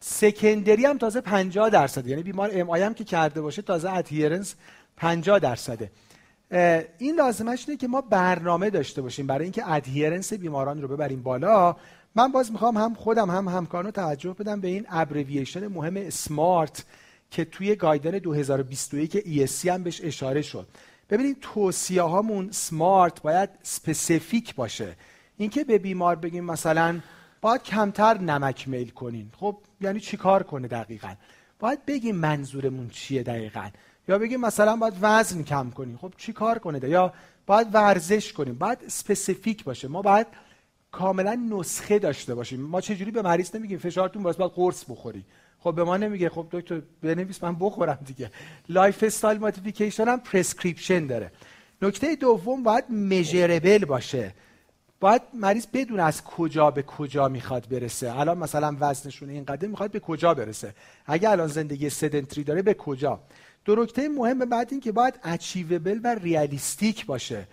secondary 0.00 0.86
هم 0.86 0.98
تازه 0.98 1.20
50 1.20 1.70
درصده. 1.70 2.10
یعنی 2.10 2.22
بیمار 2.22 2.50
MI 2.52 2.70
هم 2.70 2.94
که 2.94 3.04
کرده 3.04 3.40
باشه 3.40 3.62
تازه 3.62 3.92
adherence 3.92 4.54
50 4.96 5.38
درصده. 5.38 5.90
این 6.98 7.16
لازمش 7.16 7.64
اینه 7.68 7.80
که 7.80 7.88
ما 7.88 8.00
برنامه 8.00 8.70
داشته 8.70 9.02
باشیم. 9.02 9.26
برای 9.26 9.42
اینکه 9.42 9.72
adherence 9.72 10.32
بیماران 10.32 10.82
رو 10.82 10.88
ببریم 10.88 11.22
بالا 11.22 11.76
من 12.14 12.32
باز 12.32 12.52
می‌خوام 12.52 12.76
هم 12.76 12.94
خودم 12.94 13.30
هم 13.30 13.48
همکارانو 13.48 13.90
توجه 13.90 14.32
بدم 14.32 14.60
به 14.60 14.68
این 14.68 14.86
abbreviation 14.88 15.66
مهم 15.66 15.96
SMART 15.96 16.84
که 17.30 17.44
توی 17.44 17.76
guideline 17.76 18.18
2021 18.18 19.18
ESC 19.18 19.66
هم 19.66 19.82
بهش 19.82 20.00
اشاره 20.04 20.42
شد. 20.42 20.66
ببینید 21.10 21.36
توصیه 21.40 22.02
هامون 22.02 22.50
SMART 22.50 23.22
باید 23.22 23.50
specific 23.62 24.54
باشه. 24.54 24.96
اینکه 25.36 25.64
به 25.64 25.78
بیمار 25.78 26.16
بگیم 26.16 26.44
مثلا 26.44 27.00
باید 27.40 27.62
کمتر 27.62 28.18
نمک 28.18 28.68
میل 28.68 28.90
کنین. 28.90 29.30
خب 29.36 29.56
یعنی 29.80 30.00
چیکار 30.00 30.42
کنه 30.42 30.68
دقیقا؟ 30.68 31.14
باید 31.58 31.86
بگیم 31.86 32.16
منظورمون 32.16 32.88
چیه 32.88 33.22
دقیقا؟ 33.22 33.68
یا 34.08 34.18
بگیم 34.18 34.40
مثلا 34.40 34.76
باید 34.76 34.94
وزن 35.00 35.42
کم 35.42 35.70
کنیم 35.70 35.96
خب 35.96 36.12
چی 36.16 36.32
کار 36.32 36.58
کنه 36.58 36.78
ده؟ 36.78 36.88
یا 36.88 37.12
باید 37.46 37.74
ورزش 37.74 38.32
کنیم. 38.32 38.54
باید 38.54 38.78
specific 38.88 39.64
باشه. 39.64 39.88
ما 39.88 40.02
باید 40.02 40.26
کاملا 40.92 41.48
نسخه 41.50 41.98
داشته 41.98 42.34
باشیم. 42.34 42.60
ما 42.60 42.80
چجوری 42.80 43.10
به 43.10 43.22
مریض 43.22 43.56
نمیگیم 43.56 43.78
فشارتون 43.78 44.22
باید 44.22 44.36
باید 44.36 44.52
قرص 44.52 44.84
بخوری 44.88 45.24
خب 45.64 45.74
به 45.74 45.84
ما 45.84 45.96
نمیگه. 45.96 46.28
خب 46.28 46.46
دکتر 46.50 46.82
بنویس 47.02 47.44
من 47.44 47.56
بخورم 47.60 47.98
دیگه. 48.06 48.30
lifestyle 48.68 49.38
modification 49.38 50.08
هم 50.08 50.20
prescription 50.20 51.06
داره. 51.06 51.30
نکته 51.82 52.16
دوم 52.16 52.62
باید 52.62 52.84
measurable 52.88 53.84
باشه. 53.84 54.34
باید 55.00 55.22
مریض 55.34 55.66
بدونه 55.72 56.00
از 56.00 56.24
کجا 56.24 56.70
به 56.70 56.82
کجا 56.82 57.28
می‌خواد 57.28 57.68
برسه. 57.68 58.18
الان 58.18 58.38
مثلا 58.38 58.76
وزنشون 58.80 59.30
اینقدر 59.30 59.68
می‌خواد 59.68 59.90
به 59.90 60.00
کجا 60.00 60.34
برسه. 60.34 60.74
اگه 61.06 61.30
الان 61.30 61.48
زندگی 61.48 61.90
sedentary 61.90 62.44
داره 62.44 62.62
به 62.62 62.74
کجا؟ 62.74 63.20
دو 63.64 63.82
نکته 63.82 64.08
مهم 64.08 64.38
بعد 64.38 64.68
این 64.70 64.80
که 64.80 64.92
باید 64.92 65.14
achievable 65.22 66.00
و 66.04 66.14
realistic 66.14 67.06
باشه. 67.06 67.48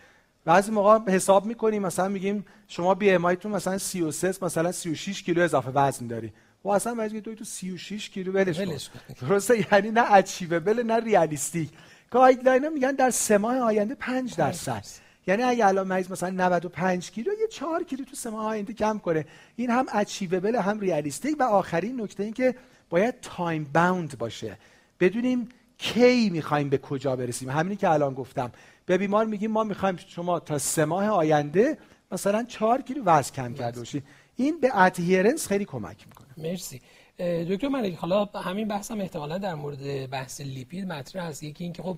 بعضی 0.46 0.72
موقع 0.72 1.12
حساب 1.12 1.46
می‌کنیم 1.46 1.82
مثلا 1.82 2.08
میگیم 2.08 2.46
شما 2.68 2.96
BMI 2.96 3.38
مثلا 3.46 3.78
33 3.78 4.34
مثلا 4.42 4.72
36 4.72 5.24
کیلو 5.24 5.42
اضافه 5.42 5.70
وزن 5.70 6.08
داری. 6.08 6.34
و 6.64 6.70
اصلا 6.70 6.94
مجید 6.94 7.36
تو 7.36 7.44
36 7.44 8.10
کیلو 8.10 8.32
ولش 8.32 8.60
کن. 8.60 9.28
درسته؟ 9.28 9.68
یعنی 9.72 9.92
نه 9.92 10.14
achievable 10.14 10.84
نه 10.84 11.00
realistic 11.00 11.70
guideline 12.12 12.70
میگن 12.70 12.92
در 12.92 13.10
سه 13.10 13.38
ماه 13.38 13.58
آینده 13.58 13.96
5 13.96 14.36
درصد. 14.36 14.86
یعنی 15.28 15.44
اگه 15.44 15.68
الان 15.68 15.88
مریض 15.88 16.12
مثلا 16.12 16.30
95 16.30 17.12
کیلو 17.12 17.32
یه 17.42 17.48
4 17.48 17.84
کیلو 17.84 18.06
تو 18.06 18.16
سه 18.16 18.30
ماه 18.30 18.46
آینده 18.46 18.74
کم 18.74 19.00
کنه. 19.00 19.26
این 19.56 19.70
هم 19.70 19.86
achievable 19.94 20.56
هم 20.56 20.80
realistic 20.80 21.36
و 21.40 21.44
آخرین 21.44 22.02
نکته 22.02 22.24
این 22.24 22.34
که 22.34 22.56
باید 22.90 23.16
time-bound 23.22 24.18
باشه. 24.18 24.58
بدونیم 25.00 25.50
کی 25.78 26.30
می‌خوایم 26.30 26.70
به 26.70 26.78
کجا 26.78 27.16
برسیم. 27.16 27.50
همینی 27.50 27.76
که 27.76 27.90
الان 27.90 28.14
گفتم. 28.14 28.52
به 28.86 28.98
بیمار 28.98 29.26
میگیم 29.26 29.52
ما 29.52 29.64
می‌خوایم 29.64 29.98
شما 30.08 30.40
تا 30.40 30.58
سه 30.58 30.86
ماه 30.86 31.08
آینده 31.08 31.78
مثلا 32.12 32.44
4 32.44 32.82
کیلو 32.82 33.04
وزن 33.04 33.32
کم 33.34 33.54
کرده 33.54 33.80
باشید 33.80 34.04
این 34.36 34.60
به 34.60 34.78
adherence 34.78 35.48
خیلی 35.48 35.66
کمک 35.66 36.08
می‌کنه. 36.08 36.21
مرسی. 36.38 36.82
دکتر 37.20 37.68
ملک 37.68 37.96
حالا 37.96 38.26
همین 38.26 38.68
بحث 38.68 38.92
هم 38.92 39.02
احتمالا 39.02 39.38
در 39.38 39.56
مورد 39.56 40.10
بحث 40.10 40.42
لیپید 40.42 40.88
مطرح 40.88 41.24
هست 41.24 41.44
یکی 41.44 41.64
اینکه 41.64 41.84
خب 41.84 41.98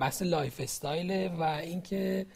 بحث 0.00 0.22
lifestyle 0.22 1.32
و 1.38 1.42
اینکه 1.42 2.26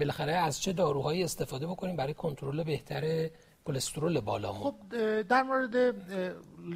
بالاخره 0.00 0.32
از 0.32 0.62
چه 0.62 0.72
داروهایی 0.72 1.24
استفاده 1.24 1.66
بکنیم 1.66 1.96
برای 1.96 2.14
کنترل 2.14 2.62
بهتر 2.62 3.30
کلسترول 3.64 4.20
بالامون 4.20 4.62
خب 4.62 4.74
در 5.22 5.42
مورد 5.42 5.94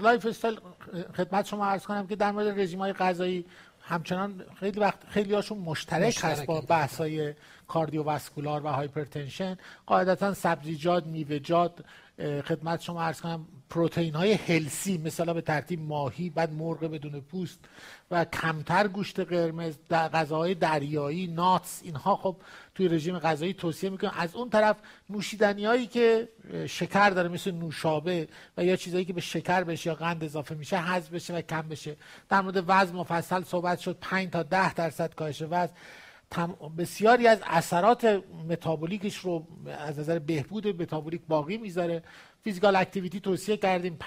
lifestyle 0.03 0.59
خدمت 1.17 1.47
شما 1.47 1.67
عرض 1.67 1.87
کنم 1.87 2.07
که 2.07 2.17
در 2.17 2.33
مورد 2.33 2.61
رژیم 2.61 2.79
های 2.79 2.93
غذایی 2.93 3.45
همچنان 3.81 4.45
خیلی 4.61 4.81
وقت 4.81 4.99
خیلی 5.09 5.35
هاشون 5.35 5.59
مشترک, 5.59 6.03
مشترک 6.03 6.31
هست 6.33 6.47
با 6.47 6.61
بحث 6.61 6.97
های 6.97 7.35
cardiovascular 7.69 8.67
و 8.67 8.69
hypertension. 8.69 9.57
قاعدتا 9.87 10.35
سبزیجات 10.35 11.07
میوه‌جات 11.07 11.73
خدمت 12.23 12.81
شما 12.81 13.03
عرض 13.03 13.21
کنم 13.21 13.47
پروتئین 13.71 14.15
های 14.15 14.33
healthy 14.33 14.99
مثلا 14.99 15.35
به 15.35 15.41
ترتیب 15.41 15.81
ماهی 15.81 16.31
بعد 16.31 16.53
مرغ 16.53 16.81
بدون 16.81 17.21
پوست 17.21 17.59
و 18.11 18.25
کمتر 18.25 18.89
گوشت 18.89 19.21
قرمز 19.21 19.75
در 19.89 20.09
غذاهای 20.09 20.55
دریایی 20.55 21.27
nuts 21.27 21.81
اینها 21.85 22.17
خب 22.17 22.37
توی 22.75 22.89
رژیم 22.89 23.19
غذایی 23.19 23.55
توصیه 23.55 23.91
می‌کنن 23.91 24.11
از 24.17 24.35
اون 24.35 24.51
طرف 24.51 24.77
نوشیدنی 25.11 25.65
هایی 25.65 25.87
که 25.87 26.29
شکر 26.67 27.11
داره 27.11 27.29
مثل 27.29 27.51
نوشابه 27.51 28.29
و 28.57 28.65
یا 28.65 28.77
چیزایی 28.77 29.05
که 29.05 29.13
به 29.13 29.21
شکر 29.21 29.65
بشه 29.65 29.91
یا 29.91 29.95
قند 29.95 30.25
اضافه 30.25 30.55
میشه 30.55 30.77
حذف 30.77 31.11
بشه 31.11 31.35
و 31.35 31.41
کم 31.41 31.63
بشه. 31.63 31.97
در 32.29 32.41
مورد 32.41 32.65
وزن 32.67 32.97
مفصل 32.97 33.43
صحبت 33.43 33.79
شد 33.79 33.97
5 34.01 34.31
تا 34.31 34.43
10 34.43 34.75
درصد 34.75 35.15
کاهش 35.15 35.43
وزن. 35.43 35.73
بسیاری 36.79 37.27
از 37.27 37.39
اثرات 37.47 38.23
متابولیکش 38.49 39.17
رو 39.17 39.47
از 39.79 39.99
نظر 39.99 40.19
بهبود 40.19 40.83
متابولیک 40.83 41.23
باقی 41.29 41.57
می‌ذاره. 41.57 42.03
physical 42.45 42.77
activity 42.77 43.21
توصیه 43.21 43.57
کردیم 43.57 43.99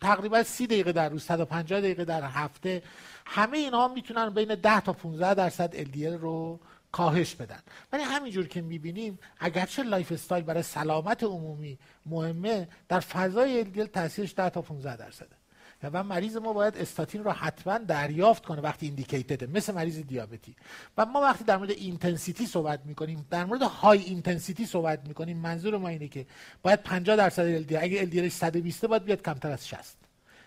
تقریبا 0.00 0.42
سی 0.42 0.66
دقیقه 0.66 0.92
در 0.92 1.08
روز 1.08 1.22
150 1.22 1.80
دقیقه 1.80 2.04
در 2.04 2.22
هفته. 2.22 2.82
همه 3.26 3.58
اینها 3.58 3.88
می‌تونن 3.88 4.30
بین 4.30 4.54
10 4.54 4.80
تا 4.80 4.92
15 4.92 5.34
درصد 5.34 5.84
LDL 5.84 6.20
رو 6.20 6.60
کاهش 6.92 7.34
بدن. 7.34 7.60
ولی 7.92 8.02
همینجور 8.02 8.48
که 8.48 8.62
می‌بینیم 8.62 9.18
اگرچه 9.38 9.82
lifestyle 9.82 10.44
برای 10.44 10.62
سلامت 10.62 11.22
عمومی 11.22 11.78
مهمه 12.06 12.68
در 12.88 13.00
فضای 13.00 13.64
LDL 13.64 13.90
تاثیرش 13.92 14.34
10 14.36 14.50
تا 14.50 14.62
15 14.62 14.96
درصده. 14.96 15.41
و 15.88 16.02
مریض 16.02 16.36
ما 16.36 16.52
باید 16.52 16.76
استاتین 16.76 17.24
رو 17.24 17.30
حتما 17.30 17.78
دریافت 17.78 18.44
کنه 18.44 18.60
وقتی 18.60 18.86
indicated 18.86 19.40
ه 19.40 19.46
مثل 19.46 19.74
مریض 19.74 19.98
دیابتی. 19.98 20.56
و 20.98 21.06
ما 21.06 21.20
وقتی 21.20 21.44
در 21.44 21.56
مورد 21.56 21.70
intensity 21.70 22.46
صحبت 22.46 22.80
می‌کنیم 22.84 23.26
در 23.30 23.44
مورد 23.44 23.62
high 23.62 24.02
intensity 24.02 24.66
صحبت 24.66 25.00
می‌کنیم 25.08 25.36
منظور 25.36 25.76
ما 25.76 25.88
اینه 25.88 26.08
که 26.08 26.26
باید 26.62 26.82
50 26.82 27.16
درصد 27.16 27.62
LDL 27.62 27.76
اگه 27.80 28.06
LDL 28.06 28.28
120 28.28 28.86
باید 28.86 29.04
بیاد 29.04 29.22
کمتر 29.22 29.50
از 29.50 29.68
60 29.68 29.96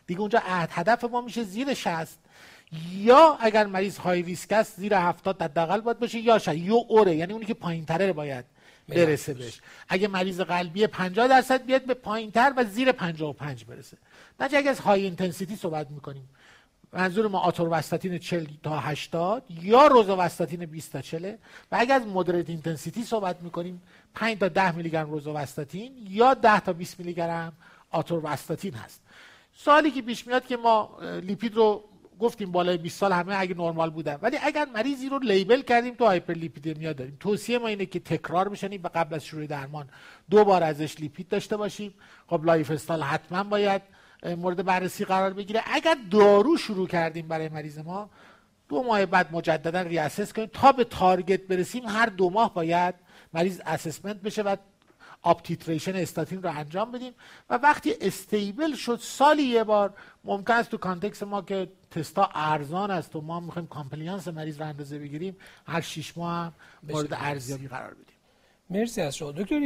دیگه 0.07 0.19
اونجا 0.19 0.41
هدف 0.45 1.03
ما 1.03 1.21
میشه 1.21 1.43
زیر 1.43 1.73
60 1.73 2.19
یا 2.93 3.37
اگر 3.41 3.65
مریض 3.65 3.97
high 3.97 4.21
risk 4.21 4.51
است 4.51 4.75
زیر 4.77 4.95
70 4.95 5.41
حداقل 5.41 5.81
باید 5.81 5.99
باشه 5.99 6.19
یا 6.19 6.39
شاید 6.39 6.63
یا 6.63 6.75
or 6.75 7.02
ه 7.02 7.15
یعنی 7.15 7.33
اونی 7.33 7.45
که 7.45 7.53
پایینتره 7.53 8.13
باید 8.13 8.45
برسه 8.89 9.33
بهش. 9.33 9.61
اگه 9.89 10.07
مریض 10.07 10.41
قلبی 10.41 10.87
50 10.87 11.27
درصد 11.27 11.65
بیاد 11.65 11.85
به 11.85 11.93
پایینتر 11.93 12.53
و 12.57 12.63
زیر 12.63 12.91
55 12.91 13.65
برسه. 13.65 13.97
نه 14.39 14.45
اگه 14.53 14.69
از 14.69 14.79
high 14.79 15.03
intensity 15.03 15.55
صحبت 15.55 15.91
می‌کنیم. 15.91 16.29
منظور 16.93 17.27
ما 17.27 17.53
آتورواستاتین 17.59 18.17
40 18.17 18.45
تا 18.63 18.79
80 18.79 19.43
یا 19.49 20.15
رزواستاتین 20.17 20.65
20 20.65 20.91
تا 20.91 21.01
40 21.01 21.35
و 21.71 21.77
اگر 21.79 21.95
از 21.95 22.07
moderate 22.07 22.49
intensity 22.49 23.03
صحبت 23.03 23.41
می‌کنیم 23.41 23.81
5 24.15 24.37
تا 24.37 24.47
10 24.47 24.71
میلی 24.71 24.89
گرم 24.89 25.13
رزواستاتین 25.13 25.93
یا 26.09 26.33
10 26.33 26.59
تا 26.59 26.73
20 26.73 26.99
میلی 26.99 27.13
گرم 27.13 27.53
آتورواستاتین 28.23 28.73
هست. 28.73 29.01
سوالی 29.53 29.91
که 29.91 30.01
پیش 30.01 30.27
میاد 30.27 30.47
که 30.47 30.57
ما 30.57 30.97
لیپید 31.01 31.55
رو 31.55 31.83
گفتیم 32.19 32.51
بالای 32.51 32.77
20 32.77 32.99
سال 32.99 33.11
همه 33.11 33.35
اگه 33.37 33.55
نرمال 33.55 33.89
بودن. 33.89 34.19
ولی 34.21 34.37
اگر 34.43 34.65
مریضی 34.65 35.09
رو 35.09 35.19
label 35.19 35.61
کردیم 35.61 35.95
تو 35.95 36.05
hyperlipidemia 36.05 36.93
داریم. 36.93 37.17
توصیه 37.19 37.59
ما 37.59 37.67
اینه 37.67 37.85
که 37.85 37.99
تکرار 37.99 38.49
بکنیم 38.49 38.81
و 38.83 38.89
قبل 38.95 39.15
از 39.15 39.25
شروع 39.25 39.45
درمان 39.45 39.89
دو 40.29 40.45
بار 40.45 40.63
ازش 40.63 40.99
لیپید 40.99 41.27
داشته 41.27 41.57
باشیم. 41.57 41.93
خب 42.27 42.45
lifestyle 42.45 43.01
حتما 43.01 43.43
باید 43.43 43.81
مورد 44.25 44.65
بررسی 44.65 45.05
قرار 45.05 45.33
بگیره. 45.33 45.61
اگر 45.65 45.97
دارو 46.11 46.57
شروع 46.57 46.87
کردیم 46.87 47.27
برای 47.27 47.49
مریض 47.49 47.79
ما 47.79 48.09
دو 48.69 48.83
ماه 48.83 49.05
بعد 49.05 49.33
مجددا 49.33 49.81
reassess 49.81 50.33
کنیم. 50.33 50.49
تا 50.53 50.71
به 50.71 50.83
target 50.83 51.41
برسیم 51.41 51.85
هر 51.85 52.05
دو 52.05 52.29
ماه 52.29 52.53
باید 52.53 52.95
مریض 53.33 53.61
assessment 53.65 54.21
بشه 54.21 54.41
و 54.41 54.55
up-titration 55.21 55.95
استاتین 55.95 56.43
رو 56.43 56.57
انجام 56.57 56.91
بدیم. 56.91 57.13
و 57.49 57.57
وقتی 57.57 57.93
stable 58.01 58.75
شد 58.75 58.99
سالی 59.01 59.43
یه 59.43 59.63
بار 59.63 59.93
ممکن 60.23 60.53
است 60.53 60.69
تو 60.71 60.77
context 60.77 61.23
ما 61.23 61.41
که 61.41 61.67
تستا 61.91 62.29
ارزان 62.35 62.91
است 62.91 63.15
و 63.15 63.21
ما 63.21 63.39
می‌خوایم 63.39 63.67
compliance 63.67 64.27
مریض 64.27 64.61
رو 64.61 64.67
اندازه 64.67 64.99
بگیریم 64.99 65.37
هر 65.67 65.81
شیش 65.81 66.17
ماه 66.17 66.45
هم 66.45 66.53
مورد 66.83 67.13
ارزیابی 67.13 67.67
قرار 67.67 67.93
بدیم. 67.93 68.15
مرسی 68.69 69.01
از 69.01 69.15
شما. 69.15 69.31
دکتر 69.31 69.59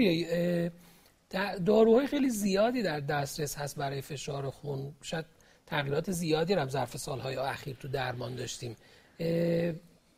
داروهای 1.65 2.07
خیلی 2.07 2.29
زیادی 2.29 2.81
در 2.81 2.99
دسترس 2.99 3.57
هست 3.57 3.75
برای 3.75 4.01
فشار 4.01 4.49
خون 4.49 4.93
شاید 5.01 5.25
تغییرات 5.65 6.11
زیادی 6.11 6.55
رو 6.55 6.69
ظرف 6.69 6.97
سالهای 6.97 7.35
اخیر 7.35 7.75
تو 7.75 7.87
درمان 7.87 8.35
داشتیم 8.35 8.75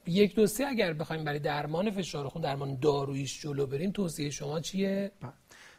یک 0.07 0.35
دو 0.35 0.47
سه 0.47 0.65
اگر 0.67 0.93
بخوایم 0.93 1.23
برای 1.23 1.39
درمان 1.39 1.91
فشار 1.91 2.27
خون 2.27 2.41
درمان 2.41 2.77
داروییش 2.81 3.41
جلو 3.41 3.65
بریم 3.65 3.91
توصیه 3.91 4.29
شما 4.29 4.59
چیه. 4.59 5.11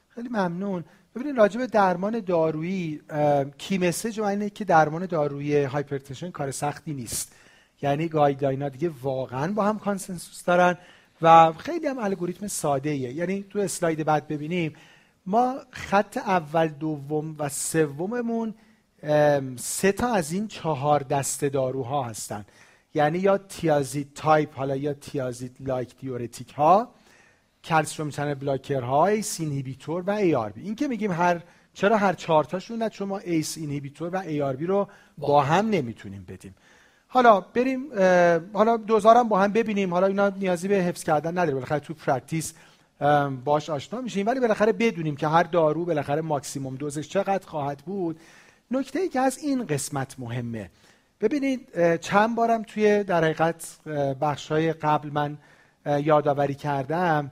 خیلی 0.08 0.28
ممنون 0.28 0.84
ببینید 1.14 1.36
راجع 1.36 1.60
به 1.60 1.66
درمان 1.66 2.20
دارویی 2.20 3.00
key 3.58 3.78
message 3.78 4.20
اینه 4.20 4.50
که 4.50 4.64
درمان 4.64 5.06
دارویی 5.06 5.62
hypertension 5.62 6.30
کار 6.30 6.50
سختی 6.50 6.94
نیست 6.94 7.34
یعنی 7.82 8.08
guideline 8.08 8.68
دیگه 8.68 8.90
واقعا 9.02 9.52
با 9.52 9.64
هم 9.64 9.78
consensus 9.78 10.44
دارن 10.44 10.78
و 11.22 11.52
خیلی 11.52 11.86
هم 11.86 11.98
الگوریتم 11.98 12.46
ساده 12.46 12.90
ایه. 12.90 13.12
یعنی 13.12 13.44
تو 13.50 13.58
اسلاید 13.58 14.04
بعد 14.04 14.28
ببینیم 14.28 14.74
ما 15.26 15.56
خط 15.70 16.16
اول 16.16 16.68
دوم 16.68 17.34
و 17.38 17.48
سوممون 17.48 18.54
سه 19.56 19.92
تا 19.92 20.14
از 20.14 20.32
این 20.32 20.48
چهار 20.48 21.00
دسته 21.00 21.48
داروها 21.48 22.02
هستن. 22.02 22.44
یعنی 22.94 23.18
یا 23.18 23.38
thiazide 23.38 24.10
type 24.14 24.56
حالا 24.56 24.76
یا 24.76 24.94
thiazide 24.94 25.56
like 25.60 25.96
diuretic 25.96 26.52
ها 26.52 26.88
calcium 27.64 28.10
channel 28.10 28.34
blocker 28.34 28.80
ها 28.80 29.06
ACE 29.06 29.40
و 29.86 30.10
ARB 30.10 30.62
این 30.62 30.74
که 30.74 30.88
میگیم 30.88 31.12
هر 31.12 31.42
چرا 31.74 31.96
هر 31.96 32.12
چهار 32.12 32.44
تاشون 32.44 32.82
نه؟ 32.82 32.90
شما 32.90 33.18
ACE 33.18 33.58
inhibitor 33.58 34.14
و 34.14 34.16
ARB 34.16 34.66
رو 34.66 34.88
با 35.18 35.42
هم 35.42 35.70
نمی‌تونیم 35.70 36.24
بدیم. 36.28 36.54
حالا 37.08 37.40
بریم 37.40 37.92
حالا 38.52 38.76
دوزارم 38.76 39.28
با 39.28 39.40
هم 39.40 39.52
ببینیم. 39.52 39.94
حالا 39.94 40.06
اینا 40.06 40.28
نیازی 40.28 40.68
به 40.68 40.74
حفظ 40.74 41.04
کردن 41.04 41.30
نداره. 41.30 41.54
بالاخره 41.54 41.80
تو 41.80 41.94
practice 41.94 42.54
باش 43.44 43.70
آشنا 43.70 44.00
میشیم. 44.00 44.26
ولی 44.26 44.40
بالاخره 44.40 44.72
بدونیم 44.72 45.16
که 45.16 45.28
هر 45.28 45.42
دارو 45.42 45.84
بالاخره 45.84 46.20
ماکسیموم 46.20 46.74
دوزش 46.74 47.08
چقدر 47.08 47.46
خواهد 47.46 47.78
بود. 47.78 48.20
نکته 48.70 49.00
ای 49.00 49.08
که 49.08 49.20
از 49.20 49.38
این 49.38 49.66
قسمت 49.66 50.14
مهمه. 50.18 50.70
ببینید 51.20 51.96
چند 51.96 52.36
بارم 52.36 52.62
توی 52.62 53.04
در 53.04 53.24
حقیقت 53.24 53.78
های 54.50 54.72
قبل 54.72 55.10
من 55.10 55.38
یادآوری 55.86 56.54
کردم. 56.54 57.30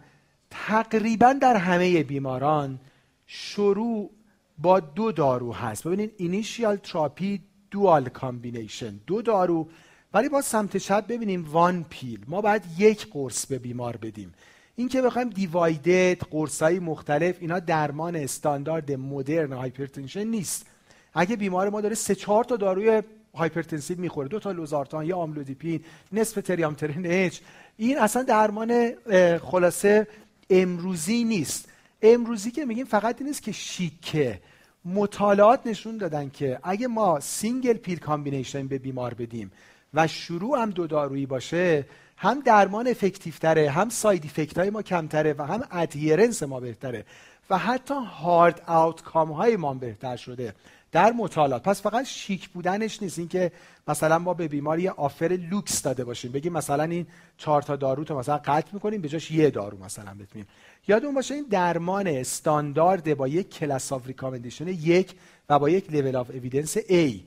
تقریبا 0.50 1.32
در 1.32 1.56
همه 1.56 2.02
بیماران 2.02 2.80
شروع 3.26 4.10
با 4.58 4.80
دو 4.80 5.12
دارو 5.12 5.54
هست. 5.54 5.86
ببینید 5.86 6.14
initial 6.16 6.76
therapy 6.76 7.42
dual 7.70 8.08
combination. 8.08 9.00
دو 9.06 9.22
دارو 9.22 9.68
ولی 10.14 10.28
با 10.28 10.42
سمت 10.42 10.76
چپ 10.76 11.06
ببینیم 11.06 11.48
one 11.50 11.84
pill. 11.90 12.24
ما 12.28 12.40
باید 12.40 12.62
یک 12.78 13.06
قرص 13.10 13.46
به 13.46 13.58
بیمار 13.58 13.96
بدیم. 13.96 14.32
اینکه 14.80 15.02
بخوایم 15.02 15.28
دیوایدد 15.28 16.22
قرصای 16.30 16.78
مختلف 16.78 17.36
اینا 17.40 17.58
درمان 17.58 18.16
استاندارد 18.16 18.92
مدرن 18.92 19.52
hypertension 19.52 20.24
نیست. 20.24 20.66
اگه 21.14 21.36
بیمار 21.36 21.70
ما 21.70 21.80
داره 21.80 21.94
سه 21.94 22.14
چهار 22.14 22.44
تا 22.44 22.56
داروی 22.56 23.02
hypertensive 23.34 24.00
می‌خوره 24.00 24.28
دو 24.28 24.38
تا 24.38 24.52
لوزارتان 24.52 25.06
یا 25.06 25.16
آملودیپین 25.16 25.80
نصف 26.12 26.42
تریامترن 26.42 27.06
اچ 27.06 27.38
این 27.76 27.98
اصلا 27.98 28.22
درمان 28.22 28.92
خلاصه 29.38 30.06
امروزی 30.50 31.24
نیست. 31.24 31.68
امروزی 32.02 32.50
که 32.50 32.64
میگیم 32.64 32.84
فقط 32.84 33.16
این 33.18 33.26
نیست 33.26 33.42
که 33.42 33.52
شیکه. 33.52 34.40
مطالعات 34.84 35.66
نشون 35.66 35.96
دادن 35.96 36.30
که 36.30 36.58
اگه 36.62 36.86
ما 36.86 37.20
single 37.20 37.72
pill 37.72 37.98
combination 37.98 38.68
به 38.68 38.78
بیمار 38.78 39.14
بدیم 39.14 39.52
و 39.94 40.06
شروع 40.06 40.62
هم 40.62 40.70
دو 40.70 40.86
دارویی 40.86 41.26
باشه 41.26 41.84
هم 42.22 42.40
درمان 42.40 42.88
effective 42.88 43.34
تره 43.40 43.70
هم 43.70 43.88
side 43.88 44.24
effect 44.24 44.58
های 44.58 44.70
ما 44.70 44.82
کمتره 44.82 45.34
و 45.38 45.42
هم 45.42 45.62
adherence 45.70 46.42
ما 46.42 46.60
بهتره 46.60 47.04
و 47.50 47.58
حتی 47.58 47.94
hard 47.94 48.62
outcome 48.66 49.32
های 49.32 49.56
ما 49.56 49.74
بهتر 49.74 50.16
شده 50.16 50.54
در 50.92 51.12
مطالعات. 51.12 51.62
پس 51.62 51.82
فقط 51.82 52.04
شیک 52.04 52.48
بودنش 52.48 53.02
نیست. 53.02 53.18
اینکه 53.18 53.52
مثلا 53.88 54.18
ما 54.18 54.34
به 54.34 54.48
بیماری 54.48 54.88
offer 54.88 55.38
لوکس 55.50 55.82
داده 55.82 56.04
باشیم. 56.04 56.32
بگیم 56.32 56.52
مثلا 56.52 56.84
این 56.84 57.06
چهار 57.36 57.62
تا 57.62 57.76
دارو 57.76 58.04
تو 58.04 58.18
مثلا 58.18 58.38
قطع 58.38 58.68
می‌کنیم 58.72 59.00
به 59.00 59.08
جاش 59.08 59.30
یه 59.30 59.50
دارو 59.50 59.84
مثلا 59.84 60.14
بتونیم. 60.20 60.46
یادون 60.88 61.14
باشه 61.14 61.34
این 61.34 61.46
درمان 61.50 62.06
استاندارد 62.06 63.16
با 63.16 63.28
یک 63.28 63.50
class 63.50 63.92
of 63.92 64.06
recommendation 64.06 64.68
یک 64.68 65.14
و 65.48 65.58
با 65.58 65.70
یک 65.70 65.92
level 65.92 66.16
of 66.16 66.30
evidence 66.30 66.78
A. 66.78 67.20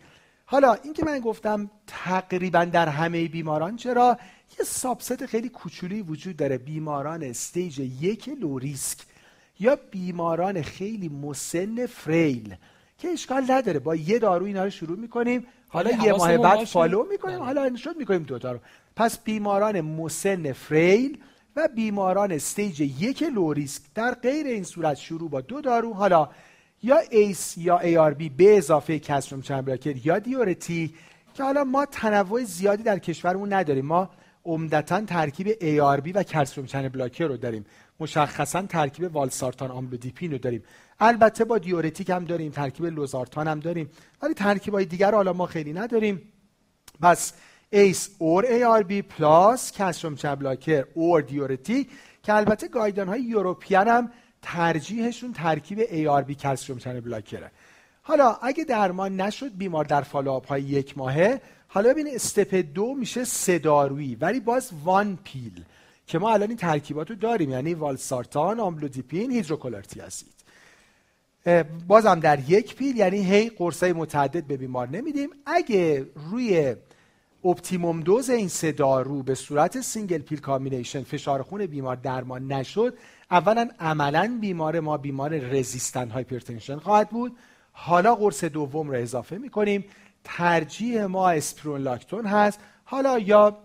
حالا 0.46 0.74
اینکه 0.74 1.06
من 1.06 1.20
گفتم 1.20 1.72
تقریبا 1.88 2.66
در 2.66 2.88
همه 2.88 3.28
بیماران 3.28 3.76
چرا؟ 3.76 4.18
یه 4.60 4.66
subset 4.66 5.26
خیلی 5.26 5.50
کوچولی 5.50 6.02
وجود 6.02 6.38
داره. 6.38 6.58
بیماران 6.58 7.24
stage 7.24 7.80
یک 7.80 8.30
low 8.30 8.60
risk 8.60 8.98
یا 9.60 9.78
بیماران 9.92 10.62
خیلی 10.62 11.10
مسن 11.10 11.86
frail 11.86 12.56
که 12.98 13.08
اشکال 13.08 13.46
نداره. 13.50 13.80
با 13.80 13.96
یه 13.96 14.20
دارو 14.20 14.46
اینا 14.46 14.64
رو 14.64 14.70
شروع 14.70 14.98
می‌کنیم. 14.98 15.46
حالا 15.68 15.92
یه 15.92 16.14
ماه 16.14 16.38
بعد 16.38 16.64
follow 16.64 17.06
می‌کنیم. 17.12 17.36
بله. 17.36 17.46
حالا 17.46 17.76
شد 17.76 17.98
می‌کنیم 17.98 18.24
دو 18.24 18.38
رو. 18.38 18.60
پس 18.96 19.20
بیماران 19.20 19.82
مسن 19.82 20.52
frail 20.52 21.18
و 21.56 21.68
بیماران 21.76 22.32
stage 22.32 22.82
یک 22.82 23.24
low 23.24 23.54
risk 23.54 23.82
در 23.96 24.14
غیر 24.14 24.48
این 24.48 24.64
صورت 24.64 24.98
شروع 24.98 25.30
با 25.30 25.42
دو 25.42 25.62
دارو. 25.62 25.94
حالا 25.94 26.30
یا 26.84 26.98
ACE 26.98 27.58
یا 27.58 27.80
ARB 27.80 28.30
به 28.30 28.58
اضافه 28.58 29.00
calcium 29.00 29.42
channel 29.42 29.78
یا 30.04 30.20
diuretic 30.20 30.94
که 31.34 31.44
حالا 31.44 31.64
ما 31.64 31.86
تنوع 31.86 32.44
زیادی 32.44 32.84
در 32.84 33.00
کشورمون 33.00 33.54
نداریم. 33.54 33.86
ما 33.86 34.10
عمدتا 34.46 35.02
ترکیب 35.02 35.48
ARB 35.48 36.12
و 36.16 36.24
calcium 36.24 36.66
channel 36.66 36.90
blocker 36.90 37.28
رو 37.28 37.38
داریم. 37.38 37.66
مشخصا 38.00 38.62
ترکیب 38.62 39.16
والسارتان 39.16 39.72
آملودیپین 39.72 40.32
رو 40.32 40.38
داریم. 40.38 40.64
البته 41.00 41.46
با 41.46 41.58
diuretic 41.58 42.10
هم 42.10 42.26
داریم 42.26 42.52
ترکیب 42.52 42.86
لوزارتان 42.86 43.48
هم 43.48 43.60
داریم. 43.60 43.90
ولی 44.22 44.34
ترکیب 44.34 44.74
های 44.74 44.86
دیگر 44.86 45.12
حالا 45.12 45.34
ما 45.34 45.46
خیلی 45.46 45.74
نداریم. 45.74 46.22
پس 47.02 47.34
ACE 47.70 48.10
or 48.18 48.46
ARB 48.46 48.92
plus 48.92 49.72
calcium 49.72 50.16
channel 50.16 50.36
blocker 50.36 50.86
or 50.96 51.22
diuretic 51.22 51.90
که 52.24 52.34
البته 52.34 52.68
guideline 52.68 53.08
های 53.08 53.22
European 53.22 53.88
هم 53.88 54.12
ترجیحشون 54.44 55.34
ترکیب 55.34 55.84
ARB 55.84 56.32
calcium 56.32 56.78
channel 56.78 57.00
blocker 57.00 57.40
ه. 57.40 57.52
حالا 58.02 58.38
اگه 58.42 58.64
درمان 58.64 59.22
نشد 59.22 59.58
بیمار 59.58 59.86
در 59.86 60.02
follow-up 60.02 60.48
های 60.48 60.62
یک 60.62 60.98
ماهه 60.98 61.42
حالا 61.68 61.90
ببین 61.90 62.08
step 62.12 62.56
دو 62.56 62.94
میشه 62.94 63.24
سه 63.24 63.60
دارویی 63.60 64.16
ولی 64.16 64.40
باز 64.40 64.70
one 64.84 65.18
pill 65.24 65.64
که 66.08 66.20
ما 66.20 66.34
الان 66.34 66.48
این 66.50 66.58
ترکیبات 66.58 67.10
رو 67.10 67.16
داریم 67.16 67.50
یعنی 67.50 67.74
والسارتان، 67.74 68.60
آملودیپین، 68.60 69.32
هیدروکلروتیازید. 69.32 70.34
بازم 71.88 72.20
در 72.20 72.40
یک 72.50 72.76
pill 72.76 72.98
یعنی 72.98 73.24
هی 73.24 73.50
قرصای 73.50 73.94
متعدد 73.94 74.48
به 74.48 74.58
بیمار 74.58 74.90
نمیدیم. 74.90 75.30
اگه 75.46 76.06
روی 76.32 76.76
optimum 77.46 78.00
dose 78.00 78.30
این 78.30 78.48
سه 78.48 78.72
دارو 78.72 79.24
به 79.24 79.36
صورت 79.36 79.82
single 79.82 80.18
pill 80.18 80.40
combination 80.40 81.04
فشار 81.04 81.42
خون 81.42 81.66
بیمار 81.66 81.96
درمان 81.96 82.52
نشد 82.52 82.98
اولا 83.34 83.70
عملا 83.80 84.38
بیمار 84.42 84.80
ما 84.80 84.98
بیمار 84.98 85.38
resistant 85.38 86.10
hypertension 86.10 86.80
خواهد 86.80 87.10
بود. 87.10 87.38
حالا 87.72 88.16
قرص 88.16 88.44
دوم 88.44 88.90
رو 88.90 88.98
اضافه 88.98 89.38
می‌کنیم. 89.38 89.86
ترجیح 90.24 91.06
ما 91.06 91.30
اسپیرونولاکتون 91.30 92.26
هست. 92.26 92.60
حالا 92.84 93.20
یا 93.20 93.58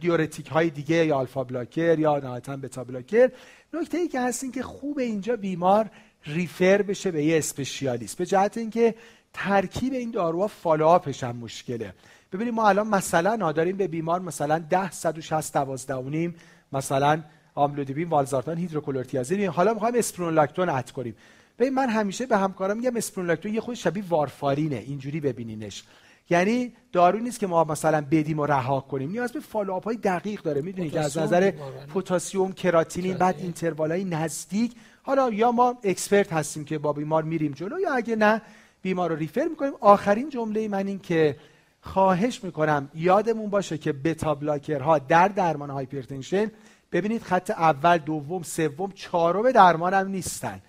diuretic 0.00 0.46
های 0.46 0.70
دیگه 0.70 1.06
یا 1.06 1.16
alpha 1.16 1.44
blocker 1.44 1.98
یا 1.98 2.18
نهایتا 2.18 2.56
beta 2.56 2.84
blocker. 2.84 3.30
نکته 3.74 3.98
ای 3.98 4.08
که 4.08 4.20
هست 4.20 4.42
این 4.42 4.52
که 4.52 4.62
خوب 4.62 4.98
اینجا 4.98 5.36
بیمار 5.36 5.90
refer 6.26 6.82
بشه 6.82 7.10
به 7.10 7.24
یه 7.24 7.38
specialist. 7.38 8.18
به 8.18 8.26
جهت 8.26 8.58
اینکه 8.58 8.94
ترکیب 9.32 9.92
این 9.92 10.10
داروها 10.10 10.46
follow-up 10.46 11.10
ش 11.10 11.24
هم 11.24 11.36
مشکله. 11.36 11.94
ببینید 12.32 12.54
ما 12.54 12.68
الان 12.68 12.88
مثلا 12.88 13.52
داریم 13.52 13.76
به 13.76 13.88
بیمار 13.88 14.20
مثلا 14.20 14.58
10 14.58 14.90
160 14.90 15.54
12 15.54 15.94
و 15.94 16.08
نیم 16.08 16.34
مثلا 16.72 17.22
آملودیپین 17.54 18.08
والزارتان 18.08 18.58
هیدروکلروتیازید 18.58 19.46
حالا 19.46 19.74
می‌خوایم 19.74 19.94
اسپیرونولاکتون 19.94 20.68
add 20.68 20.90
کنیم. 20.90 21.16
ببین 21.58 21.74
من 21.74 21.88
همیشه 21.88 22.26
به 22.26 22.36
همکارم 22.36 22.76
میگم 22.76 22.96
اسپیرونولاکتون 22.96 23.54
یه 23.54 23.60
خرده 23.60 23.74
شبیه 23.74 24.04
وارفارینه 24.08 24.76
اینجوری 24.76 25.20
ببینینش. 25.20 25.84
یعنی 26.30 26.72
دارو 26.92 27.18
نیست 27.18 27.40
که 27.40 27.46
ما 27.46 27.64
مثلا 27.64 28.06
بدیم 28.10 28.38
و 28.38 28.46
رها 28.46 28.80
کنیم. 28.80 29.10
نیاز 29.10 29.32
به 29.32 29.40
follow-up 29.40 29.84
های 29.84 29.96
دقیق 29.96 30.42
داره 30.42 30.60
می‌دونید 30.60 30.92
که 30.92 31.00
از 31.00 31.18
نظر 31.18 31.50
پتاسیم 31.94 32.52
کراتینین 32.52 33.16
بعد 33.16 33.36
interval 33.38 33.92
های 33.92 34.04
نزدیک. 34.04 34.72
حالا 35.02 35.30
یا 35.30 35.52
ما 35.52 35.78
expert 35.82 36.32
هستیم 36.32 36.64
که 36.64 36.78
با 36.78 36.92
بیمار 36.92 37.22
میریم 37.22 37.52
جلو 37.52 37.80
یا 37.80 37.94
اگه 37.94 38.16
نه 38.16 38.42
بیمار 38.82 39.10
رو 39.10 39.16
refer 39.16 39.44
می‌کنیم. 39.50 39.72
آخرین 39.80 40.30
جمله 40.30 40.68
من 40.68 40.86
این 40.86 40.98
که 40.98 41.36
خواهش 41.80 42.44
می‌کنم 42.44 42.90
یادمون 42.94 43.50
باشه 43.50 43.78
که 43.78 43.92
بتا 43.92 44.38
ها 44.80 44.98
در 44.98 45.28
درمان 45.28 45.70
hypertension 45.70 46.50
ببینید 46.94 47.22
خط 47.22 47.50
اول 47.50 47.98
دوم 47.98 48.42
سوم 48.42 48.92
چهارم 48.92 49.52
درمان 49.52 49.94
هم 49.94 50.08
نیستن 50.08 50.60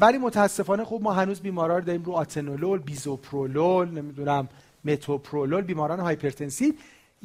ولی 0.00 0.18
متاسفانه 0.18 0.84
خب 0.84 1.00
ما 1.02 1.12
هنوز 1.12 1.40
بیمارا 1.40 1.78
رو 1.78 1.84
داریم 1.84 2.02
رو 2.02 2.12
آتنولول 2.12 2.78
بیزوپرولول 2.78 3.88
نمی‌دونم 3.88 4.48
متوپرولول 4.84 5.62
بیماران 5.62 6.00
hypertensive. 6.00 6.74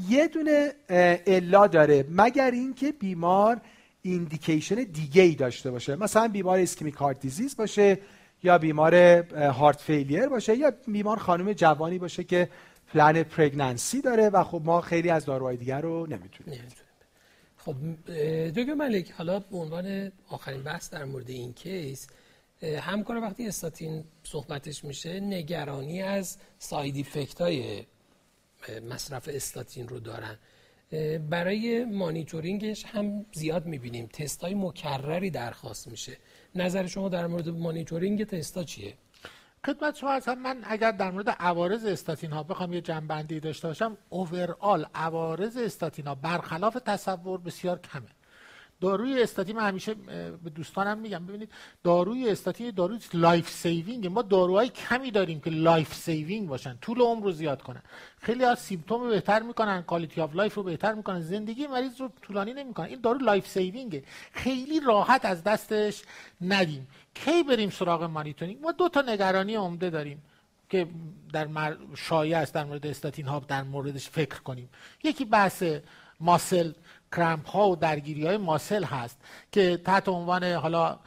یه 0.10 0.27
دونه 0.27 0.72
الا 1.27 1.68
داره 1.68 2.06
مگر 2.11 2.52
اینکه 2.52 2.91
بیمار 2.91 3.61
indication 4.02 4.76
دیگه 4.76 5.22
ای 5.22 5.36
داشته 5.36 5.72
باشه. 5.72 5.95
مثلا 5.95 6.27
بیمار 6.27 6.60
ischemic 6.60 6.96
heart 6.96 7.20
disease 7.20 7.56
باشه 7.56 7.98
یا 8.44 8.57
بیمار 8.57 8.95
heart 9.36 9.82
failure 9.82 10.28
باشه 10.27 10.57
یا 10.57 10.72
بیمار 10.88 11.18
خانم 11.18 11.53
جوانی 11.53 11.99
باشه 11.99 12.23
که 12.23 12.49
plan 12.94 13.24
pregnancy 13.24 14.02
داره 14.02 14.30
و 14.30 14.44
خب 14.44 14.61
ما 14.65 14.82
خیلی 14.82 15.10
از 15.10 15.26
داروهای 15.26 15.57
دیگر 15.57 15.82
رو 15.82 16.07
نمی‌تونیم. 16.07 16.61
خب 17.66 17.76
دکتر 18.50 18.74
ملک 18.74 19.12
حالا 19.12 19.40
به 19.40 19.58
عنوان 19.58 20.12
آخرین 20.30 20.64
بحث 20.64 20.90
در 20.90 21.06
مورد 21.06 21.30
این 21.30 21.54
case 21.54 22.08
همکار 22.64 23.18
وقتی 23.18 23.48
استاتین 23.48 24.04
صحبتش 24.24 24.84
میشه 24.84 25.20
نگرانی 25.20 26.02
از 26.02 26.38
side 26.60 26.98
effect 26.98 27.42
های 27.42 27.84
مصرف 28.90 29.30
استاتین 29.32 29.88
رو 29.88 30.00
دارن. 30.00 30.38
برای 31.30 31.86
مانیتورینگش 31.86 32.86
هم 32.86 33.26
زیاد 33.34 33.66
می‌بینیم. 33.66 34.08
تست 34.08 34.42
های 34.42 34.54
مکرری 34.54 35.30
درخواست 35.30 35.88
میشه. 35.88 36.18
نظر 36.56 36.88
شما 36.88 37.10
در 37.10 37.28
مورد 37.28 37.50
مانیتورینگ 37.50 38.24
تستا 38.24 38.64
چیه؟ 38.64 38.94
خدمت 39.66 39.96
شما 39.96 40.12
هستم. 40.12 40.34
من 40.34 40.58
اگر 40.64 40.92
در 40.92 41.12
مورد 41.12 41.30
عوارض 41.30 41.86
استاتین 41.86 42.32
ها 42.32 42.44
بخوام 42.44 42.74
یه 42.74 42.82
جمع‌بندی 42.82 43.40
داشته 43.40 43.68
باشم 43.68 43.98
overall 44.10 44.86
عوارض 44.96 45.58
استاتین 45.58 46.08
ها 46.08 46.16
برخلاف 46.16 46.78
تصور 46.86 47.38
بسیار 47.40 47.80
کمه. 47.80 48.08
داروی 48.82 49.22
استاتین 49.22 49.56
من 49.56 49.68
همیشه 49.68 49.94
به 50.44 50.50
دوستانم 50.56 50.98
میگم 50.98 51.26
ببینید 51.26 51.52
داروی 51.84 52.30
استاتین 52.30 52.72
داروی 52.72 53.00
life 53.14 53.50
saving 53.50 54.08
ما 54.08 54.22
داروهای 54.22 54.70
کمی 54.70 55.12
داریم 55.12 55.40
که 55.40 55.50
life 55.50 55.94
saving 55.94 56.48
باشن 56.48 56.78
طول 56.82 57.02
عمر 57.02 57.24
رو 57.24 57.32
زیاد 57.32 57.62
کنن. 57.62 57.82
خیلی 58.22 58.44
از 58.44 58.60
symptom 58.60 59.02
رو 59.02 59.10
بهتر 59.10 59.42
می‌کنن 59.44 59.82
quality 59.82 60.22
of 60.22 60.36
life 60.36 60.56
رو 60.56 60.64
بهتر 60.64 60.94
می‌کنن 60.94 61.22
زندگی 61.22 61.68
مریض 61.68 62.02
رو 62.02 62.10
طولانی 62.22 62.54
نمی‌کنن. 62.54 62.86
این 62.86 63.02
دارو 63.02 63.20
life 63.20 63.48
saving 63.48 63.96
ه 63.96 64.04
خیلی 64.32 64.80
راحت 64.80 65.26
از 65.26 65.44
دستش 65.44 66.04
ندیم. 66.42 66.88
کی 67.16 67.44
بریم 67.44 67.70
سراغ 67.70 68.04
مانیتورینگ؟ 68.04 68.62
ما 68.62 68.72
دو 68.72 68.90
تا 68.90 69.02
نگرانی 69.02 69.56
عمده 69.56 69.90
داریم 69.90 70.24
که 70.70 70.88
در 71.34 71.48
مر... 71.48 71.76
شایع 71.96 72.38
است 72.38 72.54
در 72.54 72.64
مورد 72.64 72.88
استاتین 72.88 73.26
ها 73.26 73.40
در 73.40 73.64
موردش 73.64 74.10
فکر 74.10 74.40
کنیم. 74.42 74.70
یکی 75.04 75.26
بحث 75.26 75.64
ماسل 76.20 76.72
کرمپ 77.16 77.50
ها 77.50 77.70
و 77.70 77.76
درگیری 77.76 78.28
های 78.28 78.38
ماسل 78.38 78.84
هست 78.84 79.18
که 79.52 79.78
تحت 79.78 80.10
عنوان 80.10 80.44
حالا 80.44 81.00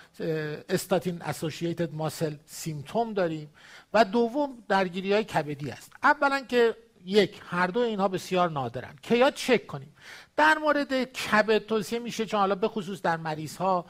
استاتین 0.69 1.23
اسوسییتد 1.23 1.95
ماسل 1.95 2.35
سیمتوم 2.47 3.13
داریم 3.13 3.51
و 3.95 4.05
دوم 4.05 4.63
درگیری 4.69 5.13
های 5.13 5.25
کبدی 5.25 5.71
است. 5.71 5.93
اولا 6.03 6.41
که 6.41 6.77
یک 7.05 7.41
هر 7.51 7.67
دو 7.67 7.81
اینها 7.81 8.09
بسیار 8.09 8.51
نادرن. 8.51 8.97
که 9.03 9.17
یا 9.17 9.31
چک 9.31 9.67
کنیم. 9.67 9.95
در 10.37 10.59
مورد 10.59 10.93
کبد 11.13 11.59
توصیه 11.59 11.99
میشه 11.99 12.27
چون 12.27 12.41
حالا 12.41 12.55
به 12.55 12.69
خصوص 12.69 13.03
در 13.03 13.17
مریض 13.17 13.57
ها 13.57 13.85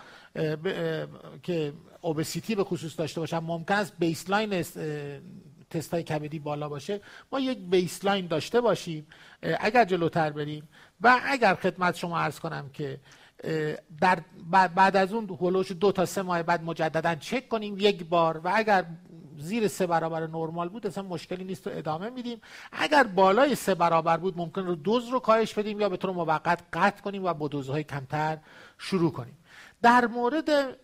که 1.42 1.72
اوبسیتی 2.08 2.54
به 2.54 2.64
خصوص 2.64 2.98
داشته 2.98 3.20
باشن. 3.20 3.38
ممکن 3.38 3.74
است 3.74 3.92
بیسلاین 3.98 4.64
تست 5.70 5.94
های 5.94 6.02
کبدی 6.02 6.38
بالا 6.38 6.68
باشه. 6.68 7.00
ما 7.32 7.40
یک 7.40 7.58
بیسلاین 7.58 8.26
داشته 8.26 8.60
باشیم 8.60 9.06
اگر 9.60 9.84
جلوتر 9.84 10.30
بریم. 10.30 10.68
و 11.00 11.20
اگر 11.24 11.54
خدمت 11.54 11.96
شما 11.96 12.18
عرض 12.18 12.40
کنم 12.40 12.70
که 12.72 13.00
در 14.00 14.18
بعد 14.74 14.96
از 14.96 15.12
اون 15.12 15.38
هلوش 15.40 15.72
دو 15.72 15.92
تا 15.92 16.06
سه 16.06 16.22
ماه 16.22 16.42
بعد 16.42 16.64
مجددا 16.64 17.14
چک 17.14 17.48
کنیم 17.48 17.74
یک 17.78 18.04
بار. 18.04 18.38
و 18.38 18.52
اگر 18.54 18.84
زیر 19.38 19.68
سه 19.68 19.86
برابر 19.86 20.26
نرمال 20.26 20.68
بود 20.68 20.86
اصلا 20.86 21.04
مشکلی 21.04 21.44
نیست 21.44 21.66
و 21.66 21.70
ادامه 21.72 22.10
میدیم. 22.10 22.40
اگر 22.72 23.04
بالای 23.04 23.54
سه 23.54 23.74
برابر 23.74 24.16
بود 24.16 24.38
ممکن 24.38 24.66
رو 24.66 24.74
دوز 24.74 25.08
رو 25.08 25.20
کاهش 25.20 25.54
بدیم 25.54 25.80
یا 25.80 25.88
به 25.88 25.96
طور 25.96 26.10
موقت 26.10 26.62
قطع 26.72 27.02
کنیم 27.02 27.24
و 27.24 27.34
با 27.34 27.48
دوزهای 27.48 27.84
کمتر 27.84 28.38
شروع 28.78 29.12
کنیم. 29.12 29.36
در 29.82 30.06
مورد 30.06 30.76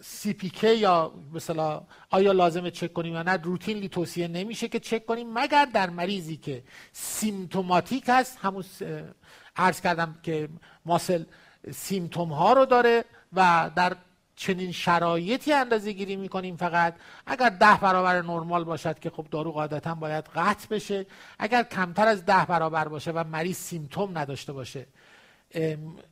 سی 0.00 0.34
کی 0.34 0.76
یا 0.76 1.12
مثلا 1.32 1.82
آیا 2.10 2.32
لازمه 2.32 2.70
چک 2.70 2.92
کنیم 2.92 3.14
یا 3.14 3.22
نه 3.22 3.36
روتینلی 3.36 3.88
توصیه 3.88 4.28
نمیشه 4.28 4.68
که 4.68 4.80
چک 4.80 5.06
کنیم 5.06 5.32
مگر 5.32 5.64
در 5.64 5.90
مریضی 5.90 6.36
که 6.36 6.62
سیمتوماتیک 6.92 8.04
هست 8.08 8.38
همون 8.42 8.64
عرض 9.56 9.80
کردم 9.80 10.18
که 10.22 10.48
ماسل 10.84 11.24
سیمتوم 11.70 12.32
ها 12.32 12.52
رو 12.52 12.66
داره 12.66 13.04
و 13.32 13.70
در 13.76 13.96
چنین 14.36 14.72
شرایطی 14.72 15.52
اندازه 15.52 15.92
گیری 15.92 16.16
می‌کنیم 16.16 16.56
فقط. 16.56 16.94
اگر 17.26 17.48
ده 17.48 17.76
برابر 17.76 18.22
نرمال 18.22 18.64
باشد 18.64 18.98
که 18.98 19.10
خب 19.10 19.26
دارو 19.30 19.52
قاعدتا 19.52 19.94
باید 19.94 20.24
قطع 20.24 20.68
بشه. 20.70 21.06
اگر 21.38 21.62
کمتر 21.62 22.08
از 22.08 22.24
ده 22.24 22.44
برابر 22.44 22.88
باشه 22.88 23.10
و 23.10 23.24
مریض 23.24 23.56
سیمتوم 23.56 24.18
نداشته 24.18 24.52
باشه 24.52 24.86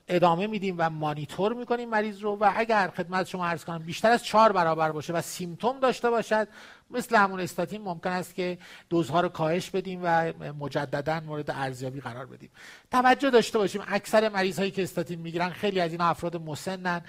ادامه 0.08 0.46
میدیم 0.46 0.74
و 0.78 0.90
مانیتور 0.90 1.52
می‌کنیم 1.52 1.88
مریض 1.88 2.22
رو 2.22 2.36
و 2.36 2.52
اگر 2.56 2.88
خدمت 2.96 3.26
شما 3.26 3.46
عرض 3.46 3.64
کنم 3.64 3.78
بیشتر 3.78 4.10
از 4.10 4.24
چهار 4.24 4.52
برابر 4.52 4.92
باشه 4.92 5.12
و 5.12 5.20
سیمتوم 5.20 5.80
داشته 5.80 6.10
باشد 6.10 6.48
مثل 6.90 7.16
همون 7.16 7.40
استاتین 7.40 7.82
ممکن 7.82 8.10
است 8.10 8.34
که 8.34 8.58
دوزها 8.88 9.20
رو 9.20 9.28
کاهش 9.28 9.70
بدیم 9.70 10.00
و 10.02 10.32
مجددا 10.58 11.20
مورد 11.20 11.50
ارزیابی 11.50 12.00
قرار 12.00 12.26
بدیم. 12.26 12.50
توجه 12.90 13.30
داشته 13.30 13.58
باشیم 13.58 13.82
اکثر 13.88 14.28
مریض 14.28 14.58
هایی 14.58 14.70
که 14.70 14.82
استاتین 14.82 15.20
می‌گیرن 15.20 15.50
خیلی 15.50 15.80
از 15.80 15.92
این 15.92 16.00
افراد 16.00 16.36
مسنن 16.36 17.00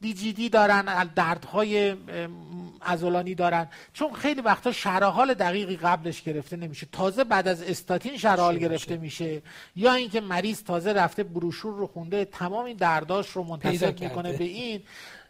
دی 0.00 0.14
جی 0.14 0.32
دی 0.32 0.48
دارن 0.48 1.04
دردهای 1.14 1.96
عضلانی 2.82 3.34
دارن. 3.34 3.68
چون 3.92 4.12
خیلی 4.12 4.40
وقتا 4.40 4.72
شرح 4.72 5.24
دقیقی 5.24 5.76
قبلش 5.76 6.22
گرفته 6.22 6.56
نمیشه. 6.56 6.86
تازه 6.92 7.24
بعد 7.24 7.48
از 7.48 7.62
استاتین 7.62 8.16
شرح 8.16 8.54
گرفته 8.54 8.96
میشه. 8.96 9.42
یا 9.76 9.94
اینکه 9.94 10.20
مریض 10.20 10.62
تازه 10.62 10.92
رفته 10.92 11.22
بروشور 11.22 11.74
رو 11.74 11.86
خونده 11.86 12.24
تمام 12.24 12.64
این 12.64 12.76
درداش 12.76 13.30
رو 13.30 13.42
منتسب 13.42 14.00
می‌کنه 14.00 14.32
به 14.32 14.44
این. 14.44 14.82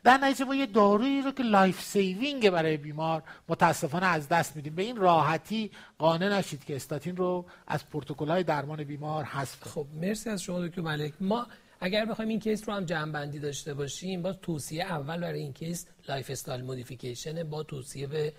در 0.07 0.19
نتیجه 0.19 0.45
ما 0.45 0.55
یه 0.55 0.67
دارویی 0.67 1.23
رو 1.23 1.31
که 1.31 1.43
life 1.43 1.83
saving 1.83 2.51
برای 2.51 2.77
بیمار 2.77 3.23
متاسفانه 3.49 4.07
از 4.07 4.29
دست 4.29 4.57
میدیم. 4.57 4.75
به 4.75 4.83
این 4.83 4.97
راحتی 4.97 5.71
قانع 5.99 6.29
نشید 6.29 6.65
که 6.65 6.77
استاتین 6.77 7.17
رو 7.17 7.45
از 7.67 7.91
پروتکل‌های 7.91 8.43
درمان 8.43 8.85
بیمار 8.85 9.25
حذف 9.25 9.65
خب 9.65 9.87
مرسی 10.01 10.31
از 10.31 10.43
شما 10.43 10.67
دکتر 10.67 10.81
ملک. 10.81 11.13
ما 11.21 11.47
اگر 11.81 12.05
بخوایم 12.05 12.29
این 12.29 12.41
case 12.41 12.69
رو 12.69 12.75
هم 12.75 12.85
جمع 12.85 13.13
بندی 13.13 13.39
داشته 13.39 13.75
باشیم 13.75 14.23
با 14.23 14.33
توصیه 14.33 14.85
اول 14.85 15.21
برای 15.21 15.41
این 15.41 15.53
case 15.53 15.87
lifestyle 16.09 16.65
modification 16.65 17.43
با 17.43 17.63
توصیه 17.63 18.07
به 18.07 18.33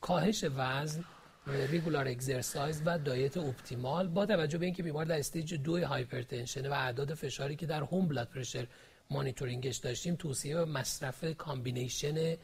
کاهش 0.00 0.44
وزن 0.56 1.04
regular 1.46 2.08
exercise 2.08 2.82
و 2.84 2.98
diet 2.98 3.36
optimal 3.36 4.08
با 4.08 4.26
توجه 4.26 4.58
به 4.58 4.64
اینکه 4.64 4.82
بیمار 4.82 5.04
در 5.04 5.18
stage 5.18 5.54
دو 5.54 5.86
hypertension 5.86 6.68
و 6.68 6.72
اعداد 6.72 7.14
فشاری 7.14 7.56
که 7.56 7.66
در 7.66 7.82
home 7.82 8.08
blood 8.08 8.28
pressure 8.28 8.66
monitoring 9.10 9.65
ش 9.65 9.76
داشتیم 9.76 10.16
توصیه 10.16 10.54
به 10.54 10.64
مصرف 10.64 11.24
combination 11.24 12.36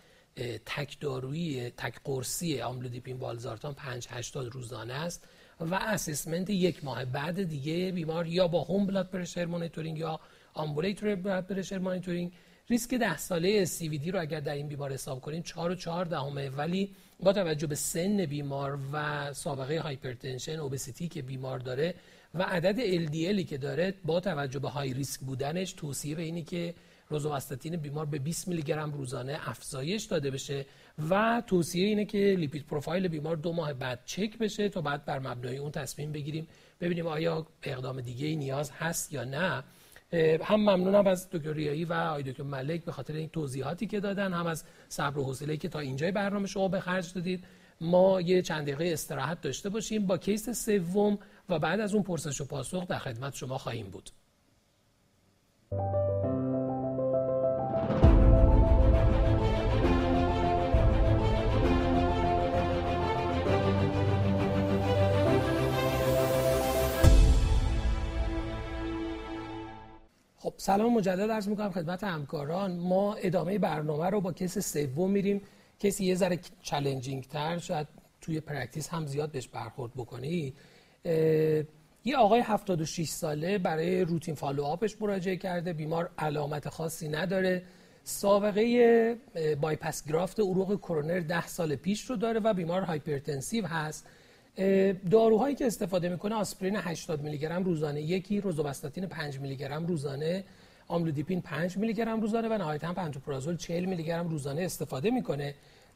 تک 0.67 1.01
دارویی 1.01 1.71
تک 1.71 1.95
قرصی 2.05 2.61
آملودیپین 2.61 3.17
والزارتان 3.17 3.75
5 3.75 4.07
80 4.11 4.53
روزانه 4.53 4.95
است 4.95 5.25
و 5.61 5.75
assessment 5.75 6.51
یک 6.51 6.85
ماه 6.85 7.05
بعد 7.05 7.43
دیگه 7.43 7.93
بیمار 7.93 8.27
یا 8.27 8.49
با 8.49 8.63
home 8.63 8.87
blood 8.87 9.11
pressure 9.11 9.45
monitoring 9.45 9.99
یا 9.99 10.21
ambulatory 10.55 11.15
blood 11.15 11.47
pressure 11.47 11.79
monitoring. 11.79 12.33
ریسک 12.69 12.95
ده 12.95 13.19
ساله 13.19 13.67
CVD 13.67 14.09
رو 14.09 14.21
اگر 14.21 14.41
در 14.41 14.55
این 14.55 14.69
بیمار 14.69 14.93
حساب 14.93 15.21
کنیم 15.21 15.43
4 15.43 15.71
و 15.71 15.75
4 15.75 16.05
دهمه. 16.05 16.51
ولی 16.51 16.95
با 17.21 17.33
توجه 17.33 17.67
به 17.67 17.75
سن 17.75 18.27
بیمار 18.27 18.79
و 18.93 19.33
سابقه 19.33 19.81
hypertension 19.81 20.59
obesity 20.59 21.09
که 21.09 21.23
بیمار 21.23 21.59
داره 21.59 21.95
و 22.35 22.43
عدد 22.43 23.07
LDL 23.07 23.35
ی 23.35 23.45
که 23.45 23.59
داره 23.59 23.95
با 24.05 24.21
توجه 24.21 24.59
به 24.59 24.69
high 24.69 24.95
risk 24.95 25.21
بودنش 25.21 25.73
توصیه 25.73 26.15
به 26.15 26.23
اینی 26.23 26.43
که 26.43 26.75
روزوواستاتین 27.09 27.77
بیمار 27.77 28.07
به 28.07 28.19
20 28.19 28.49
میلی 28.49 28.63
گرم 28.63 28.93
روزانه 28.93 29.39
افزایش 29.45 30.05
داده 30.05 30.31
بشه 30.31 30.67
و 31.11 31.43
توصیه 31.47 31.87
اینه 31.87 32.05
که 32.05 32.19
lipid 32.39 32.67
profile 32.67 33.09
بیمار 33.09 33.37
دو 33.37 33.53
ماه 33.53 33.73
بعد 33.73 34.01
چک 34.05 34.39
بشه 34.39 34.69
تا 34.69 34.81
بعد 34.81 35.05
بر 35.05 35.19
مبنای 35.19 35.57
اون 35.57 35.71
تصمیم 35.71 36.13
بگیریم. 36.13 36.49
ببینیم 36.81 37.07
آیا 37.07 37.47
اقدام 37.63 38.01
دیگه 38.01 38.27
ای 38.27 38.37
نیاز 38.37 38.71
هست 38.71 39.13
یا 39.13 39.25
نه. 39.25 39.65
هم 40.43 40.61
ممنونم 40.61 41.07
از 41.07 41.31
دکتر 41.31 41.53
ریایی 41.53 41.85
و 41.85 41.93
آقای 41.93 42.23
دکتر 42.23 42.43
ملک 42.43 42.85
به 42.85 42.93
خاطر 42.93 43.15
این 43.15 43.29
توضیحاتی 43.29 43.87
که 43.87 44.01
دادن 44.01 44.33
هم 44.33 44.47
از 44.47 44.65
صبر 44.89 45.19
و 45.19 45.25
حوصله 45.25 45.57
که 45.57 45.69
تا 45.69 45.79
اینجای 45.79 46.13
برنامه 46.13 46.47
شما 46.47 46.69
به 46.69 46.81
خرج 46.81 47.15
دادید. 47.15 47.45
ما 47.81 48.21
یه 48.21 48.43
چند 48.43 48.63
دقیقه 48.63 48.93
استراحت 48.93 49.41
داشته 49.41 49.69
باشیم. 49.69 50.07
با 50.07 50.19
کیس 50.19 50.51
سوم 50.51 51.19
و 51.51 51.59
بعد 51.59 51.81
از 51.81 51.95
اون 51.95 52.03
پرسش 52.03 52.41
و 52.41 52.45
پاسخ 52.45 52.87
در 52.87 52.99
خدمت 52.99 53.35
شما 53.35 53.59
خواهیم 53.59 53.91
بود. 53.91 54.11
خب 70.39 70.55
سلام 70.57 70.95
مجدد 70.95 71.31
عرض 71.31 71.49
می‌کنم 71.49 71.71
خدمت 71.71 72.05
همکاران. 72.05 72.77
ما 72.77 73.15
ادامه 73.15 73.59
برنامه 73.59 74.11
رو 74.11 74.21
با 74.21 74.33
case 74.33 74.59
سوم 74.59 75.11
میریم. 75.11 75.43
کسی 75.81 76.05
یه 76.05 76.15
ذره 76.15 76.41
challenging 76.63 77.25
تر 77.25 77.59
شاید 77.59 77.87
توی 78.21 78.41
practice 78.41 78.89
هم 78.89 79.07
زیاد 79.07 79.31
بهش 79.31 79.49
برخورد 79.49 79.93
بکنی. 79.95 80.55
یه 82.05 82.17
آقای 82.17 82.41
76 82.41 83.09
ساله 83.09 83.59
برای 83.59 84.01
routine 84.01 84.35
follow-up 84.35 84.65
ش 84.65 84.97
مراجعه 85.01 85.37
کرده. 85.37 85.73
بیمار 85.73 86.11
علامت 86.19 86.69
خاصی 86.69 87.09
نداره. 87.09 87.63
سابقه 88.05 89.17
bypass 89.61 90.09
graft 90.09 90.41
عروق 90.41 90.81
کرونر 90.81 91.21
10 91.21 91.47
سال 91.47 91.77
پیش 91.77 92.05
رو 92.05 92.17
داره 92.17 92.41
و 92.41 92.55
بیمار 92.55 92.83
hypertensive 92.83 93.67
هست. 93.67 94.07
داروهایی 95.11 95.55
که 95.55 95.67
استفاده 95.67 96.09
می‌کنه 96.09 96.35
آسپرین 96.35 96.77
80 96.77 97.23
میلی 97.23 97.39
گرم 97.39 97.65
روزانه 97.65 98.03
یکی 98.03 98.41
روزوواستاتین 98.41 99.07
5 99.07 99.39
میلی 99.39 99.57
گرم 99.57 99.87
روزانه 99.87 100.45
آملودیپین 100.89 101.41
5 101.41 101.77
میلی 101.77 101.95
گرم 101.95 102.21
روزانه 102.21 102.49
و 102.49 102.59
نهایتا 102.59 102.93
پنتوپرازول 102.93 103.57
40 103.57 103.85
میلی 103.85 104.03
گرم 104.03 104.29
روزانه 104.29 104.63
استفاده 104.63 105.11
می‌کنه. 105.11 105.55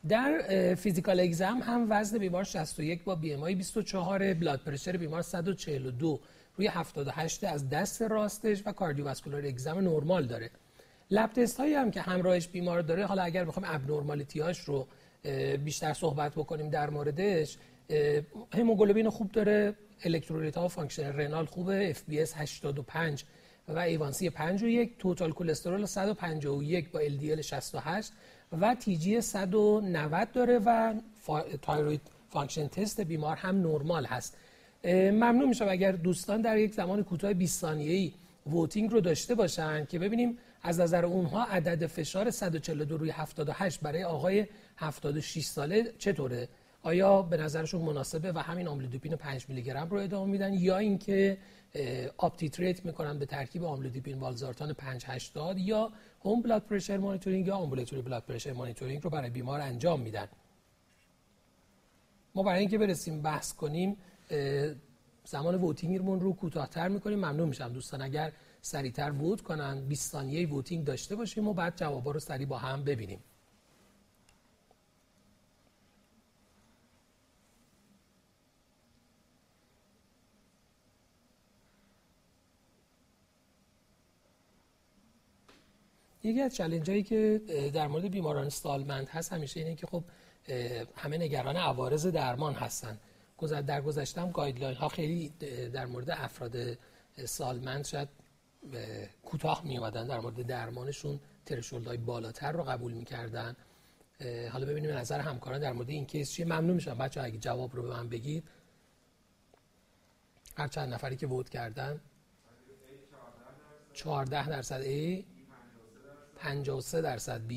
در 0.08 0.74
physical 0.74 1.20
exam 1.20 1.60
هم 1.62 1.86
وزن 1.90 2.18
بیمار 2.18 2.44
61 2.44 3.04
با 3.04 3.14
BMI 3.14 3.54
24 3.54 4.34
blood 4.34 4.60
pressure 4.60 4.96
بیمار 4.96 5.22
142 5.22 6.20
روی 6.56 6.66
78 6.66 7.44
از 7.44 7.68
دست 7.68 8.02
راستش 8.02 8.62
و 8.66 8.72
cardiovascular 8.72 9.46
exam 9.46 9.78
normal 9.78 10.26
داره. 10.26 10.50
lab 11.10 11.32
test 11.32 11.60
هایی 11.60 11.74
هم 11.74 11.90
که 11.90 12.00
همراهش 12.00 12.48
بیمار 12.48 12.82
داره 12.82 13.06
حالا 13.06 13.22
اگر 13.22 13.44
بخوایم 13.44 13.68
abnormality 13.74 14.40
هاش 14.40 14.58
رو 14.60 14.86
بیشتر 15.64 15.92
صحبت 15.92 16.32
بکنیم 16.32 16.70
در 16.70 16.90
موردش 16.90 17.58
هموگلوبین 18.54 19.10
خوب 19.10 19.32
داره 19.32 19.74
الکترولیت 20.04 20.56
ها 20.56 20.64
و 20.64 20.68
function 20.68 21.12
renal 21.12 21.46
خوبه 21.46 21.90
FBS 21.90 22.34
85 22.36 23.24
و 23.68 23.78
A1C 23.78 24.30
5 24.30 24.62
و 24.62 24.66
1 24.66 24.98
total 24.98 25.32
cholesterol 25.32 25.84
151 25.84 26.90
با 26.90 26.98
LDL 26.98 27.42
68 27.42 28.12
و 28.60 28.76
TG 28.84 29.20
190 29.20 30.32
داره 30.32 30.58
و 30.58 30.94
thyroid 31.62 32.00
function 32.30 32.68
test 32.68 33.00
بیمار 33.00 33.36
هم 33.36 33.56
نرمال 33.56 34.04
هست. 34.04 34.36
ممنون 34.84 35.48
میشم 35.48 35.66
اگر 35.68 35.92
دوستان 35.92 36.40
در 36.40 36.58
یک 36.58 36.74
زمان 36.74 37.04
کوتاه 37.04 37.32
20 37.32 37.60
ثانیه‌ای 37.60 38.12
voting 38.46 38.90
رو 38.90 39.00
داشته 39.00 39.34
باشن 39.34 39.84
که 39.84 39.98
ببینیم 39.98 40.38
از 40.62 40.80
نظر 40.80 41.04
اونها 41.04 41.44
عدد 41.44 41.86
فشار 41.86 42.30
142 42.30 42.96
روی 42.96 43.10
78 43.10 43.80
برای 43.80 44.04
آقای 44.04 44.46
76 44.76 45.44
ساله 45.44 45.92
چطوره؟ 45.98 46.48
آیا 46.82 47.22
به 47.22 47.36
نظرشون 47.36 47.82
مناسبه 47.82 48.32
و 48.32 48.38
همین 48.38 48.68
آملودیپین 48.68 49.16
5 49.16 49.46
میلی 49.48 49.62
گرم 49.62 49.88
رو 49.90 49.96
ادامه 49.96 50.32
میدن 50.32 50.54
یا 50.54 50.78
اینکه 50.78 51.38
uptitrate 52.16 52.84
می‌کنن 52.84 53.18
به 53.18 53.26
ترکیب 53.26 53.64
آملودیپین 53.64 54.18
والزارتان 54.18 54.72
580 54.72 55.58
یا 55.58 55.92
home 56.24 56.42
blood 56.42 56.62
pressure 56.62 56.96
monitoring 56.96 57.46
یا 57.46 57.56
ambulatory 57.56 58.02
blood 58.02 58.22
pressure 58.22 58.52
monitoring 58.52 59.04
رو 59.04 59.10
برای 59.10 59.30
بیمار 59.30 59.60
انجام 59.60 60.00
میدن. 60.00 60.28
ما 62.34 62.42
برای 62.42 62.60
اینکه 62.60 62.78
برسیم 62.78 63.22
بحث 63.22 63.52
کنیم 63.52 63.96
زمان 65.24 65.54
voting 65.54 65.98
مون 65.98 66.20
رو 66.20 66.32
کوتاهتر 66.32 66.88
می‌کنیم. 66.88 67.18
ممنون 67.18 67.48
میشم 67.48 67.68
دوستان. 67.68 68.02
اگر 68.02 68.32
سریعتر 68.60 69.10
vote 69.10 69.40
کنن 69.40 69.88
20 69.88 70.12
ثانیه 70.12 70.48
voting 70.48 70.84
داشته 70.84 71.16
باشیم 71.16 71.48
و 71.48 71.54
بعد 71.54 71.76
جوابا 71.76 72.10
رو 72.10 72.20
سریع 72.20 72.46
با 72.46 72.58
هم 72.58 72.84
ببینیم. 72.84 73.20
یکی 86.24 86.40
از 86.40 86.54
challenge 86.54 86.90
هایی 86.90 87.02
که 87.02 87.40
در 87.74 87.86
مورد 87.86 88.10
بیماران 88.10 88.48
سالمند 88.48 89.08
هست 89.08 89.32
همیشه 89.32 89.60
اینه 89.60 89.74
که 89.74 89.86
خب 89.86 90.04
همه 90.96 91.18
نگران 91.18 91.56
عوارض 91.56 92.06
درمان 92.06 92.54
هستن. 92.54 92.98
در 93.66 93.80
گذشته 93.80 94.20
هم 94.20 94.30
guideline 94.30 94.76
ها 94.76 94.88
خیلی 94.88 95.28
در 95.72 95.86
مورد 95.86 96.10
افراد 96.10 96.78
سالمند 97.24 97.84
شاید 97.84 98.08
کوتاه 99.24 99.64
می 99.64 99.80
در 99.90 100.20
مورد 100.20 100.42
درمانشون 100.42 101.20
threshold 101.46 101.86
های 101.86 101.96
بالاتر 101.96 102.52
رو 102.52 102.62
قبول 102.62 102.92
می‌کردن. 102.92 103.56
حالا 104.52 104.66
ببینیم 104.66 104.90
نظر 104.90 105.20
همکاران 105.20 105.60
در 105.60 105.72
مورد 105.72 105.90
این 105.90 106.06
case 106.06 106.32
چیه. 106.32 106.46
ممنون 106.46 106.70
میشم 106.70 106.98
بچه 106.98 107.22
اگه 107.22 107.38
جواب 107.38 107.76
رو 107.76 107.82
به 107.82 107.88
من 107.88 108.08
بگید. 108.08 108.44
هر 110.56 110.68
چند 110.68 110.94
نفری 110.94 111.16
که 111.16 111.26
vote 111.26 111.48
کردن؟ 111.48 112.00
14 113.92 114.48
درصد. 114.48 114.82
A 114.82 115.24
53 116.44 117.00
درصد 117.00 117.40
B 117.48 117.52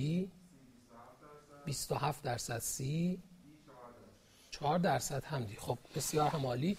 27 1.65 2.23
درصد 2.23 2.59
C 2.59 2.83
4 4.51 4.79
درصد 4.79 5.23
هم 5.23 5.43
دی. 5.43 5.55
خب 5.55 5.77
بسیار 5.95 6.29
همالی 6.29 6.77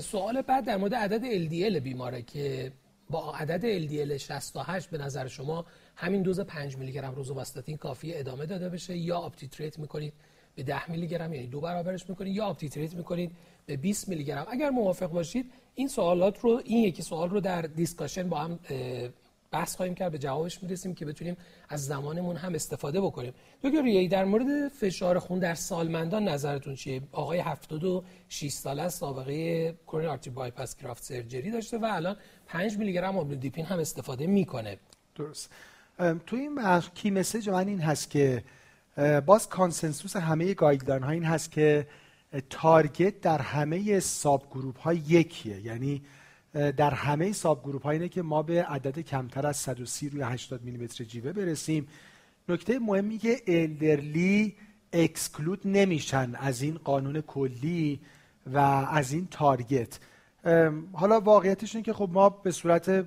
سوال 0.00 0.42
بعد 0.42 0.64
در 0.64 0.76
مورد 0.76 0.94
عدد 0.94 1.48
LDL 1.48 1.80
بیماره 1.80 2.22
که 2.22 2.72
با 3.10 3.34
عدد 3.34 3.88
LDL 3.88 4.12
68 4.16 4.90
به 4.90 4.98
نظر 4.98 5.26
شما 5.26 5.64
همین 5.96 6.22
دوز 6.22 6.40
5 6.40 6.76
میلی 6.76 6.92
گرم 6.92 7.14
روزوواستاتین 7.14 7.76
کافی 7.76 8.14
ادامه 8.14 8.46
داده 8.46 8.68
بشه 8.68 8.96
یا 8.96 9.18
uptitrate 9.18 9.78
می‌کنید 9.78 10.12
به 10.54 10.62
10 10.62 10.90
میلی 10.90 11.08
گرم 11.08 11.32
یعنی 11.32 11.46
دو 11.46 11.60
برابرش 11.60 12.08
می‌کنید 12.08 12.36
یا 12.36 12.44
uptitrate 12.44 12.94
می‌کنید 12.94 13.36
به 13.66 13.76
20 13.76 14.08
میلی 14.08 14.24
گرم 14.24 14.46
اگر 14.50 14.70
موافق 14.70 15.10
باشید 15.10 15.50
این 15.74 15.88
سوالات 15.88 16.40
رو 16.40 16.60
این 16.64 16.84
یکی 16.84 17.02
سوال 17.02 17.30
رو 17.30 17.40
در 17.40 17.62
discussion 17.62 18.28
با 18.28 18.38
هم 18.38 18.58
بحث 19.54 19.76
خواهیم 19.76 19.94
کرد 19.94 20.12
به 20.12 20.18
جوابش 20.18 20.62
می‌رسیم 20.62 20.94
که 20.94 21.04
بتونیم 21.06 21.36
از 21.68 21.86
زمانمون 21.86 22.36
هم 22.36 22.54
استفاده 22.54 23.00
بکنیم. 23.00 23.32
دکتر 23.62 23.82
ریایی 23.82 24.08
در 24.08 24.24
مورد 24.24 24.68
فشار 24.68 25.18
خون 25.18 25.38
در 25.38 25.54
سالمندان 25.54 26.28
نظرتون 26.28 26.74
چیه؟ 26.74 27.02
آقای 27.12 27.38
76 27.38 28.52
ساله 28.52 28.88
سابقه 28.88 29.74
coronary 29.86 30.08
artery 30.08 30.30
bypass 30.30 30.76
graft 30.76 31.04
surgery 31.04 31.50
داشته 31.50 31.78
و 31.78 31.88
الان 31.90 32.16
5 32.46 32.78
میلی 32.78 32.92
گرم 32.92 33.18
آملودیپین 33.18 33.64
هم 33.64 33.78
استفاده 33.78 34.26
می‌کنه. 34.26 34.78
درست. 35.16 35.50
تو 36.26 36.36
این 36.36 36.80
key 36.94 37.10
message 37.10 37.48
من 37.48 37.68
این 37.68 37.80
هست 37.80 38.10
که 38.10 38.44
باز 39.26 39.48
consensus 39.48 40.16
همه 40.16 40.54
guideline 40.54 41.02
ها 41.02 41.10
این 41.10 41.24
هست 41.24 41.50
که 41.50 41.86
target 42.50 43.20
در 43.20 43.38
همه 43.38 44.00
subgroup 44.00 44.78
ها 44.78 44.92
یکیه. 44.92 45.60
یعنی 45.60 46.02
در 46.54 46.90
همه 46.90 47.32
subgroup 47.32 47.86
اینه 47.86 48.08
که 48.08 48.22
ما 48.22 48.42
به 48.42 48.62
عدد 48.62 48.98
کمتر 48.98 49.46
از 49.46 49.56
130 49.56 50.08
روی 50.08 50.22
80 50.22 50.62
میلیمتر 50.62 51.04
جیوه 51.04 51.32
برسیم. 51.32 51.88
نکته 52.48 52.78
مهمی 52.78 53.18
که 53.18 53.42
elderly 53.46 54.54
exclude 54.92 55.60
نمیشن 55.64 56.34
از 56.34 56.62
این 56.62 56.78
قانون 56.84 57.20
کلی 57.20 58.00
و 58.46 58.58
از 58.90 59.12
این 59.12 59.28
target 59.30 59.98
حالا 60.92 61.20
واقعیتش 61.20 61.74
اینه 61.74 61.84
که 61.84 61.92
خب 61.92 62.08
ما 62.12 62.28
به 62.28 62.50
صورت 62.50 63.04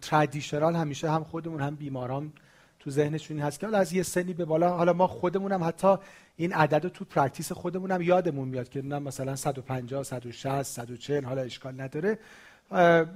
traditional 0.00 0.76
همیشه 0.76 1.10
هم 1.10 1.24
خودمون 1.24 1.60
هم 1.60 1.74
بیماران 1.74 2.32
تو 2.78 2.90
ذهنشون 2.90 3.38
هست 3.38 3.60
که 3.60 3.76
از 3.76 3.92
یه 3.92 4.02
سنی 4.02 4.34
به 4.34 4.44
بالا 4.44 4.76
حالا 4.76 4.92
ما 4.92 5.06
خودمونم 5.06 5.64
حتی 5.64 5.96
این 6.36 6.52
عدد 6.52 6.88
تو 6.88 7.04
practice 7.04 7.52
خودمونم 7.52 8.02
یادمون 8.02 8.48
میاد 8.48 8.68
که 8.68 8.82
مثلا 8.82 9.36
150 9.36 10.02
160 10.02 10.62
140 10.62 11.24
حالا 11.24 11.42
اشکال 11.42 11.80
نداره. 11.80 12.18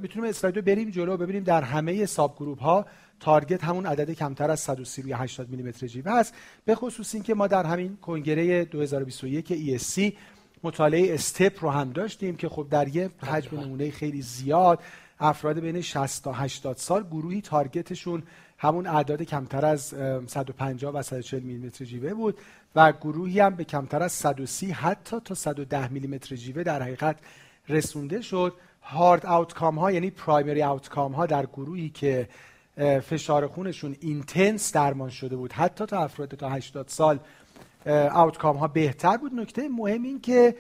می‌تونیم 0.01 0.31
اسلایدو 0.31 0.63
بریم 0.63 0.91
جلو 0.91 1.17
ببینیم 1.17 1.43
در 1.43 1.63
همه 1.63 2.07
ساب 2.07 2.37
گروپ 2.37 2.61
ها 2.61 2.87
تارگت 3.21 3.65
همون 3.65 3.87
عدد 3.87 4.11
کمتر 4.11 4.51
از 4.51 4.61
130 4.61 5.03
روی 5.03 5.13
80 5.13 5.51
میلیمتر 5.51 5.87
جیوه 5.87 6.13
است. 6.13 6.35
به 6.65 6.75
خصوص 6.75 7.15
اینکه 7.15 7.35
ما 7.35 7.47
در 7.47 7.67
همین 7.67 7.97
کنگره 7.97 8.65
2021 8.65 9.79
ESC 9.79 10.13
مطالعه 10.63 11.15
استپ 11.15 11.65
رو 11.65 11.71
هم 11.71 11.93
داشتیم 11.93 12.37
که 12.37 12.49
خب 12.49 12.67
در 12.71 12.97
یه 12.97 13.11
حجم 13.19 13.61
نمونه 13.61 13.91
خیلی 13.91 14.23
زیاد 14.23 14.81
افراد 15.21 15.59
بین 15.59 15.81
60 15.81 16.25
تا 16.25 16.33
80 16.33 16.77
سال 16.77 17.03
گروهی 17.03 17.41
تارگتشون 17.41 18.23
همون 18.59 18.87
اعداد 18.87 19.23
کمتر 19.23 19.65
از 19.65 19.83
150 20.27 20.95
و 20.95 21.03
140 21.03 21.43
میلیمتر 21.43 21.85
جیوه 21.85 22.15
بود 22.15 22.39
و 22.75 22.93
گروهی 22.93 23.41
هم 23.41 23.55
به 23.55 23.65
کمتر 23.65 24.03
از 24.03 24.13
130 24.13 24.71
حتی 24.71 25.21
تا 25.25 25.35
110 25.35 25.93
میلیمتر 25.93 26.37
جیوه 26.37 26.63
در 26.63 26.83
حقیقت 26.83 27.17
رسونده 27.69 28.21
شد. 28.21 28.53
hard 28.85 29.27
outcome 29.27 29.79
ها 29.79 29.93
یعنی 29.93 30.11
primary 30.11 30.63
outcome 30.63 31.13
ها 31.13 31.27
در 31.27 31.47
گروهی 31.47 31.89
که 31.91 32.29
فشار 33.01 33.47
خونشون 33.47 33.97
intense 34.01 34.73
درمان 34.73 35.11
شده 35.11 35.37
بود 35.37 35.53
حتی 35.53 35.87
تا 35.87 35.99
افراد 35.99 36.29
تا 36.29 36.49
80 36.49 36.89
سال 36.89 37.19
outcome 38.13 38.57
ها 38.57 38.69
بهتر 38.69 39.17
بود. 39.17 39.35
نکته 39.35 39.69
مهم 39.69 40.03
این 40.03 40.21
که 40.21 40.55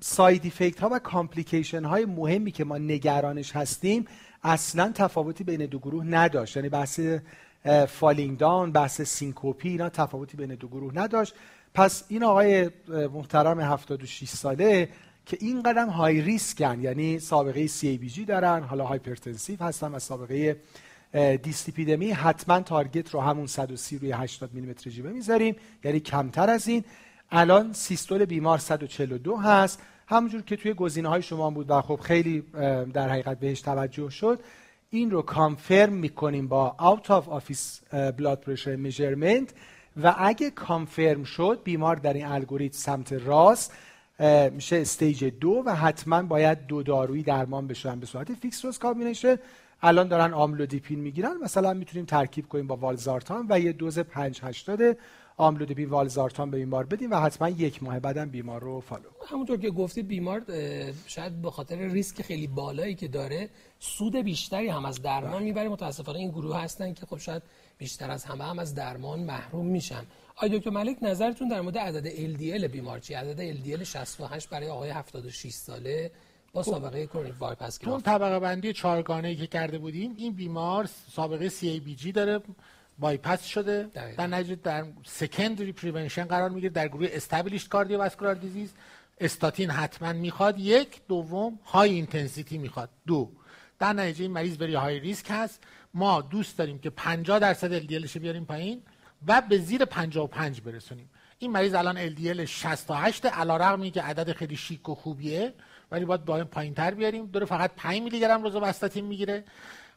side 0.00 0.46
effect 0.46 0.80
ها 0.80 0.88
و 0.92 0.98
complication 0.98 1.84
های 1.84 2.04
مهمی 2.04 2.50
که 2.50 2.64
ما 2.64 2.78
نگرانش 2.78 3.56
هستیم 3.56 4.06
اصلا 4.44 4.92
تفاوتی 4.94 5.44
بین 5.44 5.66
دو 5.66 5.78
گروه 5.78 6.04
نداشت. 6.04 6.56
یعنی 6.56 6.68
بحث 6.68 7.00
falling 7.88 8.38
down 8.38 8.72
بحث 8.72 9.02
syncope 9.02 9.60
ی 9.60 9.68
اینا 9.68 9.88
تفاوتی 9.88 10.36
بین 10.36 10.54
دو 10.54 10.68
گروه 10.68 10.98
نداشت. 10.98 11.34
پس 11.74 12.04
این 12.08 12.24
آقای 12.24 12.70
محترم 12.88 13.60
76 13.60 14.28
ساله 14.28 14.88
که 15.26 15.36
این 15.40 15.62
قدم 15.62 15.88
high 15.88 16.20
risk 16.20 16.68
ن 16.68 16.80
یعنی 16.80 17.18
سابقه 17.18 17.66
سی 17.66 18.24
دارن 18.28 18.62
حالا 18.62 18.84
hypertensive 18.84 19.62
هستن 19.62 19.92
و 19.92 19.98
سابقه 19.98 20.56
دیس‌لیپیدمی 21.42 22.10
حتما 22.10 22.60
target 22.60 23.10
رو 23.10 23.20
همون 23.20 23.46
130 23.46 23.98
روی 23.98 24.12
80 24.12 24.54
میلیمتر 24.54 24.90
جیوه 24.90 25.10
می‌ذاریم. 25.10 25.56
یعنی 25.84 26.00
کمتر 26.00 26.50
از 26.50 26.68
این. 26.68 26.84
الان 27.30 27.72
سیستول 27.72 28.24
بیمار 28.24 28.58
142 28.58 29.36
هست. 29.36 29.82
همونجور 30.06 30.42
که 30.42 30.56
توی 30.56 30.74
گزینه 30.74 31.08
های 31.08 31.22
شما 31.22 31.50
بود 31.50 31.70
و 31.70 31.82
خب 31.82 32.00
خیلی 32.02 32.40
در 32.92 33.08
حقیقت 33.08 33.40
بهش 33.40 33.60
توجه 33.60 34.10
شد. 34.10 34.40
این 34.90 35.10
رو 35.10 35.22
confirm 35.22 35.92
می‌کنیم 35.92 36.48
با 36.48 36.76
out 36.78 37.06
of 37.06 37.24
office 37.24 37.94
blood 38.18 38.38
pressure 38.46 38.78
measurement. 38.86 39.52
و 40.02 40.14
اگه 40.18 40.50
confirm 40.50 41.24
شد 41.24 41.60
بیمار 41.64 41.96
در 41.96 42.12
این 42.12 42.26
الگوریتم 42.26 42.78
سمت 42.78 43.12
راست 43.12 43.72
میشه 44.52 44.76
stage 44.76 45.24
دو 45.24 45.62
و 45.66 45.74
حتما 45.74 46.22
باید 46.22 46.66
دو 46.66 46.82
دارویی 46.82 47.22
درمان 47.22 47.66
بشن 47.66 48.00
به 48.00 48.06
صورت 48.06 48.34
fixed 48.34 48.64
dose 48.64 48.78
combination 48.78 49.36
الان 49.82 50.08
دارن 50.08 50.34
آملودیپین 50.34 51.00
می‌گیرن. 51.00 51.36
مثلا 51.42 51.74
می‌تونیم 51.74 52.06
ترکیب 52.06 52.48
کنیم 52.48 52.66
با 52.66 52.76
والزارتان 52.76 53.46
و 53.48 53.60
یه 53.60 53.72
دوز 53.72 53.98
5 53.98 54.40
80 54.42 54.96
آملودیپین 55.36 55.88
والزارتان 55.88 56.50
به 56.50 56.58
بیمار 56.58 56.84
بدیم 56.84 57.10
و 57.10 57.16
حتما 57.16 57.48
یک 57.48 57.82
ماه 57.82 58.00
بعدم 58.00 58.30
بیمار 58.30 58.60
رو 58.60 58.80
follow 58.80 59.08
همونطور 59.28 59.56
که 59.56 59.70
گفتی 59.70 60.02
بیمار 60.02 60.42
شاید 61.06 61.42
به 61.42 61.50
خاطر 61.50 61.76
ریسک 61.76 62.22
خیلی 62.22 62.46
بالایی 62.46 62.94
که 62.94 63.08
داره 63.08 63.50
سود 63.78 64.16
بیشتری 64.16 64.68
هم 64.68 64.84
از 64.84 65.02
درمان 65.02 65.32
بله. 65.32 65.44
می‌بره. 65.44 65.68
متاسفانه 65.68 66.18
این 66.18 66.30
گروه 66.30 66.62
هستن 66.62 66.92
که 66.92 67.06
خب 67.06 67.18
شاید 67.18 67.42
بیشتر 67.78 68.10
از 68.10 68.24
همه 68.24 68.44
هم 68.44 68.58
از 68.58 68.74
درمان 68.74 69.20
محروم 69.20 69.66
میشن. 69.66 70.06
آقای 70.36 70.58
دکتر 70.58 70.70
ملک 70.70 70.96
نظرتون 71.02 71.48
در 71.48 71.60
مورد 71.60 71.78
عدد 71.78 72.10
LDL 72.10 72.64
بیمار 72.64 72.98
چی 72.98 73.14
عدد 73.14 73.54
LDL 73.54 73.82
68 73.82 74.48
برای 74.48 74.68
آقای 74.68 74.90
76 74.90 75.52
ساله 75.52 76.10
با 76.52 76.62
خب. 76.62 76.70
سابقه 76.70 77.06
coronary 77.06 77.34
bypass 77.38 77.76
تو 77.76 78.00
طبقه 78.00 78.38
بندی 78.38 78.72
چهارگانه 78.72 79.34
که 79.34 79.46
کرده 79.46 79.78
بودیم 79.78 80.14
این 80.16 80.32
بیمار 80.32 80.88
سابقه 81.12 81.48
CABG 81.48 82.12
داره 82.14 82.40
بایپاس 82.98 83.44
شده. 83.44 83.88
در 84.16 84.26
نتیجه 84.26 84.54
در 84.54 84.84
secondary 85.04 85.72
prevention 85.72 86.24
قرار 86.24 86.50
می‌گیره 86.50 86.72
در 86.72 86.88
گروه 86.88 87.08
established 87.12 87.68
cardiovascular 87.68 88.34
disease 88.34 88.72
استاتین 89.20 89.70
حتما 89.70 90.12
می‌خواد. 90.12 90.58
یک 90.58 91.00
دوم 91.08 91.58
high 91.64 91.90
intensity 91.90 92.58
می‌خواد. 92.58 92.88
دو 93.06 93.30
در 93.78 93.92
نتیجه 93.92 94.22
این 94.22 94.32
مریض 94.32 94.56
بری 94.56 94.74
های 94.74 95.00
ریسک 95.00 95.26
هست. 95.30 95.62
ما 95.94 96.20
دوست 96.20 96.58
داریم 96.58 96.78
که 96.78 96.90
50 96.90 97.38
درصد 97.38 97.80
LDLش 97.80 98.16
بیاریم 98.16 98.44
پایین 98.44 98.82
و 99.26 99.40
به 99.40 99.58
زیر 99.58 99.84
55 99.84 100.60
برسونیم. 100.60 101.10
این 101.38 101.50
مریض 101.50 101.74
الان 101.74 102.08
LDL 102.14 102.40
68 102.40 103.26
علیرغم 103.26 103.90
که 103.90 104.02
عدد 104.02 104.32
خیلی 104.32 104.56
شیک 104.56 104.88
و 104.88 104.94
خوبیه 104.94 105.54
ولی 105.90 106.04
باید 106.04 106.24
با 106.24 106.44
پایین 106.44 106.74
تر 106.74 106.90
بیاریم. 106.90 107.26
داره 107.26 107.46
فقط 107.46 107.70
5 107.76 108.02
میلی 108.02 108.20
گرم 108.20 108.42
روزوواستاتین 108.42 109.04
می‌گیره. 109.04 109.44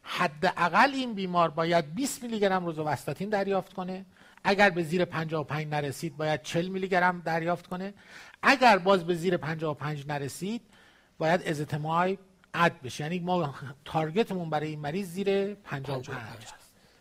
حداقل 0.02 0.90
این 0.94 1.14
بیمار 1.14 1.50
باید 1.50 1.94
20 1.94 2.22
میلی 2.22 2.40
گرم 2.40 2.66
روزوواستاتین 2.66 3.28
دریافت 3.28 3.72
کنه. 3.72 4.04
اگر 4.44 4.70
به 4.70 4.82
زیر 4.82 5.04
55 5.04 5.66
نرسید 5.66 6.16
باید 6.16 6.42
40 6.42 6.68
میلی 6.68 6.88
گرم 6.88 7.20
دریافت 7.20 7.66
کنه. 7.66 7.94
اگر 8.42 8.78
باز 8.78 9.04
به 9.04 9.14
زیر 9.14 9.36
55 9.36 10.06
نرسید 10.06 10.62
باید 11.18 11.42
ازتیمایب 11.42 12.18
add 12.56 12.72
بشه. 12.84 13.04
یعنی 13.04 13.18
ما 13.18 13.54
target 13.84 14.28
مون 14.28 14.50
برای 14.50 14.68
این 14.68 14.80
مریض 14.80 15.08
زیر 15.08 15.54
55 15.54 16.08
هست 16.10 16.54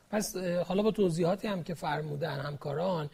پس 0.10 0.38
حالا 0.38 0.84
با 0.84 0.92
توضیحاتی 0.92 1.48
هم 1.48 1.64
که 1.64 1.74
فرمودن 1.74 2.40
همکاران 2.40 3.10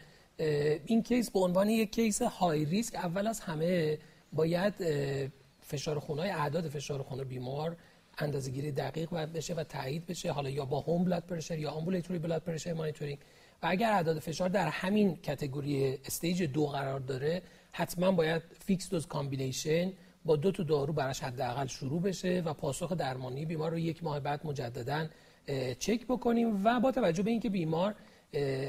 این 0.86 1.02
case 1.02 1.30
به 1.30 1.40
عنوان 1.40 1.70
یک 1.70 1.92
case 1.92 2.22
high 2.22 2.64
risk 2.64 2.94
اول 2.94 3.26
از 3.26 3.40
همه 3.40 3.98
باید 4.32 4.74
فشار 5.60 5.98
خونای 5.98 6.30
اعداد 6.30 6.68
فشار 6.68 7.02
خون 7.02 7.24
بیمار 7.24 7.76
اندازه‌گیری 8.18 8.72
دقیق 8.72 9.10
باید 9.10 9.32
بشه 9.32 9.54
و 9.54 9.64
تایید 9.64 10.06
بشه. 10.06 10.32
حالا 10.32 10.50
یا 10.50 10.64
با 10.64 10.80
home 10.80 11.04
blood 11.04 11.22
pressure 11.22 11.58
یا 11.58 11.70
ambulatory 11.70 12.18
blood 12.18 12.42
pressure 12.42 12.72
monitoring 12.72 13.18
و 13.62 13.66
اگر 13.70 13.92
اعداد 13.92 14.18
فشار 14.18 14.48
در 14.48 14.68
همین 14.68 15.16
category 15.16 15.98
stage 16.04 16.42
دو 16.42 16.66
قرار 16.66 17.00
داره 17.00 17.42
حتما 17.72 18.12
باید 18.12 18.42
fixed 18.66 18.90
dose 18.90 19.06
combination 19.06 19.92
با 20.24 20.36
دو 20.36 20.52
تا 20.52 20.62
دارو 20.62 20.92
براش 20.92 21.20
حداقل 21.20 21.66
شروع 21.66 22.02
بشه 22.02 22.42
و 22.46 22.54
پاسخ 22.54 22.92
درمانی 22.92 23.46
بیمار 23.46 23.70
رو 23.70 23.78
یک 23.78 24.04
ماه 24.04 24.20
بعد 24.20 24.46
مجددا 24.46 25.06
چک 25.78 26.06
بکنیم 26.06 26.64
و 26.64 26.80
با 26.80 26.92
توجه 26.92 27.22
به 27.22 27.30
اینکه 27.30 27.50
بیمار 27.50 27.94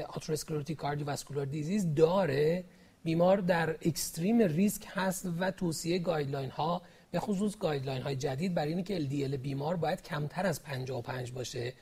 atherosclerotic 0.08 0.76
cardiovascular 0.76 1.46
disease 1.46 1.94
داره 1.94 2.64
بیمار 3.04 3.36
در 3.36 3.70
extreme 3.70 4.42
risk 4.42 4.86
هست 4.88 5.28
و 5.38 5.50
توصیه 5.50 5.98
guideline 5.98 6.50
ها 6.50 6.82
به 7.10 7.20
خصوص 7.20 7.58
guideline 7.58 8.02
های 8.02 8.16
جدید 8.16 8.54
برای 8.54 8.74
اینکه 8.74 8.98
LDL 8.98 9.34
بیمار 9.34 9.76
باید 9.76 10.02
کمتر 10.02 10.46
از 10.46 10.62
55 10.62 11.32
باشه 11.32 11.72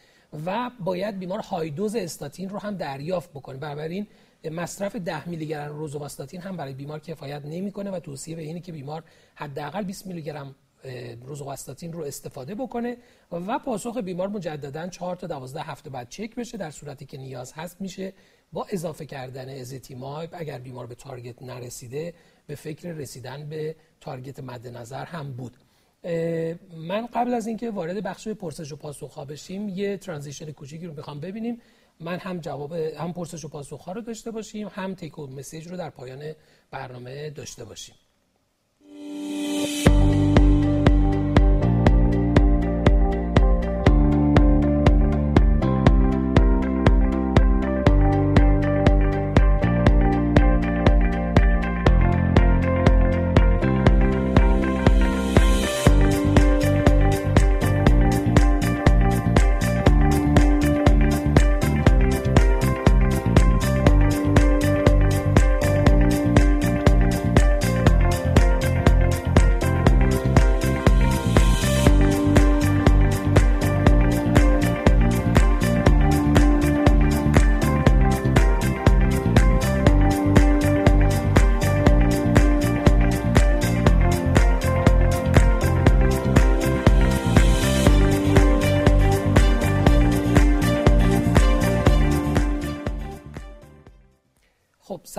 و 0.47 0.71
باید 0.81 1.19
بیمار 1.19 1.39
high 1.39 1.71
dose 1.71 1.97
استاتین 1.97 2.49
رو 2.49 2.59
هم 2.59 2.77
دریافت 2.77 3.31
بکنه. 3.31 3.57
بنابراین 3.59 4.07
مصرف 4.51 4.97
10 4.97 5.29
میلی 5.29 5.47
گرم 5.47 5.77
روزوواستاتین 5.77 6.41
هم 6.41 6.57
برای 6.57 6.75
بیمار 6.75 7.01
کفایت 7.01 7.43
نمی‌کنه 7.45 7.91
و 7.91 8.01
توصیه 8.01 8.37
به 8.37 8.43
اینه 8.43 8.61
که 8.61 8.73
بیمار 8.73 9.05
حداقل 9.35 9.83
20 9.83 10.07
میلی 10.07 10.23
گرم 10.23 10.55
روزوواستاتین 11.23 11.93
رو 11.93 12.03
استفاده 12.05 12.55
بکنه 12.55 12.97
و 13.33 13.59
پاسخ 13.59 13.97
بیمار 13.97 14.29
مجددا 14.29 14.89
4 14.89 15.17
تا 15.17 15.27
12 15.27 15.61
هفته 15.63 15.91
بعد 15.91 16.09
چک 16.09 16.35
بشه 16.35 16.59
در 16.59 16.71
صورتی 16.71 17.07
که 17.07 17.19
نیاز 17.19 17.53
هست 17.53 17.81
میشه 17.81 18.13
با 18.53 18.67
اضافه 18.71 19.07
کردن 19.07 19.49
ازتیمایب 19.49 20.31
اگر 20.33 20.59
بیمار 20.59 20.87
به 20.87 20.95
تارگت 20.95 21.43
نرسیده 21.43 22.15
به 22.47 22.55
فکر 22.55 22.89
رسیدن 22.89 23.49
به 23.49 23.77
تارگت 24.01 24.41
مد 24.41 24.67
نظر 24.67 25.05
هم 25.05 25.33
بود. 25.33 25.57
من 26.77 27.07
قبل 27.15 27.35
از 27.35 27.47
اینکه 27.47 27.71
وارد 27.71 28.03
بخش 28.03 28.29
پرسش 28.29 28.73
و 28.73 28.77
پاسخ 28.77 29.15
ها 29.15 29.25
بشیم 29.25 29.69
یه 29.69 29.97
ترانزیشن 29.97 30.53
کوچیکی 30.53 30.87
رو 30.87 30.95
می‌خوام 30.95 31.21
ببینیم. 31.21 31.61
من 32.03 32.19
هم 32.19 32.39
جواب 32.39 32.73
هم 32.73 33.13
پرسش 33.13 33.45
و 33.45 33.49
پاسخ 33.49 33.89
رو 33.89 34.01
داشته 34.01 34.31
باشیم 34.31 34.69
هم 34.73 34.95
تیک 34.95 35.19
مسیج 35.19 35.69
رو 35.69 35.77
در 35.77 35.91
پایان 35.91 36.33
برنامه 36.71 37.31
داشته 37.31 37.65
باشیم. 37.65 37.95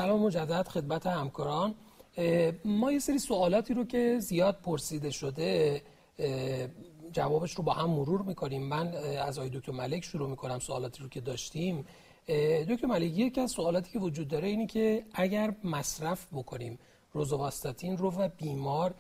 سلام 0.03 0.21
مجدد 0.21 0.67
خدمت 0.67 1.07
همکاران. 1.07 1.75
ما 2.65 2.91
یه 2.91 2.99
سری 2.99 3.19
سوالاتی 3.19 3.73
رو 3.73 3.85
که 3.85 4.19
زیاد 4.19 4.57
پرسیده 4.63 5.11
شده 5.11 5.81
جوابش 7.11 7.51
رو 7.51 7.63
با 7.63 7.73
هم 7.73 7.89
مرور 7.89 8.21
می‌کنیم. 8.21 8.63
من 8.63 8.88
از 9.27 9.39
آقای 9.39 9.49
دکتر 9.49 9.71
ملک 9.71 10.03
شروع 10.03 10.30
می‌کنم 10.30 10.59
سوالاتی 10.59 11.03
رو 11.03 11.09
که 11.09 11.21
داشتیم. 11.21 11.85
دکتر 12.69 12.88
ملک 12.88 13.11
یکی 13.17 13.41
از 13.41 13.51
سوالاتی 13.51 13.91
که 13.91 13.99
وجود 13.99 14.27
داره 14.27 14.47
اینی 14.47 14.67
که 14.67 15.05
اگر 15.13 15.55
مصرف 15.63 16.27
بکنیم 16.34 16.80
روزوواستاتین 17.13 17.97
رو 17.97 18.11
و 18.11 18.30
بیمار 18.38 18.93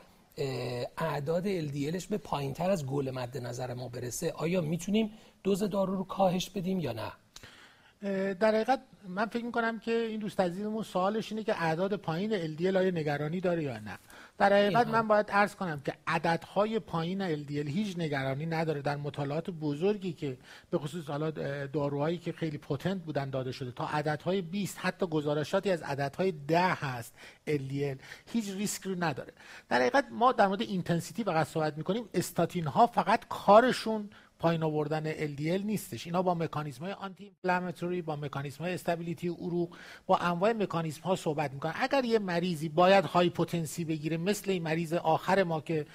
اعداد 0.97 1.69
LDLش 1.69 2.07
به 2.07 2.17
پایین 2.17 2.53
تر 2.53 2.69
از 2.69 2.85
گل 2.85 3.11
مد 3.11 3.37
نظر 3.37 3.73
ما 3.73 3.87
برسه 3.87 4.31
آیا 4.31 4.61
می‌تونیم 4.61 5.11
دوز 5.43 5.63
دارو 5.63 5.95
رو 5.95 6.03
کاهش 6.03 6.49
بدیم 6.49 6.79
یا 6.79 6.93
نه؟ 6.93 7.11
در 8.39 8.55
حقیقت 8.55 8.81
من 9.07 9.25
فکر 9.25 9.45
می‌کنم 9.45 9.79
که 9.79 9.91
این 9.91 10.19
دوست 10.19 10.39
عزیزمون 10.39 10.83
سوالش 10.83 11.31
اینه 11.31 11.43
که 11.43 11.63
اعداد 11.63 11.95
پایین 11.95 12.55
LDL 12.57 12.75
آیا 12.75 12.91
نگرانی 12.91 13.39
داره 13.39 13.63
یا 13.63 13.79
نه. 13.79 13.99
در 14.37 14.53
حقیقت 14.53 14.87
من 14.87 15.07
باید 15.07 15.31
عرض 15.31 15.55
کنم 15.55 15.81
که 15.85 15.93
عددهای 16.07 16.79
پایین 16.79 17.43
LDL 17.43 17.67
هیچ 17.67 17.97
نگرانی 17.97 18.45
نداره 18.45 18.81
در 18.81 18.95
مطالعات 18.95 19.49
بزرگی 19.49 20.13
که 20.13 20.37
به 20.71 20.77
خصوص 20.77 21.09
حالا 21.09 21.31
داروهایی 21.65 22.17
که 22.17 22.31
خیلی 22.31 22.57
potent 22.57 23.01
بودن 23.01 23.29
داده 23.29 23.51
شده. 23.51 23.71
تا 23.71 23.87
عددهای 23.87 24.41
20 24.41 24.77
حتی 24.77 25.07
گزارشاتی 25.07 25.71
از 25.71 25.81
عددهای 25.81 26.31
10 26.31 26.59
هست 26.59 27.13
LDL 27.47 27.97
هیچ 28.31 28.49
ریسک 28.49 28.83
رو 28.83 29.03
نداره. 29.03 29.33
در 29.69 29.79
حقیقت 29.79 30.05
ما 30.11 30.31
در 30.31 30.47
مورد 30.47 30.61
intensity 30.61 31.23
فقط 31.23 31.47
صحبت 31.47 31.77
می‌کنیم. 31.77 32.09
استاتین 32.13 32.67
ها 32.67 32.87
فقط 32.87 33.27
کارشون 33.29 34.09
پایین 34.43 34.63
آوردن 34.63 35.13
LDL 35.13 35.65
نیستش. 35.65 36.05
اینا 36.05 36.21
با 36.21 36.33
مکانیزم 36.35 36.83
های 36.83 36.93
anti-inflammatory 36.93 38.01
با 38.01 38.15
مکانیزم 38.15 38.63
های 38.63 38.73
stability 38.73 39.27
عروق 39.27 39.75
با 40.05 40.17
انواع 40.17 40.53
مکانیزم 40.53 41.01
ها 41.01 41.15
صحبت 41.15 41.53
می‌کنن. 41.53 41.73
اگر 41.75 42.05
یه 42.05 42.19
مریضی 42.19 42.69
باید 42.69 43.05
high 43.05 43.34
potency 43.34 43.85
بگیره 43.85 44.17
مثل 44.17 44.51
این 44.51 44.63
مریض 44.63 44.93
آخر 44.93 45.43
ما 45.43 45.61
که 45.61 45.85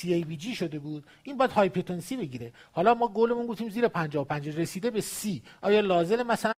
CABG 0.00 0.56
شده 0.56 0.78
بود 0.78 1.04
این 1.22 1.36
باید 1.36 1.50
high 1.50 1.74
potency 1.74 2.16
بگیره. 2.16 2.52
حالا 2.72 2.94
ما 2.94 3.08
گلمون 3.08 3.46
گفتیم 3.46 3.68
زیر 3.68 3.88
55 3.88 4.48
رسیده 4.48 4.90
به 4.90 5.00
C 5.00 5.28
آیا 5.62 5.80
لازم 5.80 6.22
مثلا 6.22 6.52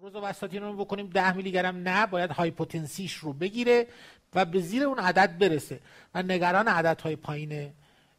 رزوواستاتین 0.00 0.62
رو 0.62 0.76
بکنیم 0.76 1.06
10 1.06 1.36
میلی 1.36 1.52
گرم؟ 1.52 1.76
نه 1.76 2.06
باید 2.06 2.30
high 2.30 2.56
potency 2.56 3.01
ش 3.01 3.14
رو 3.14 3.32
بگیره 3.32 3.86
و 4.34 4.44
به 4.44 4.60
زیر 4.60 4.82
اون 4.82 4.98
عدد 4.98 5.38
برسه. 5.38 5.80
و 6.14 6.22
نگران 6.22 6.68
عددهای 6.68 7.16
پایین 7.16 7.72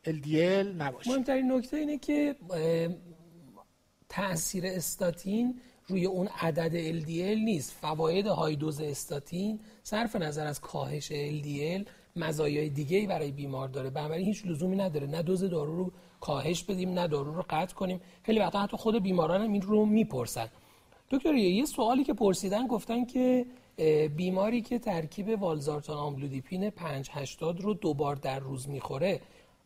LDL 0.05 0.67
نباشه. 0.77 1.09
مهمترین 1.09 1.51
نکته 1.51 1.77
اینه 1.77 1.97
که 1.97 2.35
تاثیر 4.09 4.63
استاتین 4.65 5.59
روی 5.87 6.05
اون 6.05 6.27
عدد 6.27 7.01
LDL 7.01 7.37
نیست. 7.43 7.71
فواید 7.71 8.27
های 8.27 8.55
دوز 8.55 8.81
استاتین 8.81 9.59
صرف 9.83 10.15
نظر 10.15 10.47
از 10.47 10.61
کاهش 10.61 11.11
LDL 11.11 11.89
مزایای 12.15 12.69
دیگه 12.69 13.07
برای 13.07 13.31
بیمار 13.31 13.67
داره. 13.67 13.89
بنابراین 13.89 14.25
هیچ 14.25 14.45
لزومی 14.45 14.75
نداره. 14.75 15.07
نه 15.07 15.21
دوز 15.21 15.43
دارو 15.43 15.75
رو 15.75 15.91
کاهش 16.19 16.63
بدیم 16.63 16.93
نه 16.93 17.07
دارو 17.07 17.33
رو 17.33 17.43
قطع 17.49 17.75
کنیم. 17.75 18.01
خیلی 18.23 18.39
وقتا 18.39 18.61
حتی 18.61 18.77
خود 18.77 19.03
بیماران 19.03 19.41
هم 19.41 19.53
این 19.53 19.61
رو 19.61 19.85
می‌پرسن. 19.85 20.47
دکتر 21.09 21.33
یه 21.33 21.65
سوالی 21.65 22.03
که 22.03 22.13
پرسیدن 22.13 22.67
گفتن 22.67 23.05
که 23.05 23.45
بیماری 24.17 24.61
که 24.61 24.79
ترکیب 24.79 25.41
والزارتان 25.41 25.97
آملودیپین 25.97 26.69
580 26.69 27.61
رو 27.61 27.73
دوبار 27.73 28.15
در 28.15 28.39
روز 28.39 28.69
می‌خوره 28.69 29.21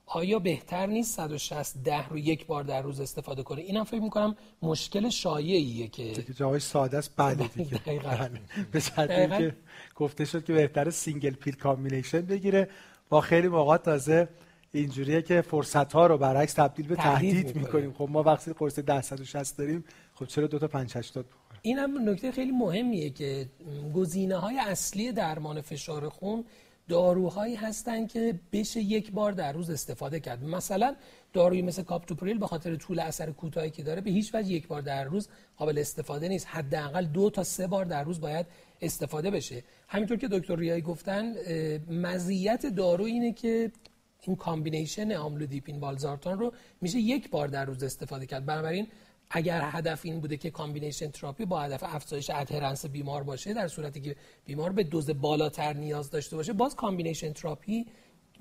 آیا 0.07 0.39
بهتر 0.39 0.85
نیست 0.85 1.15
160 1.15 1.83
ده 1.83 2.07
رو 2.07 2.17
یک 2.17 2.45
بار 2.45 2.63
در 2.63 2.81
روز 2.81 2.99
استفاده 2.99 3.43
کنه؟ 3.43 3.61
اینم 3.61 3.83
فکر 3.83 4.01
می‌کنم 4.01 4.35
مشکل 4.61 5.09
شایعیه 5.09 5.87
که 5.87 6.13
جای 6.35 6.59
ساده 6.59 6.97
است 6.97 7.15
بعد 7.15 7.53
دیگه 7.53 7.81
بله. 7.85 8.41
به 8.71 8.79
شرطی 8.79 9.37
که 9.37 9.55
گفته 9.95 10.25
شد 10.25 10.45
که 10.45 10.53
بهتر 10.53 10.89
single 10.89 11.33
pill 11.33 11.55
combination 11.55 12.21
بگیره. 12.21 12.69
با 13.09 13.21
خیلی 13.21 13.47
موقع 13.47 13.77
تازه 13.77 14.27
اینجوریه 14.71 15.21
که 15.21 15.41
فرصت 15.41 15.93
ها 15.93 16.07
رو 16.07 16.17
برعکس 16.17 16.53
تبدیل 16.53 16.87
به 16.87 16.95
تهدید 16.95 17.55
می‌کنیم. 17.55 17.93
خب 17.93 18.07
ما 18.11 18.23
وقتی 18.23 18.53
قرص 18.53 18.79
160 18.79 19.57
داریم 19.57 19.83
خب 20.13 20.25
چرا 20.25 20.47
دو 20.47 20.59
تا 20.59 20.67
580 20.67 21.25
این 21.61 21.79
هم 21.79 22.09
نکته 22.09 22.31
خیلی 22.31 22.51
مهمیه 22.51 23.09
که 23.09 23.49
گزینه 23.95 24.35
های 24.35 24.59
اصلی 24.59 25.11
درمان 25.11 25.61
فشار 25.61 26.09
خون 26.09 26.45
داروهایی 26.87 27.55
هستن 27.55 28.07
که 28.07 28.39
بشه 28.51 28.79
یک 28.79 29.11
بار 29.11 29.31
در 29.31 29.53
روز 29.53 29.69
استفاده 29.69 30.19
کرد. 30.19 30.43
مثلا 30.43 30.95
داروی 31.33 31.61
مثل 31.61 31.83
کاپتوپریل 31.83 32.37
به 32.37 32.47
خاطر 32.47 32.75
طول 32.75 32.99
اثر 32.99 33.31
کوتاهی 33.31 33.69
که 33.69 33.83
داره 33.83 34.01
به 34.01 34.09
هیچ 34.11 34.35
وجه 34.35 34.51
یک 34.51 34.67
بار 34.67 34.81
در 34.81 35.03
روز 35.03 35.27
قابل 35.57 35.77
استفاده 35.77 36.27
نیست. 36.27 36.47
حداقل 36.47 37.05
دو 37.05 37.29
تا 37.29 37.43
سه 37.43 37.67
بار 37.67 37.85
در 37.85 38.03
روز 38.03 38.21
باید 38.21 38.45
استفاده 38.81 39.31
بشه. 39.31 39.63
همینطور 39.87 40.17
که 40.17 40.27
دکتر 40.27 40.55
ریایی 40.55 40.81
گفتن 40.81 41.33
مزیت 41.89 42.65
دارو 42.65 43.03
اینه 43.03 43.33
که 43.33 43.71
این 44.21 44.35
combination 44.35 45.11
آملودیپین 45.11 45.79
والزارتان 45.79 46.39
رو 46.39 46.53
میشه 46.81 46.99
یک 46.99 47.29
بار 47.29 47.47
در 47.47 47.65
روز 47.65 47.83
استفاده 47.83 48.25
کرد. 48.25 48.45
بنابراین 48.45 48.87
اگر 49.35 49.61
هدف 49.71 50.01
این 50.03 50.19
بوده 50.19 50.37
که 50.37 50.49
combination 50.49 51.11
therapy 51.11 51.45
با 51.45 51.59
هدف 51.59 51.83
افزایش 51.83 52.29
adherence 52.29 52.85
بیمار 52.85 53.23
باشه 53.23 53.53
در 53.53 53.67
صورتی 53.67 54.01
که 54.01 54.15
بیمار 54.45 54.71
به 54.71 54.83
دوز 54.83 55.09
بالاتر 55.09 55.73
نیاز 55.73 56.09
داشته 56.09 56.35
باشه 56.35 56.53
باز 56.53 56.75
combination 56.75 57.33
therapy 57.33 57.85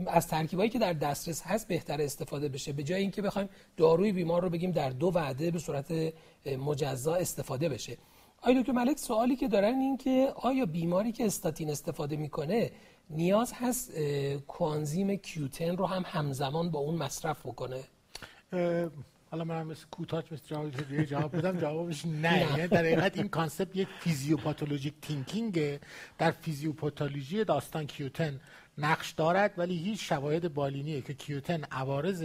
از 0.06 0.28
ترکیبایی 0.28 0.70
که 0.70 0.78
در 0.78 0.92
دسترس 0.92 1.42
هست 1.42 1.68
بهتر 1.68 2.02
استفاده 2.02 2.48
بشه. 2.48 2.72
به 2.72 2.82
جای 2.82 3.00
اینکه 3.00 3.22
بخوایم 3.22 3.48
داروی 3.76 4.12
بیمار 4.12 4.42
رو 4.42 4.50
بگیم 4.50 4.70
در 4.70 4.90
دو 4.90 5.06
وعده 5.14 5.50
به 5.50 5.58
صورت 5.58 5.92
مجزا 6.46 7.14
استفاده 7.14 7.68
بشه. 7.68 7.96
آیا 8.42 8.60
دکتر 8.60 8.72
ملک 8.72 8.98
سوالی 8.98 9.36
که 9.36 9.48
دارن 9.48 9.74
این 9.74 9.96
که 9.96 10.32
آیا 10.36 10.66
بیماری 10.66 11.12
که 11.12 11.26
استاتین 11.26 11.70
استفاده 11.70 12.16
می‌کنه 12.16 12.70
نیاز 13.10 13.52
هست 13.52 13.92
coenzyme 14.48 15.16
Q10 15.16 15.76
رو 15.76 15.86
هم 15.86 16.02
همزمان 16.06 16.70
با 16.70 16.78
اون 16.78 16.94
مصرف 16.94 17.46
بکنه؟ 17.46 17.80
حالا 19.34 19.44
من 19.44 19.62
مثل 19.66 19.86
کوتاه 19.90 20.32
مثل 20.32 20.46
جواب 20.46 21.04
جواب 21.04 21.36
بدم 21.36 21.58
جوابش 21.58 22.06
نه. 22.06 22.40
یعنی 22.40 22.68
در 22.68 22.78
حقیقت 22.78 23.16
این 23.16 23.28
concept 23.28 23.76
یک 23.76 23.88
physiopathologic 24.00 24.94
thinking 25.02 25.78
در 26.18 26.30
فیزیوپاتولوژی 26.30 27.44
داستان 27.44 27.86
Q10 27.86 28.40
نقش 28.78 29.12
دارد 29.12 29.52
ولی 29.56 29.76
هیچ 29.76 30.08
شواهد 30.08 30.54
بالینی 30.54 31.02
که 31.02 31.14
Q10 31.14 31.64
عوارض 31.64 32.24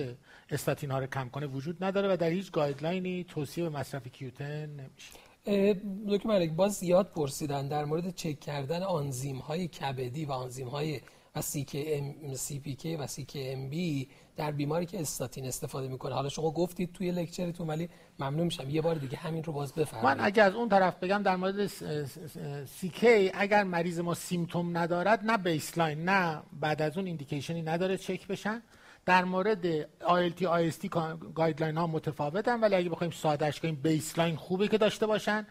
استاتین 0.49 0.91
ها 0.91 0.99
رو 0.99 1.07
کم 1.07 1.29
کنه 1.29 1.47
وجود 1.47 1.83
نداره 1.83 2.13
و 2.13 2.17
در 2.17 2.29
هیچ 2.29 2.51
guideline 2.51 3.16
ی 3.16 3.23
توصیه 3.23 3.63
به 3.63 3.69
مصرف 3.69 4.07
Q10 4.07 4.69
نمیشه. 4.69 5.13
دکتر 6.09 6.29
ملک 6.29 6.51
باز 6.51 6.73
زیاد 6.73 7.11
پرسیدن 7.11 7.67
در 7.67 7.85
مورد 7.85 8.15
چک 8.15 8.39
کردن 8.39 8.83
آنزیم 8.83 9.37
های 9.37 9.67
کبدی 9.67 10.25
و 10.25 10.31
آنزیم 10.31 10.67
های 10.67 11.01
و 11.39 12.35
CPK 12.35 12.85
و 12.85 13.07
CKMB 13.07 14.07
در 14.37 14.51
بیماری 14.51 14.85
که 14.85 15.01
استاتین 15.01 15.45
استفاده 15.45 15.87
می‌کنه. 15.87 16.15
حالا 16.15 16.29
شما 16.29 16.51
گفتید 16.51 16.93
توی 16.93 17.11
lecture 17.11 17.51
تون 17.51 17.67
ولی 17.67 17.89
ممنون 18.19 18.43
میشم. 18.43 18.69
یه 18.69 18.81
بار 18.81 18.95
دیگه 18.95 19.17
همین 19.17 19.43
رو 19.43 19.53
باز 19.53 19.73
بفرمایید. 19.73 20.17
من 20.17 20.25
اگر 20.25 20.45
از 20.45 20.53
اون 20.53 20.69
طرف 20.69 20.99
بگم 20.99 21.23
در 21.23 21.35
مورد 21.35 21.67
CK 22.65 23.05
اگر 23.33 23.63
مریض 23.63 23.99
ما 23.99 24.13
symptom 24.13 24.77
ندارد 24.77 25.19
نه 25.23 25.37
baseline 25.37 26.09
نه 26.09 26.41
بعد 26.59 26.81
از 26.81 26.97
اون 26.97 27.07
indication 27.07 27.56
ی 27.56 27.61
نداره 27.61 27.97
چک 27.97 28.27
بشن. 28.27 28.61
در 29.05 29.23
مورد 29.23 29.81
ALT 29.83 30.41
AST 30.41 30.87
guideline 31.35 31.77
ها 31.77 31.87
متفاوتن 31.87 32.59
ولی 32.59 32.75
اگه 32.75 32.89
بخوایم 32.89 33.11
سادهش 33.11 33.59
کنیم 33.59 33.75
baseline 33.75 34.35
خوبه 34.35 34.67
که 34.67 34.77
داشته 34.77 35.05
باشن 35.05 35.47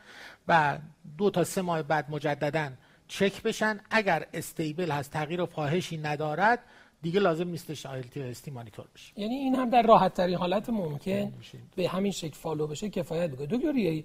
و 0.49 0.79
دو 1.19 1.31
تا 1.31 1.45
سه 1.45 1.63
ماه 1.63 1.83
بعد 1.83 2.11
مجددا 2.11 2.71
چک 3.09 3.43
بشن. 3.43 3.81
اگر 3.91 4.27
stable 4.35 4.91
هست 4.91 5.13
تغییر 5.13 5.47
فاحشی 5.47 5.97
ندارد 5.97 6.59
دیگه 7.03 7.21
لازم 7.21 7.49
نیستش 7.49 7.87
AST 7.87 8.49
مانیتور 8.49 8.87
بشه. 8.95 9.21
یعنی 9.21 9.35
این 9.35 9.55
هم 9.55 9.71
در 9.71 9.83
راحت 9.83 10.15
ترین 10.15 10.37
حالت 10.37 10.71
ممکن 10.71 11.33
به 11.77 11.89
همین 11.89 12.13
شکل 12.13 12.35
follow 12.35 12.67
بشه 12.67 12.91
کفایت 12.91 13.31
می‌کنه 13.31 13.47
دکتر 13.47 14.03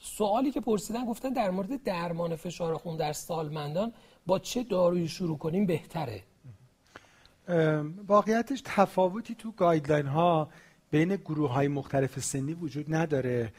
سوالی 0.00 0.50
که 0.50 0.60
پرسیدن 0.60 1.04
گفتن 1.04 1.28
در 1.28 1.50
مورد 1.50 1.82
درمان 1.82 2.36
فشار 2.36 2.76
خون 2.76 2.96
در 2.96 3.12
سالمندان 3.12 3.92
با 4.26 4.38
چه 4.38 4.62
دارویی 4.62 5.08
شروع 5.08 5.38
کنیم؟ 5.38 5.66
بهتره. 5.66 6.22
واقعیتش 8.06 8.62
تفاوتی 8.64 9.34
تو 9.34 9.52
guideline 9.52 10.06
ها 10.06 10.48
بین 10.90 11.16
گروه 11.16 11.52
های 11.52 11.68
مختلف 11.68 12.18
سنی 12.18 12.54
وجود 12.54 12.94
نداره. 12.94 13.52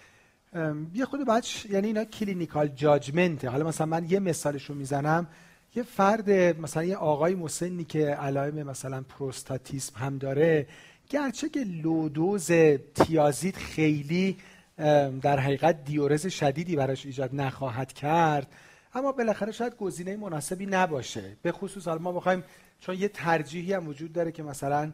یه 0.93 1.05
خود 1.05 1.25
بعد 1.25 1.45
یعنی 1.69 1.87
اینا 1.87 2.03
کلینیکال 2.03 2.67
جاجمنته 2.67 3.49
حالا 3.49 3.67
مثلا 3.67 3.87
من 3.87 4.05
یه 4.09 4.19
مثالش 4.19 4.65
رو 4.65 4.75
می‌زنم. 4.75 5.27
یه 5.75 5.83
فرد 5.83 6.31
مثلا 6.31 6.83
یه 6.83 6.95
آقای 6.95 7.35
مسنی 7.35 7.83
که 7.83 8.05
علائم 8.05 8.63
مثلا 8.63 9.01
پروستاتیسم 9.01 9.99
هم 9.99 10.17
داره 10.17 10.67
گرچه 11.09 11.49
که 11.49 11.63
لودوز 11.63 12.51
تیازید 12.95 13.55
خیلی 13.55 14.37
در 15.21 15.39
حقیقت 15.39 15.83
دیورز 15.83 16.27
شدیدی 16.27 16.75
براش 16.75 17.05
ایجاد 17.05 17.35
نخواهد 17.35 17.93
کرد. 17.93 18.47
اما 18.93 19.11
بالاخره 19.11 19.51
شاید 19.51 19.75
گزینه 19.75 20.17
مناسبی 20.17 20.65
نباشه. 20.65 21.37
به 21.41 21.51
خصوص 21.51 21.87
حالا 21.87 21.99
ما 21.99 22.11
بخوایم 22.11 22.43
چون 22.79 22.95
یه 22.95 23.07
ترجیحی 23.07 23.73
هم 23.73 23.87
وجود 23.87 24.13
داره 24.13 24.31
که 24.31 24.43
مثلا 24.43 24.91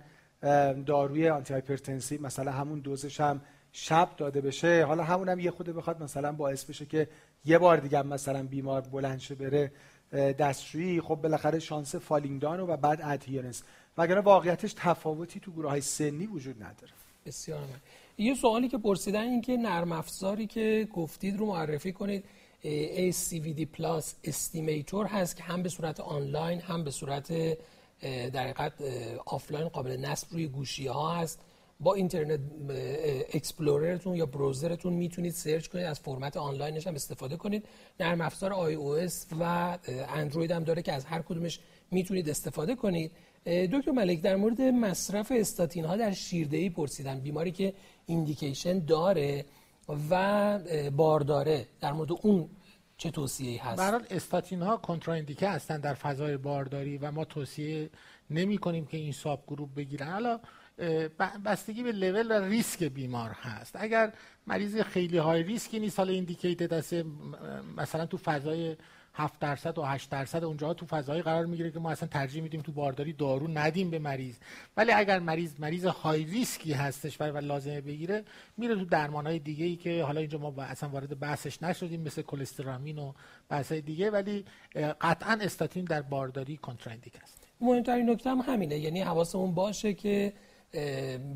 داروی 0.86 1.30
antihypertensive 1.30 2.22
مثلا 2.22 2.52
همون 2.52 2.80
دوزش 2.80 3.22
هم 3.22 3.42
شب 3.78 4.10
داده 4.18 4.42
بشه. 4.42 4.86
حالا 4.86 5.04
همون 5.04 5.30
هم 5.30 5.40
یه 5.40 5.52
خوده 5.52 5.74
بخواد 5.74 6.04
مثلا 6.04 6.32
باعث 6.32 6.66
بشه 6.66 6.86
که 6.86 7.08
یه 7.46 7.58
بار 7.58 7.78
دیگه 7.78 8.02
مثلا 8.02 8.44
بیمار 8.44 8.82
بلند 8.82 9.20
شه 9.20 9.36
بره 9.36 9.72
دستشویی. 10.14 11.02
خب 11.02 11.16
بالاخره 11.16 11.60
شانس 11.60 11.96
falling 11.96 12.42
down 12.42 12.60
و 12.60 12.78
بعد 12.78 13.02
adherence. 13.04 13.64
وگرنه 13.98 14.22
واقعیتش 14.22 14.74
تفاوتی 14.78 15.40
تو 15.40 15.52
گروه 15.52 15.70
های 15.70 15.82
سنی 15.82 16.26
وجود 16.26 16.64
نداره. 16.64 16.94
بسیار 17.26 17.60
ممنون. 17.60 17.80
یه 18.18 18.36
سوالی 18.36 18.68
که 18.68 18.78
پرسیدن 18.78 19.22
این 19.22 19.42
که 19.42 19.58
نرم 19.58 19.92
افزاری 19.92 20.48
که 20.48 20.88
گفتید 20.94 21.38
رو 21.38 21.46
معرفی 21.46 21.92
کنید. 21.92 22.26
ASCVD 22.96 23.66
Plus 23.66 24.16
Estimator 24.24 25.06
هست 25.06 25.36
که 25.36 25.44
هم 25.44 25.64
به 25.64 25.70
صورت 25.70 26.00
آنلاین 26.00 26.62
هم 26.62 26.84
به 26.84 26.92
صورت 26.92 27.58
در 28.02 28.44
حقیقت 28.44 28.74
آفلاین 29.26 29.68
قابل 29.68 29.98
نصب 29.98 30.28
روی 30.32 30.48
گوشی 30.48 30.88
ها 30.88 31.16
هست. 31.16 31.40
با 31.80 31.94
اینترنت 31.94 32.40
اکسپلوررتون 33.34 34.16
یا 34.16 34.26
browser 34.26 34.74
تون 34.74 34.94
می‌تونید 34.94 35.34
search 35.34 35.68
کنید 35.68 35.86
از 35.86 36.00
فرمت 36.00 36.38
آنلاینش 36.38 36.88
هم 36.88 36.96
استفاده 36.96 37.38
کنید. 37.38 37.66
نرم 38.00 38.22
افزار 38.22 38.54
iOS 38.54 39.28
و 39.40 39.78
اندروید 40.10 40.52
هم 40.52 40.64
داره 40.64 40.82
که 40.82 40.94
از 40.94 41.06
هر 41.06 41.22
کدومش 41.22 41.60
می‌تونید 41.92 42.30
استفاده 42.30 42.76
کنید. 42.76 43.12
دکتر 43.46 43.92
ملک 43.92 44.22
در 44.22 44.36
مورد 44.36 44.62
مصرف 44.62 45.32
استاتین 45.36 45.86
ها 45.86 45.98
در 45.98 46.12
شیردهی 46.12 46.70
پرسیدن 46.70 47.20
بیماری 47.20 47.52
که 47.52 47.74
indication 48.06 48.80
داره 48.80 49.46
و 50.10 50.60
بارداره 50.96 51.68
در 51.82 51.92
مورد 51.92 52.10
اون 52.22 52.50
چه 52.98 53.12
توصیه 53.12 53.66
هست؟ 53.66 53.78
برحال 53.80 54.06
استاتین 54.10 54.62
ها 54.62 54.78
contre-indiqué 54.78 55.50
هستن 55.50 55.80
در 55.80 55.94
فضای 55.94 56.38
بارداری 56.38 56.98
و 56.98 57.12
ما 57.12 57.26
توصیه 57.26 57.90
نمی 58.30 58.58
کنیم 58.58 58.86
که 58.86 58.98
این 58.98 59.12
subgroup 59.12 59.70
بگیرن. 59.76 60.12
حالا 60.12 60.40
بستگی 61.46 61.84
به 61.84 61.92
لول 61.92 62.32
و 62.32 62.44
ریسک 62.46 62.84
بیمار 62.84 63.30
هست. 63.30 63.76
اگر 63.80 64.14
مریض 64.48 64.82
خیلی 64.82 65.18
high 65.18 65.44
risk 65.44 65.73
ی 65.73 65.80
نیست 65.80 66.00
حالا 66.00 66.12
indicated 66.12 66.74
است 66.74 66.94
مثلا 67.78 68.06
تو 68.06 68.18
فضای 68.18 68.76
7 69.14 69.40
درصد 69.40 69.78
و 69.78 69.84
8 69.84 70.10
درصد 70.10 70.44
اونجا 70.44 70.74
تو 70.74 70.86
فضایی 70.86 71.22
قرار 71.22 71.46
می‌گیره 71.46 71.72
که 71.72 71.80
ما 71.80 71.92
اصلا 71.92 72.10
ترجیح 72.10 72.44
میدیم 72.44 72.62
تو 72.62 72.72
بارداری 72.72 73.14
دارو 73.14 73.48
ندیم 73.48 73.90
به 73.90 74.00
مریض. 74.00 74.36
ولی 74.78 74.92
اگر 74.92 75.20
مریض 75.20 75.60
مریض 75.60 75.86
های 75.86 76.24
ریسکی 76.24 76.74
هستش 76.74 77.22
و 77.22 77.38
لازمه 77.38 77.82
بگیره 77.82 78.24
میره 78.58 78.76
تو 78.76 78.86
درمان 78.86 79.28
های 79.28 79.40
دیگه 79.40 79.66
ای 79.66 79.76
که 79.76 80.04
حالا 80.04 80.20
اینجا 80.20 80.38
ما 80.38 80.64
اصلا 80.64 80.90
وارد 80.90 81.20
بحثش 81.20 81.64
نشدیم 81.64 82.02
مثل 82.02 82.22
کلسترامین 82.22 83.00
و 83.00 83.14
بحث 83.50 83.72
دیگه 83.72 84.12
ولی 84.12 84.46
قطعا 85.02 85.38
استاتین 85.42 85.86
در 85.86 86.02
بارداری 86.02 86.58
کنتراندیک 86.58 87.14
است 87.24 87.48
مهمترین 87.62 88.10
نکته 88.10 88.30
هم 88.30 88.40
همینه 88.40 88.80
یعنی 88.80 89.02
حواسمون 89.02 89.54
باشه 89.54 89.94
که 89.94 90.34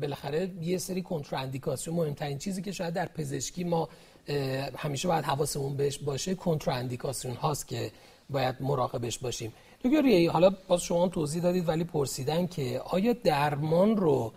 بالاخره 0.00 0.50
یه 0.60 0.78
سری 0.78 1.02
کنتراندیکاسیون 1.02 1.96
مهمترین 1.96 2.38
چیزی 2.38 2.62
که 2.62 2.72
شاید 2.72 2.94
در 2.94 3.06
پزشکی 3.06 3.64
ما 3.64 3.88
همیشه 4.76 5.08
باید 5.08 5.24
حواسمون 5.24 5.76
بهش 5.76 5.98
باشه 5.98 6.34
کنتراندیکاسیون 6.34 7.34
هاست 7.34 7.68
که 7.68 7.90
باید 8.30 8.56
مراقبش 8.60 9.18
باشیم. 9.18 9.52
دکتر 9.84 10.30
حالا 10.30 10.50
باز 10.68 10.82
شما 10.82 11.08
توضیح 11.08 11.42
دادید 11.42 11.68
ولی 11.68 11.84
پرسیدن 11.84 12.46
که 12.46 12.80
آیا 12.84 13.12
درمان 13.12 13.96
رو 13.96 14.32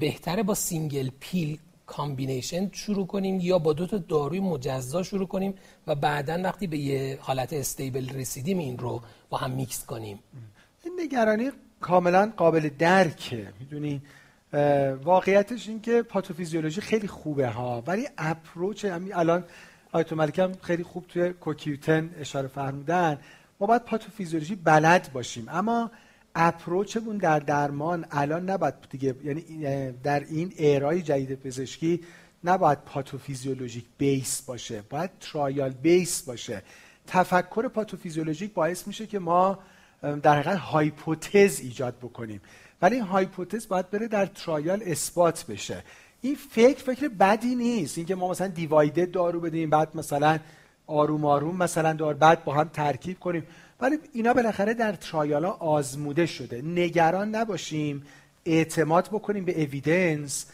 بهتره 0.00 0.42
با 0.42 0.54
single 0.54 1.10
pill 1.20 1.58
combination 1.86 2.70
شروع 2.72 3.06
کنیم 3.06 3.40
یا 3.40 3.58
با 3.58 3.72
دو 3.72 3.86
تا 3.86 3.98
داروی 3.98 4.40
مجزا 4.40 5.02
شروع 5.02 5.26
کنیم 5.26 5.54
و 5.86 5.94
بعدا 5.94 6.40
وقتی 6.44 6.66
به 6.66 6.78
یه 6.78 7.18
حالت 7.20 7.52
stable 7.52 8.08
رسیدیم 8.08 8.58
این 8.58 8.78
رو 8.78 9.02
با 9.30 9.38
هم 9.38 9.50
میکس 9.50 9.84
کنیم؟ 9.84 10.18
این 10.84 11.00
نگرانی 11.00 11.50
کاملا 11.80 12.32
قابل 12.36 12.68
درکه. 12.78 13.52
می‌دونی 13.60 14.02
واقعیتش 15.04 15.68
این 15.68 15.80
که 15.80 16.02
پاتوفیزیولوژی 16.02 16.80
خیلی 16.80 17.08
خوبه 17.08 17.48
ها 17.48 17.82
ولی 17.86 18.08
approach 18.18 18.86
الان 19.12 19.44
دکتر 19.92 20.12
ملک 20.12 20.39
هم 20.39 20.52
خیلی 20.62 20.82
خوب 20.82 21.06
توی 21.06 21.32
کوکیوتن 21.32 22.10
اشاره 22.20 22.48
فرمودن. 22.48 23.18
ما 23.60 23.66
باید 23.66 23.84
پاتوفیزیولوژی 23.84 24.54
بلد 24.54 25.12
باشیم 25.12 25.46
اما 25.48 25.90
approach 26.34 26.94
مون 26.94 27.16
در 27.16 27.38
درمان 27.38 28.06
الان 28.10 28.50
نباید 28.50 28.74
دیگه 28.90 29.14
یعنی 29.24 29.92
در 29.92 30.20
این 30.20 30.52
era 30.56 30.90
ی 30.90 31.02
جدید 31.02 31.34
پزشکی 31.34 32.00
نباید 32.44 32.78
pathophysiologic 32.78 33.84
base 33.98 34.42
باشه 34.42 34.82
باید 34.90 35.10
trial 35.20 35.70
base 35.70 36.22
باشه. 36.22 36.62
تفکر 37.06 37.68
pathophysiologic 37.68 38.52
باعث 38.52 38.86
میشه 38.86 39.06
که 39.06 39.18
ما 39.18 39.58
در 40.22 40.38
حقیقت 40.38 40.58
hypothesis 40.58 41.60
ایجاد 41.60 41.98
بکنیم. 41.98 42.40
ولی 42.82 42.94
این 42.94 43.04
hypothesis 43.04 43.68
باید 43.68 43.90
بره 43.90 44.08
در 44.08 44.26
trial 44.26 44.82
اثبات 44.86 45.46
بشه. 45.46 45.82
این 46.20 46.34
فکر 46.50 46.82
فکر 46.82 47.08
بدی 47.08 47.54
نیست. 47.54 47.98
اینکه 47.98 48.14
ما 48.14 48.30
مثلا 48.30 48.46
دیوایدد 48.46 49.10
دارو 49.10 49.40
بدیم 49.40 49.70
بعد 49.70 49.96
مثلا 49.96 50.38
آروم 50.86 51.24
آروم 51.24 51.56
مثلا 51.56 51.92
دار 51.92 52.14
بعد 52.14 52.44
با 52.44 52.54
هم 52.54 52.68
ترکیب 52.68 53.18
کنیم. 53.20 53.46
ولی 53.80 53.98
اینا 54.12 54.32
بالاخره 54.32 54.74
در 54.74 54.92
ترایالا 54.92 55.50
آزموده 55.50 56.26
شده. 56.26 56.62
نگران 56.62 57.34
نباشیم 57.34 58.02
اعتماد 58.46 59.08
بکنیم 59.08 59.44
به 59.44 59.62
اویدنس 59.62 60.46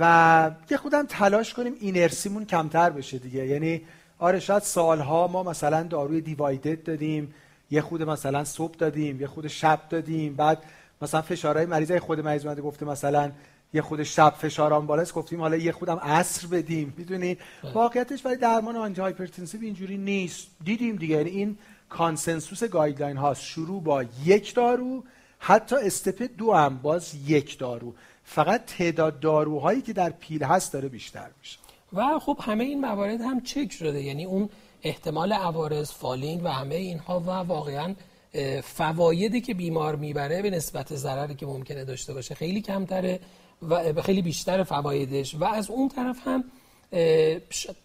و 0.00 0.50
یه 0.70 0.76
خودم 0.76 1.06
تلاش 1.06 1.54
کنیم 1.54 1.74
اینرسیمون 1.80 2.44
کمتر 2.44 2.90
بشه 2.90 3.18
دیگه. 3.18 3.46
یعنی 3.46 3.82
آره 4.18 4.40
شاید 4.40 4.62
سالها 4.62 5.28
ما 5.28 5.42
مثلا 5.42 5.82
داروی 5.82 6.20
دیوایدد 6.20 6.82
دادیم 6.82 7.34
یه 7.70 7.80
خود 7.80 8.02
مثلا 8.02 8.44
صبح 8.44 8.74
دادیم 8.76 9.20
یه 9.20 9.26
خود 9.26 9.48
شب 9.48 9.80
دادیم 9.90 10.34
بعد 10.34 10.62
مثلا 11.02 11.22
فشارهای 11.22 11.66
مریضای 11.66 12.00
خود 12.00 12.20
مریض 12.20 12.46
اومده 12.46 12.62
گفته 12.62 12.86
مثلا 12.86 13.32
یه 13.74 13.82
خورده 13.82 14.02
شب 14.02 14.34
فشارش 14.38 14.86
بالاست 14.86 15.14
گفتیم 15.14 15.40
حالا 15.40 15.56
یه 15.56 15.72
خورده‌م 15.72 15.96
عصر 15.96 16.46
بدیم. 16.46 16.94
می‌دونی؟ 16.96 17.34
بله. 17.62 17.72
واقعیتش 17.72 18.26
ولی 18.26 18.36
درمان 18.36 18.76
antihypertensive 18.76 19.60
اینجوری 19.62 19.98
نیست. 19.98 20.46
دیدیم 20.64 20.96
دیگه. 20.96 21.16
یعنی 21.16 21.30
این 21.30 21.58
consensus 21.88 22.64
guideline 22.64 23.16
هاست. 23.16 23.42
شروع 23.42 23.82
با 23.82 24.04
یک 24.24 24.54
دارو 24.54 25.04
حتی 25.38 25.76
step 25.76 26.30
دو 26.38 26.52
هم 26.52 26.78
باز 26.78 27.14
یک 27.26 27.58
دارو. 27.58 27.94
فقط 28.24 28.66
تعداد 28.66 29.20
داروهایی 29.20 29.82
که 29.82 29.92
در 29.92 30.10
pill 30.10 30.44
هست 30.44 30.72
داره 30.72 30.88
بیشتر 30.88 31.30
میشه. 31.40 31.58
و 31.92 32.18
خب 32.18 32.38
همه 32.42 32.64
این 32.64 32.80
موارد 32.80 33.20
هم 33.20 33.40
چک 33.40 33.72
شده. 33.72 34.02
یعنی 34.02 34.24
اون 34.24 34.48
احتمال 34.82 35.32
عوارض 35.32 35.90
falling 35.90 36.44
و 36.44 36.48
همه 36.48 36.74
اینها 36.74 37.20
و 37.20 37.30
واقعا 37.30 37.94
فوایدی 38.62 39.40
که 39.40 39.54
بیمار 39.54 39.96
می‌بره 39.96 40.42
به 40.42 40.50
نسبت 40.50 40.96
ضرری 40.96 41.34
که 41.34 41.46
ممکنه 41.46 41.84
داشته 41.84 42.14
باشه 42.14 42.34
خیلی 42.34 42.60
کمتره 42.60 43.20
و 43.68 44.02
خیلی 44.02 44.22
بیشتر 44.22 44.62
فوایدش. 44.62 45.34
و 45.34 45.44
از 45.44 45.70
اون 45.70 45.88
طرف 45.88 46.16
هم 46.24 46.44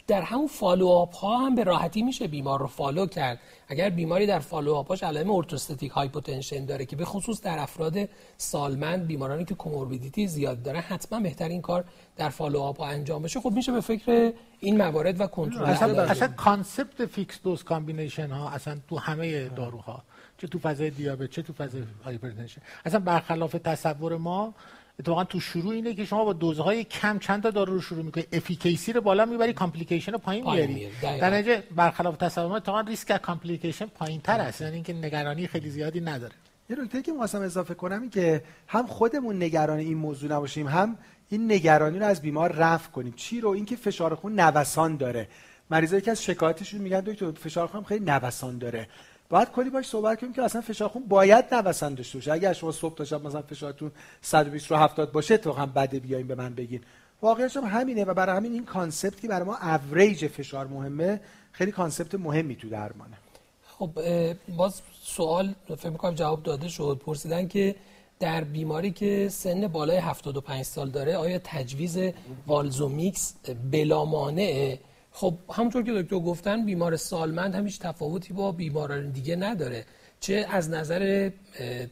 در 0.07 0.21
همون 0.21 0.47
follow 0.47 1.05
ها 1.05 1.37
هم 1.37 1.55
به 1.55 1.63
راحتی 1.63 2.01
میشه 2.01 2.27
بیمار 2.27 2.59
رو 2.59 2.67
follow 2.67 3.05
کرد. 3.05 3.39
اگر 3.67 3.89
بیماری 3.89 4.25
در 4.25 4.39
follow 4.39 4.75
هاش 4.75 5.03
علائم 5.03 5.31
orthostatic 5.31 5.91
hypotension 5.91 6.65
داره 6.65 6.85
که 6.85 6.95
به 6.95 7.05
خصوص 7.05 7.41
در 7.41 7.59
افراد 7.59 8.09
سالمند 8.37 9.07
بیمارانی 9.07 9.45
که 9.45 9.55
comorbidity 9.55 10.27
زیاد 10.27 10.63
داره 10.63 10.79
حتما 10.79 11.19
بهتر 11.19 11.49
این 11.49 11.61
کار 11.61 11.85
در 12.17 12.29
follow 12.29 12.61
ها 12.61 12.85
انجام 12.85 13.21
بشه. 13.21 13.39
خب 13.39 13.51
میشه 13.51 13.71
به 13.71 13.81
فکر 13.81 14.33
این 14.59 14.77
موارد 14.77 15.21
و 15.21 15.27
کنترل 15.27 15.63
اصلا, 15.63 16.01
اصلا 16.01 16.27
concept 16.27 17.05
fixed 17.05 17.39
dose 17.43 17.63
combination 17.63 18.29
ها 18.31 18.49
اصلا 18.49 18.77
تو 18.89 18.97
همه 18.97 19.49
داروها. 19.49 20.03
چه 20.37 20.47
تو 20.47 20.59
فضای 20.59 20.89
دیابت 20.89 21.29
چه 21.29 21.41
تو 21.41 21.53
فضای 21.53 21.83
hypertension. 22.05 22.61
اصلا 22.85 22.99
برخلاف 22.99 23.51
تصور 23.51 24.17
ما 24.17 24.53
اتفاقا 24.99 25.23
تو 25.23 25.39
شروع 25.39 25.73
اینه 25.73 25.93
که 25.93 26.05
شما 26.05 26.25
با 26.25 26.33
دوزهای 26.33 26.83
کم 26.83 27.19
چند 27.19 27.43
تا 27.43 27.49
دارو 27.49 27.73
رو 27.73 27.81
شروع 27.81 28.03
می‌کنی. 28.03 28.23
efficacy 28.31 28.93
رو 28.93 29.01
بالا 29.01 29.25
می‌بری 29.25 29.53
complication 29.53 30.11
رو 30.11 30.17
پایین 30.17 30.43
میاری 30.43 30.87
در 31.01 31.29
نتیجه 31.29 31.63
برخلاف 31.75 32.17
تصور 32.17 32.47
ما 32.47 32.55
اتفاقا 32.55 32.81
ریسک 32.81 33.21
complication 33.21 33.85
پایین 33.85 34.21
تر 34.21 34.39
است. 34.39 34.61
یعنی 34.61 34.73
اینکه 34.73 34.93
نگرانی 34.93 35.47
خیلی 35.47 35.69
زیادی 35.69 36.01
نداره. 36.01 36.33
یه 36.69 36.75
نکته 36.83 37.01
که 37.01 37.13
واسم 37.13 37.41
اضافه 37.41 37.73
کنم 37.73 38.01
این 38.01 38.09
که 38.09 38.43
هم 38.67 38.87
خودمون 38.87 39.43
نگران 39.43 39.77
این 39.77 39.97
موضوع 39.97 40.31
نباشیم 40.31 40.67
هم 40.67 40.97
این 41.29 41.51
نگرانی 41.51 41.99
رو 41.99 42.05
از 42.05 42.21
بیمار 42.21 42.51
رفع 42.51 42.91
کنیم. 42.91 43.13
چی 43.13 43.41
رو؟ 43.41 43.49
اینکه 43.49 43.75
فشار 43.75 44.15
خون 44.15 44.39
نوسان 44.39 44.97
داره. 44.97 45.27
مریضایی 45.69 46.01
که 46.01 46.11
از 46.11 46.23
شکایتشون 46.23 46.81
میگن 46.81 46.99
دکتر 46.99 47.31
فشار 47.31 47.67
خون 47.67 47.83
خیلی 47.83 48.05
نوسان 48.05 48.57
داره. 48.57 48.87
باید 49.29 49.51
کلی 49.51 49.69
باش 49.69 49.87
صحبت 49.87 50.19
کنیم 50.21 50.33
که 50.33 50.41
اصلا 50.41 50.61
فشار 50.61 50.89
خون 50.89 51.03
باید 51.07 51.53
نوسان 51.53 51.93
داشته 51.93 52.17
باشه. 52.17 52.31
اگر 52.31 52.53
شما 52.53 52.71
صبح 52.71 52.95
تا 52.95 53.05
شب 53.05 53.25
مثلا 53.25 53.41
فشارتون 53.41 53.91
120 54.21 54.71
رو 54.71 54.77
70 54.77 55.11
باشه 55.11 55.37
تو 55.37 55.53
هم 55.53 55.71
بده 55.71 55.99
بیاین 55.99 56.27
به 56.27 56.35
من 56.35 56.53
بگین. 56.53 56.81
واقعیتش 57.21 57.57
هم 57.57 57.63
همینه 57.63 58.03
و 58.03 58.13
برای 58.13 58.37
همین 58.37 58.53
این 58.53 58.65
concept 58.65 59.21
که 59.21 59.27
برای 59.27 59.45
ما 59.45 59.57
اوریج 59.57 60.27
فشار 60.27 60.67
مهمه. 60.67 61.21
خیلی 61.51 61.71
concept 61.71 62.15
مهمی 62.15 62.55
تو 62.55 62.69
درمانه. 62.69 63.17
خب 63.67 63.89
باز 64.57 64.81
سوال 65.03 65.55
فکر 65.77 65.89
می‌کنم 65.89 66.15
جواب 66.15 66.43
داده 66.43 66.67
شد. 66.67 67.01
پرسیدن 67.05 67.47
که 67.47 67.75
در 68.19 68.43
بیماری 68.43 68.91
که 68.91 69.29
سن 69.29 69.67
بالای 69.67 69.97
75 69.97 70.65
سال 70.65 70.89
داره 70.89 71.17
آیا 71.17 71.39
تجویز 71.43 71.97
والزومیکس 72.47 73.33
بلا 73.71 74.05
مانعه 74.05 74.79
خب 75.19 75.33
همونطور 75.53 75.83
که 75.83 75.91
دکتر 75.91 76.19
گفتن 76.19 76.65
بیمار 76.65 76.95
سالمند 76.95 77.55
هم 77.55 77.65
هیچ 77.65 77.79
تفاوتی 77.79 78.33
با 78.33 78.51
بیماران 78.51 79.11
دیگه 79.11 79.35
نداره. 79.35 79.85
چه 80.19 80.45
از 80.51 80.69
نظر 80.69 81.29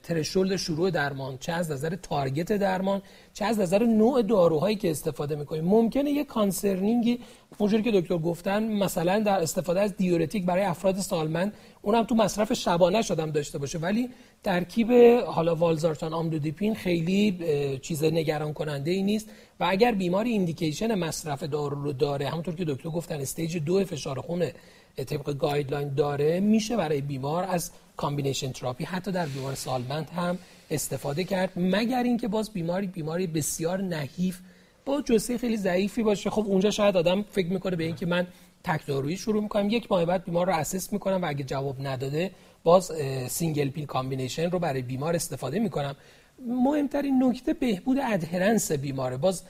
threshold 0.03 0.55
شروع 0.55 0.89
درمان 0.89 1.37
چه 1.37 1.51
از 1.51 1.71
نظر 1.71 1.95
target 1.95 2.51
درمان 2.51 3.01
چه 3.33 3.45
از 3.45 3.59
نظر 3.59 3.83
نوع 3.83 4.21
داروهایی 4.21 4.75
که 4.75 4.91
استفاده 4.91 5.35
می‌کنیم. 5.35 5.65
ممکنه 5.65 6.11
یه 6.11 6.23
concerning 6.23 7.11
ی 7.11 7.19
اونجوری 7.57 7.83
که 7.83 7.91
دکتر 7.91 8.17
گفتن 8.17 8.63
مثلا 8.63 9.19
در 9.19 9.41
استفاده 9.41 9.81
از 9.81 9.95
دیورتیک 9.95 10.45
برای 10.45 10.63
افراد 10.63 10.95
سالمند 10.95 11.53
اونم 11.81 12.03
تو 12.03 12.15
مصرف 12.15 12.53
شبانه‌شم 12.53 13.31
داشته 13.31 13.57
باشه. 13.57 13.77
ولی 13.79 14.09
ترکیب 14.43 14.91
حالا 15.25 15.55
والزارتان 15.55 16.13
آملودیپین 16.13 16.75
خیلی 16.75 17.39
چیز 17.81 18.03
نگران 18.03 18.53
کننده 18.53 18.91
ای 18.91 19.03
نیست. 19.03 19.29
و 19.59 19.65
اگر 19.69 19.91
بیماری 19.91 20.29
indication 20.29 20.95
مصرف 20.95 21.43
دارو 21.43 21.83
رو 21.83 21.93
داره 21.93 22.29
همونطور 22.29 22.55
که 22.55 22.65
دکتر 22.65 22.89
گفتن 22.89 23.21
stage 23.21 23.57
دو 23.57 23.85
فشار 23.85 24.21
خونه 24.21 24.53
طبق 24.95 25.37
guideline 25.37 25.93
داره 25.93 26.39
میشه 26.39 26.77
برای 26.77 27.01
بیمار 27.01 27.43
از 27.43 27.71
combination 27.97 28.51
therapy 28.51 28.83
حتی 28.83 29.11
در 29.11 29.25
بیمار 29.25 29.55
سالمند 29.55 30.09
هم 30.09 30.37
استفاده 30.71 31.23
کرد 31.23 31.51
مگر 31.55 32.03
اینکه 32.03 32.27
باز 32.27 32.53
بیماری 32.53 32.87
بیماری 32.87 33.27
بسیار 33.27 33.81
نحیف 33.81 34.39
با 34.85 35.01
جثه 35.01 35.37
خیلی 35.37 35.57
ضعیفی 35.57 36.03
باشه. 36.03 36.29
خب 36.29 36.43
اونجا 36.47 36.71
شاید 36.71 36.97
آدم 36.97 37.25
فکر 37.31 37.47
می‌کنه 37.47 37.75
به 37.75 37.83
اینکه 37.83 38.05
من 38.05 38.27
تک 38.63 38.85
دارویی 38.85 39.17
شروع 39.17 39.43
می‌کنم 39.43 39.69
یک 39.69 39.91
ماه 39.91 40.05
بعد 40.05 40.23
بیمار 40.23 40.47
رو 40.47 40.53
assess 40.53 40.93
می‌کنم 40.93 41.21
و 41.21 41.25
اگه 41.27 41.43
جواب 41.43 41.87
نداده 41.87 42.31
باز 42.63 42.91
single 43.27 43.69
pill 43.69 43.85
combination 43.85 44.51
رو 44.51 44.59
برای 44.59 44.81
بیمار 44.81 45.15
استفاده 45.15 45.59
می‌کنم. 45.59 45.95
مهمترین 46.39 47.23
نکته 47.23 47.53
بهبود 47.53 47.97
adherence 47.99 48.71
بیماره. 48.71 49.17
باز 49.17 49.43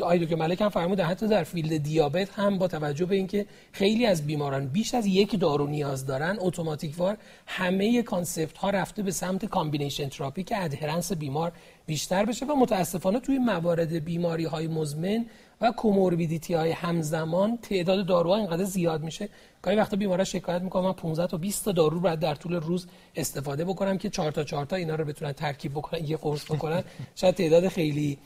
آقای 0.00 0.18
دکتر 0.18 0.34
ملک 0.34 0.60
هم 0.60 0.68
فرمودن 0.68 1.04
حتی 1.04 1.28
در 1.28 1.44
field 1.44 1.82
دیابت 1.82 2.30
هم 2.30 2.58
با 2.58 2.68
توجه 2.68 3.06
به 3.06 3.16
اینکه 3.16 3.46
خیلی 3.72 4.06
از 4.06 4.26
بیماران 4.26 4.66
بیش 4.66 4.94
از 4.94 5.06
یک 5.06 5.40
دارو 5.40 5.66
نیاز 5.66 6.06
دارن 6.06 6.36
اتوماتیک 6.40 6.98
وار 6.98 7.16
همه 7.46 8.02
concept 8.02 8.58
ها 8.58 8.70
رفته 8.70 9.02
به 9.02 9.10
سمت 9.10 9.44
combination 9.44 10.08
therapy 10.08 10.42
که 10.42 10.64
adherence 10.64 11.12
بیمار 11.12 11.52
بیشتر 11.86 12.24
بشه 12.24 12.46
و 12.46 12.54
متاسفانه 12.54 13.20
توی 13.20 13.38
موارد 13.38 14.04
بیماری 14.04 14.44
های 14.44 14.66
مزمن 14.66 15.26
و 15.60 15.72
comorbidity 15.72 16.54
های 16.54 16.70
همزمان 16.70 17.56
تعداد 17.56 18.06
داروها 18.06 18.36
اینقدر 18.36 18.64
زیاد 18.64 19.02
میشه. 19.02 19.28
گاهی 19.62 19.76
وقتا 19.76 19.96
بیمارا 19.96 20.24
شکایت 20.24 20.62
می‌کنن 20.62 20.84
من 20.84 20.92
15 20.92 21.26
تا 21.26 21.36
20 21.36 21.64
تا 21.64 21.72
دارو 21.72 22.00
باید 22.00 22.18
در 22.18 22.34
طول 22.34 22.54
روز 22.54 22.86
استفاده 23.16 23.64
بکنم 23.64 23.98
که 23.98 24.10
4 24.10 24.32
تا 24.32 24.44
4 24.44 24.66
تا 24.66 24.76
اینا 24.76 24.94
رو 24.94 25.04
بتونن 25.04 25.32
ترکیب 25.32 25.72
بکنن 25.72 26.04
یه 26.04 26.16
قرص 26.16 26.44
بکنن. 26.44 26.84
شاید 27.14 27.34
تعداد 27.34 27.68
خیلی 27.68 28.18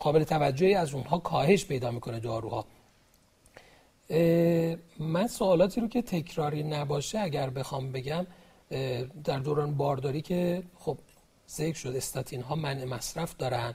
قابل 0.00 0.24
توجهی 0.24 0.74
از 0.74 0.94
اونها 0.94 1.18
کاهش 1.18 1.64
پیدا 1.66 1.90
می‌کنه 1.90 2.20
داروها 2.20 2.66
من 4.98 5.26
سوالاتی 5.26 5.80
رو 5.80 5.88
که 5.88 6.02
تکراری 6.02 6.62
نباشه 6.62 7.18
اگر 7.18 7.50
بخوام 7.50 7.92
بگم 7.92 8.26
در 9.24 9.38
دوران 9.38 9.76
بارداری 9.76 10.22
که 10.22 10.62
خب 10.78 10.98
ذکر 11.48 11.76
شد 11.76 11.96
استاتین 11.96 12.42
ها 12.42 12.54
منع 12.54 12.84
مصرف 12.84 13.36
دارن. 13.36 13.74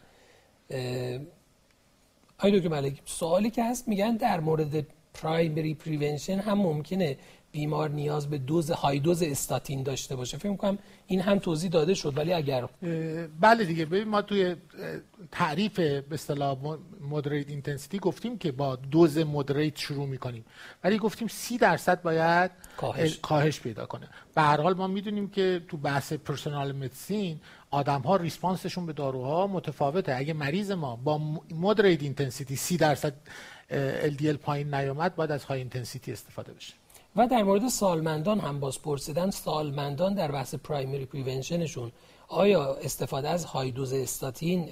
آقای 2.39 2.57
دکتر 2.57 2.69
ملک 2.69 3.01
سوالی 3.05 3.49
که 3.49 3.63
هست 3.63 3.87
میگن 3.87 4.15
در 4.15 4.39
مورد 4.39 4.87
primary 5.13 5.73
prevention 5.73 6.39
هم 6.39 6.57
ممکنه 6.57 7.17
بیمار 7.55 7.89
نیاز 7.89 8.29
به 8.29 8.37
دوز 8.37 8.71
high 8.71 8.99
dose 8.99 9.23
استاتین 9.23 9.83
داشته 9.83 10.15
باشه. 10.15 10.37
فکر 10.37 10.55
کنم 10.55 10.77
این 11.07 11.21
هم 11.21 11.39
توضیح 11.39 11.69
داده 11.69 11.93
شد 11.93 12.17
ولی 12.17 12.33
اگر 12.33 12.67
بله 13.39 13.65
دیگه. 13.65 13.85
ببین 13.85 14.07
ما 14.07 14.21
توی 14.21 14.55
تعریف 15.31 15.79
به 15.79 16.03
اصطلاح 16.11 16.57
moderate 17.01 17.49
intensity 17.49 17.99
گفتیم 17.99 18.37
که 18.37 18.51
با 18.51 18.75
دوز 18.75 19.17
moderate 19.17 19.77
شروع 19.77 20.05
می‌کنیم. 20.05 20.45
ولی 20.83 20.97
گفتیم 20.97 21.27
سی 21.27 21.57
درصد 21.57 22.01
باید 22.01 22.51
کاهش, 22.77 23.17
کاهش 23.17 23.59
پیدا 23.59 23.85
کنه. 23.85 24.07
به 24.35 24.41
هر 24.41 24.61
حال 24.61 24.73
ما 24.73 24.87
می‌دونیم 24.87 25.29
که 25.29 25.61
تو 25.67 25.77
بحث 25.77 26.13
personal 26.13 26.71
medicine 26.71 27.39
آدم 27.71 28.01
ها 28.01 28.15
response 28.15 28.62
شون 28.62 28.85
به 28.85 28.93
داروها 28.93 29.47
متفاوته. 29.47 30.15
اگه 30.15 30.33
مریض 30.33 30.71
ما 30.71 30.95
با 30.95 31.17
moderate 31.51 32.03
intensity 32.03 32.55
سی 32.55 32.77
درصد 32.77 33.13
LDL 34.03 34.37
پایین 34.41 34.73
نیامد 34.73 35.15
باید 35.15 35.31
از 35.31 35.43
high 35.43 35.59
intensity 35.59 36.11
استفاده 36.11 36.53
بشه. 36.53 36.73
و 37.15 37.27
در 37.27 37.43
مورد 37.43 37.67
سالمندان 37.67 38.39
هم 38.39 38.59
باز 38.59 38.81
پرسیدن 38.81 39.29
سالمندان 39.29 40.13
در 40.13 40.31
بحث 40.31 40.55
primary 40.55 41.05
prevention 41.05 41.67
شون 41.67 41.91
آیا 42.27 42.75
استفاده 42.75 43.29
از 43.29 43.45
high 43.45 43.71
dose 43.71 43.93
استاتین 43.93 44.69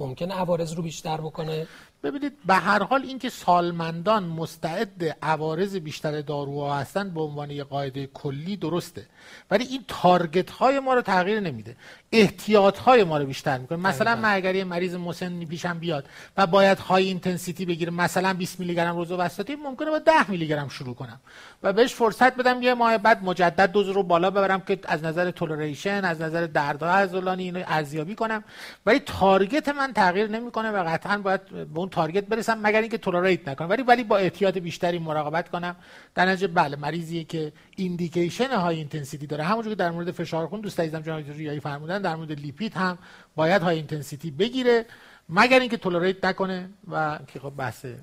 ممکن 0.00 0.30
عوارض 0.30 0.72
رو 0.72 0.82
بیشتر 0.82 1.16
بکنه؟ 1.16 1.66
ببینید 2.02 2.32
به 2.46 2.54
هر 2.54 2.82
حال 2.82 3.02
اینکه 3.02 3.28
سالمندان 3.28 4.24
مستعد 4.24 5.16
عوارض 5.22 5.76
بیشتر 5.76 6.20
داروها 6.20 6.74
هستن 6.74 7.10
به 7.10 7.20
عنوان 7.20 7.50
یه 7.50 7.64
قاعده 7.64 8.06
کلی 8.06 8.56
درسته. 8.56 9.06
ولی 9.50 9.64
این 9.64 9.84
target 9.88 10.50
های 10.50 10.80
ما 10.80 10.94
رو 10.94 11.02
تغییر 11.02 11.40
نمیده. 11.40 11.76
احتیاط 12.12 12.78
های 12.78 13.04
ما 13.04 13.18
رو 13.18 13.26
بیشتر 13.26 13.58
می‌کنه. 13.58 13.78
مثلا 13.78 14.16
من 14.16 14.34
اگر 14.34 14.54
یه 14.54 14.64
مریض 14.64 14.94
مسنی 14.94 15.46
پیشم 15.46 15.78
بیاد 15.78 16.04
و 16.36 16.46
باید 16.46 16.78
high 16.78 17.04
intensity 17.04 17.64
بگیره. 17.66 17.90
مثلا 17.90 18.34
20 18.34 18.60
میلی 18.60 18.74
گرم 18.74 18.96
روزوستاتین 18.96 19.62
ممکنه 19.62 19.90
با 19.90 19.98
10 19.98 20.30
میلی 20.30 20.46
گرم 20.46 20.68
شروع 20.68 20.94
کنم 20.94 21.20
و 21.62 21.72
بهش 21.72 21.94
فرصت 21.94 22.36
بدم 22.36 22.62
یه 22.62 22.74
ماه 22.74 22.98
بعد 22.98 23.24
مجدد 23.24 23.72
دوز 23.72 23.88
رو 23.88 24.02
بالا 24.02 24.30
ببرم 24.30 24.60
که 24.60 24.78
از 24.84 25.04
نظر 25.04 25.30
toleration 25.30 26.04
از 26.04 26.20
نظر 26.20 26.46
دردهای 26.46 27.02
عضلانی 27.02 27.42
اینو 27.42 27.62
ارزیابی 27.66 28.14
کنم. 28.14 28.44
ولی 28.86 28.98
target 28.98 29.68
من 29.68 29.92
تغییر 29.92 30.26
نمی‌کنه 30.26 30.70
و 30.70 30.84
قطعا 30.88 31.18
باید 31.18 31.46
به 31.48 31.78
اون 31.78 31.88
target 31.88 32.24
برسم 32.24 32.58
مگر 32.62 32.80
اینکه 32.80 32.98
tolerate 32.98 33.48
نکنه. 33.48 33.68
ولی 33.70 33.82
ولی 33.82 34.04
با 34.04 34.16
احتیاط 34.16 34.58
بیشتری 34.58 34.98
مراقبت 34.98 35.48
کنم. 35.48 35.76
در 36.14 36.26
نتیجه 36.26 36.46
بله 36.46 36.76
مریضی 36.76 37.24
که 37.24 37.52
indication 37.76 38.50
high 38.50 38.76
intensity 38.76 39.09
داره. 39.16 39.44
همونجوری 39.44 39.74
که 39.74 39.78
در 39.78 39.90
مورد 39.90 40.10
فشار 40.10 40.46
خون 40.46 40.60
دوست 40.60 40.80
عزیزم 40.80 41.00
جناب 41.00 41.30
ریایی 41.30 41.60
فرمودن 41.60 42.02
در 42.02 42.16
مورد 42.16 42.32
لیپید 42.32 42.74
هم 42.74 42.98
باید 43.36 43.62
high 43.62 43.76
intensity 43.76 44.30
بگیره 44.30 44.86
مگر 45.28 45.60
اینکه 45.60 45.76
tolerate 45.76 46.24
نکنه 46.24 46.70
و 46.90 47.18
که 47.26 47.38
خب 47.38 47.50
بحثه 47.50 47.98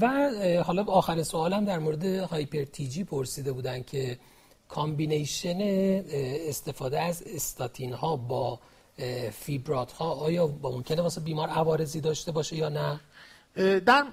و 0.00 0.30
حالا 0.64 0.84
آخر 0.84 1.22
سوالم 1.22 1.64
در 1.64 1.78
مورد 1.78 2.04
hyper 2.04 2.64
TG 2.64 3.04
پرسیده 3.04 3.52
بودن 3.52 3.82
که 3.82 4.18
combination 4.68 5.58
استفاده 6.48 7.00
از 7.00 7.22
استاتین 7.26 7.92
ها 7.92 8.16
با 8.16 8.58
فیبرات 9.32 9.92
ها 9.92 10.12
آیا 10.12 10.54
ممکنه 10.62 11.02
واسه 11.02 11.20
بیمار 11.20 11.48
عوارضی 11.48 12.00
داشته 12.00 12.32
باشه 12.32 12.56
یا 12.56 12.68
نه؟ 12.68 13.00
در 13.56 14.04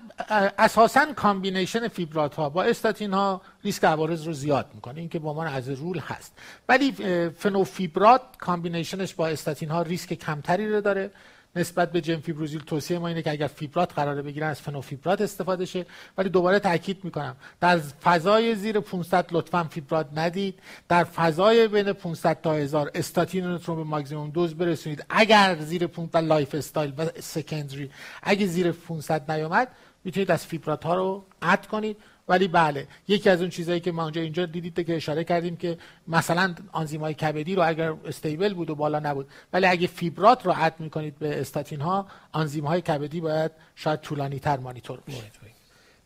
اساسا 0.57 1.13
combination 1.13 1.87
فیبرات 1.87 2.35
ها 2.35 2.49
با 2.49 2.63
استاتین 2.63 3.13
ها 3.13 3.41
ریسک 3.63 3.83
عوارض 3.83 4.27
رو 4.27 4.33
زیاد 4.33 4.71
می‌کنه. 4.73 4.99
این 4.99 5.09
که 5.09 5.19
با 5.19 5.33
ما 5.33 5.43
as 5.43 5.69
a 5.69 5.75
rule 5.75 5.99
هست. 5.99 6.37
ولی 6.69 6.91
فنوفیبرات 7.37 8.21
combination 8.39 9.02
ش 9.02 9.13
با 9.13 9.27
استاتین 9.27 9.69
ها 9.69 9.81
ریسک 9.81 10.13
کمتری 10.13 10.71
رو 10.71 10.81
داره. 10.81 11.11
نسبت 11.55 11.91
به 11.91 12.01
جمفیبروزیل 12.01 12.61
توصیه 12.61 12.99
ما 12.99 13.07
اینه 13.07 13.21
که 13.21 13.31
اگر 13.31 13.47
فیبرات 13.47 13.93
قراره 13.93 14.21
بگیرن 14.21 14.47
از 14.47 14.61
فنوفیبرات 14.61 15.21
استفاده 15.21 15.65
شه. 15.65 15.85
ولی 16.17 16.29
دوباره 16.29 16.59
تاکید 16.59 17.03
می‌کنم 17.03 17.35
در 17.59 17.77
فضای 17.77 18.55
زیر 18.55 18.79
500 18.79 19.25
لطفا 19.31 19.63
فیبرات 19.63 20.07
ندید. 20.15 20.59
در 20.89 21.03
فضای 21.03 21.67
بین 21.67 21.93
500 21.93 22.41
تا 22.41 22.53
1000 22.53 22.91
استاتین 22.95 23.59
رو 23.65 23.75
به 23.75 23.83
ماکسیمم 23.83 24.29
دوز 24.29 24.55
برسونید. 24.55 25.05
اگر 25.09 25.57
زیر 25.59 25.87
500 25.87 26.17
lifestyle 26.17 26.93
و 26.97 27.05
secondary 27.19 27.89
اگه 28.23 28.45
زیر 28.47 28.71
500 28.71 29.31
نیومد 29.31 29.67
می‌تونید 30.03 30.31
از 30.31 30.45
فیبرات 30.45 30.83
ها 30.83 30.95
رو 30.95 31.25
اد 31.41 31.67
کنید. 31.67 31.97
ولی 32.29 32.47
بله 32.47 32.87
یکی 33.07 33.29
از 33.29 33.41
اون 33.41 33.49
چیزهایی 33.49 33.79
که 33.79 33.91
ما 33.91 34.03
اونجا 34.03 34.21
اینجا 34.21 34.45
دیدید 34.45 34.85
که 34.85 34.95
اشاره 34.95 35.23
کردیم 35.23 35.57
که 35.57 35.77
مثلا 36.07 36.55
آنزیم 36.71 37.01
های 37.01 37.13
کبدی 37.13 37.55
رو 37.55 37.67
اگر 37.67 37.93
استیبل 38.05 38.53
بود 38.53 38.69
و 38.69 38.75
بالا 38.75 38.99
نبود 38.99 39.27
ولی 39.53 39.65
اگه 39.65 39.87
فیبرات 39.87 40.45
رو 40.45 40.53
اد 40.57 40.73
می‌کنید 40.79 41.19
به 41.19 41.41
استاتین 41.41 41.81
ها 41.81 42.07
آنزیم 42.31 42.65
های 42.65 42.81
کبدی 42.81 43.21
باید 43.21 43.51
شاید 43.75 43.99
طولانی 44.01 44.39
تر 44.39 44.57
مانیتور 44.57 44.99
بشه. 45.07 45.23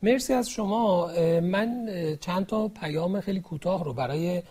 مرسی 0.03 0.33
از 0.33 0.49
شما. 0.49 1.07
من 1.41 1.87
چند 2.21 2.45
تا 2.45 2.67
پیام 2.67 3.21
خیلی 3.21 3.39
کوتاه 3.39 3.83
رو 3.83 3.93
برای 3.93 4.43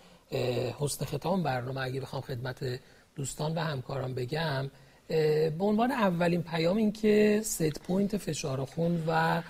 حسن 0.78 1.04
ختام 1.04 1.42
برنامه 1.42 1.80
اگه 1.80 2.00
بخوام 2.00 2.22
خدمت 2.22 2.80
دوستان 3.16 3.54
و 3.54 3.60
همکاران 3.60 4.14
بگم. 4.14 4.70
به 5.58 5.64
عنوان 5.64 5.90
اولین 5.90 6.42
پیام 6.42 6.76
این 6.76 6.92
که 6.92 7.40
set 7.44 7.80
point 7.80 8.16
فشار 8.16 8.64
خون 8.64 9.04
و 9.08 9.42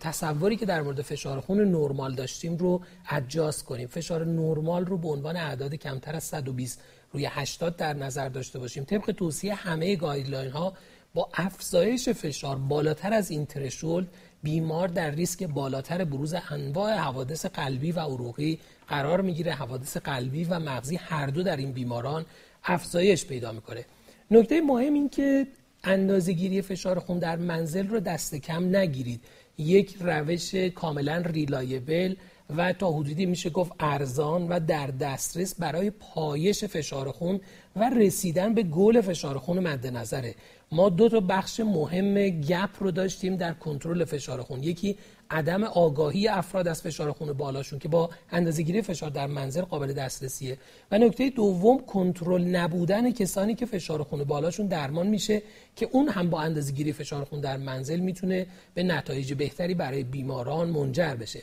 تصوری 0.00 0.56
که 0.56 0.66
در 0.66 0.82
مورد 0.82 1.02
فشار 1.02 1.40
خون 1.40 1.60
نرمال 1.60 2.14
داشتیم 2.14 2.56
رو 2.56 2.82
adjust 3.10 3.64
کنیم. 3.64 3.88
فشار 3.88 4.26
نرمال 4.26 4.86
رو 4.86 4.98
به 4.98 5.08
عنوان 5.08 5.36
اعداد 5.36 5.74
کمتر 5.74 6.16
از 6.16 6.24
120 6.24 6.80
روی 7.12 7.26
80 7.26 7.76
در 7.76 7.94
نظر 7.94 8.28
داشته 8.28 8.58
باشیم. 8.58 8.84
طبق 8.84 9.12
توصیه 9.12 9.54
همه 9.54 9.96
guideline 9.96 10.50
ها 10.50 10.72
با 11.14 11.28
افزایش 11.34 12.08
فشار 12.08 12.56
بالاتر 12.56 13.12
از 13.12 13.30
این 13.30 13.46
threshold 13.46 14.08
بیمار 14.42 14.88
در 14.88 15.10
ریسک 15.10 15.42
بالاتر 15.42 16.04
بروز 16.04 16.34
انواع 16.50 16.94
حوادث 16.94 17.46
قلبی 17.46 17.92
و 17.92 18.00
عروقی 18.00 18.58
قرار 18.88 19.20
می‌گیره. 19.20 19.52
حوادث 19.52 19.96
قلبی 19.96 20.44
و 20.44 20.58
مغزی 20.58 20.96
هر 20.96 21.26
دو 21.26 21.42
در 21.42 21.56
این 21.56 21.72
بیماران 21.72 22.26
افزایش 22.64 23.26
پیدا 23.26 23.52
می‌کنه. 23.52 23.84
نکته 24.30 24.60
مهم 24.60 24.94
این 24.94 25.08
که 25.08 25.46
اندازهگیری 25.84 26.62
فشار 26.62 26.98
خون 26.98 27.18
در 27.18 27.36
منزل 27.36 27.88
رو 27.88 28.00
دست 28.00 28.34
کم 28.34 28.76
نگیرید. 28.76 29.20
یک 29.58 29.96
روش 30.00 30.54
کاملا 30.54 31.16
ریلایبل 31.16 32.14
و 32.56 32.72
تا 32.72 32.92
حدودی 32.92 33.26
میشه 33.26 33.50
گفت 33.50 33.72
ارزان 33.80 34.48
و 34.48 34.60
در 34.60 34.86
دسترس 34.86 35.54
برای 35.54 35.90
پایش 35.90 36.64
فشار 36.64 37.10
خون 37.10 37.40
و 37.76 37.90
رسیدن 37.90 38.54
به 38.54 38.62
گل 38.62 39.00
فشار 39.00 39.38
خون 39.38 39.58
مد 39.58 39.86
نظره. 39.86 40.34
ما 40.72 40.88
دو 40.88 41.08
تا 41.08 41.20
بخش 41.20 41.60
مهم 41.60 42.28
گپ 42.28 42.70
رو 42.80 42.90
داشتیم 42.90 43.36
در 43.36 43.52
کنترل 43.52 44.04
فشار 44.04 44.42
خون. 44.42 44.62
یکی 44.62 44.96
عدم 45.30 45.64
آگاهی 45.64 46.28
افراد 46.28 46.68
از 46.68 46.82
فشار 46.82 47.12
خون 47.12 47.32
بالاشون 47.32 47.78
که 47.78 47.88
با 47.88 48.10
اندازه‌گیری 48.30 48.82
فشار 48.82 49.10
در 49.10 49.26
منزل 49.26 49.62
قابل 49.62 49.92
دسترسیه. 49.92 50.58
و 50.90 50.98
نکته 50.98 51.30
دوم 51.30 51.78
کنترل 51.78 52.42
نبودن 52.42 53.10
کسانی 53.10 53.54
که 53.54 53.66
فشار 53.66 54.02
خون 54.02 54.24
بالاشون 54.24 54.66
درمان 54.66 55.06
میشه 55.06 55.42
که 55.76 55.88
اون 55.92 56.08
هم 56.08 56.30
با 56.30 56.40
اندازه‌گیری 56.40 56.92
فشار 56.92 57.24
خون 57.24 57.40
در 57.40 57.56
منزل 57.56 58.00
می‌تونه 58.00 58.46
به 58.74 58.82
نتایج 58.82 59.34
بهتری 59.34 59.74
برای 59.74 60.02
بیماران 60.02 60.68
منجر 60.68 61.14
بشه. 61.14 61.42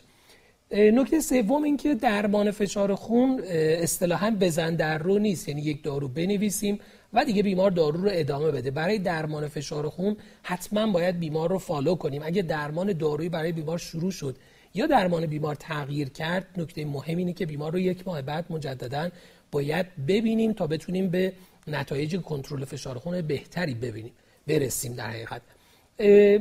نکته 0.71 1.19
سوم 1.19 1.63
این 1.63 1.77
که 1.77 1.95
درمان 1.95 2.51
فشار 2.51 2.95
خون 2.95 3.41
اصطلاحا 3.49 4.37
بزن 4.39 4.75
در 4.75 4.97
رو 4.97 5.19
نیست. 5.19 5.49
یعنی 5.49 5.61
یک 5.61 5.83
دارو 5.83 6.07
بنویسیم 6.07 6.79
و 7.15 7.25
دیگه 7.25 7.43
بیمار 7.43 7.71
دارو 7.71 8.01
رو 8.01 8.09
ادامه 8.11 8.51
بده. 8.51 8.71
برای 8.71 8.99
درمان 8.99 9.47
فشار 9.47 9.89
خون 9.89 10.17
حتما 10.43 10.91
باید 10.91 11.19
بیمار 11.19 11.49
رو 11.49 11.59
follow 11.59 11.95
کنیم. 11.95 12.21
اگه 12.25 12.41
درمان 12.41 12.93
دارویی 12.93 13.29
برای 13.29 13.51
بیمار 13.51 13.77
شروع 13.77 14.11
شد 14.11 14.35
یا 14.73 14.87
درمان 14.87 15.25
بیمار 15.25 15.55
تغییر 15.55 16.09
کرد 16.09 16.47
نکته 16.57 16.85
مهم 16.85 17.17
اینه 17.17 17.33
که 17.33 17.45
بیمار 17.45 17.71
رو 17.71 17.79
یک 17.79 18.07
ماه 18.07 18.21
بعد 18.21 18.45
مجددا 18.49 19.09
باید 19.51 19.85
ببینیم 20.07 20.53
تا 20.53 20.67
بتونیم 20.67 21.09
به 21.09 21.33
نتایج 21.67 22.17
کنترل 22.21 22.65
فشار 22.65 22.97
خون 22.97 23.21
بهتری 23.21 23.73
ببینیم 23.73 24.11
برسیم 24.47 24.93
در 24.93 25.09
حقیقت. 25.09 25.41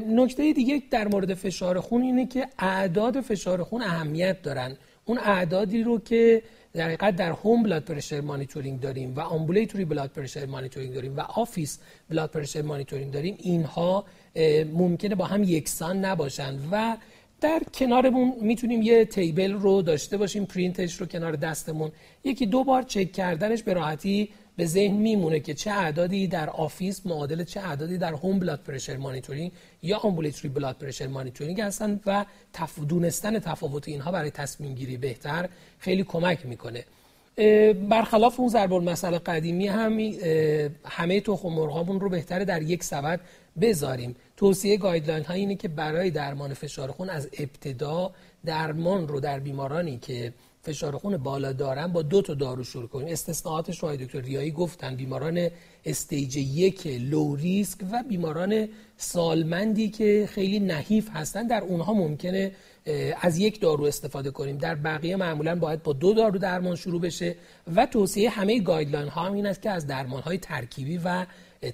نکته 0.09 0.53
دیگه 0.53 0.83
در 0.91 1.09
مورد 1.09 1.35
فشار 1.35 1.81
خون 1.81 2.03
اینه 2.03 2.27
که 2.27 2.49
اعداد 2.59 3.21
فشار 3.21 3.63
خون 3.63 3.83
اهمیت 3.83 4.43
دارن. 4.43 4.77
اون 5.05 5.19
اعدادی 5.19 5.83
رو 5.83 5.99
که 5.99 6.43
در 6.75 6.85
حقیقت 6.85 7.17
در 7.17 7.31
home 7.31 7.63
blood 7.63 7.85
pressure 7.85 8.21
monitoring 8.21 8.81
داریم 8.81 9.15
و 9.15 9.21
ambulatory 9.21 9.85
blood 9.85 10.11
pressure 10.11 10.47
monitoring 10.47 10.95
داریم 10.95 11.17
و 11.17 11.21
office 11.21 11.79
blood 12.11 12.31
pressure 12.31 12.63
monitoring 12.63 13.13
داریم 13.13 13.37
اینها 13.39 14.05
ممکنه 14.73 15.15
با 15.15 15.25
هم 15.25 15.45
یکسان 15.45 16.05
نباشند 16.05 16.69
و 16.73 16.97
در 17.45 17.63
کنارمون 17.75 18.33
می‌تونیم 18.41 18.83
یه 18.83 19.05
table 19.05 19.53
رو 19.53 19.83
داشته 19.83 20.17
باشیم 20.17 20.45
پرینتش 20.45 21.01
رو 21.01 21.07
کنار 21.07 21.37
دستمون. 21.37 21.93
یکی 22.25 22.47
دو 22.47 22.65
بار 22.65 22.83
چک 22.83 23.13
کردنش 23.13 23.63
به 23.63 23.73
راحتی 23.73 24.29
به 24.57 24.67
ذهن 24.67 24.97
میمونه 24.97 25.41
که 25.41 25.55
چه 25.55 25.71
اعدادی 25.71 26.27
در 26.27 26.51
office 26.51 27.07
معادل 27.07 27.45
چه 27.45 27.61
اعدادی 27.61 27.99
در 27.99 28.13
home 28.13 28.39
blood 28.39 28.61
pressure 28.63 28.97
monitoring 28.97 29.53
یا 29.83 29.99
ambulatory 29.99 30.49
blood 30.49 30.77
pressure 30.79 31.07
monitoring 31.07 31.61
هستن 31.61 32.01
و 32.07 32.25
تف... 32.53 32.79
دونستن 32.79 33.39
تفاوت 33.39 33.89
اینها 33.89 34.13
برای 34.13 34.31
تصمیم 34.31 34.75
گیری 34.75 34.97
بهتر 34.97 35.49
خیلی 35.79 36.05
کمک 36.05 36.47
می‌کنه. 36.47 36.85
برخلاف 37.89 38.41
اون 38.41 38.49
ضرب‌المثل 38.49 39.19
قدیمی 39.19 39.67
هم 39.67 39.99
همه 40.85 41.21
تخم 41.21 41.49
مرغامون 41.49 42.01
رو 42.01 42.09
بهتره 42.09 42.45
در 42.45 42.63
یک 42.63 42.85
سبد 42.85 43.21
بذاریم. 43.61 44.17
توصیه 44.37 44.77
guideline 44.77 45.25
ها 45.25 45.35
اینه 45.35 45.55
که 45.55 45.69
برای 45.69 46.11
درمان 46.11 46.55
فشار 46.55 46.91
خون 46.91 47.11
از 47.11 47.29
ابتدا 47.39 48.13
درمان 48.45 49.09
رو 49.09 49.21
در 49.21 49.39
بیمارانی 49.39 49.99
که 49.99 50.33
فشار 50.63 50.97
خون 50.97 51.17
بالا 51.17 51.53
دارن 51.53 51.87
با 51.87 52.03
دو 52.03 52.23
تا 52.23 52.35
دارو 52.35 52.65
شروع 52.65 52.89
کنیم. 52.89 53.09
استثناءاتش 53.09 53.79
رو 53.79 53.97
دکتر 53.97 54.21
ریایی 54.21 54.51
گفتن 54.51 54.97
بیماران 54.97 55.49
stage 55.85 56.37
یک 56.37 56.87
low 56.87 57.37
risk 57.37 57.79
و 57.93 58.03
بیماران 58.09 58.69
سالمندی 58.97 59.89
که 59.89 60.29
خیلی 60.31 60.61
نحیف 60.61 61.11
هستن 61.11 61.47
در 61.47 61.63
اونها 61.63 61.93
ممکنه 61.93 62.53
از 63.21 63.39
یک 63.39 63.61
دارو 63.61 63.85
استفاده 63.85 64.31
کنیم. 64.31 64.59
در 64.59 64.75
بقیه 64.75 65.17
معمولا 65.17 65.55
باید 65.55 65.83
با 65.83 65.93
دو 65.93 66.15
دارو 66.15 66.39
درمان 66.39 66.77
شروع 66.77 67.01
بشه 67.01 67.37
و 67.77 67.87
توصیه 67.87 68.31
همه 68.31 68.61
guideline 68.61 69.09
ها 69.09 69.23
هم 69.23 69.33
این 69.33 69.47
است 69.47 69.63
که 69.63 69.71
از 69.71 69.87
درمان 69.87 70.23
های 70.23 70.39
ترکیبی 70.39 71.01
و 71.05 71.27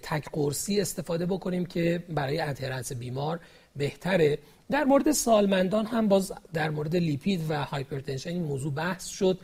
تک 0.03 0.29
قرصی 0.33 0.81
استفاده 0.81 1.27
بکنیم 1.27 1.67
که 1.67 2.05
برای 2.09 2.41
adherence 2.41 2.93
بیمار 2.93 3.41
بهتره. 3.77 4.39
در 4.71 4.85
مورد 4.85 5.13
سالمندان 5.13 5.87
هم 5.87 6.09
باز 6.09 6.33
در 6.53 6.71
مورد 6.71 6.97
لیپید 6.97 7.51
و 7.51 7.65
hypertension 7.65 8.31
این 8.31 8.43
موضوع 8.43 8.73
بحث 8.73 9.07
شد. 9.07 9.39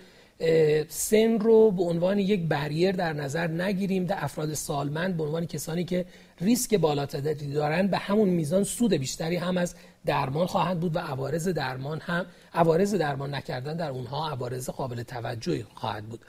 سن 0.88 1.38
رو 1.40 1.70
به 1.70 1.82
عنوان 1.82 2.18
یک 2.18 2.48
barrier 2.48 2.93
در 2.92 3.12
نظر 3.12 3.46
نگیریم 3.46 4.04
در 4.04 4.24
افراد 4.24 4.54
سالمند 4.54 5.16
به 5.16 5.22
عنوان 5.22 5.46
کسانی 5.46 5.84
که 5.84 6.04
ریسک 6.40 6.74
بالاتری 6.74 7.52
دارن 7.52 7.86
به 7.86 7.98
همون 7.98 8.28
میزان 8.28 8.64
سود 8.64 8.94
بیشتری 8.94 9.36
هم 9.36 9.56
از 9.56 9.74
درمان 10.06 10.46
خواهند 10.46 10.80
بود 10.80 10.96
و 10.96 10.98
عوارض 10.98 11.48
درمان 11.48 12.00
هم 12.00 12.26
عوارض 12.54 12.94
درمان 12.94 13.34
نکردن 13.34 13.76
در 13.76 13.90
اونها 13.90 14.30
عوارض 14.30 14.70
قابل 14.70 15.02
توجهی 15.02 15.64
خواهد 15.74 16.04
بود. 16.04 16.20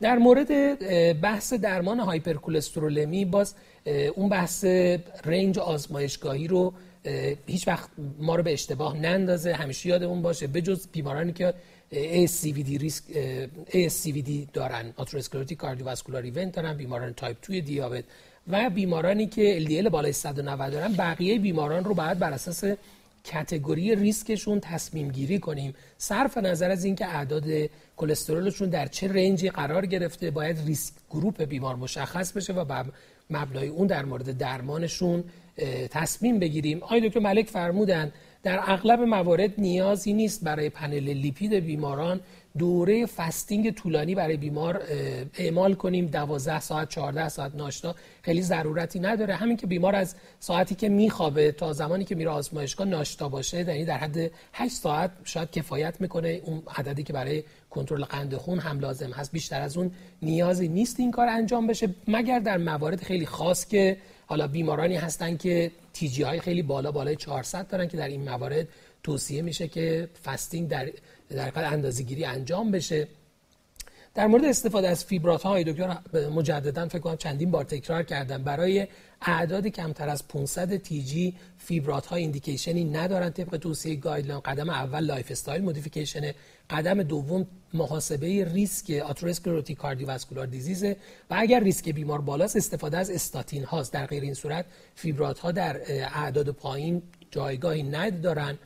در 0.00 0.18
مورد 0.18 0.50
بحث 1.20 1.52
درمان 1.52 2.00
hypercholesterolemia 2.00 3.24
باز 3.24 3.54
اون 4.14 4.28
بحث 4.28 4.64
range 5.24 5.58
آزمایشگاهی 5.58 6.48
رو 6.48 6.72
هیچ 7.46 7.68
وقت 7.68 7.88
ما 8.18 8.36
رو 8.36 8.42
به 8.42 8.52
اشتباه 8.52 8.96
نندازه 8.96 9.52
همیشه 9.52 9.88
یادمون 9.88 10.22
باشه 10.22 10.46
بجز 10.46 10.86
بیمارانی 10.92 11.32
که 11.32 11.54
ASCVD 11.92 12.78
ریسک 12.80 13.04
ASCVD 13.68 14.30
دارن 14.52 14.92
atherosclerotic 14.96 15.58
cardiovascular 15.58 16.22
event 16.22 16.52
دارن 16.52 16.74
بیماران 16.74 17.14
تایپ 17.14 17.36
2 17.46 17.60
دیابت 17.60 18.04
و 18.48 18.70
بیمارانی 18.70 19.26
که 19.26 19.66
LDL 19.66 19.88
بالای 19.88 20.12
190 20.12 20.72
دارن 20.72 20.92
بقیه 20.92 21.38
بیماران 21.38 21.84
رو 21.84 21.94
باید 21.94 22.18
بر 22.18 22.32
اساس 22.32 22.64
category 23.24 23.94
ریسکشون 23.94 24.60
تصمیم 24.60 25.08
گیری 25.08 25.38
کنیم. 25.38 25.74
صرف 25.98 26.38
نظر 26.38 26.70
از 26.70 26.84
اینکه 26.84 27.06
اعداد 27.06 27.44
کلسترولشون 27.96 28.68
در 28.68 28.86
چه 28.86 29.08
range 29.08 29.43
ی 29.43 29.50
قرار 29.50 29.86
گرفته 29.86 30.30
باید 30.30 30.66
risk 30.66 30.94
group 31.10 31.42
بیمار 31.42 31.76
مشخص 31.76 32.32
بشه 32.32 32.52
و 32.52 32.63
بر 32.63 32.84
مبنای 33.30 33.68
اون 33.68 33.86
در 33.86 34.04
مورد 34.04 34.38
درمانشون 34.38 35.24
تصمیم 35.90 36.38
بگیریم. 36.38 36.82
آقای 36.82 37.08
دکتر 37.08 37.20
ملک 37.20 37.48
فرمودن 37.48 38.12
در 38.42 38.60
اغلب 38.66 39.00
موارد 39.00 39.50
نیازی 39.58 40.12
نیست 40.12 40.44
برای 40.44 40.68
پنل 40.68 41.08
لیپید 41.10 41.54
بیماران 41.54 42.20
دوره 42.58 43.06
fasting 43.06 43.70
طولانی 43.74 44.14
برای 44.14 44.36
بیمار 44.36 44.82
اعمال 45.38 45.74
کنیم. 45.74 46.06
12 46.06 46.60
ساعت 46.60 46.88
14 46.88 47.28
ساعت 47.28 47.54
ناشتا 47.54 47.94
خیلی 48.22 48.42
ضرورتی 48.42 49.00
نداره. 49.00 49.34
همین 49.34 49.56
که 49.56 49.66
بیمار 49.66 49.96
از 49.96 50.14
ساعتی 50.40 50.74
که 50.74 50.88
میخوابه 50.88 51.52
تا 51.52 51.72
زمانی 51.72 52.04
که 52.04 52.14
میره 52.14 52.30
آزمایشگاه 52.30 52.86
ناشتا 52.86 53.28
باشه 53.28 53.58
یعنی 53.58 53.84
در 53.84 53.98
حد 53.98 54.30
8 54.52 54.74
ساعت 54.74 55.10
شاید 55.24 55.50
کفایت 55.50 56.00
می‌کنه 56.00 56.40
اون 56.44 56.62
عددی 56.76 57.02
که 57.02 57.12
برای 57.12 57.44
کنترل 57.70 58.04
قند 58.04 58.34
خون 58.34 58.58
هم 58.58 58.80
لازم 58.80 59.10
هست. 59.10 59.32
بیشتر 59.32 59.60
از 59.60 59.76
اون 59.76 59.90
نیازی 60.22 60.68
نیست 60.68 61.00
این 61.00 61.10
کار 61.10 61.28
انجام 61.28 61.66
بشه. 61.66 61.88
مگر 62.08 62.38
در 62.38 62.58
موارد 62.58 63.02
خیلی 63.02 63.26
خاص 63.26 63.66
که 63.66 63.96
حالا 64.32 64.46
بیمارانی 64.46 64.96
هستن 64.96 65.36
که 65.36 65.70
تیجی 65.92 66.22
های 66.22 66.40
خیلی 66.40 66.62
بالا 66.62 66.92
بالای 66.92 67.16
400 67.16 67.68
دارن 67.68 67.88
که 67.88 67.96
در 67.96 68.08
این 68.08 68.30
موارد 68.30 68.68
توصیه 69.02 69.42
میشه 69.42 69.68
که 69.68 70.08
فستینگ 70.24 70.68
در 70.68 70.92
در 71.30 71.52
اندازه‌گیری 71.72 72.24
انجام 72.24 72.70
بشه. 72.70 73.08
در 74.14 74.26
مورد 74.26 74.44
استفاده 74.44 74.88
از 74.88 75.04
فیبرات 75.04 75.42
ها 75.42 75.48
آقای 75.48 75.64
دکتر 75.64 75.98
مجددا 76.28 76.88
فکر 76.88 76.98
کنم 76.98 77.16
چندین 77.16 77.50
بار 77.50 77.64
تکرار 77.64 78.02
کردم. 78.02 78.44
برای 78.44 78.86
اعداد 79.22 79.66
کمتر 79.66 80.08
از 80.08 80.28
500 80.28 80.76
TG 80.76 81.34
فیبرات 81.58 82.06
ها 82.06 82.16
indication 82.16 82.78
ی 82.78 82.84
ندارن 82.84 83.30
طبق 83.30 83.56
توصیه 83.56 83.96
guideline 83.96 84.40
قدم 84.40 84.70
اول 84.70 85.04
lifestyle 85.04 85.62
modification 85.62 86.32
قدم 86.72 87.02
دوم 87.02 87.46
محاسبه 87.74 88.44
ریسک 88.44 88.90
atherosclerotic 88.90 89.78
cardiovascular 89.78 90.46
disease 90.46 90.84
و 90.84 90.94
اگر 91.30 91.60
ریسک 91.60 91.88
بیمار 91.88 92.20
بالاست 92.20 92.56
استفاده 92.56 92.98
از 92.98 93.10
استاتین 93.10 93.64
هاست. 93.64 93.92
در 93.92 94.06
غیر 94.06 94.22
این 94.22 94.34
صورت 94.34 94.66
فیبرات 94.94 95.38
ها 95.38 95.52
در 95.52 95.80
اعداد 95.88 96.48
پایین 96.50 97.02
جایگاهی 97.30 97.82
ندارن. 97.82 98.58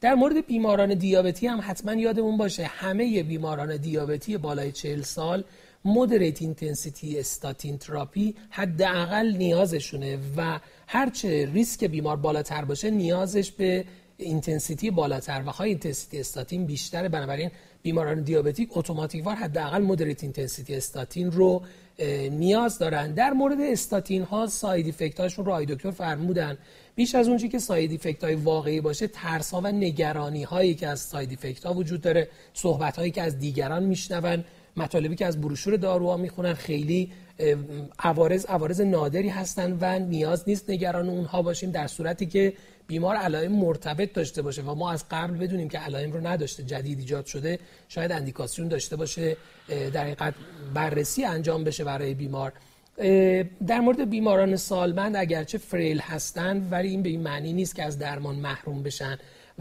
در 0.00 0.14
مورد 0.14 0.46
بیماران 0.46 0.94
دیابتی 0.94 1.46
هم 1.46 1.60
حتما 1.62 1.94
یادمون 1.94 2.36
باشه 2.36 2.64
همه 2.64 3.22
بیماران 3.22 3.76
دیابتی 3.76 4.36
بالای 4.36 4.72
40 4.72 5.02
سال 5.02 5.44
moderate 5.84 6.42
intensity 6.42 7.18
statin 7.18 7.78
therapy 7.78 8.34
حداقل 8.50 9.36
نیازشونه 9.36 10.18
و 10.36 10.60
هرچه 10.86 11.50
ریسک 11.52 11.84
بیمار 11.84 12.16
بالاتر 12.16 12.64
باشه 12.64 12.90
نیازش 12.90 13.52
به 13.52 13.84
intensity 14.18 14.90
بالاتر 14.90 15.42
و 15.46 15.50
high 15.50 15.68
intensity 15.68 16.20
statin 16.20 16.66
بیشتره. 16.66 17.08
بنابراین 17.08 17.50
بیماران 17.82 18.22
diabetic 18.22 18.76
اتوماتیکوار 18.76 19.36
حداقل 19.36 19.82
moderate 19.82 20.22
intensity 20.22 20.74
statin 20.74 21.32
رو 21.32 21.62
نیاز 22.30 22.78
دارن. 22.78 23.14
در 23.14 23.30
مورد 23.32 23.60
استاتین 23.60 24.22
ها 24.22 24.46
side 24.46 24.88
effect 24.88 25.20
هاشون 25.20 25.44
رو 25.44 25.64
دکتر 25.64 25.90
فرمودن. 25.90 26.58
بیش 26.94 27.14
از 27.14 27.28
اونچه 27.28 27.48
که 27.48 27.58
side 27.58 27.92
effect 27.92 28.24
های 28.24 28.34
واقعی 28.34 28.80
باشه 28.80 29.06
ترس 29.06 29.50
ها 29.50 29.60
و 29.60 29.66
نگرانی 29.66 30.42
هایی 30.42 30.74
که 30.74 30.88
از 30.88 31.00
side 31.00 31.32
effect 31.32 31.66
ها 31.66 31.74
وجود 31.74 32.00
داره 32.00 32.28
صحبت 32.54 32.96
هایی 32.96 33.10
که 33.10 33.22
از 33.22 33.38
دیگران 33.38 33.84
میشنون 33.84 34.44
مطالبی 34.76 35.16
که 35.16 35.26
از 35.26 35.40
بروشور 35.40 35.76
داروها 35.76 36.16
می‌خونن 36.16 36.54
خیلی 36.54 37.12
عوارض 37.98 38.46
عوارض 38.46 38.80
نادری 38.80 39.28
هستن 39.28 39.78
و 39.80 39.98
نیاز 39.98 40.44
نیست 40.46 40.70
نگران 40.70 41.08
اونها 41.08 41.42
باشیم. 41.42 41.70
در 41.70 41.86
صورتی 41.86 42.26
که 42.26 42.52
بیمار 42.86 43.16
علائم 43.16 43.52
مرتبط 43.52 44.12
داشته 44.12 44.42
باشه 44.42 44.62
و 44.62 44.74
ما 44.74 44.92
از 44.92 45.04
قبل 45.10 45.36
بدونیم 45.36 45.68
که 45.68 45.78
علائم 45.78 46.12
رو 46.12 46.26
نداشته 46.26 46.62
جدید 46.62 46.98
ایجاد 46.98 47.26
شده 47.26 47.58
شاید 47.88 48.12
اندیکاسیون 48.12 48.68
داشته 48.68 48.96
باشه 48.96 49.36
در 49.68 50.02
حقیقت 50.02 50.34
بررسی 50.74 51.24
انجام 51.24 51.64
بشه 51.64 51.84
برای 51.84 52.14
بیمار. 52.14 52.52
در 53.66 53.80
مورد 53.80 54.10
بیماران 54.10 54.56
سالمند 54.56 55.16
اگرچه 55.16 55.58
frail 55.58 56.00
هستند 56.00 56.72
ولی 56.72 56.88
این 56.88 57.02
به 57.02 57.08
این 57.08 57.20
معنی 57.20 57.52
نیست 57.52 57.74
که 57.74 57.82
از 57.82 57.98
درمان 57.98 58.36
محروم 58.36 58.82
بشن. 58.82 59.18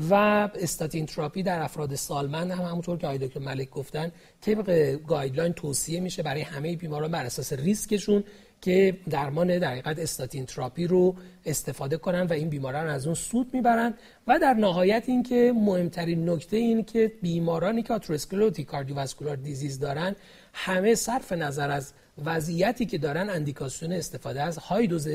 و 0.09 0.13
statin 0.55 1.05
therapy 1.05 1.43
در 1.43 1.61
افراد 1.61 1.95
سالمند 1.95 2.51
هم 2.51 2.65
همونطور 2.65 2.97
که 2.97 3.07
آقای 3.07 3.27
دکتر 3.27 3.39
ملک 3.39 3.69
گفتن 3.69 4.11
طبق 4.41 4.97
guideline 5.07 5.53
توصیه 5.53 5.99
میشه 5.99 6.23
برای 6.23 6.41
همه 6.41 6.75
بیماران 6.75 7.11
بر 7.11 7.25
اساس 7.25 7.53
ریسکشون 7.53 8.23
که 8.63 8.97
درمان 9.09 9.59
در 9.59 9.71
حقیقت 9.71 9.99
statin 9.99 10.45
therapy 10.45 10.87
رو 10.87 11.15
استفاده 11.45 11.97
کنن 11.97 12.21
و 12.21 12.33
این 12.33 12.49
بیماران 12.49 12.87
از 12.87 13.05
اون 13.05 13.15
سود 13.15 13.53
می‌برن. 13.53 13.93
و 14.27 14.39
در 14.39 14.53
نهایت 14.53 15.03
اینکه 15.07 15.53
مهمترین 15.55 16.29
نکته 16.29 16.57
این 16.57 16.83
که 16.83 17.11
بیمارانی 17.21 17.83
که 17.83 17.93
atherosclerotic 17.93 18.67
cardiovascular 18.67 19.35
disease 19.35 19.79
دارن 19.79 20.15
همه 20.53 20.95
صرف 20.95 21.31
نظر 21.31 21.71
از 21.71 21.93
وضعیتی 22.25 22.85
که 22.85 22.97
دارن 22.97 23.29
اندیکاسیون 23.29 23.91
استفاده 23.91 24.41
از 24.41 24.57
high 24.57 24.87
dose 24.87 25.07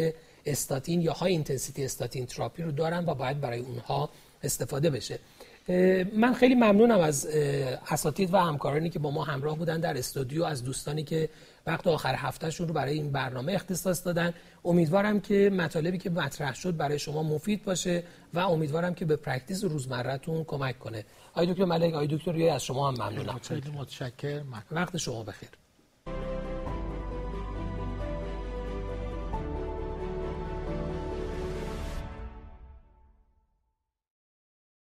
statin 0.46 1.00
یا 1.00 1.12
high 1.12 1.32
intensity 1.32 1.84
statin 1.84 2.26
therapy 2.26 2.62
رو 2.62 2.70
دارن 2.70 3.04
و 3.06 3.14
باید 3.14 3.40
برای 3.40 3.60
اونها 3.60 4.10
استفاده 4.42 4.90
بشه. 4.90 5.18
من 6.14 6.34
خیلی 6.34 6.54
ممنونم 6.54 7.00
از 7.00 7.26
اساتید 7.90 8.34
و 8.34 8.36
همکارانی 8.36 8.90
که 8.90 8.98
با 8.98 9.10
ما 9.10 9.24
همراه 9.24 9.58
بودن 9.58 9.80
در 9.80 9.98
استودیو 9.98 10.44
از 10.44 10.64
دوستانی 10.64 11.02
که 11.02 11.28
وقت 11.68 11.86
آخر 11.86 12.14
هفتهشون 12.14 12.68
رو 12.68 12.74
برای 12.74 12.94
این 12.94 13.12
برنامه 13.12 13.52
اختصاص 13.52 14.06
دادن. 14.06 14.34
امیدوارم 14.64 15.20
که 15.20 15.50
مطالبی 15.50 15.98
که 15.98 16.10
مطرح 16.10 16.54
شد 16.54 16.76
برای 16.76 16.98
شما 16.98 17.22
مفید 17.22 17.64
باشه 17.64 18.02
و 18.34 18.38
امیدوارم 18.38 18.94
که 18.94 19.04
به 19.04 19.16
practice 19.16 19.64
روزمرهتون 19.64 20.44
کمک 20.44 20.78
کنه. 20.78 21.04
آقای 21.32 21.46
دکتر 21.46 21.64
ملک 21.64 21.94
آقای 21.94 22.06
دکتر 22.06 22.48
از 22.48 22.64
شما 22.64 22.88
هم 22.88 22.94
ممنونم. 22.94 23.38
خیلی 23.38 23.70
متشکرم. 23.70 24.64
وقت 24.70 24.96
شما 24.96 25.22
بخیر. 25.22 25.48